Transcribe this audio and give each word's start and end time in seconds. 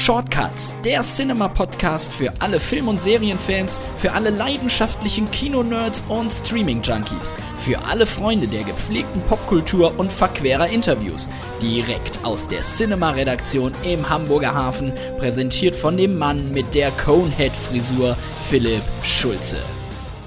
Shortcuts, 0.00 0.74
der 0.82 1.02
Cinema-Podcast 1.02 2.14
für 2.14 2.32
alle 2.38 2.58
Film- 2.58 2.88
und 2.88 3.02
Serienfans, 3.02 3.78
für 3.96 4.12
alle 4.12 4.30
leidenschaftlichen 4.30 5.30
Kino-Nerds 5.30 6.06
und 6.08 6.32
Streaming-Junkies, 6.32 7.34
für 7.58 7.84
alle 7.84 8.06
Freunde 8.06 8.48
der 8.48 8.64
gepflegten 8.64 9.20
Popkultur 9.26 9.92
und 9.98 10.10
verquerer 10.10 10.68
Interviews. 10.68 11.28
Direkt 11.60 12.24
aus 12.24 12.48
der 12.48 12.62
Cinema-Redaktion 12.62 13.72
im 13.82 14.08
Hamburger 14.08 14.54
Hafen, 14.54 14.94
präsentiert 15.18 15.76
von 15.76 15.98
dem 15.98 16.16
Mann 16.16 16.50
mit 16.50 16.74
der 16.74 16.92
Conehead-Frisur, 16.92 18.16
Philipp 18.48 18.84
Schulze. 19.02 19.58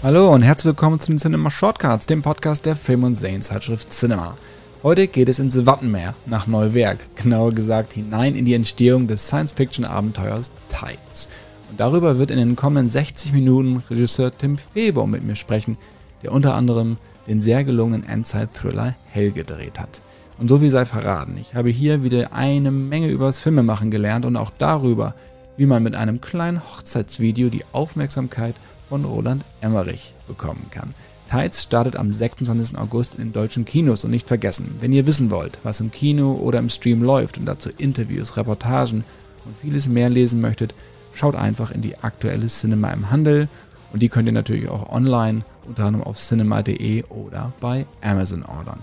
Hallo 0.04 0.32
und 0.32 0.44
herzlich 0.44 0.66
willkommen 0.66 1.00
zu 1.00 1.08
den 1.08 1.18
Cinema 1.18 1.50
Shortcuts, 1.50 2.06
dem 2.06 2.22
Podcast 2.22 2.68
der 2.68 2.76
Film- 2.76 3.06
und 3.06 3.16
Serienzeitschrift 3.16 3.92
Cinema. 3.92 4.38
Heute 4.84 5.08
geht 5.08 5.30
es 5.30 5.40
ins 5.40 5.66
Wattenmeer 5.66 6.14
nach 6.26 6.46
Neuwerk, 6.46 7.16
genauer 7.16 7.54
gesagt 7.54 7.94
hinein 7.94 8.36
in 8.36 8.44
die 8.44 8.54
Entstehung 8.54 9.08
des 9.08 9.26
Science-Fiction-Abenteuers 9.28 10.52
Tides. 10.68 11.30
Und 11.70 11.80
darüber 11.80 12.20
wird 12.20 12.32
in 12.32 12.38
den 12.38 12.58
kommenden 12.58 12.90
60 12.90 13.32
Minuten 13.32 13.82
Regisseur 13.90 14.38
Tim 14.38 14.58
Feber 14.58 15.08
mit 15.08 15.24
mir 15.24 15.36
sprechen, 15.36 15.78
der 16.22 16.34
unter 16.34 16.56
anderem 16.56 16.98
den 17.28 17.40
sehr 17.40 17.64
gelungenen 17.64 18.06
Endzeit-Thriller 18.06 18.94
Hell 19.10 19.32
gedreht 19.32 19.80
hat. 19.80 20.02
Und 20.38 20.50
so 20.50 20.62
wie 20.62 20.70
sei 20.70 20.84
verraten, 20.84 21.38
ich 21.40 21.56
habe 21.56 21.70
hier 21.70 22.04
wieder 22.04 22.34
eine 22.34 22.70
Menge 22.70 23.08
übers 23.08 23.40
Filmemachen 23.40 23.90
gelernt 23.90 24.26
und 24.26 24.36
auch 24.36 24.52
darüber, 24.58 25.16
wie 25.56 25.66
man 25.66 25.82
mit 25.82 25.96
einem 25.96 26.20
kleinen 26.20 26.62
Hochzeitsvideo 26.62 27.48
die 27.48 27.64
Aufmerksamkeit 27.72 28.56
von 28.90 29.06
Roland 29.06 29.46
Emmerich 29.62 30.14
bekommen 30.28 30.66
kann. 30.72 30.94
Tides 31.34 31.64
startet 31.64 31.96
am 31.96 32.14
26. 32.14 32.78
August 32.78 33.16
in 33.16 33.22
den 33.22 33.34
deutschen 33.34 33.66
Kinos 33.66 34.06
und 34.06 34.12
nicht 34.12 34.28
vergessen, 34.28 34.76
wenn 34.78 34.94
ihr 34.94 35.08
wissen 35.08 35.32
wollt, 35.32 35.58
was 35.64 35.80
im 35.80 35.90
Kino 35.90 36.34
oder 36.34 36.60
im 36.60 36.70
Stream 36.70 37.02
läuft 37.02 37.40
und 37.40 37.48
dazu 37.48 37.72
Interviews, 37.76 38.38
Reportagen 38.38 39.04
und 39.44 39.58
vieles 39.58 39.88
mehr 39.88 40.10
lesen 40.10 40.42
möchtet, 40.42 40.76
schaut 41.12 41.34
einfach 41.34 41.72
in 41.72 41.82
die 41.82 41.98
aktuelle 41.98 42.46
Cinema 42.46 42.92
im 42.92 43.10
Handel 43.10 43.50
und 43.92 44.04
die 44.04 44.10
könnt 44.10 44.28
ihr 44.28 44.32
natürlich 44.32 44.70
auch 44.70 44.92
online 44.92 45.44
unter 45.68 45.86
anderem 45.86 46.06
auf 46.06 46.20
cinema.de 46.20 47.06
oder 47.06 47.52
bei 47.60 47.88
Amazon 48.02 48.44
ordern. 48.44 48.82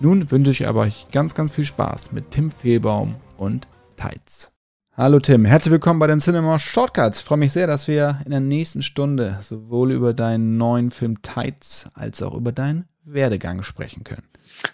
Nun 0.00 0.28
wünsche 0.32 0.50
ich 0.50 0.66
aber 0.66 0.80
euch 0.80 1.06
ganz, 1.12 1.36
ganz 1.36 1.52
viel 1.52 1.62
Spaß 1.62 2.10
mit 2.10 2.32
Tim 2.32 2.50
Fehlbaum 2.50 3.14
und 3.36 3.68
Tides. 3.96 4.51
Hallo 4.94 5.20
Tim, 5.20 5.46
herzlich 5.46 5.72
willkommen 5.72 6.00
bei 6.00 6.06
den 6.06 6.20
Cinema 6.20 6.58
Shortcuts. 6.58 7.20
Ich 7.20 7.24
freue 7.24 7.38
mich 7.38 7.54
sehr, 7.54 7.66
dass 7.66 7.88
wir 7.88 8.20
in 8.26 8.30
der 8.30 8.40
nächsten 8.40 8.82
Stunde 8.82 9.38
sowohl 9.40 9.90
über 9.90 10.12
deinen 10.12 10.58
neuen 10.58 10.90
Film 10.90 11.22
Tides 11.22 11.88
als 11.94 12.22
auch 12.22 12.34
über 12.34 12.52
deinen 12.52 12.84
Werdegang 13.06 13.62
sprechen 13.62 14.04
können. 14.04 14.24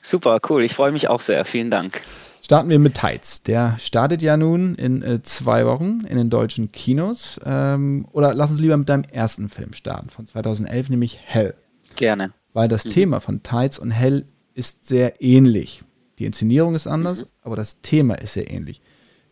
Super, 0.03 0.41
cool. 0.51 0.65
Ich 0.65 0.75
freue 0.75 0.91
mich 0.91 1.07
auch 1.07 1.21
sehr. 1.21 1.45
Vielen 1.45 1.71
Dank. 1.71 2.01
Starten 2.43 2.69
wir 2.69 2.81
mit 2.81 2.95
Tides. 2.95 3.45
Der 3.45 3.77
startet 3.79 4.21
ja 4.21 4.37
nun 4.37 4.75
in 4.75 5.03
äh, 5.03 5.23
zwei 5.23 5.65
Wochen 5.67 6.01
in 6.09 6.19
den 6.19 6.31
deutschen 6.31 6.73
Kinos. 6.73 7.41
Ähm, 7.45 8.05
oder 8.11 8.35
lass 8.35 8.51
uns 8.51 8.59
lieber 8.59 8.77
mit 8.77 8.89
deinem 8.89 9.05
ersten 9.05 9.49
Film 9.49 9.73
starten 9.73 10.11
von 10.11 10.27
2011, 10.27 10.91
nämlich 10.91 11.21
Hell. 11.23 11.55
Gerne. 11.95 12.33
Weil 12.55 12.67
das 12.67 12.85
mhm. 12.87 12.91
Thema 12.91 13.21
von 13.21 13.45
Tides 13.45 13.79
und 13.79 13.93
Hell 13.93 14.27
ist 14.55 14.85
sehr 14.85 15.23
ähnlich. 15.23 15.85
Die 16.19 16.25
Inszenierung 16.25 16.75
ist 16.75 16.89
anders, 16.89 17.21
mhm. 17.21 17.29
aber 17.43 17.55
das 17.55 17.83
Thema 17.83 18.17
ist 18.17 18.33
sehr 18.33 18.51
ähnlich. 18.51 18.83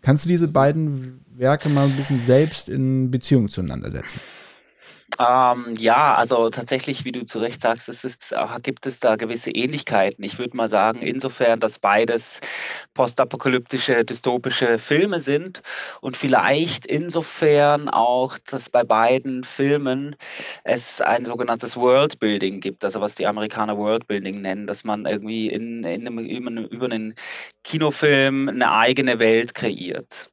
Kannst 0.06 0.24
du 0.24 0.28
diese 0.28 0.46
beiden 0.46 1.20
Werke 1.36 1.68
mal 1.68 1.86
ein 1.86 1.96
bisschen 1.96 2.20
selbst 2.20 2.68
in 2.68 3.10
Beziehung 3.10 3.48
zueinander 3.48 3.90
setzen? 3.90 4.20
Ähm, 5.18 5.74
ja, 5.78 6.14
also 6.16 6.50
tatsächlich, 6.50 7.04
wie 7.04 7.12
du 7.12 7.24
zu 7.24 7.38
Recht 7.38 7.62
sagst, 7.62 7.88
es 7.88 8.04
ist, 8.04 8.32
äh, 8.32 8.46
gibt 8.62 8.86
es 8.86 8.98
da 9.00 9.16
gewisse 9.16 9.50
Ähnlichkeiten. 9.50 10.22
Ich 10.24 10.38
würde 10.38 10.56
mal 10.56 10.68
sagen, 10.68 11.00
insofern, 11.00 11.60
dass 11.60 11.78
beides 11.78 12.40
postapokalyptische, 12.94 14.04
dystopische 14.04 14.78
Filme 14.78 15.20
sind 15.20 15.62
und 16.00 16.16
vielleicht 16.16 16.86
insofern 16.86 17.88
auch, 17.88 18.36
dass 18.50 18.68
bei 18.68 18.82
beiden 18.84 19.44
Filmen 19.44 20.16
es 20.64 21.00
ein 21.00 21.24
sogenanntes 21.24 21.76
Worldbuilding 21.76 22.60
gibt, 22.60 22.84
also 22.84 23.00
was 23.00 23.14
die 23.14 23.26
Amerikaner 23.26 23.76
Worldbuilding 23.78 24.40
nennen, 24.42 24.66
dass 24.66 24.84
man 24.84 25.06
irgendwie 25.06 25.48
in, 25.48 25.84
in 25.84 26.06
einem, 26.06 26.18
über 26.66 26.86
einen 26.86 27.14
Kinofilm 27.64 28.48
eine 28.48 28.72
eigene 28.72 29.18
Welt 29.18 29.54
kreiert. 29.54 30.30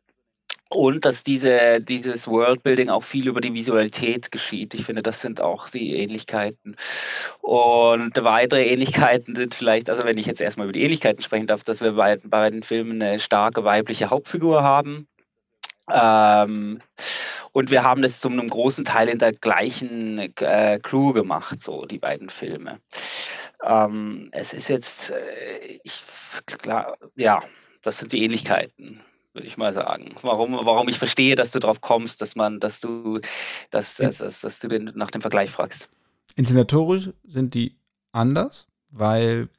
Und 0.74 1.06
dass 1.06 1.24
diese, 1.24 1.80
dieses 1.82 2.28
Worldbuilding 2.28 2.90
auch 2.90 3.04
viel 3.04 3.28
über 3.28 3.42
die 3.42 3.54
Visualität 3.54 4.32
geschieht. 4.32 4.74
Ich 4.74 4.86
finde, 4.86 5.04
das 5.04 5.22
sind 5.22 5.40
auch 5.40 5.70
die 5.70 5.96
Ähnlichkeiten. 5.98 6.76
Und 7.42 8.24
weitere 8.24 8.66
Ähnlichkeiten 8.66 9.36
sind 9.36 9.54
vielleicht, 9.54 9.90
also 9.90 10.04
wenn 10.04 10.18
ich 10.18 10.26
jetzt 10.26 10.42
erstmal 10.42 10.66
über 10.66 10.74
die 10.74 10.82
Ähnlichkeiten 10.82 11.22
sprechen 11.22 11.46
darf, 11.46 11.64
dass 11.64 11.82
wir 11.82 11.92
bei 11.92 12.18
beiden 12.18 12.64
Filmen 12.64 13.02
eine 13.02 13.20
starke 13.20 13.64
weibliche 13.64 14.10
Hauptfigur 14.10 14.64
haben. 14.64 15.08
Ähm, 15.92 16.82
und 17.52 17.70
wir 17.70 17.84
haben 17.84 18.02
das 18.02 18.20
zu 18.20 18.30
einem 18.30 18.48
großen 18.48 18.84
Teil 18.84 19.10
in 19.10 19.20
der 19.20 19.34
gleichen 19.34 20.18
äh, 20.40 20.80
Crew 20.82 21.14
gemacht, 21.14 21.62
so 21.62 21.86
die 21.86 22.00
beiden 22.00 22.30
Filme. 22.30 22.80
Ähm, 23.64 24.30
es 24.32 24.54
ist 24.54 24.70
jetzt, 24.70 25.12
äh, 25.12 25.80
ich, 25.84 26.04
klar, 26.58 26.98
ja, 27.16 27.44
das 27.84 28.00
sind 28.00 28.12
die 28.12 28.24
Ähnlichkeiten 28.24 29.02
würde 29.34 29.48
ich 29.48 29.58
mal 29.58 29.74
sagen. 29.74 30.14
Warum, 30.22 30.54
warum 30.54 30.88
ich 30.88 30.98
verstehe, 30.98 31.36
dass 31.36 31.52
du 31.52 31.60
drauf 31.60 31.82
kommst, 31.82 32.22
dass 32.22 32.36
man, 32.36 32.60
dass 32.60 32.80
du, 32.80 33.20
dass, 33.72 33.98
dass, 33.98 34.20
dass, 34.20 34.42
dass 34.42 34.60
du 34.60 34.68
den, 34.68 34.92
nach 34.96 35.12
dem 35.12 35.22
Vergleich 35.22 35.50
fragst. 35.50 35.90
Inszenatorisch 36.36 37.10
sind 37.24 37.54
die 37.54 37.76
anders, 38.12 38.68
weil 38.90 39.50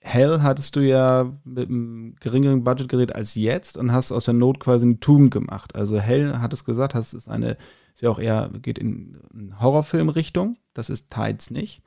Hell 0.00 0.40
hattest 0.42 0.74
du 0.74 0.80
ja 0.80 1.32
mit 1.44 1.68
einem 1.68 2.16
geringeren 2.18 2.64
Budget 2.64 2.88
geredet 2.88 3.14
als 3.14 3.36
jetzt 3.36 3.76
und 3.76 3.92
hast 3.92 4.10
aus 4.10 4.24
der 4.24 4.34
Not 4.34 4.58
quasi 4.58 4.84
eine 4.84 4.98
Tugend 4.98 5.30
gemacht. 5.30 5.76
Also 5.76 5.98
Hell 5.98 6.38
hat 6.38 6.52
es 6.52 6.64
gesagt, 6.64 6.96
das 6.96 7.14
ist 7.14 7.28
eine, 7.28 7.56
ist 7.94 8.02
ja 8.02 8.10
auch 8.10 8.18
eher, 8.18 8.50
geht 8.60 8.78
in, 8.78 9.20
in 9.32 9.60
Horrorfilm-Richtung. 9.60 10.56
Das 10.74 10.90
ist 10.90 11.10
Tides 11.10 11.50
nicht. 11.52 11.82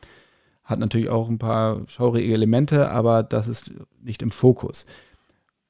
Hat 0.64 0.80
natürlich 0.80 1.10
auch 1.10 1.28
ein 1.28 1.38
paar 1.38 1.82
schaurige 1.88 2.34
Elemente, 2.34 2.90
aber 2.90 3.22
das 3.22 3.48
ist 3.48 3.72
nicht 4.02 4.22
im 4.22 4.32
Fokus. 4.32 4.86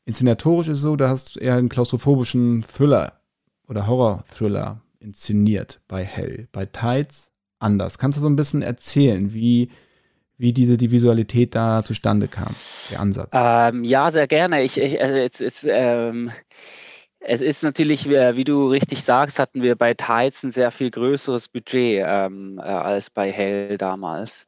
Inszenatorisch 0.06 0.68
ist 0.68 0.78
es 0.78 0.84
so, 0.84 0.96
da 0.96 1.10
hast 1.10 1.36
du 1.36 1.40
eher 1.40 1.56
einen 1.56 1.70
klaustrophobischen 1.70 2.64
Thriller 2.64 3.20
oder 3.68 3.88
Horror-Thriller 3.88 4.82
inszeniert 5.00 5.82
bei 5.88 6.04
Hell. 6.04 6.48
Bei 6.52 6.66
Tides 6.66 7.32
anders. 7.60 7.98
Kannst 7.98 8.18
du 8.18 8.22
so 8.22 8.30
ein 8.30 8.36
bisschen 8.36 8.62
erzählen, 8.62 9.34
wie, 9.34 9.72
wie 10.38 10.54
diese 10.54 10.78
die 10.78 10.92
Visualität 10.92 11.56
da 11.56 11.84
zustande 11.84 12.28
kam, 12.28 12.56
der 12.92 13.00
Ansatz? 13.00 13.32
Ähm, 13.34 13.84
ja, 13.84 14.12
sehr 14.12 14.28
gerne. 14.28 14.62
Ich, 14.64 14.78
ich 14.80 15.02
also 15.02 15.18
jetzt, 15.18 15.40
jetzt 15.40 15.66
ähm, 15.68 16.32
es 17.20 17.42
ist 17.42 17.64
natürlich, 17.64 18.08
wie, 18.08 18.44
du 18.44 18.70
richtig 18.70 19.04
sagst, 19.04 19.40
hatten 19.40 19.64
wir 19.64 19.76
bei 19.76 19.96
Tides 19.96 20.44
ein 20.44 20.52
sehr 20.52 20.70
viel 20.70 20.92
größeres 20.92 21.48
Budget 21.48 22.04
ähm, 22.06 22.60
äh, 22.60 22.62
als 22.62 23.10
bei 23.10 23.32
Hell 23.32 23.80
damals. 23.80 24.46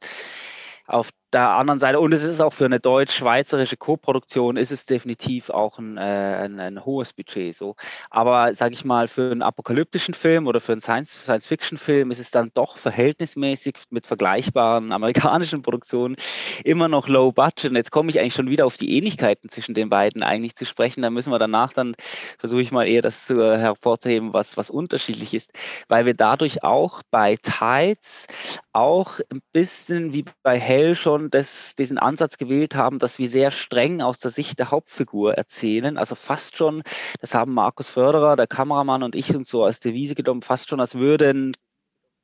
Auf 0.86 1.10
der 1.32 1.50
anderen 1.50 1.78
Seite, 1.78 2.00
und 2.00 2.12
es 2.12 2.22
ist 2.22 2.40
auch 2.40 2.52
für 2.52 2.64
eine 2.64 2.80
deutsch-schweizerische 2.80 3.76
Co-Produktion, 3.76 4.56
ist 4.56 4.70
es 4.70 4.86
definitiv 4.86 5.50
auch 5.50 5.78
ein, 5.78 5.98
äh, 5.98 6.00
ein, 6.00 6.58
ein, 6.58 6.84
hohes 6.84 7.12
Budget. 7.12 7.54
So. 7.54 7.76
Aber 8.10 8.54
sage 8.54 8.72
ich 8.72 8.84
mal, 8.84 9.08
für 9.08 9.30
einen 9.30 9.42
apokalyptischen 9.42 10.14
Film 10.14 10.46
oder 10.46 10.60
für 10.60 10.72
einen 10.72 10.80
Science-Fiction-Film 10.80 12.10
ist 12.10 12.18
es 12.18 12.30
dann 12.30 12.50
doch 12.54 12.78
verhältnismäßig 12.78 13.76
mit 13.90 14.06
vergleichbaren 14.06 14.92
amerikanischen 14.98 15.62
Produktionen 15.62 16.16
immer 16.64 16.88
noch 16.88 17.08
low 17.08 17.30
budget. 17.32 17.70
Und 17.70 17.76
jetzt 17.76 17.92
komme 17.92 18.10
ich 18.10 18.18
eigentlich 18.18 18.34
schon 18.34 18.48
wieder 18.48 18.64
auf 18.64 18.76
die 18.76 18.96
Ähnlichkeiten 18.96 19.50
zwischen 19.50 19.74
den 19.74 19.90
beiden 19.90 20.22
eigentlich 20.22 20.56
zu 20.56 20.64
sprechen. 20.64 21.02
Da 21.02 21.10
müssen 21.10 21.30
wir 21.30 21.38
danach 21.38 21.72
dann, 21.72 21.94
versuche 22.38 22.62
ich 22.62 22.72
mal 22.72 22.88
eher 22.88 23.02
das 23.02 23.26
zu, 23.26 23.34
äh, 23.40 23.58
hervorzuheben, 23.58 24.32
was, 24.32 24.56
was 24.56 24.70
unterschiedlich 24.70 25.34
ist, 25.34 25.52
weil 25.88 26.06
wir 26.06 26.14
dadurch 26.14 26.64
auch 26.64 27.02
bei 27.10 27.36
Tides 27.36 28.26
auch 28.72 29.20
ein 29.30 29.40
bisschen 29.52 30.12
wie 30.12 30.24
bei 30.42 30.58
Hell 30.58 30.94
schon 30.94 31.17
schon 31.18 31.30
das, 31.30 31.74
diesen 31.74 31.98
Ansatz 31.98 32.38
gewählt 32.38 32.74
haben, 32.74 32.98
dass 32.98 33.18
wir 33.18 33.28
sehr 33.28 33.50
streng 33.50 34.00
aus 34.00 34.20
der 34.20 34.30
Sicht 34.30 34.58
der 34.58 34.70
Hauptfigur 34.70 35.34
erzählen. 35.34 35.98
Also 35.98 36.14
fast 36.14 36.56
schon, 36.56 36.82
das 37.20 37.34
haben 37.34 37.54
Markus 37.54 37.90
Förderer, 37.90 38.36
der 38.36 38.46
Kameramann 38.46 39.02
und 39.02 39.14
ich 39.14 39.34
uns 39.34 39.48
so 39.48 39.64
als 39.64 39.80
Devise 39.80 40.14
genommen, 40.14 40.42
fast 40.42 40.68
schon 40.68 40.80
als 40.80 40.94
würden 40.96 41.56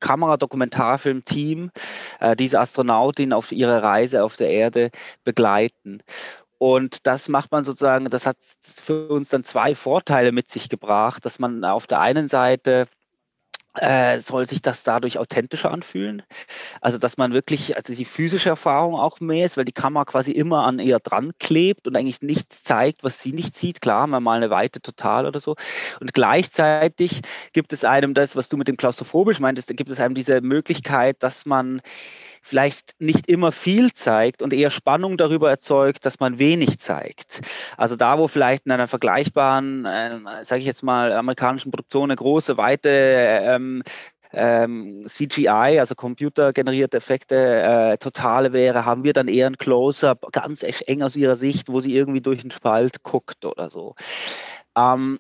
Kameradokumentarfilm-Team 0.01 1.71
äh, 2.21 2.37
diese 2.37 2.61
Astronautin 2.61 3.33
auf 3.33 3.53
ihrer 3.53 3.83
Reise 3.83 4.23
auf 4.25 4.37
der 4.37 4.51
Erde 4.51 4.91
begleiten. 5.25 6.03
Und 6.59 7.07
das 7.07 7.29
macht 7.29 7.53
man 7.53 7.65
sozusagen, 7.65 8.07
das 8.07 8.27
hat 8.27 8.37
für 8.61 9.09
uns 9.09 9.29
dann 9.29 9.45
zwei 9.45 9.75
Vorteile 9.75 10.33
mit 10.33 10.51
sich 10.51 10.69
gebracht, 10.69 11.25
dass 11.25 11.39
man 11.39 11.65
auf 11.65 11.87
der 11.87 12.01
einen 12.01 12.29
Seite 12.29 12.87
äh, 13.76 14.19
soll 14.21 14.47
sich 14.47 14.62
das 14.62 14.85
dadurch 14.85 15.19
authentischer 15.19 15.71
anfühlen. 15.71 16.23
Also, 16.81 16.99
dass 16.99 17.17
man 17.17 17.32
wirklich, 17.32 17.76
also 17.76 17.94
die 17.94 18.05
physische 18.05 18.50
Erfahrung 18.50 18.94
auch 18.94 19.21
mehr 19.21 19.47
ist, 19.47 19.56
weil 19.56 19.65
die 19.65 19.73
Kamera 19.73 20.05
quasi 20.05 20.32
immer 20.32 20.65
an 20.65 20.79
ihr 20.79 20.99
dran 21.00 21.32
klebt 21.38 21.87
und 21.88 21.97
eigentlich 21.97 22.23
nichts 22.23 22.62
zeigt, 22.62 23.03
was 23.03 23.21
sie 23.21 23.32
nicht 23.32 23.56
sieht. 23.56 23.81
Klar, 23.81 24.06
mal 24.06 24.37
eine 24.37 24.50
Weite 24.50 24.81
total 24.81 25.26
oder 25.26 25.41
so. 25.41 25.56
Und 26.00 26.15
gleichzeitig 26.15 27.23
gibt 27.53 27.73
es 27.73 27.85
einem 27.85 28.15
das, 28.15 28.37
was 28.37 28.49
du 28.49 28.56
mit 28.56 28.69
dem 28.69 28.76
klaustrophobisch 28.76 29.41
meintest, 29.41 29.77
gibt 29.77 29.91
es 29.91 30.00
einem 30.00 30.15
diese 30.15 30.41
Möglichkeit, 30.41 31.23
dass 31.23 31.47
man 31.47 31.82
vielleicht 32.44 32.94
nicht 32.99 33.26
immer 33.26 33.52
viel 33.52 33.93
zeigt 33.94 34.43
und 34.43 34.52
eher 34.52 34.70
Spannung 34.70 35.17
darüber 35.17 35.49
erzeugt, 35.49 36.05
dass 36.05 36.20
man 36.20 36.38
wenig 36.38 36.79
zeigt. 36.79 37.41
Also 37.79 37.96
da, 37.96 38.19
wo 38.19 38.29
vielleicht 38.29 38.67
in 38.67 38.73
einer 38.73 38.87
vergleichbaren, 38.87 39.87
äh, 39.87 40.19
sage 40.43 40.61
ich 40.61 40.67
jetzt 40.67 40.82
mal, 40.82 41.12
amerikanischen 41.12 41.70
Produktion 41.70 42.11
eine 42.11 42.17
große, 42.17 42.58
weite 42.58 42.88
ähm, 42.91 43.82
ähm, 44.32 45.05
CGI, 45.06 45.79
also 45.79 45.94
computergenerierte 45.94 46.99
Effekte, 46.99 47.35
äh, 47.35 47.96
totale 47.96 48.52
wäre, 48.52 48.85
haben 48.85 49.05
wir 49.05 49.14
dann 49.14 49.29
eher 49.29 49.46
ein 49.46 49.56
Close-up, 49.56 50.31
ganz 50.32 50.62
eng 50.62 51.02
aus 51.02 51.17
ihrer 51.17 51.37
Sicht, 51.37 51.70
wo 51.70 51.81
sie 51.81 51.96
irgendwie 51.96 52.20
durch 52.20 52.43
den 52.43 52.50
Spalt 52.50 53.02
guckt 53.02 53.46
oder 53.46 53.70
so. 53.70 53.94
Ähm, 54.76 55.19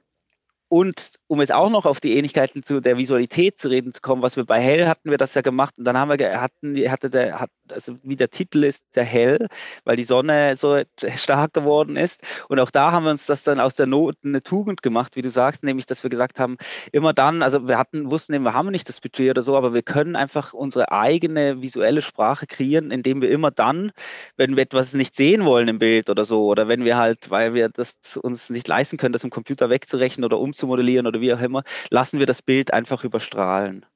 und 0.68 1.12
um 1.34 1.40
jetzt 1.40 1.52
auch 1.52 1.68
noch 1.68 1.84
auf 1.84 2.00
die 2.00 2.16
Ähnlichkeiten 2.16 2.62
zu 2.62 2.80
der 2.80 2.96
Visualität 2.96 3.58
zu 3.58 3.68
reden 3.68 3.92
zu 3.92 4.00
kommen, 4.00 4.22
was 4.22 4.36
wir 4.36 4.44
bei 4.44 4.60
Hell 4.60 4.86
hatten 4.86 5.10
wir 5.10 5.18
das 5.18 5.34
ja 5.34 5.42
gemacht 5.42 5.74
und 5.76 5.84
dann 5.84 5.98
haben 5.98 6.16
wir 6.16 6.40
hatten 6.40 6.76
hatte 6.90 7.10
der 7.10 7.40
hat 7.40 7.50
also 7.70 7.96
wie 8.02 8.16
der 8.16 8.30
Titel 8.30 8.64
ist 8.64 8.84
der 8.94 9.04
Hell, 9.04 9.48
weil 9.84 9.96
die 9.96 10.04
Sonne 10.04 10.56
so 10.56 10.82
stark 11.16 11.52
geworden 11.54 11.96
ist. 11.96 12.22
Und 12.48 12.60
auch 12.60 12.70
da 12.70 12.92
haben 12.92 13.04
wir 13.04 13.10
uns 13.10 13.26
das 13.26 13.42
dann 13.44 13.60
aus 13.60 13.74
der 13.74 13.86
Not 13.86 14.16
eine 14.24 14.42
Tugend 14.42 14.82
gemacht, 14.82 15.16
wie 15.16 15.22
du 15.22 15.30
sagst, 15.30 15.64
nämlich 15.64 15.86
dass 15.86 16.02
wir 16.02 16.10
gesagt 16.10 16.38
haben, 16.38 16.56
immer 16.92 17.12
dann, 17.12 17.42
also 17.42 17.66
wir 17.66 17.78
hatten 17.78 18.10
wussten, 18.10 18.38
wir 18.42 18.54
haben 18.54 18.70
nicht 18.70 18.88
das 18.88 19.00
Budget 19.00 19.30
oder 19.30 19.42
so, 19.42 19.56
aber 19.56 19.74
wir 19.74 19.82
können 19.82 20.16
einfach 20.16 20.52
unsere 20.52 20.92
eigene 20.92 21.62
visuelle 21.62 22.02
Sprache 22.02 22.46
kreieren, 22.46 22.90
indem 22.90 23.22
wir 23.22 23.30
immer 23.30 23.50
dann, 23.50 23.92
wenn 24.36 24.56
wir 24.56 24.62
etwas 24.62 24.94
nicht 24.94 25.14
sehen 25.14 25.44
wollen 25.44 25.68
im 25.68 25.78
Bild 25.78 26.10
oder 26.10 26.24
so 26.24 26.46
oder 26.46 26.68
wenn 26.68 26.84
wir 26.84 26.96
halt, 26.96 27.30
weil 27.30 27.54
wir 27.54 27.68
das 27.68 27.98
uns 28.20 28.50
nicht 28.50 28.68
leisten 28.68 28.96
können, 28.96 29.12
das 29.12 29.24
im 29.24 29.30
Computer 29.30 29.70
wegzurechnen 29.70 30.24
oder 30.24 30.38
umzumodellieren 30.38 31.06
oder 31.06 31.20
wie 31.24 31.34
auch 31.34 31.40
immer, 31.40 31.64
lassen 31.90 32.18
wir 32.18 32.26
das 32.26 32.42
Bild 32.42 32.72
einfach 32.72 33.02
überstrahlen. 33.02 33.86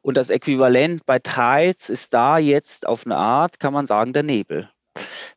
Und 0.00 0.16
das 0.16 0.30
Äquivalent 0.30 1.04
bei 1.04 1.18
Tides 1.18 1.90
ist 1.90 2.14
da 2.14 2.38
jetzt 2.38 2.86
auf 2.86 3.04
eine 3.04 3.16
Art, 3.16 3.60
kann 3.60 3.74
man 3.74 3.86
sagen, 3.86 4.12
der 4.12 4.22
Nebel 4.22 4.70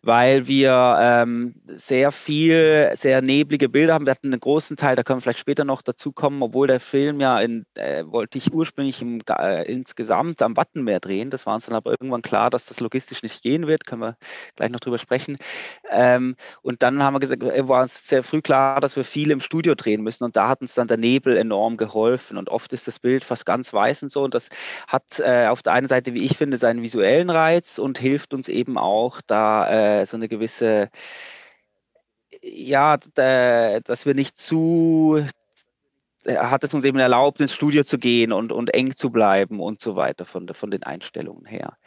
weil 0.01 0.47
wir 0.47 0.97
ähm, 0.99 1.55
sehr 1.67 2.11
viel, 2.11 2.91
sehr 2.93 3.21
neblige 3.21 3.69
Bilder 3.69 3.93
haben. 3.93 4.05
Wir 4.05 4.11
hatten 4.11 4.31
einen 4.31 4.39
großen 4.39 4.77
Teil, 4.77 4.95
da 4.95 5.03
können 5.03 5.17
wir 5.17 5.21
vielleicht 5.21 5.39
später 5.39 5.65
noch 5.65 5.81
dazu 5.81 6.11
kommen, 6.11 6.41
obwohl 6.41 6.67
der 6.67 6.79
Film 6.79 7.19
ja 7.19 7.39
in, 7.39 7.65
äh, 7.75 8.03
wollte 8.05 8.37
ich 8.37 8.53
ursprünglich 8.53 9.01
im, 9.01 9.21
äh, 9.29 9.63
insgesamt 9.71 10.41
am 10.41 10.57
Wattenmeer 10.57 10.99
drehen. 10.99 11.29
Das 11.29 11.45
war 11.45 11.55
uns 11.55 11.65
dann 11.65 11.75
aber 11.75 11.91
irgendwann 11.91 12.21
klar, 12.21 12.49
dass 12.49 12.65
das 12.65 12.79
logistisch 12.79 13.23
nicht 13.23 13.41
gehen 13.41 13.67
wird. 13.67 13.85
Können 13.85 14.01
wir 14.01 14.17
gleich 14.55 14.69
noch 14.69 14.79
drüber 14.79 14.97
sprechen. 14.97 15.37
Ähm, 15.89 16.35
und 16.61 16.83
dann 16.83 17.01
haben 17.01 17.15
wir 17.15 17.19
gesagt, 17.19 17.43
äh, 17.43 17.67
war 17.67 17.81
uns 17.81 18.07
sehr 18.07 18.23
früh 18.23 18.41
klar, 18.41 18.81
dass 18.81 18.95
wir 18.95 19.03
viel 19.03 19.31
im 19.31 19.39
Studio 19.39 19.75
drehen 19.75 20.01
müssen. 20.03 20.23
Und 20.23 20.35
da 20.35 20.49
hat 20.49 20.61
uns 20.61 20.73
dann 20.73 20.87
der 20.87 20.97
Nebel 20.97 21.37
enorm 21.37 21.77
geholfen. 21.77 22.37
Und 22.37 22.49
oft 22.49 22.73
ist 22.73 22.87
das 22.87 22.99
Bild 22.99 23.23
fast 23.23 23.45
ganz 23.45 23.73
weiß 23.73 24.03
und 24.03 24.11
so. 24.11 24.23
Und 24.23 24.33
das 24.33 24.49
hat 24.87 25.19
äh, 25.19 25.47
auf 25.47 25.63
der 25.63 25.73
einen 25.73 25.87
Seite, 25.87 26.13
wie 26.13 26.23
ich 26.23 26.37
finde, 26.37 26.57
seinen 26.57 26.81
visuellen 26.81 27.29
Reiz 27.29 27.79
und 27.79 27.97
hilft 27.97 28.33
uns 28.33 28.49
eben 28.49 28.77
auch, 28.77 29.21
da 29.25 29.44
äh, 29.45 30.05
so 30.05 30.17
eine 30.17 30.27
gewisse, 30.27 30.89
ja, 32.41 32.97
da, 33.13 33.79
dass 33.79 34.05
wir 34.05 34.13
nicht 34.13 34.37
zu, 34.37 35.25
hat 36.27 36.63
es 36.63 36.73
uns 36.73 36.85
eben 36.85 36.99
erlaubt, 36.99 37.39
ins 37.39 37.53
Studio 37.53 37.83
zu 37.83 37.97
gehen 37.97 38.31
und, 38.31 38.51
und 38.51 38.73
eng 38.73 38.95
zu 38.95 39.09
bleiben 39.11 39.59
und 39.59 39.81
so 39.81 39.95
weiter 39.95 40.25
von, 40.25 40.47
von 40.53 40.71
den 40.71 40.83
Einstellungen 40.83 41.45
her. 41.45 41.77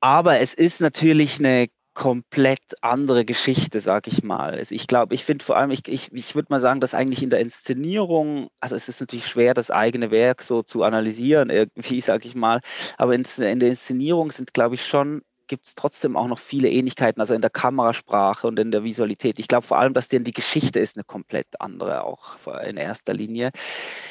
Aber 0.00 0.40
es 0.40 0.54
ist 0.54 0.80
natürlich 0.80 1.38
eine 1.38 1.68
komplett 1.94 2.60
andere 2.80 3.24
Geschichte, 3.24 3.80
sag 3.80 4.06
ich 4.06 4.22
mal. 4.22 4.54
Also 4.54 4.74
ich 4.74 4.86
glaube, 4.86 5.14
ich 5.14 5.24
finde 5.24 5.44
vor 5.44 5.56
allem, 5.56 5.70
ich, 5.70 5.86
ich, 5.88 6.12
ich 6.12 6.34
würde 6.34 6.46
mal 6.50 6.60
sagen, 6.60 6.80
dass 6.80 6.94
eigentlich 6.94 7.22
in 7.22 7.30
der 7.30 7.40
Inszenierung, 7.40 8.48
also 8.60 8.76
es 8.76 8.88
ist 8.88 9.00
natürlich 9.00 9.26
schwer, 9.26 9.54
das 9.54 9.70
eigene 9.70 10.10
Werk 10.10 10.42
so 10.42 10.62
zu 10.62 10.82
analysieren, 10.84 11.50
irgendwie, 11.50 12.00
sag 12.02 12.24
ich 12.24 12.34
mal, 12.34 12.60
aber 12.96 13.14
in, 13.14 13.24
in 13.38 13.60
der 13.60 13.70
Inszenierung 13.70 14.32
sind, 14.32 14.54
glaube 14.54 14.74
ich, 14.76 14.86
schon 14.86 15.22
gibt 15.46 15.66
es 15.66 15.74
trotzdem 15.74 16.16
auch 16.16 16.28
noch 16.28 16.38
viele 16.38 16.68
Ähnlichkeiten, 16.68 17.20
also 17.20 17.34
in 17.34 17.40
der 17.40 17.50
Kamerasprache 17.50 18.46
und 18.46 18.58
in 18.58 18.70
der 18.70 18.84
Visualität. 18.84 19.38
Ich 19.38 19.48
glaube 19.48 19.66
vor 19.66 19.78
allem, 19.78 19.94
dass 19.94 20.08
denn 20.08 20.24
die 20.24 20.32
Geschichte 20.32 20.78
ist 20.80 20.96
eine 20.96 21.04
komplett 21.04 21.46
andere, 21.60 22.04
auch 22.04 22.36
in 22.66 22.76
erster 22.76 23.14
Linie. 23.14 23.50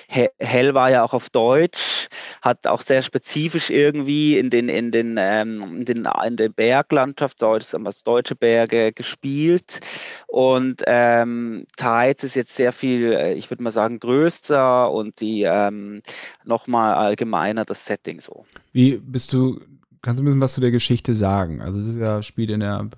Hell 0.07 0.73
war 0.73 0.89
ja 0.89 1.03
auch 1.03 1.13
auf 1.13 1.29
Deutsch, 1.29 2.07
hat 2.41 2.67
auch 2.67 2.81
sehr 2.81 3.03
spezifisch 3.03 3.69
irgendwie 3.69 4.37
in 4.37 4.49
den, 4.49 4.69
in 4.69 4.91
den, 4.91 5.15
ähm, 5.19 5.77
in 5.77 5.85
den, 5.85 6.07
in 6.25 6.35
der 6.35 6.49
Berglandschaft, 6.49 7.41
Deutsch, 7.41 7.73
deutsche 8.03 8.35
Berge 8.35 8.91
gespielt. 8.91 9.79
Und 10.27 10.81
ähm, 10.87 11.65
Tides 11.77 12.23
ist 12.23 12.35
jetzt 12.35 12.55
sehr 12.55 12.73
viel, 12.73 13.13
äh, 13.13 13.33
ich 13.33 13.49
würde 13.49 13.63
mal 13.63 13.71
sagen, 13.71 13.99
größer 13.99 14.91
und 14.91 15.21
die 15.21 15.43
ähm, 15.43 16.01
nochmal 16.43 16.95
allgemeiner 16.95 17.65
das 17.65 17.85
Setting 17.85 18.21
so. 18.21 18.43
Wie 18.73 18.97
bist 18.97 19.33
du 19.33 19.59
kannst 20.01 20.19
du 20.19 20.23
ein 20.23 20.25
bisschen 20.25 20.41
was 20.41 20.53
zu 20.53 20.61
der 20.61 20.71
Geschichte 20.71 21.15
sagen? 21.15 21.61
Also 21.61 21.79
es 21.79 21.87
ist 21.87 21.97
ja, 21.97 22.21
spielt 22.23 22.49
in 22.49 22.61
der 22.61 22.89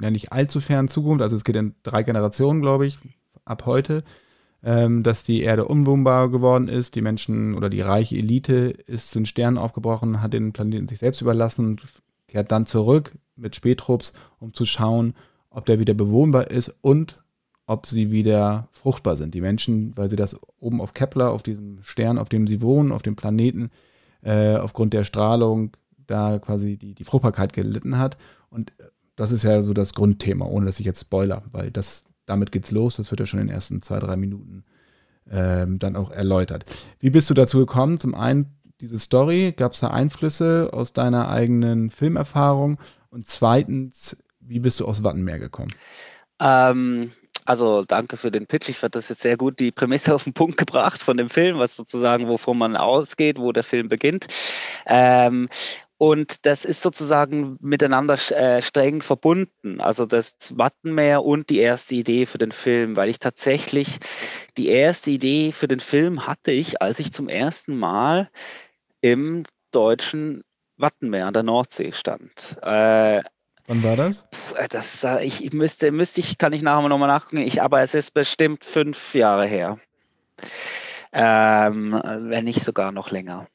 ja 0.00 0.10
nicht 0.10 0.32
allzu 0.32 0.60
fernen 0.60 0.88
Zukunft, 0.88 1.22
also 1.22 1.36
es 1.36 1.44
geht 1.44 1.56
in 1.56 1.74
drei 1.82 2.02
Generationen, 2.02 2.62
glaube 2.62 2.86
ich, 2.86 2.98
ab 3.44 3.66
heute, 3.66 4.04
ähm, 4.62 5.02
dass 5.02 5.24
die 5.24 5.42
Erde 5.42 5.66
unwohnbar 5.66 6.30
geworden 6.30 6.68
ist, 6.68 6.94
die 6.94 7.02
Menschen 7.02 7.54
oder 7.54 7.68
die 7.68 7.80
reiche 7.80 8.16
Elite 8.16 8.74
ist 8.86 9.10
zu 9.10 9.18
den 9.18 9.26
Sternen 9.26 9.58
aufgebrochen, 9.58 10.22
hat 10.22 10.32
den 10.32 10.52
Planeten 10.52 10.88
sich 10.88 10.98
selbst 10.98 11.20
überlassen 11.20 11.66
und 11.66 11.82
kehrt 12.28 12.52
dann 12.52 12.66
zurück 12.66 13.12
mit 13.36 13.56
Spättrupps, 13.56 14.12
um 14.38 14.54
zu 14.54 14.64
schauen, 14.64 15.14
ob 15.50 15.66
der 15.66 15.78
wieder 15.78 15.94
bewohnbar 15.94 16.50
ist 16.50 16.74
und 16.80 17.18
ob 17.66 17.86
sie 17.86 18.10
wieder 18.10 18.68
fruchtbar 18.72 19.16
sind. 19.16 19.34
Die 19.34 19.40
Menschen, 19.40 19.96
weil 19.96 20.08
sie 20.08 20.16
das 20.16 20.38
oben 20.58 20.80
auf 20.80 20.94
Kepler, 20.94 21.30
auf 21.30 21.42
diesem 21.42 21.82
Stern, 21.82 22.18
auf 22.18 22.28
dem 22.28 22.46
sie 22.46 22.60
wohnen, 22.62 22.92
auf 22.92 23.02
dem 23.02 23.16
Planeten, 23.16 23.70
äh, 24.22 24.56
aufgrund 24.56 24.92
der 24.92 25.04
Strahlung 25.04 25.72
da 26.12 26.38
quasi 26.38 26.76
die, 26.76 26.94
die 26.94 27.04
Fruchtbarkeit 27.04 27.52
gelitten 27.52 27.98
hat. 27.98 28.18
Und 28.50 28.72
das 29.16 29.32
ist 29.32 29.42
ja 29.42 29.62
so 29.62 29.74
das 29.74 29.94
Grundthema, 29.94 30.46
ohne 30.46 30.66
dass 30.66 30.80
ich 30.80 30.86
jetzt 30.86 31.00
spoiler, 31.00 31.42
weil 31.52 31.70
das, 31.70 32.04
damit 32.26 32.52
geht's 32.52 32.70
los. 32.70 32.96
Das 32.96 33.10
wird 33.10 33.20
ja 33.20 33.26
schon 33.26 33.40
in 33.40 33.48
den 33.48 33.54
ersten 33.54 33.82
zwei, 33.82 33.98
drei 33.98 34.16
Minuten 34.16 34.64
ähm, 35.30 35.78
dann 35.78 35.96
auch 35.96 36.10
erläutert. 36.10 36.64
Wie 36.98 37.10
bist 37.10 37.30
du 37.30 37.34
dazu 37.34 37.58
gekommen? 37.58 37.98
Zum 37.98 38.14
einen 38.14 38.56
diese 38.80 38.98
Story, 38.98 39.54
gab 39.56 39.72
es 39.72 39.80
da 39.80 39.88
Einflüsse 39.88 40.70
aus 40.72 40.92
deiner 40.92 41.28
eigenen 41.28 41.90
Filmerfahrung? 41.90 42.78
Und 43.10 43.28
zweitens, 43.28 44.20
wie 44.40 44.58
bist 44.58 44.80
du 44.80 44.86
aus 44.86 45.04
Wattenmeer 45.04 45.38
gekommen? 45.38 45.72
Ähm, 46.40 47.12
also 47.44 47.84
danke 47.84 48.16
für 48.16 48.32
den 48.32 48.46
Pitch. 48.46 48.68
Ich 48.68 48.78
fand 48.78 48.96
das 48.96 49.08
jetzt 49.08 49.22
sehr 49.22 49.36
gut, 49.36 49.60
die 49.60 49.70
Prämisse 49.70 50.14
auf 50.14 50.24
den 50.24 50.32
Punkt 50.32 50.56
gebracht 50.56 51.00
von 51.00 51.16
dem 51.16 51.28
Film, 51.28 51.58
was 51.58 51.76
sozusagen, 51.76 52.26
wovon 52.26 52.58
man 52.58 52.76
ausgeht, 52.76 53.38
wo 53.38 53.52
der 53.52 53.62
Film 53.62 53.88
beginnt. 53.88 54.26
Ähm, 54.86 55.48
und 56.02 56.46
das 56.46 56.64
ist 56.64 56.82
sozusagen 56.82 57.58
miteinander 57.60 58.18
äh, 58.32 58.60
streng 58.60 59.02
verbunden. 59.02 59.80
Also 59.80 60.04
das 60.04 60.36
Wattenmeer 60.50 61.22
und 61.22 61.48
die 61.48 61.60
erste 61.60 61.94
Idee 61.94 62.26
für 62.26 62.38
den 62.38 62.50
Film, 62.50 62.96
weil 62.96 63.08
ich 63.08 63.20
tatsächlich 63.20 64.00
die 64.56 64.66
erste 64.66 65.12
Idee 65.12 65.52
für 65.52 65.68
den 65.68 65.78
Film 65.78 66.26
hatte 66.26 66.50
ich, 66.50 66.82
als 66.82 66.98
ich 66.98 67.12
zum 67.12 67.28
ersten 67.28 67.78
Mal 67.78 68.28
im 69.00 69.44
deutschen 69.70 70.42
Wattenmeer 70.76 71.28
an 71.28 71.34
der 71.34 71.44
Nordsee 71.44 71.92
stand. 71.92 72.58
Äh, 72.62 73.22
Wann 73.68 73.82
war 73.84 73.94
das? 73.94 74.26
Äh, 74.56 74.66
das 74.68 75.04
äh, 75.04 75.22
ich 75.22 75.52
müsste, 75.52 75.92
müsste 75.92 76.18
ich, 76.18 76.36
kann 76.36 76.52
ich 76.52 76.62
nachher 76.62 76.88
nochmal 76.88 77.06
nachgucken, 77.06 77.42
ich, 77.42 77.62
aber 77.62 77.80
es 77.80 77.94
ist 77.94 78.10
bestimmt 78.10 78.64
fünf 78.64 79.14
Jahre 79.14 79.46
her. 79.46 79.78
Ähm, 81.12 81.92
wenn 81.92 82.44
nicht 82.44 82.64
sogar 82.64 82.90
noch 82.90 83.12
länger 83.12 83.46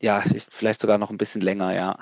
ja, 0.00 0.22
vielleicht 0.50 0.80
sogar 0.80 0.98
noch 0.98 1.10
ein 1.10 1.18
bisschen 1.18 1.42
länger, 1.42 1.74
ja. 1.74 1.98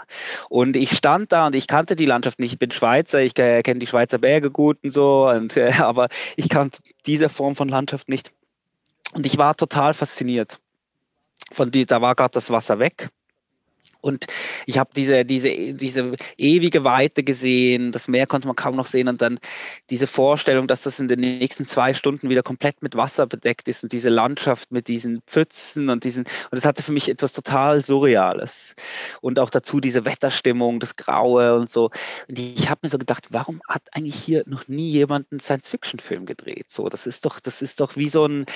Und 0.49 0.77
ich 0.77 0.97
stand 0.97 1.33
da 1.33 1.47
und 1.47 1.55
ich 1.55 1.67
kannte 1.67 1.97
die 1.97 2.07
Landschaft 2.07 2.39
nicht. 2.39 2.53
Ich 2.53 2.59
bin 2.59 2.71
Schweizer, 2.71 3.21
ich 3.21 3.37
äh, 3.39 3.63
kenne 3.63 3.81
die 3.81 3.87
Schweizer 3.87 4.19
Berge 4.19 4.51
gut 4.51 4.79
und 4.85 4.91
so, 4.91 5.29
und, 5.29 5.57
äh, 5.57 5.73
aber 5.79 6.09
ich 6.37 6.49
kannte 6.49 6.81
diese 7.07 7.29
Form 7.29 7.57
von 7.57 7.69
Landschaft 7.69 8.09
nicht. 8.09 8.33
Und 9.15 9.27
ich 9.27 9.39
war 9.39 9.57
total 9.57 9.95
fasziniert. 9.95 10.61
Von 11.53 11.71
die, 11.71 11.87
da 11.87 12.01
war 12.01 12.15
gerade 12.15 12.33
das 12.33 12.51
Wasser 12.51 12.79
weg. 12.79 13.11
Und 14.01 14.27
ich 14.67 14.79
habe 14.79 14.91
diese, 14.95 15.25
diese, 15.25 15.75
diese 15.75 16.13
ewige 16.37 16.85
Weite 16.85 17.25
gesehen, 17.25 17.91
das 17.93 18.09
Meer 18.09 18.27
konnte 18.27 18.47
man 18.47 18.57
kaum 18.57 18.77
noch 18.77 18.87
sehen 18.87 19.09
und 19.09 19.21
dann 19.21 19.39
diese 19.91 20.07
Vorstellung, 20.07 20.69
dass 20.69 20.85
das 20.85 21.01
in 21.01 21.09
den 21.09 21.21
nächsten 21.21 21.67
zwei 21.67 21.95
Stunden 21.95 22.29
wieder 22.29 22.43
komplett 22.43 22.81
mit 22.83 22.97
Wasser 22.97 23.27
bedeckt 23.27 23.67
ist 23.69 23.83
und 23.83 23.93
diese 23.93 24.09
Landschaft 24.09 24.71
mit 24.71 24.87
diesen 24.89 25.21
Pfützen 25.27 25.89
und 25.89 26.05
diesen, 26.05 26.25
und 26.25 26.53
das 26.53 26.65
hatte 26.65 26.83
für 26.83 26.93
mich 26.93 27.09
etwas 27.09 27.33
total 27.33 27.81
Surreales. 27.81 28.77
Und 29.21 29.41
auch 29.41 29.51
dazu 29.51 29.81
diese 29.81 30.05
Wetterstimmung, 30.05 30.79
das 30.79 30.97
Graue 30.97 31.57
und 31.57 31.69
so. 31.69 31.91
Und 32.29 32.39
ich 32.39 32.71
habe 32.71 32.81
mir 32.83 32.89
so 32.89 32.99
gedacht, 32.99 33.29
warum 33.31 33.61
hat 33.69 33.83
eigentlich 33.93 34.15
hier 34.15 34.45
noch 34.47 34.69
nie 34.69 34.91
jemand 34.91 35.27
einen 35.31 35.41
Science-Fiction-Film 35.41 36.27
gedreht? 36.27 36.71
So, 36.71 36.89
das 36.89 37.07
ist 37.07 37.25
doch, 37.25 37.41
das 37.41 37.63
ist 37.63 37.81
doch 37.81 37.97
wie 37.97 38.09
so 38.09 38.27
ein, 38.27 38.47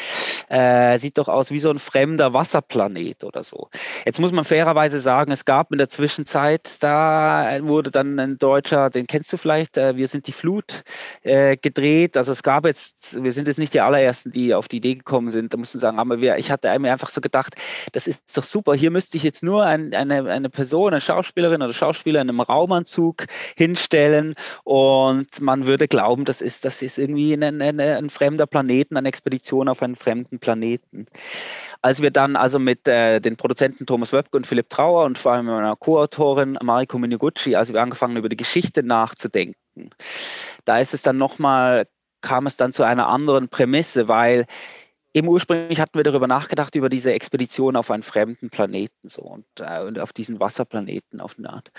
äh, 0.49 0.99
sieht 0.99 1.19
doch 1.19 1.29
aus 1.29 1.51
wie 1.51 1.59
so 1.59 1.71
ein 1.71 1.79
fremder 1.79 2.33
Wasserplanet 2.33 3.25
oder 3.25 3.43
so. 3.43 3.69
Jetzt 4.07 4.21
muss 4.21 4.33
man 4.33 4.45
fairerweise 4.45 5.01
sagen, 5.01 5.32
es 5.33 5.45
gab 5.45 5.73
in 5.73 5.79
der 5.79 5.89
Zwischenzeit, 5.89 6.77
da 6.81 7.59
wurde 7.63 7.91
dann 7.91 8.19
ein 8.19 8.39
Deutscher, 8.39 8.91
den 8.91 9.07
kennst 9.07 9.33
du 9.33 9.37
vielleicht, 9.37 9.77
äh, 9.77 9.97
Wir 9.97 10.09
sind 10.09 10.27
die 10.27 10.33
Flut 10.33 10.85
äh, 11.23 11.57
gedreht. 11.57 12.17
Also 12.17 12.33
es 12.33 12.43
gab 12.43 12.65
jetzt, 12.65 13.23
wir 13.23 13.33
sind 13.33 13.49
jetzt 13.49 13.59
nicht 13.59 13.75
die 13.75 13.81
allerersten, 13.81 14.31
die 14.31 14.55
auf 14.55 14.69
die 14.69 14.77
Idee 14.79 14.95
gekommen 14.95 15.29
sind. 15.31 15.53
Da 15.53 15.59
mussten 15.59 15.79
sagen, 15.79 15.99
aber 15.99 16.21
wir, 16.21 16.37
ich 16.37 16.51
hatte 16.51 16.79
mir 16.79 16.93
einfach 16.93 17.09
so 17.09 17.21
gedacht, 17.21 17.55
das 17.93 18.07
ist 18.07 18.37
doch 18.37 18.45
super. 18.45 18.75
Hier 18.75 18.91
müsste 18.91 19.17
ich 19.17 19.23
jetzt 19.23 19.43
nur 19.43 19.65
ein, 19.65 19.95
eine, 19.95 20.31
eine 20.31 20.51
Person, 20.51 20.93
eine 20.93 21.01
Schauspielerin 21.01 21.63
oder 21.63 21.73
Schauspieler 21.73 22.21
in 22.21 22.29
einem 22.29 22.41
Raumanzug 22.41 23.27
hinstellen 23.57 24.35
und 24.65 25.41
man 25.41 25.67
würde 25.67 25.89
glauben, 25.89 26.25
das 26.25 26.41
ist, 26.41 26.65
das 26.65 26.83
ist 26.83 26.99
irgendwie 26.99 27.33
ein, 27.35 27.61
ein, 27.61 27.81
ein 27.81 28.11
fremder 28.11 28.47
Planeten, 28.47 28.97
eine 28.97 29.09
Expedition 29.09 29.69
auf 29.69 29.83
einen 29.83 29.97
fremden 29.97 30.39
Planeten. 30.39 31.07
Als 31.81 32.01
wir 32.01 32.11
dann 32.11 32.37
also 32.37 32.59
mit 32.59 32.87
äh, 32.87 33.21
den 33.21 33.37
Produzenten 33.37 33.87
Thomas 33.87 34.13
Wöbke 34.13 34.37
und 34.37 34.47
Philipp 34.47 34.71
Trauer 34.71 35.05
und 35.05 35.19
vor 35.23 35.33
allem 35.33 35.47
meiner 35.47 35.77
Co-Autorin 35.77 36.59
Mariko 36.63 36.99
Miniguchi, 36.99 37.57
also 37.57 37.73
wir 37.73 37.83
angefangen 37.83 38.17
über 38.17 38.29
die 38.29 38.37
Geschichte 38.37 38.83
nachzudenken, 38.83 39.91
da 40.65 40.79
ist 40.79 40.95
es 40.95 41.03
dann 41.03 41.19
nochmal, 41.19 41.87
kam 42.21 42.47
es 42.47 42.57
dann 42.57 42.73
zu 42.73 42.83
einer 42.85 43.09
anderen 43.09 43.49
Prämisse, 43.49 44.09
weil 44.09 44.47
eben 45.15 45.29
ursprünglich 45.29 45.81
hatten 45.81 45.99
wir 45.99 46.05
darüber 46.05 46.27
nachgedacht, 46.27 46.75
über 46.75 46.89
diese 46.89 47.13
Expedition 47.13 47.77
auf 47.77 47.91
einen 47.91 48.03
fremden 48.03 48.51
Planeten 48.51 49.09
so 49.09 49.23
und, 49.23 49.45
äh, 49.61 49.83
und 49.83 49.99
auf 49.99 50.13
diesen 50.13 50.41
Wasserplaneten 50.41 51.21
auf 51.21 51.37
eine 51.39 51.51
Art. 51.51 51.71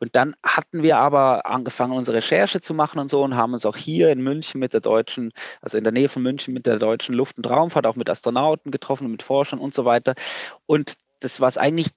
Und 0.00 0.14
dann 0.16 0.34
hatten 0.44 0.82
wir 0.82 0.98
aber 0.98 1.46
angefangen, 1.46 1.92
unsere 1.92 2.18
Recherche 2.18 2.60
zu 2.60 2.74
machen 2.74 2.98
und 2.98 3.10
so 3.10 3.22
und 3.22 3.36
haben 3.36 3.54
uns 3.54 3.64
auch 3.66 3.76
hier 3.76 4.10
in 4.10 4.22
München 4.22 4.60
mit 4.60 4.72
der 4.72 4.80
deutschen, 4.80 5.32
also 5.62 5.78
in 5.78 5.84
der 5.84 5.92
Nähe 5.92 6.08
von 6.08 6.22
München 6.22 6.52
mit 6.52 6.66
der 6.66 6.78
deutschen 6.78 7.14
Luft- 7.14 7.38
und 7.38 7.48
Raumfahrt, 7.48 7.86
auch 7.86 7.96
mit 7.96 8.10
Astronauten 8.10 8.70
getroffen, 8.70 9.10
mit 9.10 9.22
Forschern 9.22 9.58
und 9.58 9.72
so 9.72 9.84
weiter. 9.84 10.14
Und 10.66 10.94
das, 11.20 11.40
was 11.40 11.56
eigentlich 11.56 11.88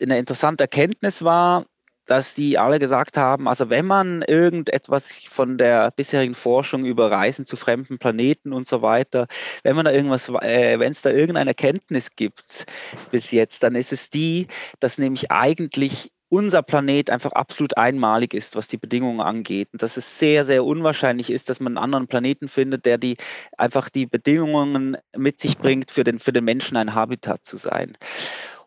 eine 0.00 0.18
interessante 0.18 0.64
Erkenntnis 0.64 1.22
war, 1.24 1.66
dass 2.06 2.34
die 2.34 2.58
alle 2.58 2.80
gesagt 2.80 3.16
haben, 3.16 3.46
also 3.46 3.70
wenn 3.70 3.86
man 3.86 4.22
irgendetwas 4.22 5.12
von 5.28 5.58
der 5.58 5.92
bisherigen 5.92 6.34
Forschung 6.34 6.84
über 6.84 7.08
Reisen 7.10 7.44
zu 7.44 7.56
fremden 7.56 7.98
Planeten 7.98 8.52
und 8.52 8.66
so 8.66 8.82
weiter, 8.82 9.28
wenn 9.62 9.76
man 9.76 9.84
da 9.84 9.92
irgendwas, 9.92 10.28
äh, 10.28 10.80
wenn 10.80 10.90
es 10.90 11.02
da 11.02 11.10
irgendeine 11.10 11.50
Erkenntnis 11.50 12.16
gibt 12.16 12.66
bis 13.12 13.30
jetzt, 13.30 13.62
dann 13.62 13.76
ist 13.76 13.92
es 13.92 14.10
die, 14.10 14.48
dass 14.80 14.98
nämlich 14.98 15.30
eigentlich 15.30 16.10
unser 16.30 16.62
Planet 16.62 17.10
einfach 17.10 17.32
absolut 17.32 17.76
einmalig 17.76 18.34
ist, 18.34 18.56
was 18.56 18.68
die 18.68 18.76
Bedingungen 18.76 19.20
angeht. 19.20 19.68
Und 19.72 19.82
dass 19.82 19.96
es 19.96 20.18
sehr, 20.18 20.44
sehr 20.44 20.64
unwahrscheinlich 20.64 21.28
ist, 21.28 21.48
dass 21.48 21.60
man 21.60 21.76
einen 21.76 21.84
anderen 21.84 22.06
Planeten 22.06 22.48
findet, 22.48 22.86
der 22.86 22.98
die 22.98 23.16
einfach 23.58 23.88
die 23.88 24.06
Bedingungen 24.06 24.96
mit 25.16 25.40
sich 25.40 25.58
bringt, 25.58 25.90
für 25.90 26.04
den, 26.04 26.20
für 26.20 26.32
den 26.32 26.44
Menschen 26.44 26.76
ein 26.76 26.94
Habitat 26.94 27.44
zu 27.44 27.56
sein. 27.56 27.98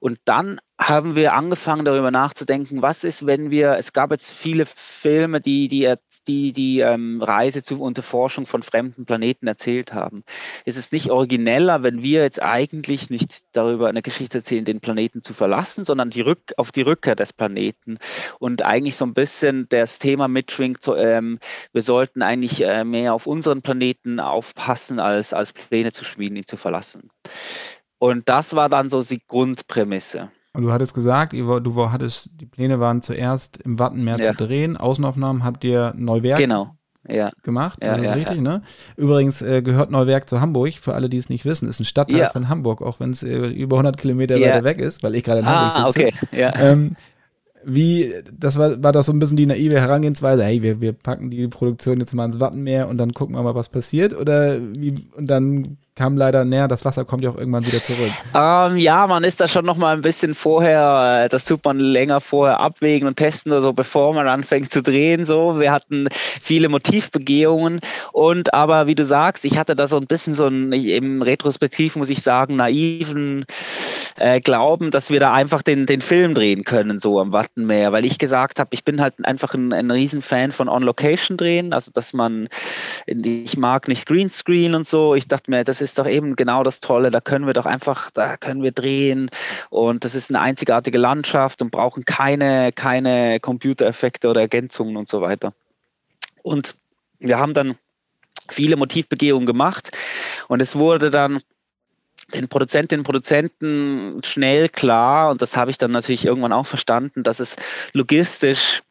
Und 0.04 0.20
dann 0.26 0.60
haben 0.78 1.16
wir 1.16 1.32
angefangen 1.32 1.86
darüber 1.86 2.12
nachzudenken, 2.12 2.82
was 2.82 3.06
ist, 3.06 3.26
wenn 3.26 3.52
wir, 3.52 3.78
es 3.78 3.94
gab 3.94 4.12
jetzt 4.12 4.32
viele 4.32 4.66
Filme, 4.66 5.40
die 5.40 5.70
die, 5.70 5.94
die, 6.28 6.52
die 6.52 6.82
ähm, 6.82 7.22
Reise 7.22 7.64
zur 7.64 7.80
Unterforschung 7.80 8.46
von 8.46 8.64
fremden 8.64 9.06
Planeten 9.06 9.48
erzählt 9.48 9.94
haben. 9.94 10.26
Ist 10.66 10.76
es 10.76 10.92
nicht 10.92 11.10
origineller, 11.10 11.84
wenn 11.84 12.04
wir 12.04 12.22
jetzt 12.22 12.42
eigentlich 12.42 13.10
nicht 13.10 13.44
darüber 13.54 13.88
eine 13.88 14.02
Geschichte 14.02 14.40
erzählen, 14.40 14.66
den 14.66 14.82
Planeten 14.82 15.24
zu 15.24 15.34
verlassen, 15.34 15.86
sondern 15.86 16.10
die 16.10 16.20
Rück, 16.20 16.52
auf 16.58 16.74
die 16.74 16.82
Rückkehr 16.82 17.16
des 17.16 17.32
Planeten 17.32 17.98
und 18.40 18.62
eigentlich 18.62 18.98
so 18.98 19.06
ein 19.06 19.14
bisschen 19.14 19.68
das 19.70 20.00
Thema 20.00 20.28
mitschwingt, 20.28 20.84
so, 20.84 20.98
ähm, 20.98 21.40
wir 21.72 21.82
sollten 21.82 22.22
eigentlich 22.24 22.62
äh, 22.62 22.84
mehr 22.84 23.14
auf 23.14 23.26
unseren 23.26 23.62
Planeten 23.62 24.20
aufpassen, 24.20 25.00
als, 25.00 25.32
als 25.32 25.54
Pläne 25.54 25.94
zu 25.94 26.04
schmieden, 26.04 26.36
ihn 26.36 26.46
zu 26.46 26.58
verlassen. 26.58 27.10
Und 28.04 28.28
das 28.28 28.54
war 28.54 28.68
dann 28.68 28.90
so 28.90 29.02
die 29.02 29.22
Grundprämisse. 29.26 30.30
Und 30.52 30.64
du 30.64 30.74
hattest 30.74 30.94
gesagt, 30.94 31.32
du 31.32 31.90
hattest, 31.90 32.32
die 32.34 32.46
Pläne 32.46 32.82
waren 32.82 33.02
zuerst 33.02 33.60
im 33.64 33.80
Wattenmeer 33.80 34.18
ja. 34.18 34.32
zu 34.32 34.46
drehen. 34.46 34.76
Außenaufnahmen 34.76 35.46
habt 35.46 35.64
ihr 35.64 35.94
Neuwerk 35.96 36.38
genau. 36.38 36.76
ja. 37.08 37.32
gemacht. 37.44 37.80
Ja, 37.82 37.96
das 37.96 38.06
ist 38.08 38.16
richtig, 38.16 38.42
ne? 38.42 38.62
Übrigens 38.98 39.42
äh, 39.42 39.62
gehört 39.62 39.90
Neuwerk 39.90 40.28
zu 40.28 40.42
Hamburg, 40.42 40.74
für 40.74 40.96
alle, 40.96 41.08
die 41.08 41.16
es 41.16 41.30
nicht 41.30 41.46
wissen. 41.46 41.70
Ist 41.70 41.80
ein 41.80 41.86
Stadtteil 41.86 42.30
von 42.34 42.50
Hamburg, 42.50 42.82
auch 42.82 43.00
wenn 43.00 43.12
es 43.12 43.24
äh, 43.24 43.48
über 43.48 43.78
100 43.78 43.96
Kilometer 43.96 44.36
weiter 44.36 44.66
weg 44.66 44.82
ist, 44.82 45.02
weil 45.02 45.16
ich 45.16 45.24
gerade 45.24 45.40
in 45.40 45.46
Hamburg 45.46 45.74
ah, 45.74 45.90
sitze. 45.90 46.08
Okay. 46.08 46.14
Ja. 46.38 46.54
Ähm, 46.60 46.98
wie, 47.64 48.14
das 48.38 48.58
war, 48.58 48.84
war 48.84 48.92
doch 48.92 49.04
so 49.04 49.14
ein 49.14 49.20
bisschen 49.20 49.38
die 49.38 49.46
naive 49.46 49.80
Herangehensweise, 49.80 50.44
hey, 50.44 50.62
wir, 50.62 50.82
wir 50.82 50.92
packen 50.92 51.30
die 51.30 51.48
Produktion 51.48 52.02
jetzt 52.02 52.14
mal 52.14 52.26
ins 52.26 52.42
Wattenmeer 52.42 52.90
und 52.90 52.98
dann 52.98 53.14
gucken 53.14 53.34
wir 53.34 53.44
mal, 53.44 53.56
was 53.56 53.70
passiert. 53.70 54.14
Oder 54.14 54.60
wie, 54.60 54.96
und 55.16 55.28
dann 55.28 55.78
kam 55.96 56.18
leider 56.18 56.44
näher, 56.44 56.68
das 56.68 56.86
Wasser 56.86 57.06
kommt 57.06 57.24
ja 57.24 57.30
auch 57.30 57.38
irgendwann 57.38 57.66
wieder 57.66 57.84
zurück. 57.84 58.12
Ähm, 58.34 58.78
ja, 58.78 59.06
man 59.08 59.24
ist 59.24 59.40
da 59.40 59.48
schon 59.48 59.66
noch 59.66 59.78
mal 59.78 59.96
ein 59.96 60.02
bisschen 60.02 60.34
vorher, 60.34 61.26
äh, 61.26 61.30
das 61.30 61.46
tut 61.46 61.64
man 61.64 61.80
länger 61.80 62.20
vorher 62.20 62.60
abwägen 62.60 63.08
und 63.08 63.16
testen 63.16 63.52
oder 63.52 63.62
so, 63.62 63.74
bevor 63.74 64.14
man 64.14 64.28
anfängt 64.28 64.72
zu 64.72 64.82
drehen. 64.82 65.26
So, 65.26 65.60
wir 65.60 65.72
hatten 65.72 66.08
viele 66.12 66.70
Motivbegehungen 66.70 67.80
und 68.12 68.54
aber 68.54 68.88
wie 68.88 68.96
du 68.96 69.06
sagst, 69.06 69.46
ich 69.46 69.58
hatte 69.58 69.76
da 69.76 69.88
so 69.88 69.98
ein 69.98 70.08
bisschen 70.08 70.34
so 70.34 70.48
ein, 70.48 70.74
im 70.74 71.22
Retrospektiv 71.22 71.96
muss 71.96 72.10
ich 72.10 72.22
sagen, 72.22 72.56
naiven 72.56 73.46
äh, 74.18 74.40
Glauben, 74.40 74.92
dass 74.92 75.10
wir 75.10 75.20
da 75.20 75.34
einfach 75.34 75.62
den, 75.62 75.86
den 75.86 76.02
Film 76.02 76.34
drehen 76.34 76.64
können, 76.64 77.00
so 77.00 77.20
am 77.20 77.34
Wattenmeer, 77.34 77.92
weil 77.92 78.06
ich 78.06 78.18
gesagt 78.18 78.60
habe, 78.60 78.70
ich 78.74 78.84
bin 78.84 79.02
halt 79.02 79.14
einfach 79.24 79.54
ein, 79.54 79.74
ein 79.74 79.92
Riesenfan 79.92 80.52
von 80.52 80.70
On-Location 80.70 81.38
drehen, 81.38 81.74
also 81.74 81.92
dass 81.92 82.14
man, 82.14 82.48
ich 83.06 83.58
mag 83.58 83.88
nicht 83.88 84.08
Greenscreen 84.08 84.76
und 84.76 84.88
so. 84.88 85.16
Ich 85.16 85.28
dachte 85.28 85.52
mir, 85.52 85.64
das 85.64 85.82
ist 85.84 86.00
doch 86.00 86.08
eben 86.08 86.36
genau 86.36 86.64
das 86.64 86.80
Tolle. 86.80 87.12
Da 87.12 87.22
können 87.22 87.46
wir 87.46 87.54
doch 87.54 87.66
einfach, 87.66 88.10
da 88.12 88.38
können 88.38 88.64
wir 88.64 88.72
drehen 88.72 89.30
und 89.70 90.04
das 90.04 90.16
ist 90.16 90.32
eine 90.32 90.42
einzigartige 90.42 90.98
Landschaft 90.98 91.62
und 91.62 91.72
brauchen 91.72 92.06
keine, 92.06 92.72
keine 92.72 93.40
Computereffekte 93.40 94.30
oder 94.30 94.42
Ergänzungen 94.42 94.98
und 94.98 95.08
so 95.08 95.22
weiter. 95.22 95.54
Und 96.42 96.76
wir 97.20 97.38
haben 97.38 97.54
dann 97.54 97.76
viele 98.50 98.76
Motivbegehungen 98.76 99.46
gemacht 99.46 99.92
und 100.48 100.62
es 100.62 100.76
wurde 100.76 101.12
dann 101.12 101.42
den 102.34 102.48
Produzentinnen 102.48 103.02
und 103.02 103.06
Produzenten 103.06 104.22
schnell 104.24 104.70
klar, 104.70 105.32
und 105.32 105.42
das 105.42 105.58
habe 105.58 105.72
ich 105.72 105.78
dann 105.78 105.92
natürlich 105.92 106.26
irgendwann 106.26 106.54
auch 106.54 106.66
verstanden, 106.66 107.24
dass 107.24 107.40
es 107.40 107.56
logistisch 107.94 108.82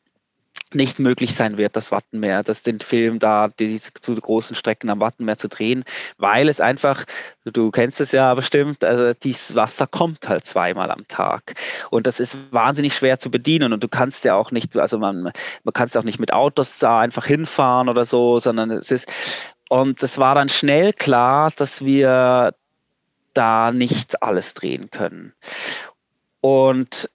nicht 0.75 0.99
möglich 0.99 1.35
sein 1.35 1.59
wird, 1.59 1.77
das 1.77 1.91
Wattenmeer, 1.91 2.43
das 2.43 2.63
den 2.63 2.81
Film 2.81 3.19
da 3.19 3.49
die, 3.49 3.81
zu 3.81 4.15
großen 4.15 4.57
Strecken 4.57 4.91
am 4.91 5.01
Wattenmeer 5.01 5.37
zu 5.37 5.49
drehen, 5.49 5.85
weil 6.19 6.49
es 6.49 6.61
einfach, 6.61 7.05
du 7.45 7.71
kennst 7.71 8.01
es 8.01 8.13
ja 8.13 8.35
bestimmt, 8.35 8.85
also 8.85 9.13
dieses 9.15 9.55
Wasser 9.55 9.87
kommt 9.87 10.29
halt 10.29 10.45
zweimal 10.45 10.91
am 10.91 11.07
Tag 11.09 11.55
und 11.91 12.07
das 12.07 12.21
ist 12.21 12.37
wahnsinnig 12.53 12.95
schwer 12.95 13.19
zu 13.19 13.31
bedienen 13.31 13.73
und 13.73 13.83
du 13.83 13.89
kannst 13.89 14.25
ja 14.25 14.35
auch 14.35 14.51
nicht, 14.51 14.77
also 14.77 14.99
man, 14.99 15.23
man 15.23 15.73
kannst 15.73 15.97
auch 15.97 16.05
nicht 16.05 16.19
mit 16.19 16.33
Autos 16.33 16.79
da 16.79 17.01
einfach 17.01 17.27
hinfahren 17.27 17.89
oder 17.89 18.05
so, 18.05 18.39
sondern 18.39 18.71
es 18.71 18.91
ist 18.91 19.09
und 19.69 20.03
es 20.03 20.19
war 20.19 20.35
dann 20.35 20.51
schnell 20.51 20.93
klar, 20.93 21.51
dass 21.57 21.83
wir 21.83 22.55
da 23.33 23.73
nicht 23.73 24.23
alles 24.23 24.53
drehen 24.53 24.91
können. 24.91 25.33
Und 26.43 27.09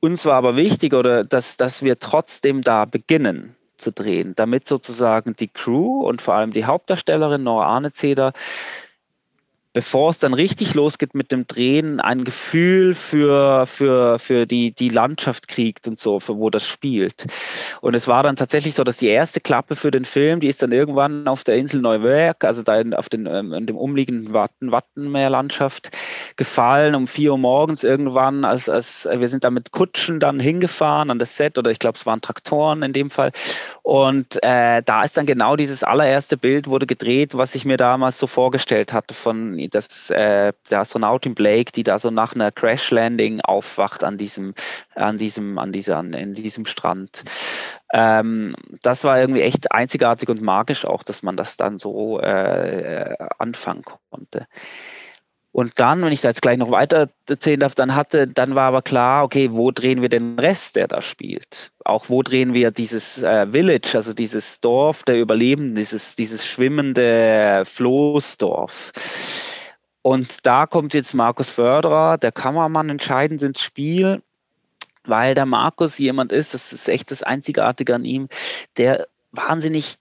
uns 0.00 0.24
war 0.26 0.34
aber 0.34 0.56
wichtig, 0.56 0.94
oder 0.94 1.24
dass, 1.24 1.56
dass 1.56 1.82
wir 1.82 1.98
trotzdem 1.98 2.62
da 2.62 2.84
beginnen 2.84 3.56
zu 3.76 3.92
drehen, 3.92 4.34
damit 4.34 4.66
sozusagen 4.66 5.34
die 5.36 5.48
Crew 5.48 6.00
und 6.00 6.20
vor 6.20 6.34
allem 6.34 6.52
die 6.52 6.64
Hauptdarstellerin 6.64 7.44
Nora 7.44 7.66
Arnezeder 7.66 8.32
bevor 9.78 10.10
es 10.10 10.18
dann 10.18 10.34
richtig 10.34 10.74
losgeht 10.74 11.14
mit 11.14 11.30
dem 11.30 11.46
Drehen, 11.46 12.00
ein 12.00 12.24
Gefühl 12.24 12.96
für, 12.96 13.64
für, 13.64 14.18
für 14.18 14.44
die, 14.44 14.72
die 14.72 14.88
Landschaft 14.88 15.46
kriegt 15.46 15.86
und 15.86 16.00
so, 16.00 16.18
für 16.18 16.36
wo 16.36 16.50
das 16.50 16.66
spielt. 16.66 17.26
Und 17.80 17.94
es 17.94 18.08
war 18.08 18.24
dann 18.24 18.34
tatsächlich 18.34 18.74
so, 18.74 18.82
dass 18.82 18.96
die 18.96 19.06
erste 19.06 19.38
Klappe 19.40 19.76
für 19.76 19.92
den 19.92 20.04
Film, 20.04 20.40
die 20.40 20.48
ist 20.48 20.62
dann 20.62 20.72
irgendwann 20.72 21.28
auf 21.28 21.44
der 21.44 21.54
Insel 21.54 21.80
Neuwerk, 21.80 22.42
also 22.42 22.64
da 22.64 22.80
in, 22.80 22.92
auf 22.92 23.08
den, 23.08 23.26
ähm, 23.26 23.52
in 23.52 23.66
dem 23.66 23.76
umliegenden 23.76 24.32
Watten, 24.32 24.72
Wattenmeerlandschaft 24.72 25.90
gefallen, 26.34 26.96
um 26.96 27.06
vier 27.06 27.30
Uhr 27.30 27.38
morgens 27.38 27.84
irgendwann, 27.84 28.44
als, 28.44 28.68
als 28.68 29.08
wir 29.08 29.28
sind 29.28 29.44
da 29.44 29.50
mit 29.50 29.70
Kutschen 29.70 30.18
dann 30.18 30.40
hingefahren 30.40 31.08
an 31.08 31.20
das 31.20 31.36
Set, 31.36 31.56
oder 31.56 31.70
ich 31.70 31.78
glaube, 31.78 31.96
es 31.96 32.04
waren 32.04 32.20
Traktoren 32.20 32.82
in 32.82 32.92
dem 32.92 33.10
Fall. 33.10 33.30
Und 33.84 34.42
äh, 34.42 34.82
da 34.84 35.04
ist 35.04 35.16
dann 35.16 35.26
genau 35.26 35.54
dieses 35.54 35.84
allererste 35.84 36.36
Bild 36.36 36.66
wurde 36.66 36.86
gedreht, 36.86 37.36
was 37.36 37.54
ich 37.54 37.64
mir 37.64 37.76
damals 37.76 38.18
so 38.18 38.26
vorgestellt 38.26 38.92
hatte 38.92 39.14
von 39.14 39.56
dass 39.70 40.10
äh, 40.10 40.52
der 40.70 40.80
Astronautin 40.80 41.34
Blake, 41.34 41.72
die 41.72 41.82
da 41.82 41.98
so 41.98 42.10
nach 42.10 42.34
einer 42.34 42.50
Crash 42.52 42.90
Landing 42.90 43.40
aufwacht 43.42 44.04
an 44.04 44.18
diesem, 44.18 44.54
an 44.94 45.16
diesem, 45.16 45.58
an 45.58 45.72
dieser, 45.72 46.00
in 46.00 46.34
diesem 46.34 46.66
Strand. 46.66 47.24
Ähm, 47.92 48.54
das 48.82 49.04
war 49.04 49.18
irgendwie 49.18 49.42
echt 49.42 49.72
einzigartig 49.72 50.28
und 50.28 50.42
magisch 50.42 50.84
auch, 50.84 51.02
dass 51.02 51.22
man 51.22 51.36
das 51.36 51.56
dann 51.56 51.78
so 51.78 52.20
äh, 52.20 53.16
anfangen 53.38 53.84
konnte. 54.10 54.46
Und 55.58 55.80
dann, 55.80 56.02
wenn 56.02 56.12
ich 56.12 56.20
da 56.20 56.28
jetzt 56.28 56.42
gleich 56.42 56.58
noch 56.58 56.70
weiter 56.70 57.08
erzählen 57.28 57.58
darf, 57.58 57.74
dann 57.74 57.94
hatte, 57.94 58.28
dann 58.28 58.54
war 58.54 58.68
aber 58.68 58.82
klar, 58.82 59.24
okay, 59.24 59.48
wo 59.50 59.70
drehen 59.70 60.02
wir 60.02 60.08
den 60.08 60.38
Rest, 60.38 60.76
der 60.76 60.86
da 60.86 61.02
spielt? 61.02 61.72
Auch 61.84 62.08
wo 62.08 62.22
drehen 62.22 62.52
wir 62.54 62.70
dieses 62.70 63.22
äh, 63.22 63.46
Village, 63.50 63.90
also 63.94 64.12
dieses 64.12 64.60
Dorf 64.60 65.02
der 65.04 65.18
Überlebenden, 65.18 65.74
dieses, 65.74 66.14
dieses 66.16 66.46
schwimmende 66.46 67.64
Floßdorf? 67.64 68.92
Und 70.02 70.46
da 70.46 70.66
kommt 70.66 70.94
jetzt 70.94 71.14
Markus 71.14 71.50
Förderer, 71.50 72.18
der 72.18 72.32
Kameramann, 72.32 72.88
entscheidend 72.88 73.42
ins 73.42 73.60
Spiel, 73.60 74.22
weil 75.04 75.34
der 75.34 75.46
Markus 75.46 75.98
jemand 75.98 76.32
ist, 76.32 76.54
das 76.54 76.72
ist 76.72 76.88
echt 76.88 77.10
das 77.10 77.22
Einzigartige 77.22 77.94
an 77.94 78.04
ihm, 78.04 78.28
der 78.76 79.08
wahnsinnig 79.32 79.96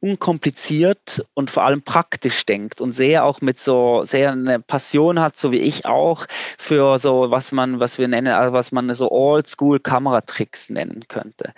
unkompliziert 0.00 1.24
und 1.34 1.50
vor 1.50 1.64
allem 1.64 1.82
praktisch 1.82 2.44
denkt 2.46 2.80
und 2.80 2.92
sehr 2.92 3.24
auch 3.24 3.40
mit 3.40 3.58
so 3.58 4.02
sehr 4.04 4.32
eine 4.32 4.58
Passion 4.58 5.20
hat, 5.20 5.36
so 5.36 5.52
wie 5.52 5.60
ich 5.60 5.84
auch, 5.86 6.26
für 6.58 6.98
so 6.98 7.30
was 7.30 7.52
man, 7.52 7.80
was 7.80 7.98
wir 7.98 8.08
nennen, 8.08 8.32
also 8.32 8.52
was 8.52 8.72
man 8.72 8.92
so 8.94 9.10
Oldschool 9.10 9.78
Kameratricks 9.78 10.70
nennen 10.70 11.04
könnte. 11.08 11.52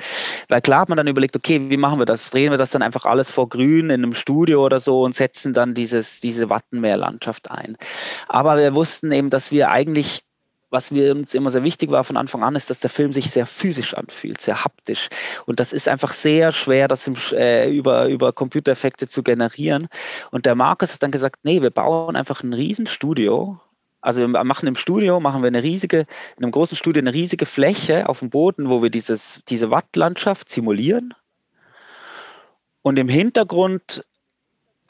Weil 0.49 0.61
klar 0.61 0.81
hat 0.81 0.89
man 0.89 0.97
dann 0.97 1.07
überlegt, 1.07 1.37
okay, 1.37 1.71
wie 1.71 1.77
machen 1.77 2.01
wir 2.01 2.07
das? 2.07 2.31
Drehen 2.31 2.51
wir 2.51 2.59
das 2.59 2.71
dann 2.71 2.83
einfach 2.83 3.05
alles 3.05 3.31
vor 3.31 3.49
Grün 3.49 3.91
in 3.91 4.03
einem 4.03 4.15
Studio 4.15 4.65
oder 4.65 4.81
so 4.81 5.03
und 5.03 5.15
setzen 5.15 5.53
dann 5.53 5.75
dieses, 5.75 6.21
diese 6.21 6.51
Wattenmeerlandschaft 6.51 7.51
ein. 7.51 7.77
Aber 8.29 8.57
wir 8.57 8.75
wussten 8.75 9.13
eben, 9.13 9.31
dass 9.31 9.53
wir 9.53 9.71
eigentlich 9.71 10.25
was 10.73 10.91
mir 10.91 11.13
uns 11.15 11.35
immer 11.35 11.51
sehr 11.51 11.63
wichtig 11.63 11.91
war 11.91 12.03
von 12.03 12.17
Anfang 12.17 12.43
an, 12.43 12.57
ist, 12.57 12.71
dass 12.71 12.81
der 12.81 12.91
Film 12.91 13.13
sich 13.13 13.31
sehr 13.31 13.45
physisch 13.47 13.93
anfühlt, 13.95 14.41
sehr 14.41 14.65
haptisch. 14.65 15.09
Und 15.45 15.61
das 15.61 15.75
ist 15.75 15.87
einfach 15.87 16.15
sehr 16.15 16.51
schwer, 16.51 16.89
das 16.89 17.07
im, 17.07 17.15
äh, 17.33 17.71
über, 17.71 18.09
über 18.09 18.33
Computereffekte 18.33 19.07
zu 19.07 19.23
generieren. 19.23 19.89
Und 20.31 20.47
der 20.47 20.55
Markus 20.55 20.95
hat 20.95 21.03
dann 21.03 21.11
gesagt, 21.11 21.41
nee, 21.45 21.61
wir 21.61 21.71
bauen 21.71 22.17
einfach 22.17 22.43
ein 22.43 22.55
Riesenstudio. 22.55 23.61
Also 24.01 24.23
wir 24.23 24.29
machen 24.45 24.67
im 24.67 24.75
Studio, 24.75 25.21
machen 25.21 25.43
wir 25.43 25.49
eine 25.49 25.63
riesige, 25.63 26.07
in 26.37 26.43
einem 26.43 26.53
großen 26.53 26.77
Studio 26.77 27.01
eine 27.01 27.13
riesige 27.13 27.47
Fläche 27.47 28.09
auf 28.09 28.21
dem 28.21 28.31
Boden, 28.31 28.71
wo 28.71 28.83
wir 28.83 28.91
dieses, 28.91 29.43
diese 29.49 29.71
Wattlandschaft 29.71 30.49
simulieren. 30.49 31.15
Und 32.81 32.99
im 32.99 33.09
Hintergrund 33.09 34.05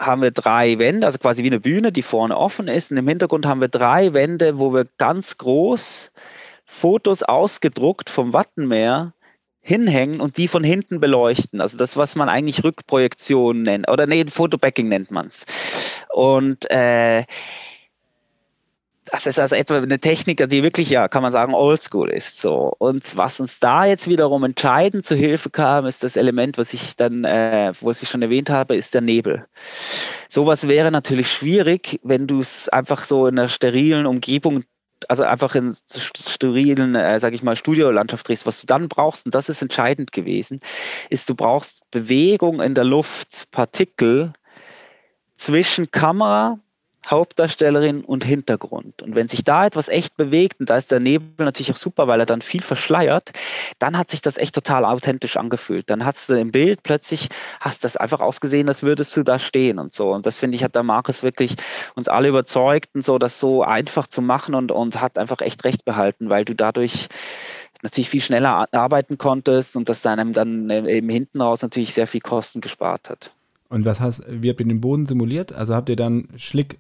haben 0.03 0.23
wir 0.23 0.31
drei 0.31 0.79
Wände, 0.79 1.07
also 1.07 1.19
quasi 1.19 1.43
wie 1.43 1.49
eine 1.49 1.61
Bühne, 1.61 1.93
die 1.93 2.03
vorne 2.03 2.37
offen 2.37 2.69
ist. 2.69 2.91
Und 2.91 2.97
im 2.97 3.09
Hintergrund 3.09 3.47
haben 3.47 3.61
wir 3.61 3.69
drei 3.69 4.13
Wände, 4.13 4.59
wo 4.59 4.75
wir 4.75 4.87
ganz 4.99 5.39
groß 5.39 6.13
Fotos 6.65 7.23
ausgedruckt 7.23 8.11
vom 8.11 8.33
Wattenmeer 8.33 9.15
hinhängen 9.61 10.21
und 10.21 10.39
die 10.39 10.49
von 10.49 10.65
hinten 10.65 10.99
beleuchten. 11.01 11.61
Also 11.61 11.77
das, 11.79 11.97
was 11.97 12.17
man 12.17 12.29
eigentlich 12.29 12.65
Rückprojektion 12.65 13.63
nennt. 13.63 13.89
Oder 13.89 14.07
nee, 14.07 14.25
Fotobacking 14.27 14.89
nennt 14.89 15.11
man 15.11 15.27
es. 15.27 15.47
Und 16.13 16.69
äh, 16.71 17.25
das 19.13 19.27
ist 19.27 19.39
also 19.39 19.57
etwa 19.57 19.77
eine 19.77 19.99
Technik, 19.99 20.49
die 20.49 20.63
wirklich, 20.63 20.89
ja, 20.89 21.07
kann 21.07 21.23
man 21.23 21.31
sagen, 21.31 21.53
oldschool 21.53 22.09
ist. 22.09 22.41
So. 22.41 22.75
Und 22.79 23.15
was 23.15 23.41
uns 23.41 23.61
da 23.61 23.85
jetzt 23.85 24.09
wiederum 24.09 24.43
entscheidend 24.43 25.05
zu 25.05 25.15
Hilfe 25.15 25.51
kam, 25.51 25.85
ist 25.85 26.03
das 26.03 26.17
Element, 26.17 26.57
was 26.57 26.73
ich 26.73 26.97
dann, 26.97 27.25
äh, 27.25 27.75
was 27.83 28.03
ich 28.03 28.09
schon 28.09 28.23
erwähnt 28.23 28.49
habe, 28.49 28.75
ist 28.75 28.95
der 28.95 29.03
Nebel. 29.03 29.45
Sowas 30.31 30.67
wäre 30.67 30.91
natürlich 30.91 31.31
schwierig, 31.31 32.01
wenn 32.03 32.27
du 32.27 32.41
es 32.41 32.71
einfach 32.71 33.05
so 33.05 33.27
in 33.27 33.39
einer 33.39 33.51
sterilen 33.51 34.07
Umgebung 34.07 34.65
also 35.09 35.25
einfach 35.25 35.57
in 35.57 35.75
sterilen, 35.75 36.95
äh, 36.95 37.21
sage 37.21 37.35
ich 37.35 37.43
mal, 37.43 37.57
Studiolandschaft 37.57 38.29
drehst, 38.29 38.47
was 38.47 38.61
du 38.61 38.67
dann 38.69 38.89
brauchst, 38.89 39.27
und 39.27 39.35
das 39.35 39.49
ist 39.49 39.61
entscheidend 39.61 40.13
gewesen, 40.13 40.61
ist, 41.11 41.29
du 41.29 41.35
brauchst 41.35 41.83
Bewegung 41.91 42.63
in 42.63 42.75
der 42.75 42.85
Luft, 42.85 43.51
Partikel 43.51 44.33
zwischen 45.37 45.91
Kamera 45.91 46.61
Hauptdarstellerin 47.07 48.05
und 48.05 48.25
Hintergrund. 48.25 49.03
Und 49.03 49.15
wenn 49.15 49.29
sich 49.29 49.45
da 49.45 49.67
etwas 49.67 49.89
echt 49.89 50.17
bewegt, 50.17 50.61
und 50.61 50.71
da 50.71 50.77
ist 50.77 50.91
der 50.91 51.01
Nebel 51.01 51.45
natürlich 51.45 51.73
auch 51.73 51.77
super, 51.77 52.07
weil 52.07 52.21
er 52.21 52.27
dann 52.27 52.43
viel 52.43 52.63
verschleiert, 52.63 53.33
dann 53.79 53.99
hat 53.99 54.11
sich 54.11 54.23
das 54.23 54.39
echt 54.39 54.55
total 54.55 54.85
authentisch 54.85 55.37
angefühlt. 55.37 55.91
Dann 55.91 56.05
hast 56.05 56.29
du 56.29 56.35
im 56.35 56.53
Bild 56.53 56.83
plötzlich, 56.83 57.29
hast 57.61 57.85
das 57.85 57.97
einfach 57.97 58.21
ausgesehen, 58.21 58.69
als 58.69 58.83
würdest 58.83 59.17
du 59.17 59.23
da 59.23 59.39
stehen 59.39 59.79
und 59.79 59.93
so. 59.93 60.13
Und 60.13 60.27
das 60.27 60.37
finde 60.37 60.57
ich, 60.57 60.65
hat 60.65 60.75
der 60.75 60.83
Markus 60.83 61.23
wirklich 61.23 61.57
uns 61.95 62.09
alle 62.09 62.29
überzeugt 62.29 62.91
und 62.95 63.05
so, 63.05 63.19
das 63.19 63.41
so 63.41 63.63
einfach 63.63 64.07
zu 64.07 64.23
machen 64.23 64.55
und, 64.55 64.71
und 64.71 65.01
hat 65.01 65.19
einfach 65.19 65.41
echt 65.41 65.65
recht 65.65 65.85
behalten, 65.85 66.29
weil 66.29 66.45
du 66.45 66.55
dadurch 66.55 67.09
natürlich 67.83 68.09
viel 68.09 68.23
schneller 68.23 68.69
arbeiten 68.73 69.19
konntest 69.19 69.77
und 69.77 69.89
das 69.89 70.07
einem 70.07 70.33
dann 70.33 70.71
eben 70.71 71.09
hinten 71.09 71.41
raus 71.41 71.63
natürlich 71.63 71.93
sehr 71.93 72.07
viel 72.07 72.21
Kosten 72.21 72.61
gespart 72.61 73.11
hat. 73.11 73.33
Und 73.69 73.85
was 73.85 74.01
hast, 74.01 74.23
wie 74.29 74.51
habt 74.51 74.61
ihr 74.61 74.67
den 74.67 74.81
Boden 74.81 75.07
simuliert? 75.07 75.53
Also 75.53 75.75
habt 75.75 75.89
ihr 75.89 75.97
dann 75.97 76.29
Schlick 76.37 76.79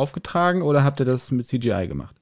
aufgetragen 0.00 0.62
oder 0.62 0.82
habt 0.82 1.00
ihr 1.00 1.06
das 1.06 1.30
mit 1.30 1.46
CGI 1.46 1.86
gemacht? 1.86 2.16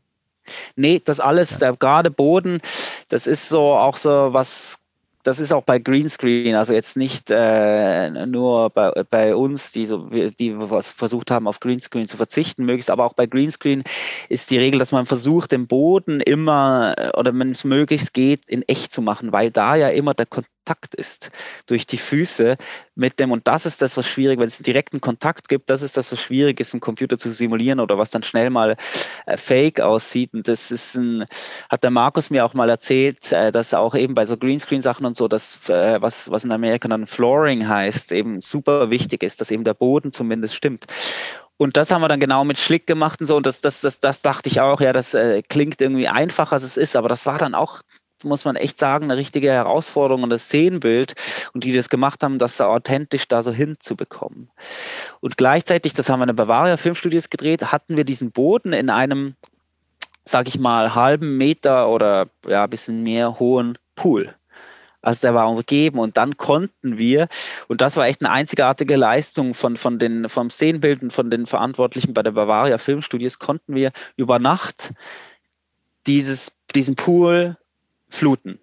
Nee, 0.76 1.00
das 1.04 1.20
alles, 1.20 1.60
ja. 1.60 1.72
gerade 1.72 2.10
Boden, 2.10 2.60
das 3.08 3.26
ist 3.26 3.48
so 3.48 3.74
auch 3.74 3.96
so 3.96 4.32
was 4.32 4.78
das 5.24 5.40
ist 5.40 5.52
auch 5.52 5.64
bei 5.64 5.78
Greenscreen, 5.78 6.54
also 6.54 6.72
jetzt 6.72 6.96
nicht 6.96 7.30
äh, 7.30 8.26
nur 8.26 8.70
bei, 8.70 8.90
bei 9.10 9.36
uns, 9.36 9.72
die, 9.72 9.84
so, 9.84 10.08
die 10.08 10.56
versucht 10.80 11.30
haben, 11.30 11.46
auf 11.46 11.60
Greenscreen 11.60 12.08
zu 12.08 12.16
verzichten, 12.16 12.64
möglichst, 12.64 12.88
aber 12.88 13.04
auch 13.04 13.12
bei 13.12 13.26
Greenscreen 13.26 13.84
ist 14.30 14.50
die 14.50 14.56
Regel, 14.56 14.78
dass 14.78 14.92
man 14.92 15.04
versucht, 15.04 15.52
den 15.52 15.66
Boden 15.66 16.20
immer 16.20 17.12
oder 17.14 17.36
wenn 17.38 17.50
es 17.50 17.64
möglichst 17.64 18.14
geht, 18.14 18.48
in 18.48 18.62
echt 18.68 18.90
zu 18.90 19.02
machen, 19.02 19.30
weil 19.30 19.50
da 19.50 19.74
ja 19.74 19.88
immer 19.88 20.14
der 20.14 20.26
Kontakt 20.26 20.52
Kontakt 20.68 20.94
ist 20.96 21.30
durch 21.66 21.86
die 21.86 21.96
Füße 21.96 22.58
mit 22.98 23.18
dem. 23.18 23.32
Und 23.32 23.46
das 23.46 23.64
ist 23.64 23.80
das, 23.80 23.96
was 23.96 24.06
schwierig, 24.06 24.38
wenn 24.38 24.46
es 24.46 24.58
einen 24.58 24.64
direkten 24.64 25.00
Kontakt 25.00 25.48
gibt, 25.48 25.70
das 25.70 25.82
ist 25.82 25.96
das, 25.96 26.10
was 26.12 26.20
schwierig 26.20 26.60
ist, 26.60 26.74
einen 26.74 26.80
Computer 26.80 27.16
zu 27.16 27.30
simulieren 27.30 27.80
oder 27.80 27.96
was 27.96 28.10
dann 28.10 28.22
schnell 28.22 28.50
mal 28.50 28.76
äh, 29.26 29.36
fake 29.36 29.80
aussieht. 29.80 30.34
Und 30.34 30.48
das 30.48 30.70
ist 30.70 30.96
ein, 30.96 31.24
hat 31.70 31.84
der 31.84 31.90
Markus 31.90 32.30
mir 32.30 32.44
auch 32.44 32.54
mal 32.54 32.68
erzählt, 32.68 33.32
äh, 33.32 33.52
dass 33.52 33.72
auch 33.72 33.94
eben 33.94 34.14
bei 34.14 34.26
so 34.26 34.36
Greenscreen-Sachen 34.36 35.06
und 35.06 35.16
so, 35.16 35.28
dass 35.28 35.68
äh, 35.68 36.02
was, 36.02 36.30
was 36.30 36.44
in 36.44 36.52
Amerika 36.52 36.88
dann 36.88 37.06
Flooring 37.06 37.68
heißt, 37.68 38.12
eben 38.12 38.40
super 38.40 38.90
wichtig 38.90 39.22
ist, 39.22 39.40
dass 39.40 39.50
eben 39.50 39.64
der 39.64 39.74
Boden 39.74 40.12
zumindest 40.12 40.54
stimmt. 40.54 40.86
Und 41.60 41.76
das 41.76 41.90
haben 41.90 42.02
wir 42.02 42.08
dann 42.08 42.20
genau 42.20 42.44
mit 42.44 42.58
Schlick 42.58 42.86
gemacht 42.86 43.20
und 43.20 43.26
so. 43.26 43.36
Und 43.36 43.44
das, 43.44 43.60
das, 43.60 43.80
das, 43.80 43.98
das 43.98 44.22
dachte 44.22 44.48
ich 44.48 44.60
auch, 44.60 44.80
ja, 44.80 44.92
das 44.92 45.14
äh, 45.14 45.42
klingt 45.42 45.80
irgendwie 45.80 46.06
einfacher, 46.06 46.52
als 46.52 46.62
es 46.62 46.76
ist, 46.76 46.94
aber 46.94 47.08
das 47.08 47.26
war 47.26 47.36
dann 47.36 47.56
auch 47.56 47.80
muss 48.24 48.44
man 48.44 48.56
echt 48.56 48.78
sagen, 48.78 49.04
eine 49.04 49.16
richtige 49.16 49.50
Herausforderung 49.50 50.22
und 50.22 50.30
das 50.30 50.44
Szenenbild 50.44 51.14
und 51.52 51.64
die 51.64 51.72
das 51.72 51.88
gemacht 51.88 52.22
haben, 52.22 52.38
das 52.38 52.60
authentisch 52.60 53.28
da 53.28 53.42
so 53.42 53.52
hinzubekommen. 53.52 54.50
Und 55.20 55.36
gleichzeitig, 55.36 55.94
das 55.94 56.08
haben 56.08 56.20
wir 56.20 56.24
in 56.24 56.36
der 56.36 56.44
Bavaria 56.44 56.76
Filmstudios 56.76 57.30
gedreht, 57.30 57.72
hatten 57.72 57.96
wir 57.96 58.04
diesen 58.04 58.30
Boden 58.30 58.72
in 58.72 58.90
einem, 58.90 59.34
sag 60.24 60.48
ich 60.48 60.58
mal, 60.58 60.94
halben 60.94 61.36
Meter 61.36 61.88
oder 61.88 62.28
ja, 62.46 62.64
ein 62.64 62.70
bisschen 62.70 63.02
mehr 63.02 63.38
hohen 63.38 63.78
Pool. 63.94 64.34
Also 65.00 65.28
der 65.28 65.34
war 65.34 65.48
umgeben 65.48 66.00
und 66.00 66.16
dann 66.16 66.36
konnten 66.36 66.98
wir, 66.98 67.28
und 67.68 67.80
das 67.80 67.96
war 67.96 68.06
echt 68.06 68.20
eine 68.20 68.32
einzigartige 68.32 68.96
Leistung 68.96 69.54
von, 69.54 69.76
von 69.76 69.98
den, 69.98 70.28
vom 70.28 70.50
Szenenbild 70.50 71.02
und 71.02 71.12
von 71.12 71.30
den 71.30 71.46
Verantwortlichen 71.46 72.14
bei 72.14 72.22
der 72.22 72.32
Bavaria 72.32 72.78
Filmstudios, 72.78 73.38
konnten 73.38 73.74
wir 73.74 73.92
über 74.16 74.38
Nacht 74.40 74.92
dieses, 76.06 76.52
diesen 76.74 76.96
Pool 76.96 77.56
fluten 78.08 78.58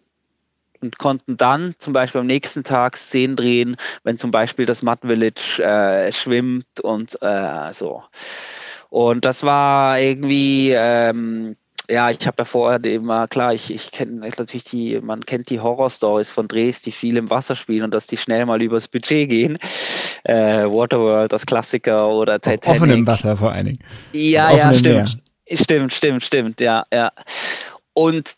und 0.81 0.97
konnten 0.97 1.37
dann 1.37 1.75
zum 1.77 1.93
Beispiel 1.93 2.21
am 2.21 2.27
nächsten 2.27 2.63
Tag 2.63 2.97
Szenen 2.97 3.35
drehen, 3.35 3.75
wenn 4.03 4.17
zum 4.17 4.31
Beispiel 4.31 4.65
das 4.65 4.81
Mud 4.81 4.99
Village 5.01 5.61
äh, 5.63 6.11
schwimmt 6.11 6.79
und 6.81 7.17
äh, 7.21 7.71
so. 7.73 8.03
Und 8.89 9.25
das 9.25 9.43
war 9.43 9.99
irgendwie, 9.99 10.71
ähm, 10.71 11.55
ja, 11.89 12.09
ich 12.09 12.25
habe 12.25 12.35
ja 12.39 12.45
vorher 12.45 12.83
immer, 12.85 13.27
klar, 13.27 13.53
ich, 13.53 13.73
ich 13.73 13.91
kenne 13.91 14.29
natürlich 14.37 14.63
die, 14.63 14.99
man 15.01 15.25
kennt 15.25 15.49
die 15.49 15.59
Horror-Stories 15.59 16.31
von 16.31 16.47
Drehs, 16.47 16.81
die 16.81 16.91
viel 16.91 17.17
im 17.17 17.29
Wasser 17.29 17.55
spielen 17.55 17.83
und 17.83 17.93
dass 17.93 18.07
die 18.07 18.17
schnell 18.17 18.45
mal 18.45 18.61
übers 18.61 18.87
Budget 18.87 19.29
gehen. 19.29 19.57
Äh, 20.23 20.65
Waterworld, 20.65 21.33
das 21.33 21.45
Klassiker 21.45 22.07
oder 22.07 22.39
Titanic. 22.39 22.67
Auf 22.67 22.75
offenem 22.77 23.07
Wasser 23.07 23.35
vor 23.35 23.51
allen 23.51 23.65
Dingen. 23.65 23.83
Ja, 24.13 24.51
ja, 24.55 24.73
stimmt. 24.73 24.95
Meer. 25.47 25.57
Stimmt, 25.57 25.93
stimmt, 25.93 26.23
stimmt, 26.23 26.61
ja, 26.61 26.85
ja. 26.91 27.11
Und 27.93 28.33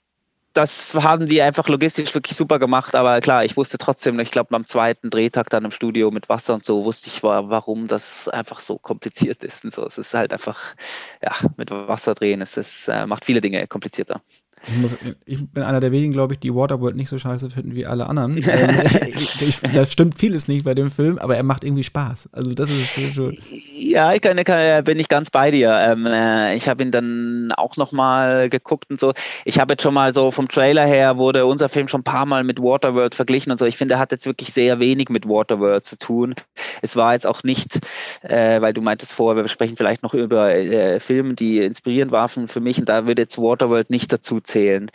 das 0.58 0.96
haben 0.96 1.28
die 1.28 1.42
einfach 1.42 1.68
logistisch 1.68 2.16
wirklich 2.16 2.36
super 2.36 2.58
gemacht, 2.58 2.96
aber 2.96 3.22
klar, 3.22 3.46
ich 3.46 3.56
wusste 3.56 3.78
trotzdem, 3.78 4.20
ich 4.20 4.32
glaube, 4.32 4.56
am 4.56 4.66
zweiten 4.66 5.12
Drehtag 5.12 5.52
dann 5.52 5.66
im 5.66 5.72
Studio 5.72 6.10
mit 6.10 6.30
Wasser 6.30 6.56
und 6.56 6.66
so, 6.66 6.84
wusste 6.84 7.10
ich, 7.10 7.22
warum 7.22 7.88
das 7.88 8.28
einfach 8.28 8.60
so 8.60 8.80
kompliziert 8.80 9.44
ist 9.44 9.64
und 9.64 9.74
so. 9.74 9.86
Es 9.86 10.00
ist 10.00 10.16
halt 10.16 10.34
einfach, 10.34 10.60
ja, 11.24 11.34
mit 11.58 11.70
Wasser 11.70 12.16
drehen, 12.16 12.42
es 12.42 12.58
ist, 12.58 12.88
äh, 12.88 13.06
macht 13.06 13.26
viele 13.26 13.40
Dinge 13.40 13.68
komplizierter. 13.68 14.22
Ich, 14.68 14.76
muss, 14.78 14.96
ich, 15.26 15.48
bin 15.48 15.62
einer 15.62 15.80
der 15.80 15.92
wenigen, 15.92 16.12
glaube 16.12 16.34
ich, 16.34 16.40
die 16.40 16.54
Waterworld 16.54 16.96
nicht 16.96 17.10
so 17.10 17.20
scheiße 17.20 17.52
finden 17.52 17.76
wie 17.76 17.86
alle 17.86 18.08
anderen. 18.08 18.38
ähm, 18.38 18.82
da 19.74 19.86
stimmt 19.86 20.18
vieles 20.18 20.48
nicht 20.48 20.66
bei 20.66 20.74
dem 20.74 20.90
Film, 20.90 21.20
aber 21.20 21.38
er 21.38 21.44
macht 21.44 21.64
irgendwie 21.64 21.84
Spaß. 21.84 22.30
Also 22.32 22.54
das 22.54 22.72
ist 22.72 23.14
schon. 23.14 23.38
Ja, 23.98 24.14
ich 24.14 24.22
kann, 24.22 24.38
kann, 24.44 24.84
bin 24.84 25.00
ich 25.00 25.10
ganz 25.10 25.32
bei 25.32 25.50
dir. 25.50 25.72
Ähm, 25.72 26.06
äh, 26.06 26.54
ich 26.54 26.70
habe 26.70 26.84
ihn 26.84 26.92
dann 26.92 27.52
auch 27.58 27.78
nochmal 27.78 28.48
geguckt 28.48 28.92
und 28.92 29.00
so. 29.00 29.14
Ich 29.44 29.58
habe 29.60 29.74
jetzt 29.74 29.82
schon 29.82 29.96
mal 29.96 30.14
so 30.14 30.30
vom 30.30 30.48
Trailer 30.48 30.86
her 30.86 31.18
wurde 31.18 31.48
unser 31.48 31.68
Film 31.68 31.88
schon 31.88 32.02
ein 32.02 32.04
paar 32.04 32.28
Mal 32.28 32.44
mit 32.44 32.62
Waterworld 32.62 33.16
verglichen 33.16 33.50
und 33.50 33.58
so. 33.58 33.66
Ich 33.66 33.76
finde, 33.76 33.96
er 33.96 34.00
hat 34.00 34.12
jetzt 34.12 34.28
wirklich 34.28 34.54
sehr 34.54 34.80
wenig 34.80 35.10
mit 35.10 35.28
Waterworld 35.28 35.88
zu 35.88 35.98
tun. 35.98 36.36
Es 36.84 36.96
war 36.96 37.14
jetzt 37.14 37.26
auch 37.26 37.42
nicht, 37.42 37.80
äh, 38.22 38.62
weil 38.62 38.72
du 38.72 38.84
meintest 38.84 39.16
vorher, 39.16 39.44
wir 39.44 39.50
sprechen 39.50 39.76
vielleicht 39.78 40.04
noch 40.04 40.14
über 40.14 40.54
äh, 40.54 41.00
Filme, 41.00 41.34
die 41.34 41.58
inspirierend 41.62 42.12
waren 42.12 42.48
für 42.48 42.60
mich 42.60 42.78
und 42.78 42.90
da 42.90 43.08
würde 43.08 43.24
jetzt 43.24 43.40
Waterworld 43.40 43.90
nicht 43.90 44.14
dazu 44.14 44.40
zählen. 44.40 44.92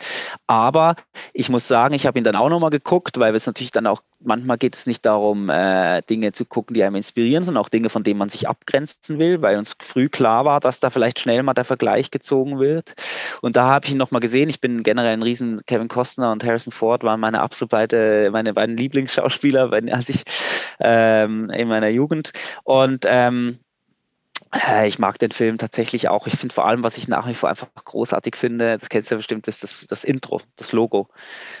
Aber 0.47 0.95
ich 1.33 1.49
muss 1.49 1.67
sagen, 1.67 1.93
ich 1.93 2.05
habe 2.05 2.19
ihn 2.19 2.23
dann 2.23 2.37
auch 2.37 2.47
nochmal 2.47 2.69
geguckt, 2.69 3.19
weil 3.19 3.35
es 3.35 3.47
natürlich 3.47 3.71
dann 3.73 3.85
auch, 3.85 4.01
manchmal 4.21 4.57
geht 4.57 4.75
es 4.75 4.85
nicht 4.85 5.05
darum, 5.05 5.49
äh, 5.49 6.01
Dinge 6.03 6.31
zu 6.31 6.45
gucken, 6.45 6.73
die 6.73 6.85
einem 6.85 6.95
inspirieren, 6.95 7.43
sondern 7.43 7.61
auch 7.61 7.69
Dinge, 7.69 7.89
von 7.89 8.03
denen 8.03 8.17
man 8.17 8.29
sich 8.29 8.47
abgrenzen 8.93 9.19
will, 9.19 9.41
weil 9.41 9.57
uns 9.57 9.75
früh 9.81 10.09
klar 10.09 10.45
war, 10.45 10.59
dass 10.59 10.79
da 10.79 10.89
vielleicht 10.89 11.19
schnell 11.19 11.43
mal 11.43 11.53
der 11.53 11.65
Vergleich 11.65 12.11
gezogen 12.11 12.59
wird. 12.59 12.93
Und 13.41 13.55
da 13.55 13.65
habe 13.65 13.85
ich 13.85 13.91
ihn 13.91 13.97
nochmal 13.97 14.21
gesehen. 14.21 14.49
Ich 14.49 14.61
bin 14.61 14.83
generell 14.83 15.13
ein 15.13 15.23
riesen 15.23 15.61
Kevin 15.65 15.87
Costner 15.87 16.31
und 16.31 16.43
Harrison 16.43 16.71
Ford 16.71 17.03
waren 17.03 17.19
meine 17.19 17.41
absolute, 17.41 18.29
meine 18.31 18.53
beiden 18.53 18.77
Lieblingsschauspieler, 18.77 19.71
als 19.91 20.09
ich 20.09 20.23
ähm, 20.79 21.49
in 21.49 21.67
meiner 21.67 21.89
Jugend. 21.89 22.31
Und 22.63 23.05
ähm, 23.07 23.59
äh, 23.59 23.62
ich 24.85 24.99
mag 24.99 25.17
den 25.19 25.31
Film 25.31 25.57
tatsächlich 25.57 26.09
auch. 26.09 26.27
Ich 26.27 26.35
finde 26.35 26.53
vor 26.53 26.67
allem, 26.67 26.83
was 26.83 26.97
ich 26.97 27.07
nach 27.07 27.27
wie 27.27 27.33
vor 27.33 27.49
einfach 27.49 27.67
großartig 27.73 28.35
finde, 28.35 28.77
das 28.77 28.89
kennst 28.89 29.09
du 29.09 29.15
ja 29.15 29.17
bestimmt, 29.17 29.47
ist 29.47 29.63
das, 29.63 29.87
das 29.87 30.03
Intro, 30.03 30.41
das 30.55 30.71
Logo 30.73 31.09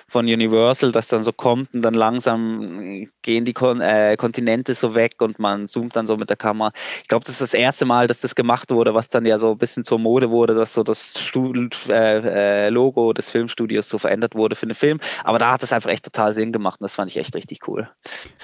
von 0.07 0.25
Universal, 0.25 0.91
das 0.91 1.07
dann 1.07 1.23
so 1.23 1.31
kommt 1.31 1.73
und 1.73 1.81
dann 1.81 1.93
langsam 1.93 3.07
gehen 3.21 3.45
die 3.45 3.53
Kon 3.53 3.81
äh, 3.81 4.15
Kontinente 4.17 4.73
so 4.73 4.95
weg 4.95 5.15
und 5.21 5.39
man 5.39 5.67
zoomt 5.67 5.95
dann 5.95 6.07
so 6.07 6.17
mit 6.17 6.29
der 6.29 6.37
Kamera. 6.37 6.71
Ich 7.01 7.07
glaube, 7.07 7.25
das 7.25 7.33
ist 7.33 7.41
das 7.41 7.53
erste 7.53 7.85
Mal, 7.85 8.07
dass 8.07 8.21
das 8.21 8.35
gemacht 8.35 8.69
wurde, 8.71 8.93
was 8.93 9.09
dann 9.09 9.25
ja 9.25 9.39
so 9.39 9.51
ein 9.51 9.57
bisschen 9.57 9.83
zur 9.83 9.99
Mode 9.99 10.29
wurde, 10.29 10.53
dass 10.53 10.73
so 10.73 10.83
das 10.83 11.13
Stud 11.19 11.75
äh, 11.89 12.67
äh, 12.67 12.69
Logo 12.69 13.13
des 13.13 13.29
Filmstudios 13.29 13.89
so 13.89 13.97
verändert 13.97 14.35
wurde 14.35 14.55
für 14.55 14.67
den 14.67 14.75
Film. 14.75 14.99
Aber 15.23 15.39
da 15.39 15.53
hat 15.53 15.63
es 15.63 15.73
einfach 15.73 15.89
echt 15.89 16.05
total 16.05 16.33
Sinn 16.33 16.51
gemacht 16.51 16.79
und 16.79 16.85
das 16.85 16.95
fand 16.95 17.09
ich 17.09 17.17
echt 17.17 17.35
richtig 17.35 17.67
cool. 17.67 17.89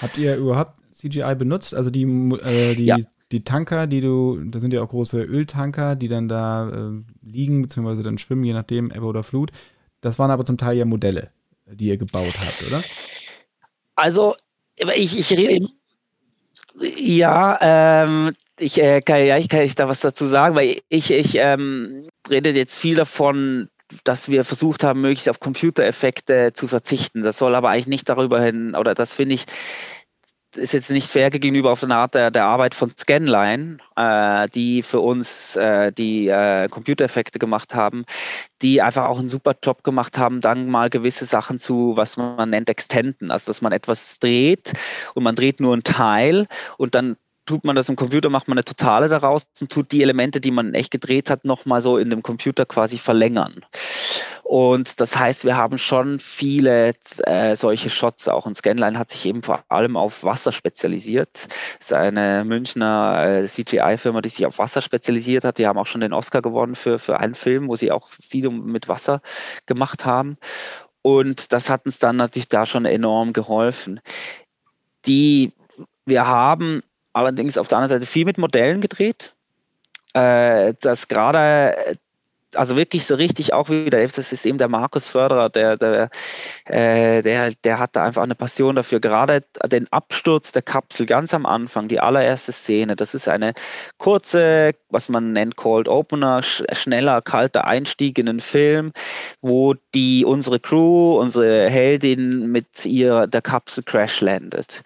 Habt 0.02 0.18
ihr 0.18 0.36
überhaupt 0.36 0.74
CGI 0.94 1.36
benutzt? 1.36 1.74
Also 1.74 1.90
die, 1.90 2.04
äh, 2.04 2.76
die 2.76 2.86
ja 2.86 2.98
die 3.32 3.44
Tanker, 3.44 3.88
die 3.88 4.02
du, 4.02 4.44
da 4.46 4.60
sind 4.60 4.74
ja 4.74 4.82
auch 4.82 4.90
große 4.90 5.22
Öltanker, 5.22 5.96
die 5.96 6.08
dann 6.08 6.28
da 6.28 6.70
äh, 6.70 7.04
liegen, 7.22 7.62
beziehungsweise 7.62 8.04
dann 8.04 8.18
schwimmen, 8.18 8.44
je 8.44 8.54
nachdem, 8.54 8.92
Ebbe 8.92 9.06
oder 9.06 9.24
Flut. 9.24 9.52
Das 10.02 10.18
waren 10.18 10.32
aber 10.32 10.46
zum 10.46 10.58
Teil 10.58 10.78
ja 10.78 10.86
Modelle, 10.86 11.30
die 11.66 11.88
ihr 11.88 11.98
gebaut 11.98 12.34
habt, 12.40 12.68
oder? 12.68 12.82
Also, 13.96 14.36
ich, 14.96 15.18
ich 15.18 15.32
rede. 15.32 15.68
Ja, 16.98 17.58
ähm, 17.62 18.36
ich, 18.58 18.82
äh, 18.82 19.02
kann, 19.02 19.26
ja, 19.26 19.38
ich 19.38 19.50
kann 19.50 19.62
ich 19.62 19.76
da 19.76 19.90
was 19.90 20.00
dazu 20.00 20.26
sagen, 20.26 20.56
weil 20.56 20.80
ich, 20.90 21.12
ich 21.12 21.36
ähm, 21.36 22.08
rede 22.30 22.52
jetzt 22.52 22.78
viel 22.78 22.96
davon, 22.96 23.70
dass 24.04 24.30
wir 24.30 24.46
versucht 24.46 24.84
haben, 24.84 25.02
möglichst 25.02 25.30
auf 25.30 25.40
Computereffekte 25.40 26.54
zu 26.54 26.68
verzichten. 26.68 27.24
Das 27.24 27.38
soll 27.38 27.56
aber 27.56 27.70
eigentlich 27.70 27.88
nicht 27.88 28.10
darüber 28.10 28.42
hin, 28.42 28.76
oder 28.76 28.94
das 28.94 29.14
finde 29.14 29.36
ich, 29.36 29.46
ist 30.56 30.74
jetzt 30.74 30.90
nicht 30.90 31.10
fair 31.10 31.30
gegenüber 31.30 31.72
auf 31.72 31.84
eine 31.84 31.96
Art 31.96 32.16
der, 32.16 32.32
der 32.32 32.46
Arbeit 32.46 32.76
von 32.76 32.90
Scanline, 32.90 33.78
äh, 33.96 34.48
die 34.50 34.82
für 34.82 35.00
uns 35.00 35.56
äh, 35.56 35.92
die 35.92 36.28
äh, 36.28 36.68
Computereffekte 36.70 37.40
gemacht 37.40 37.76
haben, 37.76 38.06
die 38.62 38.82
einfach 38.82 39.06
auch 39.06 39.20
einen 39.20 39.30
super 39.30 39.56
Job 39.62 39.84
gemacht 39.84 40.18
haben, 40.18 40.42
dann 40.42 40.68
mal 40.70 40.90
gewisse 40.90 41.26
Sachen 41.26 41.60
zu, 41.60 41.96
was 41.96 42.18
man 42.18 42.50
nennt, 42.50 42.70
Extenden. 42.70 43.32
Also 43.32 43.50
dass 43.50 43.62
man 43.62 43.72
etwas 43.72 44.20
dreht 44.20 44.74
und 45.14 45.24
man 45.24 45.36
dreht 45.36 45.60
nur 45.60 45.74
einen 45.74 45.84
Teil 45.84 46.48
und 46.78 46.96
dann 46.96 47.18
tut 47.50 47.64
man 47.64 47.76
das 47.76 47.90
im 47.90 47.96
Computer, 47.96 48.30
macht 48.30 48.48
man 48.48 48.60
eine 48.60 48.64
Totale 48.64 49.10
daraus 49.10 49.48
und 49.60 49.72
tut 49.72 49.92
die 49.92 50.04
Elemente, 50.04 50.40
die 50.40 50.52
man 50.52 50.76
echt 50.76 50.92
gedreht 50.92 51.32
hat, 51.32 51.46
nochmal 51.46 51.82
so 51.82 51.98
in 51.98 52.12
dem 52.12 52.22
Computer 52.22 52.64
quasi 52.68 53.00
verlängern. 53.00 53.66
Und 54.44 55.00
das 55.00 55.18
heißt, 55.18 55.46
wir 55.46 55.58
haben 55.58 55.80
schon 55.80 56.20
viele 56.20 56.94
äh, 57.24 57.56
solche 57.56 57.90
Shots 57.90 58.28
auch. 58.28 58.46
Und 58.46 58.56
Scanline 58.56 59.00
hat 59.00 59.10
sich 59.10 59.26
eben 59.26 59.42
vor 59.42 59.64
allem 59.68 59.98
auf 59.98 60.24
Wasser 60.24 60.52
spezialisiert. 60.52 61.48
Das 61.80 61.88
ist 61.88 61.94
eine 61.94 62.46
Münchner 62.46 63.26
äh, 63.26 63.48
CGI-Firma, 63.48 64.22
die 64.22 64.30
sich 64.30 64.46
auf 64.46 64.60
Wasser 64.60 64.84
spezialisiert 64.84 65.44
hat. 65.44 65.58
Die 65.58 65.66
haben 65.66 65.80
auch 65.80 65.88
schon 65.88 66.02
den 66.02 66.14
Oscar 66.14 66.44
gewonnen 66.44 66.76
für, 66.76 67.00
für 67.00 67.20
einen 67.20 67.34
Film, 67.34 67.68
wo 67.68 67.76
sie 67.76 67.92
auch 67.92 68.10
viel 68.22 68.52
mit 68.52 68.88
Wasser 68.88 69.22
gemacht 69.66 70.06
haben. 70.06 70.38
Und 71.02 71.52
das 71.52 71.72
hat 71.72 71.86
uns 71.86 71.98
dann 71.98 72.18
natürlich 72.18 72.50
da 72.50 72.68
schon 72.68 72.86
enorm 72.86 73.34
geholfen. 73.34 74.02
Die, 75.08 75.52
wir 76.06 76.28
haben 76.28 76.84
allerdings 77.14 77.58
auf 77.58 77.68
der 77.68 77.78
anderen 77.80 78.02
Seite 78.02 78.12
viel 78.12 78.26
mit 78.26 78.38
Modellen 78.38 78.82
gedreht. 78.82 79.34
Äh, 80.14 80.74
das 80.82 81.08
gerade 81.08 81.98
also 82.56 82.76
wirklich 82.76 83.06
so 83.06 83.16
richtig 83.16 83.54
auch 83.54 83.70
wieder, 83.70 84.02
das 84.02 84.18
ist 84.18 84.46
eben 84.46 84.58
der 84.58 84.68
Markus 84.68 85.10
Förderer, 85.10 85.50
der, 85.50 85.78
der, 85.78 86.10
äh, 86.66 87.22
der, 87.22 87.52
der 87.64 87.80
hat 87.80 87.96
da 87.96 88.04
einfach 88.04 88.24
eine 88.24 88.36
Passion 88.36 88.76
dafür. 88.76 89.00
Gerade 89.00 89.44
den 89.68 89.92
Absturz 89.92 90.52
der 90.52 90.62
Kapsel 90.62 91.06
ganz 91.06 91.34
am 91.34 91.46
Anfang, 91.46 91.88
die 91.88 92.00
allererste 92.00 92.52
Szene, 92.52 92.96
das 92.96 93.14
ist 93.14 93.28
eine 93.28 93.54
kurze, 93.98 94.72
was 94.90 95.10
man 95.10 95.32
nennt 95.34 95.58
Cold 95.58 95.88
Opener, 95.88 96.42
sch 96.42 96.64
schneller, 96.74 97.22
kalter 97.22 97.66
Einstieg 97.66 98.18
in 98.18 98.26
den 98.26 98.40
Film, 98.40 98.94
wo 99.42 99.76
die 99.94 100.26
unsere 100.26 100.60
Crew, 100.60 101.20
unsere 101.20 101.70
Heldin 101.70 102.48
mit 102.52 102.86
ihr 102.86 103.28
der 103.28 103.42
Kapsel 103.42 103.84
Crash 103.84 104.22
landet. 104.22 104.82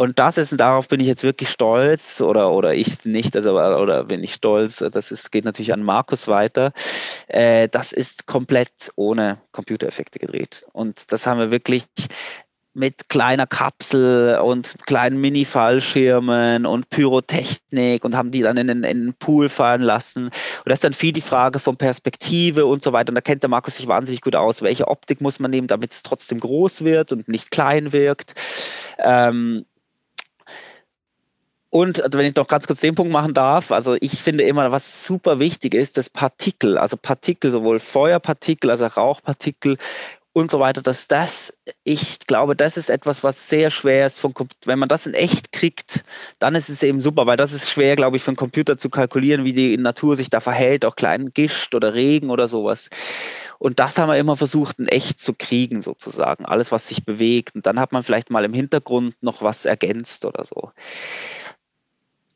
Und 0.00 0.18
das 0.18 0.38
ist, 0.38 0.50
und 0.50 0.62
darauf 0.62 0.88
bin 0.88 0.98
ich 0.98 1.06
jetzt 1.06 1.24
wirklich 1.24 1.50
stolz, 1.50 2.22
oder, 2.22 2.52
oder 2.52 2.72
ich 2.72 3.04
nicht, 3.04 3.36
also, 3.36 3.52
oder 3.52 4.04
bin 4.04 4.24
ich 4.24 4.32
stolz, 4.32 4.78
das 4.78 5.12
ist, 5.12 5.30
geht 5.30 5.44
natürlich 5.44 5.74
an 5.74 5.82
Markus 5.82 6.26
weiter. 6.26 6.72
Äh, 7.28 7.68
das 7.68 7.92
ist 7.92 8.26
komplett 8.26 8.90
ohne 8.96 9.42
Computereffekte 9.52 10.18
gedreht. 10.18 10.64
Und 10.72 11.12
das 11.12 11.26
haben 11.26 11.38
wir 11.38 11.50
wirklich 11.50 11.84
mit 12.72 13.10
kleiner 13.10 13.46
Kapsel 13.46 14.38
und 14.38 14.74
kleinen 14.86 15.20
Mini-Fallschirmen 15.20 16.64
und 16.64 16.88
Pyrotechnik 16.88 18.02
und 18.02 18.16
haben 18.16 18.30
die 18.30 18.40
dann 18.40 18.56
in 18.56 18.68
den, 18.68 18.84
in 18.84 19.04
den 19.06 19.14
Pool 19.14 19.50
fallen 19.50 19.82
lassen. 19.82 20.26
Und 20.26 20.32
das 20.64 20.78
ist 20.78 20.84
dann 20.84 20.92
viel 20.94 21.12
die 21.12 21.20
Frage 21.20 21.58
von 21.58 21.76
Perspektive 21.76 22.64
und 22.64 22.82
so 22.82 22.94
weiter. 22.94 23.10
Und 23.10 23.16
da 23.16 23.20
kennt 23.20 23.42
der 23.42 23.50
Markus 23.50 23.76
sich 23.76 23.86
wahnsinnig 23.86 24.22
gut 24.22 24.34
aus. 24.34 24.62
Welche 24.62 24.88
Optik 24.88 25.20
muss 25.20 25.40
man 25.40 25.50
nehmen, 25.50 25.66
damit 25.66 25.92
es 25.92 26.02
trotzdem 26.02 26.40
groß 26.40 26.84
wird 26.84 27.12
und 27.12 27.28
nicht 27.28 27.50
klein 27.50 27.92
wirkt? 27.92 28.32
Ähm, 28.98 29.66
und 31.70 32.02
wenn 32.12 32.26
ich 32.26 32.34
noch 32.34 32.48
ganz 32.48 32.66
kurz 32.66 32.80
den 32.80 32.96
Punkt 32.96 33.12
machen 33.12 33.32
darf, 33.32 33.70
also 33.70 33.96
ich 34.00 34.20
finde 34.20 34.44
immer, 34.44 34.72
was 34.72 35.06
super 35.06 35.38
wichtig 35.38 35.74
ist, 35.74 35.96
das 35.96 36.10
Partikel, 36.10 36.76
also 36.76 36.96
Partikel, 36.96 37.52
sowohl 37.52 37.78
Feuerpartikel 37.78 38.70
als 38.70 38.82
auch 38.82 38.96
Rauchpartikel 38.96 39.78
und 40.32 40.50
so 40.50 40.60
weiter, 40.60 40.82
dass 40.82 41.08
das, 41.08 41.52
ich 41.84 42.20
glaube, 42.26 42.54
das 42.56 42.76
ist 42.76 42.88
etwas, 42.88 43.24
was 43.24 43.48
sehr 43.48 43.70
schwer 43.70 44.06
ist, 44.06 44.20
von, 44.20 44.32
wenn 44.64 44.78
man 44.78 44.88
das 44.88 45.06
in 45.06 45.14
echt 45.14 45.52
kriegt, 45.52 46.04
dann 46.38 46.54
ist 46.54 46.68
es 46.68 46.82
eben 46.82 47.00
super, 47.00 47.26
weil 47.26 47.36
das 47.36 47.52
ist 47.52 47.70
schwer, 47.70 47.96
glaube 47.96 48.16
ich, 48.16 48.22
für 48.22 48.30
einen 48.30 48.36
Computer 48.36 48.78
zu 48.78 48.90
kalkulieren, 48.90 49.44
wie 49.44 49.52
die 49.52 49.76
Natur 49.76 50.16
sich 50.16 50.30
da 50.30 50.40
verhält, 50.40 50.84
auch 50.84 50.96
kleinen 50.96 51.30
Gischt 51.30 51.74
oder 51.74 51.94
Regen 51.94 52.30
oder 52.30 52.48
sowas. 52.48 52.90
Und 53.58 53.78
das 53.80 53.98
haben 53.98 54.08
wir 54.08 54.18
immer 54.18 54.36
versucht, 54.36 54.78
in 54.78 54.88
echt 54.88 55.20
zu 55.20 55.34
kriegen, 55.34 55.82
sozusagen. 55.82 56.46
Alles, 56.46 56.72
was 56.72 56.88
sich 56.88 57.04
bewegt. 57.04 57.54
Und 57.56 57.66
dann 57.66 57.78
hat 57.78 57.92
man 57.92 58.02
vielleicht 58.02 58.30
mal 58.30 58.44
im 58.44 58.54
Hintergrund 58.54 59.14
noch 59.20 59.42
was 59.42 59.66
ergänzt 59.66 60.24
oder 60.24 60.44
so 60.44 60.72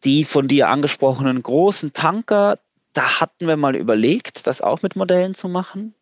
die 0.05 0.25
von 0.25 0.49
dir 0.49 0.69
angesprochenen 0.69 1.43
großen 1.43 1.93
Tanker, 1.93 2.59
da 2.93 3.21
hatten 3.21 3.47
wir 3.47 3.57
mal 3.57 3.77
überlegt, 3.77 4.47
das 4.47 4.61
auch 4.61 4.83
mit 4.83 4.97
Modellen 4.97 5.35
zu 5.35 5.49
machen. 5.49 5.95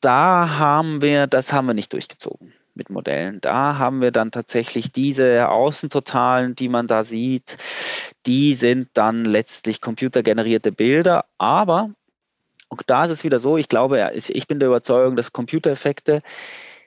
Da 0.00 0.58
haben 0.58 1.00
wir, 1.00 1.26
das 1.26 1.52
haben 1.52 1.66
wir 1.66 1.74
nicht 1.74 1.92
durchgezogen 1.92 2.52
mit 2.74 2.90
Modellen. 2.90 3.40
Da 3.40 3.78
haben 3.78 4.00
wir 4.00 4.10
dann 4.10 4.30
tatsächlich 4.30 4.90
diese 4.90 5.48
Außentotalen, 5.48 6.56
die 6.56 6.68
man 6.68 6.86
da 6.86 7.04
sieht, 7.04 7.58
die 8.26 8.54
sind 8.54 8.88
dann 8.94 9.24
letztlich 9.24 9.80
computergenerierte 9.80 10.72
Bilder, 10.72 11.26
aber 11.38 11.90
und 12.68 12.80
da 12.86 13.04
ist 13.04 13.10
es 13.10 13.22
wieder 13.22 13.38
so, 13.38 13.58
ich 13.58 13.68
glaube, 13.68 14.12
ich 14.14 14.46
bin 14.46 14.58
der 14.58 14.68
Überzeugung, 14.68 15.14
dass 15.14 15.34
Computereffekte 15.34 16.22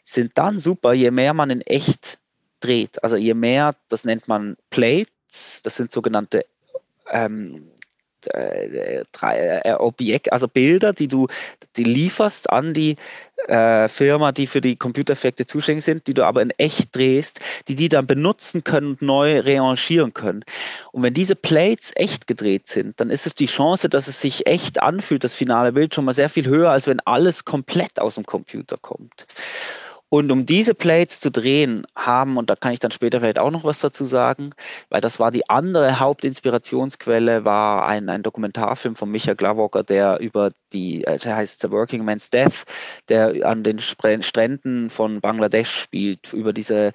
sind 0.03 0.31
dann 0.36 0.58
super, 0.58 0.93
je 0.93 1.12
mehr 1.12 1.36
man 1.36 1.51
in 1.51 1.62
echt 1.62 2.17
dreht. 2.60 3.03
Also 3.03 3.17
je 3.17 3.36
mehr, 3.36 3.75
das 3.88 4.03
nennt 4.03 4.27
man 4.27 4.58
Das 5.63 5.75
sind 5.75 5.91
sogenannte 5.91 6.45
ähm, 7.11 7.69
äh, 8.27 9.03
drei 9.11 9.61
äh, 9.63 9.73
Objekte, 9.73 10.31
also 10.31 10.47
Bilder, 10.47 10.93
die 10.93 11.07
du 11.07 11.27
die 11.77 11.83
lieferst 11.83 12.49
an 12.49 12.73
die 12.73 12.95
äh, 13.47 13.87
Firma, 13.89 14.31
die 14.31 14.47
für 14.47 14.61
die 14.61 14.75
Computereffekte 14.75 15.45
zuständig 15.45 15.83
sind, 15.83 16.07
die 16.07 16.13
du 16.13 16.25
aber 16.25 16.41
in 16.41 16.51
echt 16.51 16.95
drehst, 16.95 17.39
die 17.67 17.75
die 17.75 17.89
dann 17.89 18.07
benutzen 18.07 18.63
können 18.63 18.91
und 18.91 19.01
neu 19.01 19.39
rearrangieren 19.39 20.13
können. 20.13 20.43
Und 20.91 21.03
wenn 21.03 21.13
diese 21.13 21.35
Plates 21.35 21.91
echt 21.95 22.27
gedreht 22.27 22.67
sind, 22.67 22.99
dann 22.99 23.09
ist 23.09 23.27
es 23.27 23.35
die 23.35 23.45
Chance, 23.45 23.89
dass 23.89 24.07
es 24.07 24.21
sich 24.21 24.47
echt 24.47 24.81
anfühlt, 24.81 25.23
das 25.23 25.35
finale 25.35 25.73
Bild 25.73 25.93
schon 25.93 26.05
mal 26.05 26.13
sehr 26.13 26.29
viel 26.29 26.47
höher, 26.47 26.71
als 26.71 26.87
wenn 26.87 26.99
alles 27.01 27.45
komplett 27.45 27.99
aus 27.99 28.15
dem 28.15 28.25
Computer 28.25 28.77
kommt. 28.77 29.27
Und 30.09 30.31
um 30.31 30.45
diese 30.45 30.75
Plates 30.75 31.19
zu 31.19 31.31
drehen, 31.31 31.85
haben, 31.95 32.37
und 32.37 32.49
da 32.49 32.55
kann 32.55 32.71
ich 32.71 32.79
dann 32.79 32.91
später 32.91 33.19
vielleicht 33.19 33.39
auch 33.39 33.51
noch 33.51 33.63
was 33.63 33.79
dazu 33.79 34.05
sagen, 34.05 34.51
weil 34.89 35.01
das 35.01 35.19
war 35.19 35.31
die 35.31 35.49
andere 35.49 35.99
Hauptinspirationsquelle, 35.99 37.43
war 37.43 37.87
ein, 37.87 38.07
ein 38.09 38.23
Dokumentarfilm 38.23 38.95
von 38.95 39.09
Michael 39.09 39.35
Glavocker, 39.35 39.83
der 39.83 40.19
über 40.19 40.51
die, 40.73 41.03
äh, 41.05 41.17
der 41.17 41.35
heißt 41.35 41.61
The 41.61 41.71
Working 41.71 42.05
Man's 42.05 42.29
Death, 42.29 42.65
der 43.09 43.45
an 43.45 43.63
den 43.63 43.79
Stränden 43.79 44.89
von 44.89 45.21
Bangladesch 45.21 45.71
spielt, 45.71 46.33
über 46.33 46.53
diese 46.53 46.93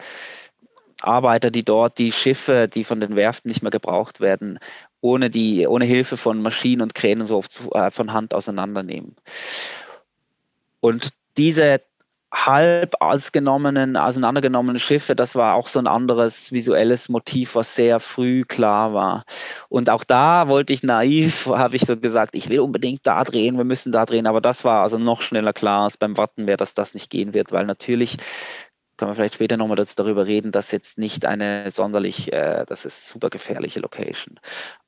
Arbeiter, 1.03 1.51
die 1.51 1.65
dort 1.65 1.99
die 1.99 2.13
Schiffe, 2.13 2.69
die 2.69 2.85
von 2.85 3.01
den 3.01 3.17
Werften 3.17 3.49
nicht 3.49 3.63
mehr 3.63 3.71
gebraucht 3.71 4.21
werden, 4.21 4.59
ohne, 5.01 5.31
die, 5.31 5.67
ohne 5.67 5.85
Hilfe 5.85 6.17
von 6.17 6.43
Maschinen 6.43 6.83
und 6.83 6.95
Kränen 6.95 7.27
so 7.27 7.39
oft 7.39 7.61
äh, 7.73 7.91
von 7.91 8.13
Hand 8.13 8.35
auseinandernehmen. 8.35 9.17
Und 10.81 11.11
diese 11.37 11.81
halb 12.33 12.95
ausgenommenen, 13.01 13.97
auseinandergenommenen 13.97 14.79
Schiffe, 14.79 15.17
das 15.17 15.35
war 15.35 15.55
auch 15.55 15.67
so 15.67 15.79
ein 15.81 15.87
anderes 15.87 16.53
visuelles 16.53 17.09
Motiv, 17.09 17.57
was 17.57 17.75
sehr 17.75 17.99
früh 17.99 18.45
klar 18.45 18.95
war. 18.95 19.25
Und 19.69 19.91
auch 19.91 20.05
da 20.05 20.49
wollte 20.49 20.73
ich 20.73 20.83
naiv, 20.83 21.47
habe 21.47 21.77
ich 21.77 21.83
so 21.83 21.97
gesagt, 21.97 22.35
ich 22.37 22.49
will 22.49 22.61
unbedingt 22.61 23.01
da 23.05 23.25
drehen, 23.25 23.57
wir 23.57 23.65
müssen 23.65 23.91
da 23.91 24.07
drehen, 24.07 24.27
aber 24.27 24.41
das 24.41 24.65
war 24.65 24.83
also 24.83 24.99
noch 24.99 25.23
schneller 25.23 25.53
klar 25.53 25.85
als 25.85 25.97
beim 25.97 26.17
Wattenmeer, 26.17 26.57
dass 26.57 26.75
das 26.75 26.95
nicht 26.95 27.11
gehen 27.11 27.35
wird, 27.35 27.51
weil 27.53 27.67
natürlich 27.67 28.17
können 28.97 29.11
wir 29.11 29.17
vielleicht 29.17 29.35
später 29.35 29.57
nochmal 29.57 29.83
darüber 29.97 30.27
reden, 30.27 30.53
dass 30.53 30.71
jetzt 30.71 30.99
nicht 30.99 31.25
eine 31.25 31.71
sonderlich, 31.71 32.33
äh, 32.33 32.65
das 32.67 32.85
ist 32.85 33.09
super 33.09 33.31
gefährliche 33.31 33.81
Location. 33.81 34.39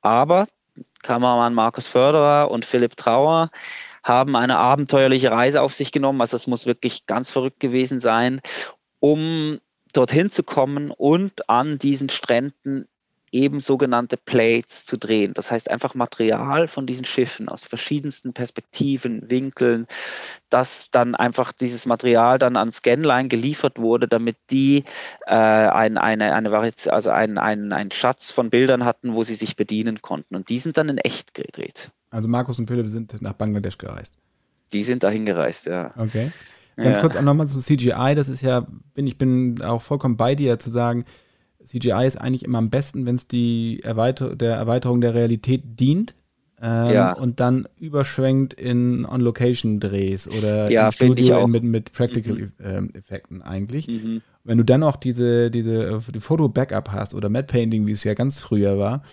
Aber 0.01 0.47
Kameramann 1.01 1.53
Markus 1.53 1.87
Förderer 1.87 2.49
und 2.51 2.63
Philipp 2.63 2.95
Trauer 2.95 3.49
haben 4.03 4.35
eine 4.35 4.57
abenteuerliche 4.57 5.31
Reise 5.31 5.61
auf 5.61 5.73
sich 5.73 5.91
genommen. 5.91 6.21
Also 6.21 6.35
es 6.35 6.47
muss 6.47 6.65
wirklich 6.65 7.05
ganz 7.05 7.31
verrückt 7.31 7.59
gewesen 7.59 7.99
sein, 7.99 8.41
um 8.99 9.59
dorthin 9.93 10.31
zu 10.31 10.43
kommen 10.43 10.91
und 10.91 11.49
an 11.49 11.77
diesen 11.77 12.09
Stränden 12.09 12.87
eben 13.33 13.59
sogenannte 13.59 14.15
Plates 14.15 14.85
zu 14.85 14.95
drehen. 14.95 15.33
Das 15.33 15.51
heißt 15.51 15.69
einfach 15.69 15.95
Material 15.95 16.67
von 16.67 16.85
diesen 16.85 17.03
Schiffen 17.03 17.49
aus 17.49 17.65
verschiedensten 17.65 18.33
Perspektiven, 18.33 19.29
Winkeln, 19.29 19.87
dass 20.49 20.89
dann 20.91 21.15
einfach 21.15 21.51
dieses 21.51 21.85
Material 21.85 22.37
dann 22.37 22.55
an 22.55 22.71
Scanline 22.71 23.27
geliefert 23.27 23.79
wurde, 23.79 24.07
damit 24.07 24.37
die 24.51 24.83
äh, 25.25 25.33
ein, 25.33 25.97
eine, 25.97 26.35
eine 26.35 26.73
also 26.89 27.09
einen, 27.09 27.39
einen 27.39 27.91
Schatz 27.91 28.29
von 28.29 28.51
Bildern 28.51 28.85
hatten, 28.85 29.15
wo 29.15 29.23
sie 29.23 29.35
sich 29.35 29.55
bedienen 29.55 30.01
konnten. 30.01 30.35
Und 30.35 30.49
die 30.49 30.59
sind 30.59 30.77
dann 30.77 30.89
in 30.89 30.99
echt 30.99 31.33
gedreht. 31.33 31.91
Also 32.13 32.29
Markus 32.29 32.59
und 32.59 32.67
Philipp 32.67 32.87
sind 32.89 33.19
nach 33.21 33.33
Bangladesch 33.33 33.79
gereist. 33.79 34.17
Die 34.71 34.83
sind 34.83 35.03
dahin 35.03 35.25
gereist, 35.25 35.65
ja. 35.65 35.93
Okay. 35.97 36.31
Ganz 36.75 36.97
ja. 36.97 37.01
kurz 37.01 37.15
auch 37.15 37.21
nochmal 37.21 37.47
zu 37.47 37.59
CGI, 37.59 38.13
das 38.15 38.29
ist 38.29 38.41
ja, 38.41 38.67
bin, 38.93 39.07
ich 39.07 39.17
bin 39.17 39.61
auch 39.61 39.81
vollkommen 39.81 40.15
bei 40.15 40.35
dir 40.35 40.59
zu 40.59 40.69
sagen, 40.69 41.05
CGI 41.63 42.05
ist 42.05 42.17
eigentlich 42.17 42.43
immer 42.43 42.59
am 42.59 42.69
besten, 42.69 43.05
wenn 43.05 43.15
es 43.15 43.27
die 43.27 43.79
Erweiter 43.83 44.35
der 44.35 44.55
Erweiterung 44.55 45.01
der 45.01 45.13
Realität 45.13 45.79
dient. 45.79 46.15
Ähm, 46.61 46.93
ja. 46.93 47.13
Und 47.13 47.39
dann 47.39 47.67
überschwenkt 47.79 48.53
in 48.53 49.05
On-Location-Drehs 49.05 50.27
oder 50.27 50.69
ja, 50.69 50.85
im 50.85 50.91
Studio 50.91 51.47
mit, 51.47 51.63
mit 51.63 51.91
Practical-Effekten 51.93 53.37
mhm. 53.37 53.41
ähm, 53.41 53.47
eigentlich. 53.47 53.87
Mhm. 53.87 54.21
Wenn 54.43 54.57
du 54.57 54.63
dann 54.63 54.83
auch 54.83 54.97
diese, 54.97 55.49
diese 55.49 55.83
äh, 55.83 55.99
die 56.13 56.19
Foto-Backup 56.19 56.91
hast 56.91 57.15
oder 57.15 57.29
Matte 57.29 57.47
Painting, 57.47 57.87
wie 57.87 57.91
es 57.91 58.03
ja 58.03 58.13
ganz 58.13 58.39
früher 58.39 58.77
war, 58.77 59.03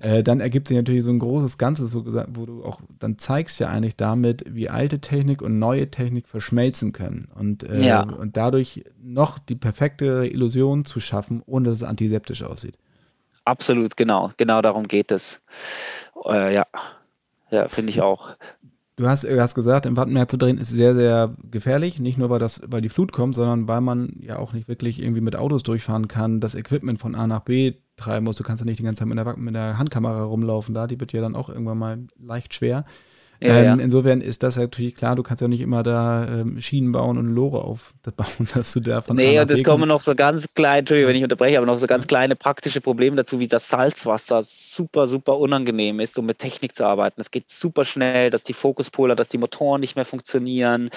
äh, 0.00 0.22
dann 0.22 0.40
ergibt 0.40 0.68
sich 0.68 0.76
natürlich 0.76 1.02
so 1.02 1.10
ein 1.10 1.18
großes 1.18 1.58
Ganzes, 1.58 1.92
wo, 1.92 2.04
wo, 2.04 2.46
du 2.46 2.64
auch 2.64 2.80
dann 2.98 3.18
zeigst 3.18 3.58
ja 3.58 3.68
eigentlich 3.68 3.96
damit, 3.96 4.44
wie 4.48 4.68
alte 4.68 5.00
Technik 5.00 5.42
und 5.42 5.58
neue 5.58 5.90
Technik 5.90 6.28
verschmelzen 6.28 6.92
können 6.92 7.28
und, 7.34 7.64
äh, 7.64 7.84
ja. 7.84 8.02
und 8.02 8.36
dadurch 8.36 8.84
noch 9.02 9.38
die 9.38 9.56
perfekte 9.56 10.26
Illusion 10.26 10.84
zu 10.84 11.00
schaffen, 11.00 11.42
ohne 11.46 11.70
dass 11.70 11.78
es 11.78 11.82
antiseptisch 11.82 12.44
aussieht. 12.44 12.78
Absolut, 13.44 13.96
genau. 13.96 14.30
Genau 14.36 14.62
darum 14.62 14.86
geht 14.86 15.10
es. 15.10 15.40
Äh, 16.26 16.54
ja, 16.54 16.66
ja 17.50 17.66
finde 17.66 17.90
ich 17.90 18.00
auch. 18.00 18.36
Du 18.96 19.08
hast, 19.08 19.24
du 19.24 19.40
hast 19.40 19.54
gesagt, 19.54 19.86
im 19.86 19.96
Wattenmeer 19.96 20.28
zu 20.28 20.36
drehen 20.36 20.58
ist 20.58 20.70
sehr, 20.70 20.94
sehr 20.94 21.34
gefährlich. 21.50 21.98
Nicht 21.98 22.18
nur, 22.18 22.30
weil, 22.30 22.40
das, 22.40 22.60
weil 22.66 22.82
die 22.82 22.88
Flut 22.88 23.12
kommt, 23.12 23.34
sondern 23.34 23.66
weil 23.66 23.80
man 23.80 24.16
ja 24.20 24.38
auch 24.38 24.52
nicht 24.52 24.68
wirklich 24.68 25.00
irgendwie 25.00 25.20
mit 25.20 25.34
Autos 25.34 25.62
durchfahren 25.62 26.08
kann, 26.08 26.40
das 26.40 26.54
Equipment 26.54 27.00
von 27.00 27.14
A 27.14 27.26
nach 27.26 27.40
B 27.40 27.74
treiben 27.98 28.24
muss. 28.24 28.36
Du 28.36 28.44
kannst 28.44 28.62
ja 28.62 28.64
nicht 28.64 28.78
die 28.78 28.82
ganze 28.82 29.00
Zeit 29.00 29.08
mit 29.08 29.18
der, 29.18 29.36
mit 29.36 29.54
der 29.54 29.78
Handkamera 29.78 30.22
rumlaufen 30.22 30.74
da. 30.74 30.86
Die 30.86 30.98
wird 30.98 31.12
ja 31.12 31.20
dann 31.20 31.36
auch 31.36 31.48
irgendwann 31.48 31.78
mal 31.78 31.98
leicht 32.18 32.54
schwer. 32.54 32.84
Ja, 33.40 33.56
ähm, 33.56 33.64
ja. 33.64 33.84
Insofern 33.84 34.20
ist 34.20 34.42
das 34.42 34.56
natürlich 34.56 34.96
klar, 34.96 35.14
du 35.14 35.22
kannst 35.22 35.40
ja 35.40 35.48
nicht 35.48 35.60
immer 35.60 35.84
da 35.84 36.26
ähm, 36.26 36.60
Schienen 36.60 36.90
bauen 36.90 37.18
und 37.18 37.28
Lore 37.28 37.62
aufbauen, 37.62 38.48
dass 38.54 38.72
du 38.72 38.80
da 38.80 39.00
von 39.00 39.16
Nee, 39.16 39.38
und 39.38 39.50
es 39.50 39.62
kommen 39.62 39.88
noch 39.88 40.00
so 40.00 40.16
ganz 40.16 40.48
kleine, 40.54 40.78
Entschuldigung, 40.78 41.10
wenn 41.10 41.16
ich 41.16 41.22
unterbreche, 41.22 41.56
aber 41.56 41.66
noch 41.66 41.78
so 41.78 41.86
ganz 41.86 42.08
kleine 42.08 42.34
praktische 42.34 42.80
Probleme 42.80 43.14
dazu, 43.16 43.38
wie 43.38 43.46
das 43.46 43.68
Salzwasser 43.68 44.42
super, 44.42 45.06
super 45.06 45.38
unangenehm 45.38 46.00
ist, 46.00 46.18
um 46.18 46.26
mit 46.26 46.40
Technik 46.40 46.74
zu 46.74 46.84
arbeiten. 46.84 47.20
Es 47.20 47.30
geht 47.30 47.48
super 47.48 47.84
schnell, 47.84 48.30
dass 48.30 48.42
die 48.42 48.54
Fokuspoler, 48.54 49.14
dass 49.14 49.28
die 49.28 49.38
Motoren 49.38 49.80
nicht 49.80 49.94
mehr 49.94 50.04
funktionieren. 50.04 50.90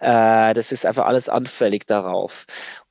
Äh, 0.00 0.54
das 0.54 0.70
ist 0.70 0.86
einfach 0.86 1.06
alles 1.06 1.28
anfällig 1.28 1.86
darauf. 1.86 2.46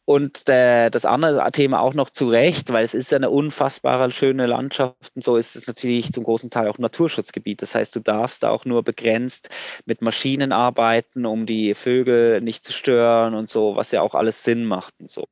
Und 0.10 0.50
äh, 0.50 0.90
das 0.90 1.06
andere 1.06 1.52
Thema 1.52 1.82
auch 1.82 1.94
noch 1.94 2.10
zu 2.10 2.30
Recht, 2.30 2.74
weil 2.74 2.84
es 2.84 2.96
ist 2.96 3.12
ja 3.12 3.18
eine 3.18 3.30
unfassbare 3.30 4.10
schöne 4.10 4.48
Landschaft 4.48 5.12
und 5.14 5.24
so 5.24 5.36
ist 5.38 5.56
es 5.56 5.68
natürlich 5.68 6.12
zum 6.12 6.24
großen 6.24 6.50
Teil 6.50 6.68
auch 6.68 6.80
Naturschutzgebiet. 6.80 7.62
Das 7.62 7.76
heißt, 7.76 7.96
du 7.96 8.00
darfst 8.00 8.42
da 8.42 8.50
auch 8.50 8.66
nur 8.66 8.82
begrenzt 8.82 9.50
mit 9.86 10.02
Maschinen 10.02 10.52
arbeiten, 10.52 11.28
um 11.28 11.46
die 11.46 11.76
Vögel 11.76 12.42
nicht 12.42 12.66
zu 12.66 12.74
stören 12.74 13.36
und 13.36 13.48
so, 13.48 13.76
was 13.76 13.92
ja 13.92 14.02
auch 14.02 14.16
alles 14.16 14.44
Sinn 14.44 14.66
macht 14.66 14.96
und 15.00 15.12
so. 15.12 15.28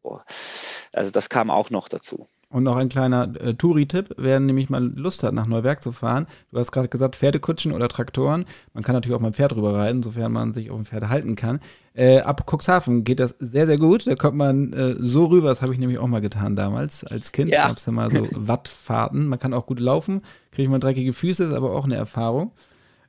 Also 0.94 1.10
das 1.12 1.30
kam 1.30 1.50
auch 1.50 1.72
noch 1.72 1.90
dazu. 1.90 2.28
Und 2.50 2.64
noch 2.64 2.78
ein 2.78 2.88
kleiner 2.88 3.34
äh, 3.42 3.56
Touri-Tipp, 3.56 4.16
wer 4.18 4.40
nämlich 4.40 4.70
mal 4.70 4.82
Lust 4.82 5.22
hat, 5.24 5.34
nach 5.34 5.48
Neuwerk 5.48 5.84
zu 5.84 5.92
fahren. 5.92 6.28
Du 6.50 6.58
hast 6.58 6.72
gerade 6.72 6.88
gesagt, 6.88 7.18
Pferdekutschen 7.18 7.74
oder 7.74 7.90
Traktoren. 7.90 8.46
Man 8.74 8.86
kann 8.86 8.96
natürlich 8.96 9.18
auch 9.18 9.20
mal 9.20 9.28
ein 9.28 9.34
Pferd 9.34 9.52
drüber 9.52 9.74
reiten, 9.74 10.02
sofern 10.02 10.32
man 10.32 10.54
sich 10.54 10.72
auf 10.72 10.78
dem 10.78 10.86
Pferd 10.86 11.10
halten 11.10 11.36
kann. 11.36 11.60
Äh, 11.94 12.22
ab 12.22 12.50
Cuxhaven 12.50 13.04
geht 13.04 13.20
das 13.20 13.36
sehr, 13.40 13.66
sehr 13.66 13.78
gut. 13.78 14.08
Da 14.08 14.16
kommt 14.16 14.38
man 14.38 14.72
äh, 14.72 14.96
so 14.98 15.26
rüber, 15.26 15.50
das 15.50 15.62
habe 15.62 15.74
ich 15.74 15.80
nämlich 15.80 16.00
auch 16.00 16.08
mal 16.08 16.22
getan 16.22 16.56
damals. 16.56 17.04
Als 17.04 17.34
Kind 17.34 17.50
ja. 17.50 17.68
gab 17.68 17.78
es 17.78 17.86
ja 17.86 17.92
mal 17.92 18.10
so 18.12 18.26
Wattfahrten. 18.32 19.28
Man 19.28 19.40
kann 19.40 19.54
auch 19.54 19.66
gut 19.66 19.82
laufen, 19.82 20.22
kriegt 20.52 20.72
man 20.72 20.80
dreckige 20.80 21.12
Füße, 21.12 21.44
ist 21.44 21.54
aber 21.54 21.74
auch 21.74 21.84
eine 21.84 21.96
Erfahrung 21.96 22.54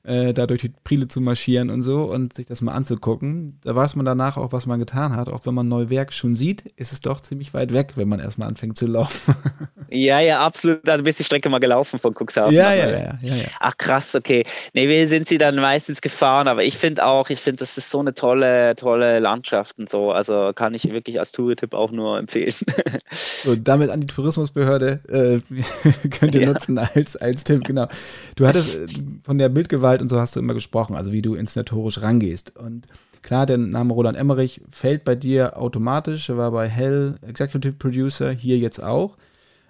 äh, 0.02 0.32
da 0.32 0.46
durch 0.46 0.62
die 0.62 0.72
Prile 0.84 1.08
zu 1.08 1.20
marschieren 1.20 1.70
und 1.70 1.82
so 1.82 2.04
und 2.04 2.32
sich 2.32 2.46
das 2.46 2.60
mal 2.60 2.72
anzugucken. 2.72 3.58
Da 3.62 3.74
weiß 3.74 3.96
man 3.96 4.06
danach 4.06 4.36
auch, 4.36 4.52
was 4.52 4.66
man 4.66 4.78
getan 4.78 5.14
hat. 5.14 5.28
Auch 5.28 5.46
wenn 5.46 5.54
man 5.54 5.68
Neuwerk 5.68 6.12
schon 6.12 6.34
sieht, 6.34 6.62
ist 6.76 6.92
es 6.92 7.00
doch 7.00 7.20
ziemlich 7.20 7.54
weit 7.54 7.72
weg, 7.72 7.92
wenn 7.96 8.08
man 8.08 8.20
erstmal 8.20 8.48
anfängt 8.48 8.76
zu 8.76 8.86
laufen. 8.86 9.34
ja, 9.90 10.20
ja, 10.20 10.40
absolut. 10.40 10.80
Da 10.84 10.96
bist 10.98 11.18
die 11.18 11.24
Strecke 11.24 11.48
mal 11.48 11.58
gelaufen 11.58 11.98
von 11.98 12.14
Cuxhaven. 12.14 12.54
Ja, 12.54 12.72
ja, 12.74 12.88
ja, 12.88 12.98
ja, 13.20 13.34
ja. 13.34 13.44
Ach 13.60 13.76
krass, 13.76 14.14
okay. 14.14 14.44
Nee, 14.74 14.88
wir 14.88 15.08
sind 15.08 15.28
sie 15.28 15.38
dann 15.38 15.56
meistens 15.56 16.00
gefahren, 16.00 16.48
aber 16.48 16.64
ich 16.64 16.76
finde 16.76 17.04
auch, 17.04 17.30
ich 17.30 17.40
finde, 17.40 17.60
das 17.60 17.78
ist 17.78 17.90
so 17.90 18.00
eine 18.00 18.14
tolle, 18.14 18.76
tolle 18.76 19.18
Landschaft 19.18 19.78
und 19.78 19.88
so. 19.88 20.12
Also 20.12 20.52
kann 20.54 20.74
ich 20.74 20.84
wirklich 20.90 21.18
als 21.18 21.32
Touritipp 21.32 21.74
auch 21.74 21.90
nur 21.90 22.18
empfehlen. 22.18 22.54
so, 23.44 23.56
damit 23.56 23.90
an 23.90 24.02
die 24.02 24.06
Tourismusbehörde 24.06 25.00
äh, 25.08 26.08
könnt 26.08 26.34
ihr 26.34 26.42
ja. 26.42 26.52
nutzen 26.52 26.78
als, 26.78 27.16
als 27.16 27.44
Tipp, 27.44 27.64
genau. 27.64 27.88
Du 28.36 28.46
hattest 28.46 28.76
äh, 28.76 28.86
von 29.22 29.38
der 29.38 29.48
Bildgewalt 29.48 30.02
und 30.02 30.08
so 30.08 30.20
hast 30.20 30.36
du 30.36 30.40
immer 30.40 30.54
gesprochen, 30.54 30.96
also 30.96 31.12
wie 31.12 31.22
du 31.22 31.34
inszenatorisch 31.34 32.02
rangehst. 32.02 32.56
Und 32.56 32.86
klar, 33.22 33.46
der 33.46 33.58
Name 33.58 33.94
Roland 33.94 34.18
Emmerich 34.18 34.60
fällt 34.70 35.04
bei 35.04 35.14
dir 35.14 35.58
automatisch. 35.58 36.28
Er 36.28 36.36
war 36.36 36.50
bei 36.50 36.68
Hell 36.68 37.14
Executive 37.26 37.74
Producer, 37.74 38.30
hier 38.30 38.58
jetzt 38.58 38.82
auch. 38.82 39.16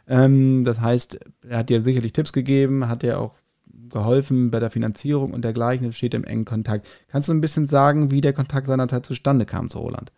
Ähm, 0.08 0.64
das 0.64 0.80
heißt, 0.80 1.18
er 1.48 1.58
hat 1.58 1.68
dir 1.68 1.82
sicherlich 1.82 2.12
Tipps 2.12 2.32
gegeben, 2.32 2.88
hat 2.88 3.02
dir 3.02 3.20
auch 3.20 3.34
geholfen 3.90 4.50
bei 4.50 4.60
der 4.60 4.70
Finanzierung 4.70 5.32
und 5.32 5.42
dergleichen, 5.42 5.92
steht 5.92 6.14
im 6.14 6.24
engen 6.24 6.44
Kontakt. 6.44 6.86
Kannst 7.08 7.28
du 7.28 7.34
ein 7.34 7.40
bisschen 7.40 7.66
sagen, 7.66 8.10
wie 8.10 8.20
der 8.20 8.32
Kontakt 8.32 8.66
seinerzeit 8.66 9.06
zustande 9.06 9.46
kam 9.46 9.68
zu 9.68 9.78
Roland? 9.78 10.12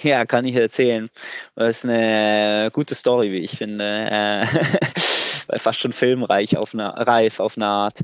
Ja, 0.00 0.24
kann 0.24 0.44
ich 0.44 0.54
erzählen. 0.54 1.10
Das 1.56 1.78
ist 1.78 1.84
eine 1.84 2.70
gute 2.72 2.94
Story, 2.94 3.32
wie 3.32 3.38
ich 3.38 3.58
finde. 3.58 3.84
Äh, 3.84 4.46
fast 5.58 5.80
schon 5.80 5.92
filmreich 5.92 6.56
auf 6.56 6.72
eine, 6.72 6.94
reif 7.06 7.40
auf 7.40 7.56
eine 7.56 7.66
Art. 7.66 7.98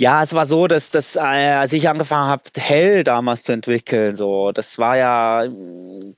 Ja, 0.00 0.22
es 0.22 0.32
war 0.32 0.46
so, 0.46 0.66
dass, 0.66 0.90
dass 0.90 1.14
äh, 1.16 1.18
als 1.20 1.74
ich 1.74 1.86
angefangen 1.86 2.30
habe, 2.30 2.44
Hell 2.56 3.04
damals 3.04 3.42
zu 3.42 3.52
entwickeln, 3.52 4.16
so, 4.16 4.50
das 4.50 4.78
war 4.78 4.96
ja 4.96 5.44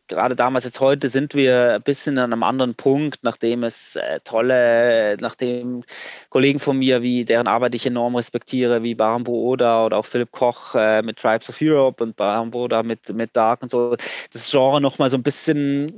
gerade 0.06 0.36
damals, 0.36 0.64
jetzt 0.64 0.78
heute 0.78 1.08
sind 1.08 1.34
wir 1.34 1.74
ein 1.74 1.82
bisschen 1.82 2.16
an 2.16 2.32
einem 2.32 2.44
anderen 2.44 2.76
Punkt, 2.76 3.24
nachdem 3.24 3.64
es 3.64 3.96
äh, 3.96 4.20
tolle, 4.22 5.16
nachdem 5.20 5.82
Kollegen 6.28 6.60
von 6.60 6.78
mir, 6.78 7.02
wie 7.02 7.24
deren 7.24 7.48
Arbeit 7.48 7.74
ich 7.74 7.84
enorm 7.84 8.14
respektiere, 8.14 8.84
wie 8.84 8.94
Barambo 8.94 9.32
Oda 9.32 9.84
oder 9.84 9.96
auch 9.96 10.06
Philipp 10.06 10.30
Koch 10.30 10.76
äh, 10.76 11.02
mit 11.02 11.18
Tribes 11.18 11.48
of 11.48 11.58
Europe 11.60 12.04
und 12.04 12.14
Barambo 12.14 12.62
Oda 12.66 12.84
mit, 12.84 13.08
mit 13.12 13.34
Dark 13.34 13.62
und 13.62 13.70
so, 13.70 13.96
das 14.32 14.48
Genre 14.48 14.80
nochmal 14.80 15.10
so 15.10 15.16
ein 15.16 15.24
bisschen 15.24 15.92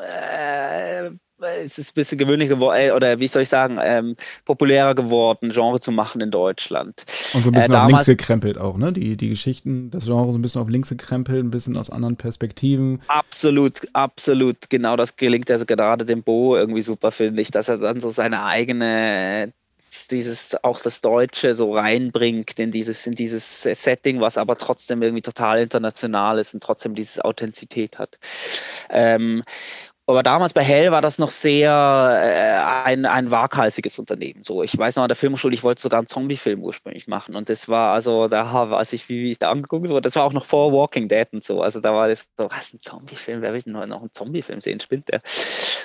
äh, 0.00 1.10
es 1.42 1.78
ist 1.78 1.90
ein 1.90 1.94
bisschen 1.94 2.18
gewöhnlicher 2.18 2.54
geworden, 2.54 2.78
äh, 2.78 2.90
oder 2.92 3.18
wie 3.18 3.28
soll 3.28 3.42
ich 3.42 3.48
sagen, 3.48 3.78
ähm, 3.82 4.16
populärer 4.44 4.94
geworden, 4.94 5.50
Genre 5.50 5.80
zu 5.80 5.92
machen 5.92 6.20
in 6.20 6.30
Deutschland. 6.30 7.04
Und 7.34 7.42
so 7.42 7.50
ein 7.50 7.54
bisschen 7.54 7.74
äh, 7.74 7.76
auf 7.76 7.88
links 7.88 8.06
gekrempelt 8.06 8.58
auch, 8.58 8.76
ne? 8.76 8.92
Die, 8.92 9.16
die 9.16 9.28
Geschichten, 9.28 9.90
das 9.90 10.04
Genre 10.06 10.32
so 10.32 10.38
ein 10.38 10.42
bisschen 10.42 10.60
auf 10.60 10.68
links 10.68 10.88
gekrempelt, 10.88 11.44
ein 11.44 11.50
bisschen 11.50 11.76
aus 11.76 11.90
anderen 11.90 12.16
Perspektiven. 12.16 13.00
Absolut, 13.08 13.80
absolut. 13.92 14.70
Genau 14.70 14.96
das 14.96 15.16
gelingt 15.16 15.50
also 15.50 15.66
gerade 15.66 16.04
dem 16.04 16.22
Bo 16.22 16.56
irgendwie 16.56 16.82
super, 16.82 17.12
finde 17.12 17.42
ich, 17.42 17.50
dass 17.50 17.68
er 17.68 17.78
dann 17.78 18.00
so 18.00 18.10
seine 18.10 18.44
eigene 18.44 19.52
dieses 20.10 20.56
auch 20.64 20.80
das 20.80 21.00
Deutsche 21.00 21.54
so 21.54 21.74
reinbringt 21.74 22.58
in 22.58 22.70
dieses 22.70 23.06
in 23.06 23.12
dieses 23.12 23.62
Setting, 23.62 24.20
was 24.20 24.38
aber 24.38 24.56
trotzdem 24.56 25.02
irgendwie 25.02 25.22
total 25.22 25.60
international 25.60 26.38
ist 26.38 26.54
und 26.54 26.62
trotzdem 26.62 26.94
diese 26.94 27.24
Authentizität 27.24 27.98
hat. 27.98 28.18
Ähm, 28.90 29.42
Aber 30.06 30.24
damals 30.24 30.52
bei 30.52 30.62
Hell 30.64 30.90
war 30.90 31.00
das 31.00 31.18
noch 31.18 31.30
sehr 31.30 31.70
äh, 31.70 32.88
ein, 32.88 33.06
ein 33.06 33.30
waghalsiges 33.30 34.00
Unternehmen. 34.00 34.42
So, 34.42 34.64
ich 34.64 34.76
weiß 34.76 34.96
noch 34.96 35.04
an 35.04 35.08
der 35.08 35.16
Filmschule, 35.16 35.54
ich 35.54 35.62
wollte 35.62 35.80
sogar 35.80 35.98
einen 35.98 36.08
Zombie-Film 36.08 36.60
ursprünglich 36.60 37.06
machen. 37.06 37.36
Und 37.36 37.48
das 37.48 37.68
war 37.68 37.92
also, 37.92 38.26
da 38.26 38.70
weiß 38.70 38.94
ich, 38.94 39.08
wie, 39.08 39.22
wie 39.22 39.30
ich 39.30 39.38
da 39.38 39.50
angeguckt 39.50 39.88
wurde, 39.88 40.00
das 40.00 40.16
war 40.16 40.24
auch 40.24 40.32
noch 40.32 40.44
vor 40.44 40.72
Walking 40.72 41.06
Dead 41.08 41.28
und 41.32 41.44
so. 41.44 41.62
Also 41.62 41.78
da 41.78 41.94
war 41.94 42.08
das 42.08 42.26
so, 42.36 42.50
was 42.50 42.74
ein 42.74 42.80
Zombie-Film, 42.80 43.42
wer 43.42 43.52
will 43.52 43.62
denn 43.62 43.74
noch 43.74 44.00
einen 44.00 44.12
Zombie-Film 44.12 44.60
sehen? 44.60 44.80
Spinnt 44.80 45.08
der? 45.08 45.22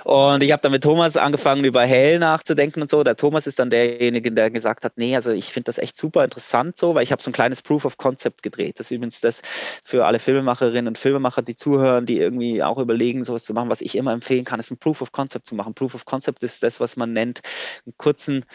Und 0.03 0.41
ich 0.41 0.51
habe 0.51 0.62
dann 0.62 0.71
mit 0.71 0.84
Thomas 0.84 1.15
angefangen, 1.15 1.63
über 1.63 1.86
Hell 1.86 2.17
nachzudenken 2.17 2.82
und 2.82 2.89
so. 2.89 3.03
Der 3.03 3.15
Thomas 3.15 3.45
ist 3.45 3.60
dann 3.60 3.69
derjenige, 3.69 4.32
der 4.32 4.49
gesagt 4.49 4.84
hat, 4.84 4.93
nee, 4.95 5.15
also 5.15 5.32
ich 5.32 5.51
finde 5.51 5.65
das 5.65 5.77
echt 5.77 5.95
super 5.95 6.23
interessant 6.23 6.77
so, 6.77 6.95
weil 6.95 7.03
ich 7.03 7.12
habe 7.12 7.21
so 7.21 7.30
ein 7.30 7.34
kleines 7.34 7.62
Proof 7.62 7.86
of 7.86 7.97
Concept 7.97 8.41
gedreht. 8.41 8.80
Das 8.80 8.88
ist 8.88 8.91
übrigens 8.95 9.21
das 9.21 9.41
für 9.84 10.08
alle 10.08 10.17
Filmemacherinnen 10.17 10.88
und 10.88 10.97
Filmemacher, 10.97 11.43
die 11.43 11.56
zuhören, 11.56 12.08
die 12.08 12.17
irgendwie 12.17 12.63
auch 12.63 12.80
überlegen, 12.80 13.23
sowas 13.23 13.43
zu 13.43 13.53
machen, 13.53 13.69
was 13.69 13.82
ich 13.82 13.95
immer 13.95 14.16
empfehlen 14.17 14.45
kann, 14.45 14.60
ist 14.60 14.71
ein 14.71 14.77
Proof 14.77 15.01
of 15.01 15.12
Concept 15.12 15.45
zu 15.45 15.56
machen. 15.56 15.73
Proof 15.73 15.95
of 15.95 16.06
Concept 16.06 16.43
ist 16.43 16.63
das, 16.63 16.80
was 16.80 16.95
man 16.97 17.13
nennt, 17.13 17.41
einen 17.86 17.97
kurzen, 17.97 18.45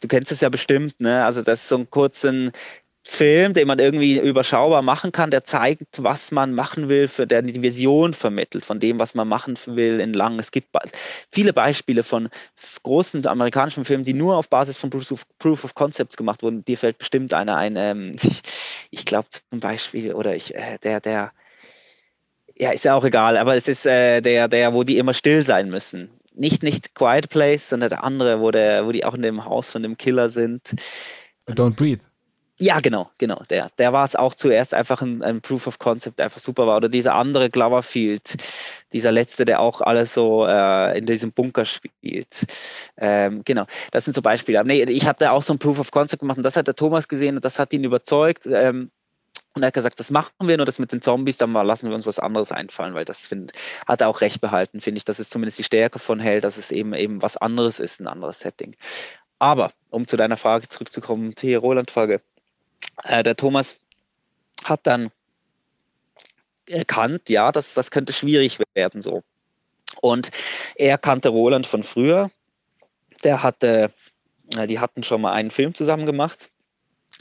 du 0.00 0.08
kennst 0.08 0.32
es 0.32 0.40
ja 0.40 0.48
bestimmt, 0.48 1.00
ne? 1.00 1.24
Also 1.24 1.42
das 1.42 1.62
ist 1.62 1.68
so 1.68 1.76
einen 1.76 1.90
kurzen 1.90 2.52
Film, 3.08 3.54
den 3.54 3.68
man 3.68 3.78
irgendwie 3.78 4.18
überschaubar 4.18 4.82
machen 4.82 5.12
kann, 5.12 5.30
der 5.30 5.44
zeigt, 5.44 6.02
was 6.02 6.32
man 6.32 6.52
machen 6.52 6.88
will, 6.88 7.06
für 7.06 7.24
der 7.24 7.40
die 7.40 7.62
Vision 7.62 8.14
vermittelt 8.14 8.64
von 8.64 8.80
dem, 8.80 8.98
was 8.98 9.14
man 9.14 9.28
machen 9.28 9.56
will 9.66 10.00
in 10.00 10.12
lang. 10.12 10.40
Es 10.40 10.50
gibt 10.50 10.68
viele 11.30 11.52
Beispiele 11.52 12.02
von 12.02 12.28
großen 12.82 13.24
amerikanischen 13.26 13.84
Filmen, 13.84 14.02
die 14.02 14.12
nur 14.12 14.36
auf 14.36 14.48
Basis 14.48 14.76
von 14.76 14.90
Proof 14.90 15.12
of, 15.12 15.24
Proof 15.38 15.62
of 15.62 15.74
Concepts 15.76 16.16
gemacht 16.16 16.42
wurden. 16.42 16.64
Dir 16.64 16.76
fällt 16.76 16.98
bestimmt 16.98 17.32
einer 17.32 17.56
ein, 17.56 17.76
ähm, 17.76 18.16
ich, 18.20 18.42
ich 18.90 19.04
glaube 19.06 19.28
zum 19.30 19.60
Beispiel, 19.60 20.12
oder 20.12 20.34
ich, 20.34 20.56
äh, 20.56 20.78
der, 20.82 21.00
der, 21.00 21.32
ja, 22.58 22.70
ist 22.70 22.84
ja 22.84 22.94
auch 22.94 23.04
egal, 23.04 23.36
aber 23.36 23.54
es 23.54 23.68
ist 23.68 23.86
äh, 23.86 24.20
der, 24.20 24.48
der, 24.48 24.72
wo 24.74 24.82
die 24.82 24.98
immer 24.98 25.14
still 25.14 25.42
sein 25.42 25.68
müssen. 25.68 26.10
Nicht, 26.34 26.62
nicht 26.62 26.94
Quiet 26.94 27.28
Place, 27.28 27.68
sondern 27.68 27.90
der 27.90 28.04
andere, 28.04 28.40
wo, 28.40 28.50
der, 28.50 28.86
wo 28.86 28.92
die 28.92 29.04
auch 29.04 29.14
in 29.14 29.22
dem 29.22 29.44
Haus 29.44 29.70
von 29.70 29.82
dem 29.82 29.96
Killer 29.96 30.28
sind. 30.28 30.74
Don't 31.48 31.76
Breathe. 31.76 32.02
Ja, 32.58 32.80
genau, 32.80 33.10
genau. 33.18 33.42
Der, 33.50 33.68
der 33.76 33.92
war 33.92 34.04
es 34.04 34.16
auch 34.16 34.34
zuerst 34.34 34.72
einfach 34.72 35.02
ein, 35.02 35.22
ein, 35.22 35.42
Proof 35.42 35.66
of 35.66 35.78
Concept, 35.78 36.18
einfach 36.22 36.40
super 36.40 36.66
war. 36.66 36.78
Oder 36.78 36.88
dieser 36.88 37.14
andere 37.14 37.50
Gloverfield, 37.50 38.34
dieser 38.94 39.12
letzte, 39.12 39.44
der 39.44 39.60
auch 39.60 39.82
alles 39.82 40.14
so 40.14 40.46
äh, 40.46 40.98
in 40.98 41.04
diesem 41.04 41.32
Bunker 41.32 41.66
spielt. 41.66 42.46
Ähm, 42.96 43.42
genau, 43.44 43.66
das 43.92 44.06
sind 44.06 44.14
so 44.14 44.22
Beispiele. 44.22 44.64
Nee, 44.64 44.84
ich 44.84 45.06
hatte 45.06 45.32
auch 45.32 45.42
so 45.42 45.52
ein 45.52 45.58
Proof 45.58 45.78
of 45.78 45.90
Concept 45.90 46.20
gemacht 46.20 46.38
und 46.38 46.44
das 46.44 46.56
hat 46.56 46.66
der 46.66 46.74
Thomas 46.74 47.08
gesehen 47.08 47.36
und 47.36 47.44
das 47.44 47.58
hat 47.58 47.74
ihn 47.74 47.84
überzeugt. 47.84 48.46
Ähm, 48.46 48.90
und 49.56 49.62
er 49.62 49.68
hat 49.68 49.74
gesagt, 49.74 49.98
das 49.98 50.10
machen 50.10 50.32
wir, 50.42 50.58
nur 50.58 50.66
das 50.66 50.78
mit 50.78 50.92
den 50.92 51.00
Zombies, 51.00 51.38
dann 51.38 51.52
lassen 51.52 51.88
wir 51.88 51.94
uns 51.94 52.04
was 52.04 52.18
anderes 52.18 52.52
einfallen, 52.52 52.94
weil 52.94 53.06
das 53.06 53.26
find, 53.26 53.52
hat 53.86 54.02
er 54.02 54.08
auch 54.08 54.20
recht 54.20 54.42
behalten, 54.42 54.82
finde 54.82 54.98
ich. 54.98 55.04
Das 55.06 55.18
ist 55.18 55.30
zumindest 55.30 55.58
die 55.58 55.64
Stärke 55.64 55.98
von 55.98 56.20
Hell, 56.20 56.42
dass 56.42 56.58
es 56.58 56.70
eben 56.70 56.92
eben 56.92 57.22
was 57.22 57.38
anderes 57.38 57.80
ist, 57.80 57.98
ein 57.98 58.06
anderes 58.06 58.40
Setting. 58.40 58.76
Aber, 59.38 59.72
um 59.88 60.06
zu 60.06 60.18
deiner 60.18 60.36
Frage 60.36 60.68
zurückzukommen, 60.68 61.34
die 61.36 61.54
Roland-Frage, 61.54 62.20
äh, 63.04 63.22
der 63.22 63.34
Thomas 63.34 63.76
hat 64.62 64.80
dann 64.86 65.10
erkannt, 66.66 67.30
ja, 67.30 67.50
das, 67.50 67.72
das 67.72 67.90
könnte 67.90 68.12
schwierig 68.12 68.58
werden 68.74 69.00
so. 69.00 69.22
Und 70.02 70.30
er 70.74 70.98
kannte 70.98 71.30
Roland 71.30 71.66
von 71.66 71.82
früher. 71.82 72.30
Der 73.24 73.42
hatte, 73.42 73.90
äh, 74.54 74.66
die 74.66 74.80
hatten 74.80 75.02
schon 75.02 75.22
mal 75.22 75.32
einen 75.32 75.50
Film 75.50 75.72
zusammen 75.72 76.04
gemacht 76.04 76.50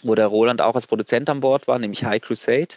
wo 0.03 0.15
der 0.15 0.27
Roland 0.27 0.61
auch 0.61 0.75
als 0.75 0.87
Produzent 0.87 1.29
an 1.29 1.39
Bord 1.39 1.67
war, 1.67 1.79
nämlich 1.79 2.03
High 2.03 2.21
Crusade. 2.21 2.75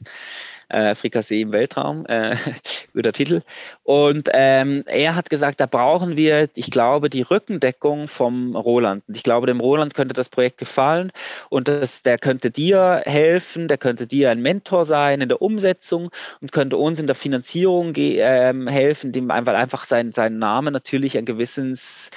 Äh, 0.70 0.94
Frikassee 0.94 1.40
im 1.40 1.52
Weltraum, 1.52 2.04
äh, 2.06 2.36
guter 2.92 3.12
Titel. 3.14 3.40
Und 3.84 4.28
ähm, 4.34 4.84
er 4.86 5.14
hat 5.14 5.30
gesagt, 5.30 5.60
da 5.60 5.66
brauchen 5.66 6.18
wir, 6.18 6.50
ich 6.54 6.70
glaube, 6.70 7.08
die 7.08 7.22
Rückendeckung 7.22 8.06
vom 8.06 8.54
Roland. 8.54 9.02
Ich 9.08 9.22
glaube, 9.22 9.46
dem 9.46 9.60
Roland 9.60 9.94
könnte 9.94 10.12
das 10.12 10.28
Projekt 10.28 10.58
gefallen 10.58 11.10
und 11.48 11.68
das, 11.68 12.02
der 12.02 12.18
könnte 12.18 12.50
dir 12.50 13.00
helfen, 13.06 13.66
der 13.66 13.78
könnte 13.78 14.06
dir 14.06 14.30
ein 14.30 14.42
Mentor 14.42 14.84
sein 14.84 15.22
in 15.22 15.30
der 15.30 15.40
Umsetzung 15.40 16.10
und 16.42 16.52
könnte 16.52 16.76
uns 16.76 17.00
in 17.00 17.06
der 17.06 17.16
Finanzierung 17.16 17.94
ähm, 17.96 18.68
helfen, 18.68 19.12
dem 19.12 19.30
einfach, 19.30 19.54
einfach 19.54 19.84
sein, 19.84 20.12
sein 20.12 20.38
Name 20.38 20.70
natürlich 20.70 21.16
ein 21.16 21.24
gewisses 21.24 22.10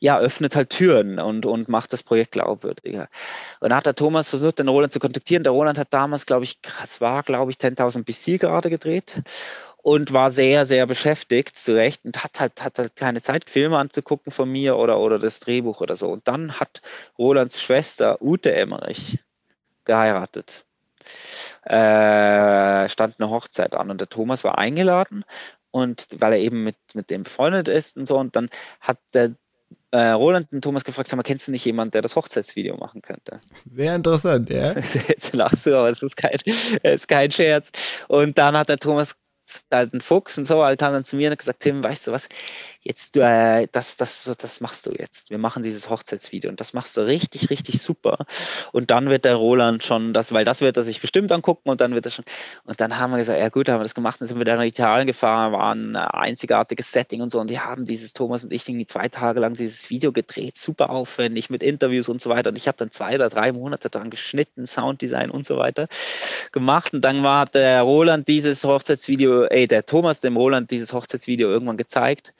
ja, 0.00 0.18
öffnet 0.18 0.54
halt 0.54 0.70
Türen 0.70 1.18
und, 1.18 1.46
und 1.46 1.68
macht 1.68 1.92
das 1.92 2.02
Projekt 2.02 2.32
glaubwürdiger. 2.32 3.08
Und 3.60 3.70
da 3.70 3.76
hat 3.76 3.86
der 3.86 3.94
Thomas 3.94 4.28
versucht, 4.28 4.58
den 4.58 4.68
Roland 4.68 4.92
zu 4.92 5.00
kontaktieren. 5.00 5.42
Der 5.42 5.52
Roland 5.52 5.78
hat 5.78 5.92
damals, 5.92 6.26
glaube 6.26 6.44
ich, 6.44 6.58
es 6.84 7.00
war, 7.00 7.22
glaube 7.22 7.50
ich, 7.50 7.58
10.000 7.58 8.04
BC 8.04 8.40
gerade 8.40 8.70
gedreht 8.70 9.22
und 9.82 10.12
war 10.12 10.30
sehr, 10.30 10.66
sehr 10.66 10.86
beschäftigt, 10.86 11.56
zu 11.56 11.74
Recht, 11.74 12.04
und 12.04 12.22
hat 12.22 12.40
halt, 12.40 12.62
hat 12.62 12.78
halt 12.78 12.96
keine 12.96 13.22
Zeit, 13.22 13.48
Filme 13.48 13.78
anzugucken 13.78 14.30
von 14.32 14.50
mir 14.50 14.76
oder, 14.76 14.98
oder 14.98 15.18
das 15.18 15.40
Drehbuch 15.40 15.80
oder 15.80 15.96
so. 15.96 16.08
Und 16.08 16.28
dann 16.28 16.60
hat 16.60 16.82
Rolands 17.18 17.60
Schwester 17.60 18.20
Ute 18.20 18.54
Emmerich 18.54 19.18
geheiratet. 19.84 20.64
Äh, 21.64 22.88
stand 22.88 23.16
eine 23.18 23.30
Hochzeit 23.30 23.74
an 23.74 23.90
und 23.90 24.00
der 24.00 24.08
Thomas 24.08 24.44
war 24.44 24.58
eingeladen 24.58 25.24
und 25.70 26.06
weil 26.18 26.34
er 26.34 26.38
eben 26.38 26.64
mit, 26.64 26.76
mit 26.94 27.10
dem 27.10 27.22
befreundet 27.22 27.68
ist 27.68 27.96
und 27.96 28.06
so 28.06 28.18
und 28.18 28.36
dann 28.36 28.50
hat 28.80 28.98
der 29.14 29.34
äh, 29.90 30.10
Roland 30.10 30.52
und 30.52 30.62
Thomas 30.62 30.84
gefragt, 30.84 31.08
sag 31.08 31.16
mal, 31.16 31.22
kennst 31.22 31.48
du 31.48 31.52
nicht 31.52 31.64
jemanden, 31.64 31.92
der 31.92 32.02
das 32.02 32.16
Hochzeitsvideo 32.16 32.76
machen 32.76 33.02
könnte? 33.02 33.40
Sehr 33.74 33.94
interessant, 33.94 34.50
ja. 34.50 34.72
Jetzt 35.08 35.34
lachst 35.34 35.66
du, 35.66 35.76
aber 35.76 35.88
es 35.88 36.02
ist 36.02 36.16
kein, 36.16 36.36
es 36.82 37.02
ist 37.02 37.08
kein 37.08 37.30
Scherz. 37.30 37.70
Und 38.08 38.36
dann 38.38 38.56
hat 38.56 38.68
der 38.68 38.78
Thomas 38.78 39.16
halt 39.72 39.94
ein 39.94 40.00
Fuchs 40.00 40.38
und 40.38 40.46
so, 40.46 40.62
halt 40.62 40.80
dann 40.82 41.04
zu 41.04 41.16
mir 41.16 41.30
und 41.30 41.38
gesagt, 41.38 41.60
Tim, 41.60 41.82
weißt 41.82 42.06
du 42.06 42.12
was, 42.12 42.28
jetzt, 42.82 43.16
äh, 43.16 43.66
das, 43.72 43.96
das, 43.96 44.24
das 44.24 44.60
machst 44.60 44.86
du 44.86 44.92
jetzt. 44.98 45.30
Wir 45.30 45.38
machen 45.38 45.62
dieses 45.62 45.90
Hochzeitsvideo 45.90 46.50
und 46.50 46.60
das 46.60 46.72
machst 46.72 46.96
du 46.96 47.02
richtig, 47.02 47.50
richtig 47.50 47.82
super. 47.82 48.26
Und 48.72 48.90
dann 48.90 49.10
wird 49.10 49.24
der 49.24 49.34
Roland 49.34 49.84
schon 49.84 50.12
das, 50.12 50.32
weil 50.32 50.44
das 50.44 50.60
wird 50.60 50.76
er 50.76 50.82
sich 50.82 51.00
bestimmt 51.00 51.32
angucken 51.32 51.68
und 51.68 51.80
dann 51.80 51.94
wird 51.94 52.06
er 52.06 52.10
schon, 52.10 52.24
und 52.64 52.80
dann 52.80 52.98
haben 52.98 53.10
wir 53.10 53.18
gesagt, 53.18 53.38
ja 53.38 53.48
gut, 53.48 53.68
haben 53.68 53.80
wir 53.80 53.84
das 53.84 53.94
gemacht, 53.94 54.20
dann 54.20 54.28
sind 54.28 54.38
wir 54.38 54.44
dann 54.44 54.58
nach 54.58 54.64
Italien 54.64 55.06
gefahren, 55.06 55.52
war 55.52 55.74
ein 55.74 55.96
einzigartiges 55.96 56.92
Setting 56.92 57.20
und 57.20 57.30
so. 57.30 57.40
Und 57.40 57.50
die 57.50 57.60
haben 57.60 57.84
dieses, 57.84 58.12
Thomas 58.12 58.44
und 58.44 58.52
ich, 58.52 58.68
irgendwie 58.68 58.86
zwei 58.86 59.08
Tage 59.08 59.40
lang 59.40 59.54
dieses 59.54 59.90
Video 59.90 60.12
gedreht, 60.12 60.56
super 60.56 60.90
aufwendig 60.90 61.50
mit 61.50 61.62
Interviews 61.62 62.08
und 62.08 62.20
so 62.20 62.30
weiter. 62.30 62.50
Und 62.50 62.56
ich 62.56 62.68
habe 62.68 62.76
dann 62.76 62.90
zwei 62.90 63.14
oder 63.14 63.28
drei 63.28 63.52
Monate 63.52 63.90
dran 63.90 64.10
geschnitten, 64.10 64.66
Sounddesign 64.66 65.30
und 65.30 65.46
so 65.46 65.56
weiter 65.56 65.88
gemacht. 66.52 66.94
Und 66.94 67.02
dann 67.02 67.22
war 67.22 67.46
der 67.46 67.82
Roland 67.82 68.28
dieses 68.28 68.64
Hochzeitsvideo, 68.64 69.37
ey, 69.44 69.66
der 69.66 69.86
Thomas 69.86 70.20
dem 70.20 70.36
Roland 70.36 70.70
dieses 70.70 70.92
Hochzeitsvideo 70.92 71.48
irgendwann 71.48 71.76
gezeigt 71.76 72.34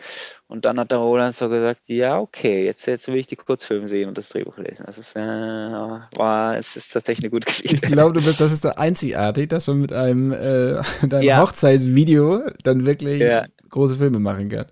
und 0.49 0.65
dann 0.65 0.79
hat 0.79 0.91
der 0.91 0.99
Roland 0.99 1.35
so 1.35 1.49
gesagt, 1.49 1.83
ja, 1.89 2.19
okay, 2.19 2.65
jetzt, 2.65 2.87
jetzt 2.87 3.09
will 3.09 3.17
ich 3.17 3.27
die 3.27 3.37
Kurzfilme 3.37 3.87
sehen 3.87 4.09
und 4.09 4.17
das 4.17 4.31
Drehbuch 4.31 4.57
lesen. 4.59 4.85
Das 4.87 4.97
ist, 4.97 5.15
äh, 5.15 5.21
war, 5.21 6.57
es 6.57 6.77
ist 6.77 6.93
tatsächlich 6.93 7.25
eine 7.25 7.31
gute 7.31 7.47
Geschichte. 7.47 7.77
Ich 7.77 7.93
glaube, 7.93 8.21
das 8.21 8.41
ist 8.41 8.65
da 8.65 8.71
einzigartig, 8.71 9.49
dass 9.51 9.67
man 9.67 9.81
mit 9.81 9.93
einem, 9.93 10.33
äh, 10.33 10.81
deinem 11.07 11.23
ja. 11.23 11.43
Hochzeitsvideo 11.43 12.43
dann 12.65 12.87
wirklich 12.87 13.21
ja. 13.21 13.47
große 13.69 13.97
Filme 13.97 14.21
machen 14.21 14.49
kann. 14.49 14.67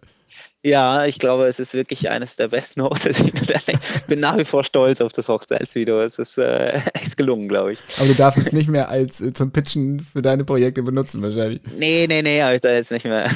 Ja, 0.67 1.07
ich 1.07 1.21
glaube, 1.21 1.47
es 1.47 1.61
ist 1.61 1.75
wirklich 1.75 2.11
eines 2.11 2.35
der 2.35 2.49
besten 2.49 2.83
Hochzeitsvideos. 2.83 3.47
Ich 3.69 4.03
bin 4.09 4.19
nach 4.19 4.37
wie 4.37 4.45
vor 4.45 4.65
stolz 4.65 5.01
auf 5.01 5.13
das 5.13 5.29
Hochzeitsvideo. 5.29 6.01
Es 6.01 6.19
ist 6.19 6.39
äh, 6.39 6.81
echt 6.95 7.17
gelungen, 7.17 7.47
glaube 7.47 7.75
ich. 7.75 7.79
Aber 7.99 8.09
du 8.09 8.15
darfst 8.15 8.41
es 8.41 8.53
nicht 8.53 8.69
mehr 8.69 8.89
als 8.89 9.21
äh, 9.21 9.33
zum 9.33 9.53
Pitchen 9.53 10.01
für 10.01 10.23
deine 10.23 10.45
Projekte 10.45 10.83
benutzen, 10.83 11.23
wahrscheinlich. 11.23 11.61
Nee, 11.79 12.07
nee, 12.09 12.21
nee, 12.21 12.43
habe 12.43 12.57
ich 12.57 12.63
da 12.63 12.73
jetzt 12.73 12.91
nicht 12.91 13.05
mehr. 13.05 13.31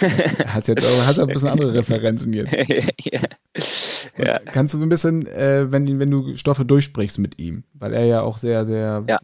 hast 0.47 0.66
jetzt 0.66 0.85
auch, 0.85 1.07
hast 1.07 1.21
auch 1.21 1.29
ein 1.29 1.33
bisschen 1.33 1.51
andere 1.51 1.73
Referenzen 1.73 2.33
jetzt. 2.33 2.53
ja. 3.05 3.21
ja. 4.19 4.38
Kannst 4.47 4.75
du 4.75 4.79
so 4.79 4.85
ein 4.85 4.88
bisschen, 4.88 5.25
äh, 5.27 5.71
wenn, 5.71 6.01
wenn 6.01 6.11
du 6.11 6.37
Stoffe 6.37 6.64
durchsprichst 6.64 7.21
mit 7.21 7.38
ihm, 7.38 7.62
weil 7.75 7.93
er 7.93 8.07
ja 8.07 8.23
auch 8.23 8.38
sehr, 8.38 8.66
sehr, 8.66 9.05
ja. 9.07 9.21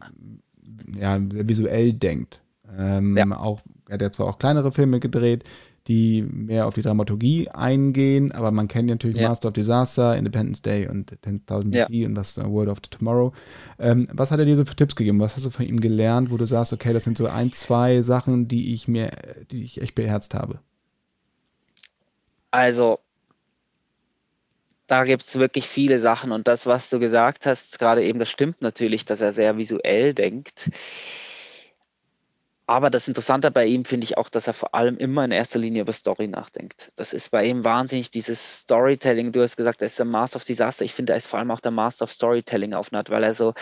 Ja, 0.97 1.19
sehr 1.29 1.49
visuell 1.49 1.91
denkt. 1.91 2.39
Ähm, 2.77 3.17
ja. 3.17 3.29
Auch, 3.37 3.59
er 3.89 3.95
hat 3.95 4.01
ja 4.01 4.11
zwar 4.13 4.27
auch 4.27 4.39
kleinere 4.39 4.71
Filme 4.71 5.01
gedreht, 5.01 5.43
die 5.87 6.21
mehr 6.21 6.67
auf 6.67 6.73
die 6.73 6.81
Dramaturgie 6.81 7.49
eingehen, 7.49 8.31
aber 8.31 8.51
man 8.51 8.67
kennt 8.67 8.89
ja 8.89 8.95
natürlich 8.95 9.19
ja. 9.19 9.29
Master 9.29 9.49
of 9.49 9.53
Disaster, 9.53 10.17
Independence 10.17 10.61
Day 10.61 10.87
und 10.87 11.11
10.000 11.25 11.71
BC 11.71 11.89
ja. 11.89 12.07
und 12.07 12.15
was 12.15 12.37
uh, 12.37 12.43
World 12.43 12.69
of 12.69 12.79
Tomorrow. 12.81 13.33
Ähm, 13.79 14.07
was 14.11 14.31
hat 14.31 14.39
er 14.39 14.45
dir 14.45 14.55
so 14.55 14.65
für 14.65 14.75
Tipps 14.75 14.95
gegeben? 14.95 15.19
Was 15.19 15.35
hast 15.35 15.45
du 15.45 15.49
von 15.49 15.65
ihm 15.65 15.79
gelernt, 15.79 16.29
wo 16.29 16.37
du 16.37 16.45
sagst, 16.45 16.73
okay, 16.73 16.93
das 16.93 17.03
sind 17.03 17.17
so 17.17 17.27
ein, 17.27 17.51
zwei 17.53 18.01
Sachen, 18.01 18.47
die 18.47 18.73
ich 18.73 18.87
mir, 18.87 19.11
die 19.51 19.63
ich 19.63 19.81
echt 19.81 19.95
beherzt 19.95 20.33
habe? 20.33 20.59
Also, 22.51 22.99
da 24.87 25.03
gibt 25.03 25.23
es 25.23 25.37
wirklich 25.37 25.67
viele 25.67 25.99
Sachen 25.99 26.31
und 26.31 26.47
das, 26.47 26.65
was 26.65 26.89
du 26.89 26.99
gesagt 26.99 27.45
hast, 27.45 27.77
gerade 27.79 28.03
eben, 28.03 28.19
das 28.19 28.29
stimmt 28.29 28.61
natürlich, 28.61 29.05
dass 29.05 29.21
er 29.21 29.31
sehr 29.31 29.57
visuell 29.57 30.13
denkt 30.13 30.69
aber 32.67 32.89
das 32.89 33.07
Interessante 33.07 33.49
bei 33.49 33.65
ihm 33.65 33.85
finde 33.85 34.03
ich 34.03 34.17
auch, 34.17 34.27
dass 34.27 34.45
er 34.45 34.53
vor 34.53 34.75
allem 34.75 34.97
immer 34.97 35.23
in 35.23 35.31
erster 35.31 35.57
Linie 35.57 35.83
über 35.83 35.93
Story 35.93 36.27
nachdenkt. 36.27 36.91
Das 36.97 37.13
ist 37.13 37.31
bei 37.31 37.45
ihm 37.45 37.63
wahnsinnig 37.63 38.11
dieses 38.11 38.59
Storytelling. 38.59 39.31
Du 39.31 39.41
hast 39.41 39.55
gesagt, 39.55 39.81
er 39.81 39.85
ist 39.85 39.97
der 39.97 40.05
Master 40.05 40.35
of 40.35 40.43
Disaster. 40.43 40.83
Ich 40.83 40.93
finde, 40.93 41.13
er 41.13 41.17
ist 41.17 41.27
vor 41.27 41.39
allem 41.39 41.49
auch 41.49 41.61
der 41.61 41.71
Master 41.71 42.03
of 42.03 42.11
Storytelling 42.11 42.73
auf 42.73 42.91
Art, 42.91 43.09
weil 43.09 43.23
er 43.23 43.33
so, 43.33 43.53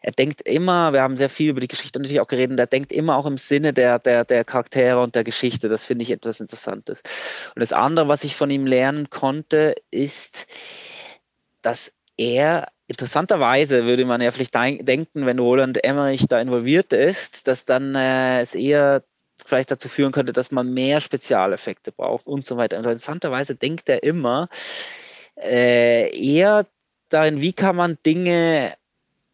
er 0.00 0.10
denkt 0.10 0.42
immer, 0.42 0.92
wir 0.92 1.02
haben 1.02 1.16
sehr 1.16 1.30
viel 1.30 1.50
über 1.50 1.60
die 1.60 1.68
Geschichte 1.68 2.00
natürlich 2.00 2.20
auch 2.20 2.26
geredet, 2.26 2.58
er 2.58 2.66
denkt 2.66 2.90
immer 2.90 3.16
auch 3.16 3.26
im 3.26 3.36
Sinne 3.36 3.72
der, 3.72 4.00
der, 4.00 4.24
der 4.24 4.44
Charaktere 4.44 5.00
und 5.00 5.14
der 5.14 5.22
Geschichte. 5.22 5.68
Das 5.68 5.84
finde 5.84 6.02
ich 6.02 6.10
etwas 6.10 6.40
Interessantes. 6.40 7.02
Und 7.54 7.60
das 7.60 7.72
andere, 7.72 8.08
was 8.08 8.24
ich 8.24 8.34
von 8.34 8.50
ihm 8.50 8.66
lernen 8.66 9.10
konnte, 9.10 9.76
ist, 9.92 10.48
dass 11.62 11.92
er 12.20 12.68
Interessanterweise 12.90 13.84
würde 13.84 14.04
man 14.04 14.20
ja 14.20 14.32
vielleicht 14.32 14.52
denken, 14.56 15.24
wenn 15.24 15.38
Roland 15.38 15.84
Emmerich 15.84 16.26
da 16.26 16.40
involviert 16.40 16.92
ist, 16.92 17.46
dass 17.46 17.64
dann 17.64 17.94
äh, 17.94 18.40
es 18.40 18.56
eher 18.56 19.04
vielleicht 19.46 19.70
dazu 19.70 19.88
führen 19.88 20.10
könnte, 20.10 20.32
dass 20.32 20.50
man 20.50 20.74
mehr 20.74 21.00
Spezialeffekte 21.00 21.92
braucht 21.92 22.26
und 22.26 22.44
so 22.44 22.56
weiter. 22.56 22.78
Interessanterweise 22.78 23.54
denkt 23.54 23.88
er 23.88 24.02
immer 24.02 24.48
äh, 25.40 26.10
eher 26.10 26.66
darin, 27.10 27.40
wie 27.40 27.52
kann 27.52 27.76
man 27.76 27.96
Dinge 28.04 28.74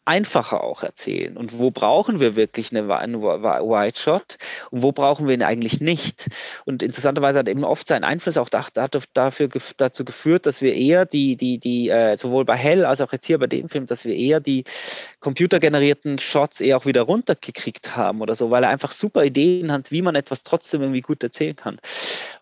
einfacher 0.06 0.62
auch 0.62 0.82
erzählen. 0.82 1.36
Und 1.36 1.58
wo 1.58 1.70
brauchen 1.70 2.20
wir 2.20 2.36
wirklich 2.36 2.70
eine, 2.70 2.96
eine 2.96 3.20
White 3.20 3.98
Shot 3.98 4.38
und 4.70 4.82
wo 4.82 4.92
brauchen 4.92 5.26
wir 5.26 5.34
ihn 5.34 5.42
eigentlich 5.42 5.80
nicht? 5.80 6.28
Und 6.64 6.82
interessanterweise 6.82 7.40
hat 7.40 7.48
eben 7.48 7.64
oft 7.64 7.88
sein 7.88 8.04
Einfluss 8.04 8.38
auch 8.38 8.48
dafür, 8.48 9.48
dazu 9.76 10.04
geführt, 10.04 10.46
dass 10.46 10.62
wir 10.62 10.74
eher 10.74 11.06
die, 11.06 11.36
die, 11.36 11.58
die, 11.58 11.90
äh, 11.90 12.16
sowohl 12.16 12.44
bei 12.44 12.56
Hell 12.56 12.84
als 12.84 13.00
auch 13.00 13.12
jetzt 13.12 13.26
hier 13.26 13.38
bei 13.38 13.48
dem 13.48 13.68
Film, 13.68 13.86
dass 13.86 14.04
wir 14.04 14.14
eher 14.14 14.40
die 14.40 14.64
computergenerierten 15.20 16.18
Shots 16.18 16.60
eher 16.60 16.76
auch 16.76 16.86
wieder 16.86 17.02
runtergekriegt 17.02 17.96
haben 17.96 18.20
oder 18.20 18.36
so, 18.36 18.50
weil 18.50 18.62
er 18.62 18.70
einfach 18.70 18.92
super 18.92 19.24
Ideen 19.24 19.72
hat, 19.72 19.90
wie 19.90 20.02
man 20.02 20.14
etwas 20.14 20.44
trotzdem 20.44 20.82
irgendwie 20.82 21.02
gut 21.02 21.22
erzählen 21.22 21.56
kann. 21.56 21.78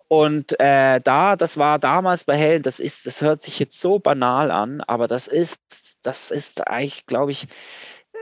Und 0.09 0.59
äh, 0.61 1.01
da, 1.01 1.37
das 1.37 1.57
war 1.57 1.79
damals 1.79 2.25
bei 2.25 2.37
Helen, 2.37 2.63
das 2.63 2.79
ist, 2.79 3.07
das 3.07 3.23
hört 3.23 3.43
sich 3.43 3.59
jetzt 3.59 3.81
so 3.81 3.99
banal 3.99 4.51
an, 4.51 4.81
aber 4.83 5.09
das 5.09 5.29
ist, 5.29 5.99
das 6.03 6.31
ist 6.31 6.67
eigentlich, 6.69 7.07
glaube 7.07 7.33
ich, 7.33 7.47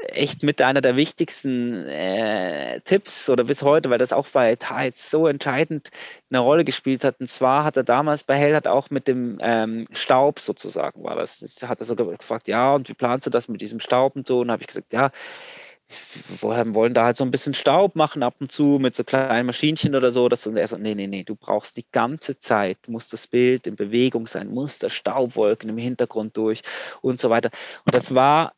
echt 0.08 0.42
mit 0.42 0.60
einer 0.60 0.80
der 0.80 0.96
wichtigsten 0.96 1.86
äh, 1.86 2.80
Tipps 2.80 3.28
oder 3.30 3.44
bis 3.44 3.62
heute, 3.62 3.90
weil 3.90 3.98
das 3.98 4.12
auch 4.12 4.26
bei 4.28 4.56
Tides 4.56 5.10
so 5.10 5.26
entscheidend 5.26 5.90
eine 6.30 6.40
Rolle 6.40 6.64
gespielt 6.64 7.04
hat. 7.04 7.20
Und 7.20 7.28
zwar 7.28 7.64
hat 7.64 7.76
er 7.76 7.84
damals 7.84 8.24
bei 8.24 8.36
Hell 8.36 8.54
hat 8.54 8.66
auch 8.66 8.90
mit 8.90 9.06
dem 9.08 9.38
ähm, 9.40 9.86
Staub 9.92 10.40
sozusagen 10.40 11.02
war 11.04 11.16
das. 11.16 11.42
Hat 11.62 11.80
er 11.80 11.86
sogar 11.86 12.06
gefragt, 12.16 12.48
ja, 12.48 12.74
und 12.74 12.88
wie 12.88 12.94
planst 12.94 13.26
du 13.26 13.30
das 13.30 13.48
mit 13.48 13.60
diesem 13.60 13.80
Staub 13.80 14.16
und 14.16 14.26
so? 14.26 14.40
Und 14.40 14.50
habe 14.50 14.62
ich 14.62 14.68
gesagt, 14.68 14.92
ja, 14.92 15.10
wir 16.40 16.74
wollen 16.74 16.94
da 16.94 17.04
halt 17.04 17.16
so 17.16 17.24
ein 17.24 17.30
bisschen 17.30 17.54
Staub 17.54 17.96
machen 17.96 18.22
ab 18.22 18.36
und 18.40 18.50
zu 18.50 18.78
mit 18.80 18.94
so 18.94 19.04
kleinen 19.04 19.46
Maschinchen 19.46 19.94
oder 19.94 20.10
so. 20.10 20.28
Das, 20.28 20.46
und 20.46 20.56
er 20.56 20.66
so, 20.66 20.76
nee, 20.76 20.94
nee, 20.94 21.06
nee, 21.06 21.24
du 21.24 21.34
brauchst 21.34 21.76
die 21.76 21.86
ganze 21.92 22.38
Zeit, 22.38 22.78
muss 22.88 23.08
das 23.08 23.26
Bild 23.26 23.66
in 23.66 23.76
Bewegung 23.76 24.26
sein, 24.26 24.48
muss 24.48 24.78
da 24.78 24.90
Staubwolken 24.90 25.68
im 25.68 25.78
Hintergrund 25.78 26.36
durch 26.36 26.62
und 27.00 27.20
so 27.20 27.30
weiter. 27.30 27.50
Und 27.84 27.94
das 27.94 28.14
war 28.14 28.52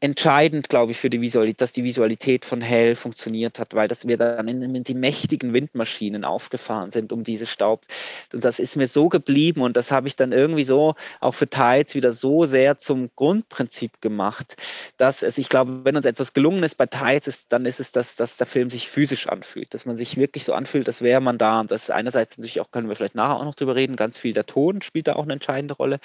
entscheidend, 0.00 0.68
glaube 0.68 0.92
ich, 0.92 0.98
für 0.98 1.10
die 1.10 1.20
Visualität, 1.20 1.60
dass 1.60 1.72
die 1.72 1.82
Visualität 1.82 2.44
von 2.44 2.60
Hell 2.60 2.94
funktioniert 2.94 3.58
hat, 3.58 3.74
weil 3.74 3.88
dass 3.88 4.06
wir 4.06 4.16
dann 4.16 4.46
in, 4.46 4.62
in, 4.62 4.84
die 4.84 4.94
mächtigen 4.94 5.52
Windmaschinen 5.52 6.24
aufgefahren 6.24 6.90
sind, 6.90 7.12
um 7.12 7.24
diese 7.24 7.46
Staub. 7.46 7.84
Und 8.32 8.44
das 8.44 8.60
ist 8.60 8.76
mir 8.76 8.86
so 8.86 9.08
geblieben 9.08 9.62
und 9.62 9.76
das 9.76 9.90
habe 9.90 10.06
ich 10.06 10.14
dann 10.14 10.30
irgendwie 10.30 10.62
so 10.62 10.94
auch 11.20 11.34
für 11.34 11.48
Tides 11.48 11.96
wieder 11.96 12.12
so 12.12 12.44
sehr 12.44 12.78
zum 12.78 13.10
Grundprinzip 13.16 14.00
gemacht, 14.00 14.56
dass 14.98 15.24
es, 15.24 15.36
ich 15.36 15.48
glaube, 15.48 15.84
wenn 15.84 15.96
uns 15.96 16.06
etwas 16.06 16.32
gelungen 16.32 16.62
ist 16.62 16.76
bei 16.76 16.86
Tides, 16.86 17.26
ist, 17.26 17.52
dann 17.52 17.66
ist 17.66 17.80
es, 17.80 17.90
dass, 17.90 18.14
dass 18.14 18.36
der 18.36 18.46
Film 18.46 18.70
sich 18.70 18.88
physisch 18.88 19.26
anfühlt, 19.26 19.74
dass 19.74 19.84
man 19.84 19.96
sich 19.96 20.16
wirklich 20.16 20.44
so 20.44 20.52
anfühlt, 20.52 20.86
als 20.86 21.02
wäre 21.02 21.20
man 21.20 21.38
da. 21.38 21.58
Und 21.58 21.72
das 21.72 21.84
ist 21.84 21.90
einerseits 21.90 22.38
natürlich 22.38 22.60
auch, 22.60 22.70
können 22.70 22.88
wir 22.88 22.94
vielleicht 22.94 23.16
nachher 23.16 23.36
auch 23.36 23.44
noch 23.44 23.56
drüber 23.56 23.74
reden, 23.74 23.96
ganz 23.96 24.18
viel 24.18 24.32
der 24.32 24.46
Ton 24.46 24.80
spielt 24.80 25.08
da 25.08 25.14
auch 25.14 25.24
eine 25.24 25.32
entscheidende 25.32 25.74
Rolle, 25.74 25.98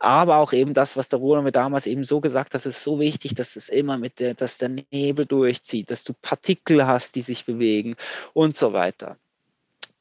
aber 0.00 0.36
auch 0.36 0.52
eben 0.52 0.74
das, 0.74 0.98
was 0.98 1.08
der 1.08 1.18
Roland 1.18 1.44
mir 1.44 1.52
damals 1.52 1.86
eben 1.86 2.04
so 2.04 2.20
gesagt 2.20 2.48
hat, 2.48 2.54
das 2.54 2.66
ist 2.66 2.84
so 2.84 3.00
wichtig, 3.00 3.37
dass 3.38 3.56
es 3.56 3.68
immer 3.68 3.98
mit 3.98 4.20
der, 4.20 4.34
dass 4.34 4.58
der 4.58 4.70
Nebel 4.90 5.26
durchzieht, 5.26 5.90
dass 5.90 6.04
du 6.04 6.12
Partikel 6.14 6.86
hast, 6.86 7.14
die 7.16 7.22
sich 7.22 7.44
bewegen 7.44 7.96
und 8.34 8.56
so 8.56 8.72
weiter. 8.72 9.16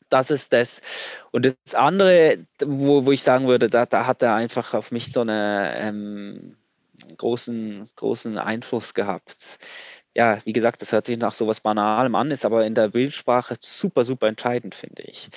Das 0.10 0.32
ist 0.32 0.54
das. 0.54 0.82
Und 1.32 1.46
das 1.46 1.76
andere, 1.76 2.46
wo, 2.64 3.06
wo 3.06 3.12
ich 3.12 3.22
sagen 3.22 3.48
würde, 3.48 3.70
da, 3.70 3.86
da 3.86 4.06
hat 4.06 4.22
er 4.22 4.36
einfach 4.36 4.74
auf 4.74 4.92
mich 4.92 5.12
so 5.12 5.22
einen 5.22 5.72
ähm, 5.76 6.58
großen, 7.18 7.90
großen 7.96 8.38
Einfluss 8.38 8.94
gehabt. 8.94 9.60
Ja, 10.16 10.40
wie 10.46 10.54
gesagt, 10.54 10.82
das 10.82 10.92
hört 10.94 11.06
sich 11.06 11.18
nach 11.20 11.34
so 11.34 11.46
was 11.48 11.62
Banalem 11.62 12.16
an, 12.16 12.32
ist 12.32 12.46
aber 12.46 12.66
in 12.66 12.74
der 12.74 12.90
Bildsprache 12.90 13.56
super, 13.60 14.04
super 14.04 14.28
entscheidend, 14.28 14.74
finde 14.74 15.04
ich. 15.04 15.30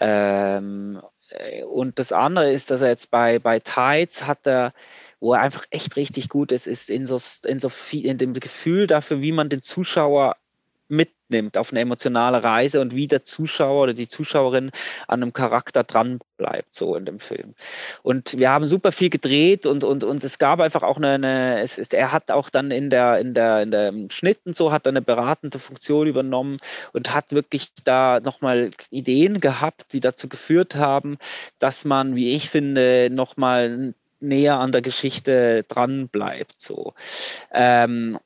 Ähm, 0.00 1.00
äh, 1.30 1.62
und 1.64 1.98
das 1.98 2.12
andere 2.12 2.50
ist, 2.50 2.70
dass 2.70 2.80
er 2.80 2.88
jetzt 2.88 3.10
bei, 3.10 3.38
bei 3.38 3.60
Tides 3.60 4.26
hat 4.26 4.46
er 4.46 4.72
wo 5.20 5.34
er 5.34 5.40
einfach 5.40 5.64
echt 5.70 5.96
richtig 5.96 6.28
gut 6.28 6.52
ist, 6.52 6.66
ist 6.66 6.90
in 6.90 7.06
so, 7.06 7.18
in 7.46 7.60
so 7.60 7.68
viel, 7.68 8.06
in 8.06 8.18
dem 8.18 8.34
Gefühl 8.34 8.86
dafür, 8.86 9.20
wie 9.20 9.32
man 9.32 9.48
den 9.48 9.62
Zuschauer 9.62 10.36
mitnimmt 10.88 11.58
auf 11.58 11.70
eine 11.70 11.80
emotionale 11.80 12.42
Reise 12.42 12.80
und 12.80 12.94
wie 12.94 13.06
der 13.06 13.22
Zuschauer 13.22 13.82
oder 13.82 13.94
die 13.94 14.08
Zuschauerin 14.08 14.70
an 15.06 15.22
einem 15.22 15.32
Charakter 15.32 15.84
dran 15.84 16.18
bleibt, 16.38 16.74
so 16.74 16.94
in 16.96 17.04
dem 17.04 17.20
Film. 17.20 17.54
Und 18.02 18.38
wir 18.38 18.50
haben 18.50 18.64
super 18.64 18.92
viel 18.92 19.10
gedreht 19.10 19.66
und, 19.66 19.84
und, 19.84 20.04
und 20.04 20.24
es 20.24 20.38
gab 20.38 20.60
einfach 20.60 20.82
auch 20.82 20.96
eine, 20.96 21.14
eine 21.14 21.60
es 21.60 21.76
ist, 21.76 21.92
er 21.92 22.12
hat 22.12 22.30
auch 22.30 22.48
dann 22.48 22.70
in 22.70 22.88
der, 22.88 23.18
in 23.18 23.34
der, 23.34 23.62
in 23.62 23.70
der 23.70 23.92
Schnitt 24.10 24.40
und 24.46 24.56
so, 24.56 24.72
hat 24.72 24.86
eine 24.86 25.02
beratende 25.02 25.58
Funktion 25.58 26.06
übernommen 26.06 26.58
und 26.92 27.12
hat 27.12 27.32
wirklich 27.32 27.72
da 27.84 28.20
nochmal 28.20 28.70
Ideen 28.90 29.40
gehabt, 29.40 29.92
die 29.92 30.00
dazu 30.00 30.28
geführt 30.28 30.76
haben, 30.76 31.18
dass 31.58 31.84
man, 31.84 32.16
wie 32.16 32.34
ich 32.34 32.48
finde, 32.48 33.10
nochmal 33.10 33.94
näher 34.20 34.58
an 34.58 34.72
der 34.72 34.82
Geschichte 34.82 35.64
dran 35.68 36.08
bleibt. 36.08 36.60
So. 36.60 36.94
Ähm, 37.52 38.18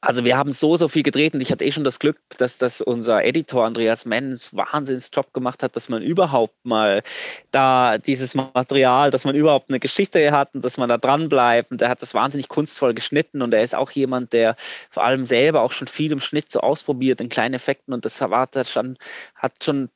also 0.00 0.24
wir 0.24 0.36
haben 0.36 0.52
so, 0.52 0.76
so 0.76 0.88
viel 0.88 1.02
gedreht 1.02 1.34
und 1.34 1.40
ich 1.40 1.50
hatte 1.50 1.64
eh 1.64 1.72
schon 1.72 1.84
das 1.84 1.98
Glück, 1.98 2.20
dass 2.38 2.58
das 2.58 2.80
unser 2.80 3.24
Editor 3.24 3.66
Andreas 3.66 4.04
Menz 4.06 4.54
Wahnsinnsjob 4.54 5.32
gemacht 5.34 5.62
hat, 5.62 5.76
dass 5.76 5.88
man 5.88 6.02
überhaupt 6.02 6.54
mal 6.64 7.02
da 7.50 7.98
dieses 7.98 8.34
Material, 8.34 9.10
dass 9.10 9.24
man 9.24 9.34
überhaupt 9.34 9.68
eine 9.68 9.80
Geschichte 9.80 10.30
hat 10.32 10.54
und 10.54 10.64
dass 10.64 10.76
man 10.76 10.88
da 10.88 10.96
dran 10.98 11.28
bleibt. 11.28 11.70
Und 11.70 11.82
er 11.82 11.88
hat 11.88 12.02
das 12.02 12.14
wahnsinnig 12.14 12.48
kunstvoll 12.48 12.94
geschnitten 12.94 13.42
und 13.42 13.52
er 13.52 13.62
ist 13.62 13.74
auch 13.74 13.90
jemand, 13.90 14.32
der 14.32 14.56
vor 14.90 15.04
allem 15.04 15.26
selber 15.26 15.62
auch 15.62 15.72
schon 15.72 15.88
viel 15.88 16.12
im 16.12 16.20
Schnitt 16.20 16.50
so 16.50 16.60
ausprobiert 16.60 17.20
in 17.20 17.28
kleinen 17.28 17.54
Effekten 17.54 17.92
und 17.92 18.04
das 18.04 18.20
hat 18.20 18.68
schon, 18.68 18.96
hat 19.34 19.62
schon 19.62 19.90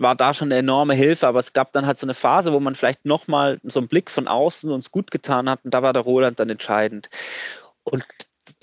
war 0.00 0.16
da 0.16 0.32
schon 0.32 0.48
eine 0.48 0.58
enorme 0.58 0.94
Hilfe, 0.94 1.26
aber 1.26 1.38
es 1.38 1.52
gab 1.52 1.72
dann 1.72 1.86
halt 1.86 1.98
so 1.98 2.06
eine 2.06 2.14
Phase, 2.14 2.52
wo 2.54 2.60
man 2.60 2.74
vielleicht 2.74 3.04
nochmal 3.04 3.60
so 3.62 3.80
einen 3.80 3.88
Blick 3.88 4.10
von 4.10 4.28
außen 4.28 4.72
uns 4.72 4.90
gut 4.90 5.10
getan 5.10 5.48
hat 5.48 5.60
und 5.62 5.74
da 5.74 5.82
war 5.82 5.92
der 5.92 6.02
Roland 6.02 6.40
dann 6.40 6.48
entscheidend. 6.48 7.10
Und 7.84 8.04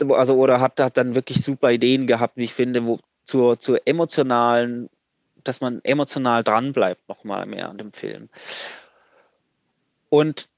also 0.10 0.36
oder 0.36 0.60
hat, 0.60 0.80
hat 0.80 0.98
dann 0.98 1.16
wirklich 1.16 1.44
super 1.44 1.72
Ideen 1.72 2.08
gehabt, 2.08 2.38
wie 2.38 2.46
ich 2.46 2.54
finde, 2.54 2.86
wo 2.86 3.00
zur, 3.24 3.60
zur 3.60 3.80
emotionalen, 3.86 4.90
dass 5.44 5.62
man 5.62 5.80
emotional 5.84 6.44
dranbleibt 6.44 7.08
nochmal 7.08 7.46
mehr 7.46 7.70
an 7.70 7.78
dem 7.78 7.94
Film. 7.94 8.30
Und 10.10 10.50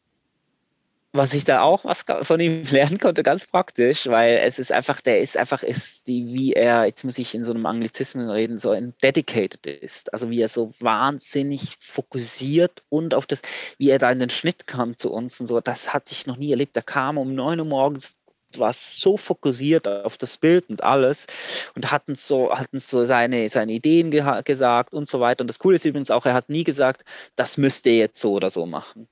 was 1.12 1.34
ich 1.34 1.44
da 1.44 1.62
auch 1.62 1.86
was 1.86 2.06
von 2.22 2.40
ihm 2.40 2.64
lernen 2.72 3.00
konnte, 3.00 3.24
ganz 3.24 3.46
praktisch, 3.48 4.08
weil 4.08 4.38
es 4.44 4.60
ist 4.60 4.72
einfach, 4.72 5.02
der 5.02 5.20
ist 5.20 5.38
einfach, 5.38 5.64
ist 5.64 6.08
die, 6.08 6.28
wie 6.28 6.54
er, 6.54 6.86
jetzt 6.86 7.04
muss 7.04 7.18
ich 7.18 7.34
in 7.34 7.44
so 7.44 7.52
einem 7.52 7.66
Anglizismus 7.66 8.30
reden, 8.30 8.58
so 8.60 8.72
ein 8.72 8.94
dedicated 9.02 9.66
ist. 9.66 10.14
Also 10.14 10.30
wie 10.30 10.42
er 10.42 10.48
so 10.48 10.74
wahnsinnig 10.80 11.78
fokussiert 11.80 12.84
und 12.90 13.14
auf 13.14 13.26
das, 13.26 13.42
wie 13.78 13.90
er 13.90 14.00
da 14.00 14.12
in 14.12 14.20
den 14.20 14.30
Schnitt 14.30 14.68
kam 14.68 14.98
zu 14.98 15.12
uns 15.12 15.40
und 15.40 15.48
so, 15.48 15.60
das 15.62 15.94
hatte 15.94 16.14
ich 16.14 16.28
noch 16.28 16.38
nie 16.38 16.52
erlebt. 16.52 16.78
Da 16.78 16.82
kam 16.82 17.18
um 17.18 17.34
neun 17.34 17.60
Uhr 17.60 17.66
morgens 17.66 18.14
war 18.58 18.74
so 18.74 19.18
fokussiert 19.18 19.88
auf 19.88 20.18
das 20.18 20.38
Bild 20.38 20.70
und 20.70 20.84
alles 20.84 21.28
und 21.76 21.92
hatten 21.92 22.16
so, 22.16 22.52
hatten 22.52 22.80
so 22.80 23.06
seine, 23.06 23.48
seine 23.50 23.74
Ideen 23.74 24.10
ge 24.10 24.24
gesagt 24.44 24.94
und 24.94 25.08
so 25.08 25.20
weiter. 25.20 25.42
Und 25.42 25.48
das 25.48 25.60
Coole 25.60 25.76
ist 25.76 25.86
übrigens 25.86 26.10
auch, 26.10 26.26
er 26.26 26.34
hat 26.34 26.50
nie 26.50 26.64
gesagt, 26.64 27.04
das 27.36 27.58
müsst 27.58 27.86
ihr 27.86 27.96
jetzt 27.96 28.20
so 28.20 28.34
oder 28.34 28.50
so 28.50 28.66
machen, 28.66 29.08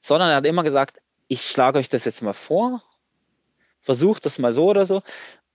sondern 0.00 0.30
er 0.30 0.36
hat 0.36 0.46
immer 0.46 0.62
gesagt, 0.62 0.98
ich 1.28 1.42
schlage 1.42 1.78
euch 1.78 1.88
das 1.88 2.04
jetzt 2.04 2.22
mal 2.22 2.32
vor, 2.32 2.82
versucht 3.80 4.26
das 4.26 4.38
mal 4.38 4.52
so 4.52 4.66
oder 4.66 4.86
so 4.86 5.02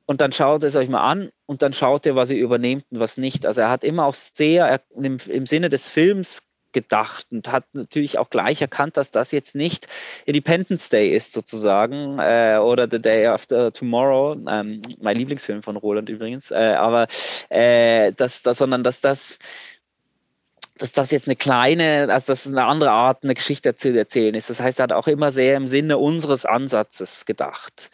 und 0.05 0.21
dann 0.21 0.32
schaut 0.32 0.63
es 0.63 0.76
euch 0.76 0.89
mal 0.89 1.09
an 1.09 1.30
und 1.45 1.61
dann 1.61 1.74
schaut 1.74 2.05
ihr, 2.05 2.15
was 2.15 2.32
ihr 2.32 2.38
übernehmt 2.38 2.86
und 2.91 2.99
was 2.99 3.17
nicht. 3.17 3.45
Also 3.45 3.61
er 3.61 3.69
hat 3.69 3.84
immer 3.84 4.05
auch 4.05 4.13
sehr 4.13 4.82
im, 4.95 5.17
im 5.28 5.45
Sinne 5.45 5.69
des 5.69 5.88
Films 5.88 6.43
gedacht 6.74 7.28
und 7.32 7.51
hat 7.51 7.65
natürlich 7.74 8.17
auch 8.17 8.30
gleich 8.30 8.59
erkannt, 8.59 8.97
dass 8.97 9.11
das 9.11 9.32
jetzt 9.32 9.55
nicht 9.55 9.88
Independence 10.26 10.89
Day 10.89 11.13
ist 11.13 11.32
sozusagen 11.32 12.17
äh, 12.19 12.57
oder 12.61 12.88
The 12.89 12.99
Day 12.99 13.28
After 13.28 13.71
Tomorrow, 13.71 14.36
ähm, 14.49 14.82
mein 14.99 15.15
Lieblingsfilm 15.15 15.61
von 15.61 15.78
Roland 15.78 16.09
übrigens, 16.09 16.49
äh, 16.51 16.76
aber 16.78 17.07
äh, 17.49 18.11
dass, 18.13 18.41
dass, 18.41 18.57
sondern 18.57 18.84
dass 18.84 19.01
das 19.01 19.38
dass 20.78 20.91
das 20.91 21.11
jetzt 21.11 21.28
eine 21.28 21.36
kleine, 21.36 22.07
also 22.11 22.34
das 22.34 22.45
ist 22.45 22.51
eine 22.51 22.65
andere 22.65 22.91
Art, 22.91 23.24
eine 23.24 23.36
Geschichte 23.36 23.76
zu 23.76 23.95
erzählen 23.97 24.36
ist. 24.36 24.49
Das 24.49 24.59
heißt, 24.59 24.80
er 24.80 24.84
hat 24.84 24.93
auch 24.93 25.07
immer 25.07 25.32
sehr 25.32 25.55
im 25.57 25.67
Sinne 25.67 25.97
unseres 25.97 26.45
Ansatzes 26.45 27.26
gedacht. 27.26 27.91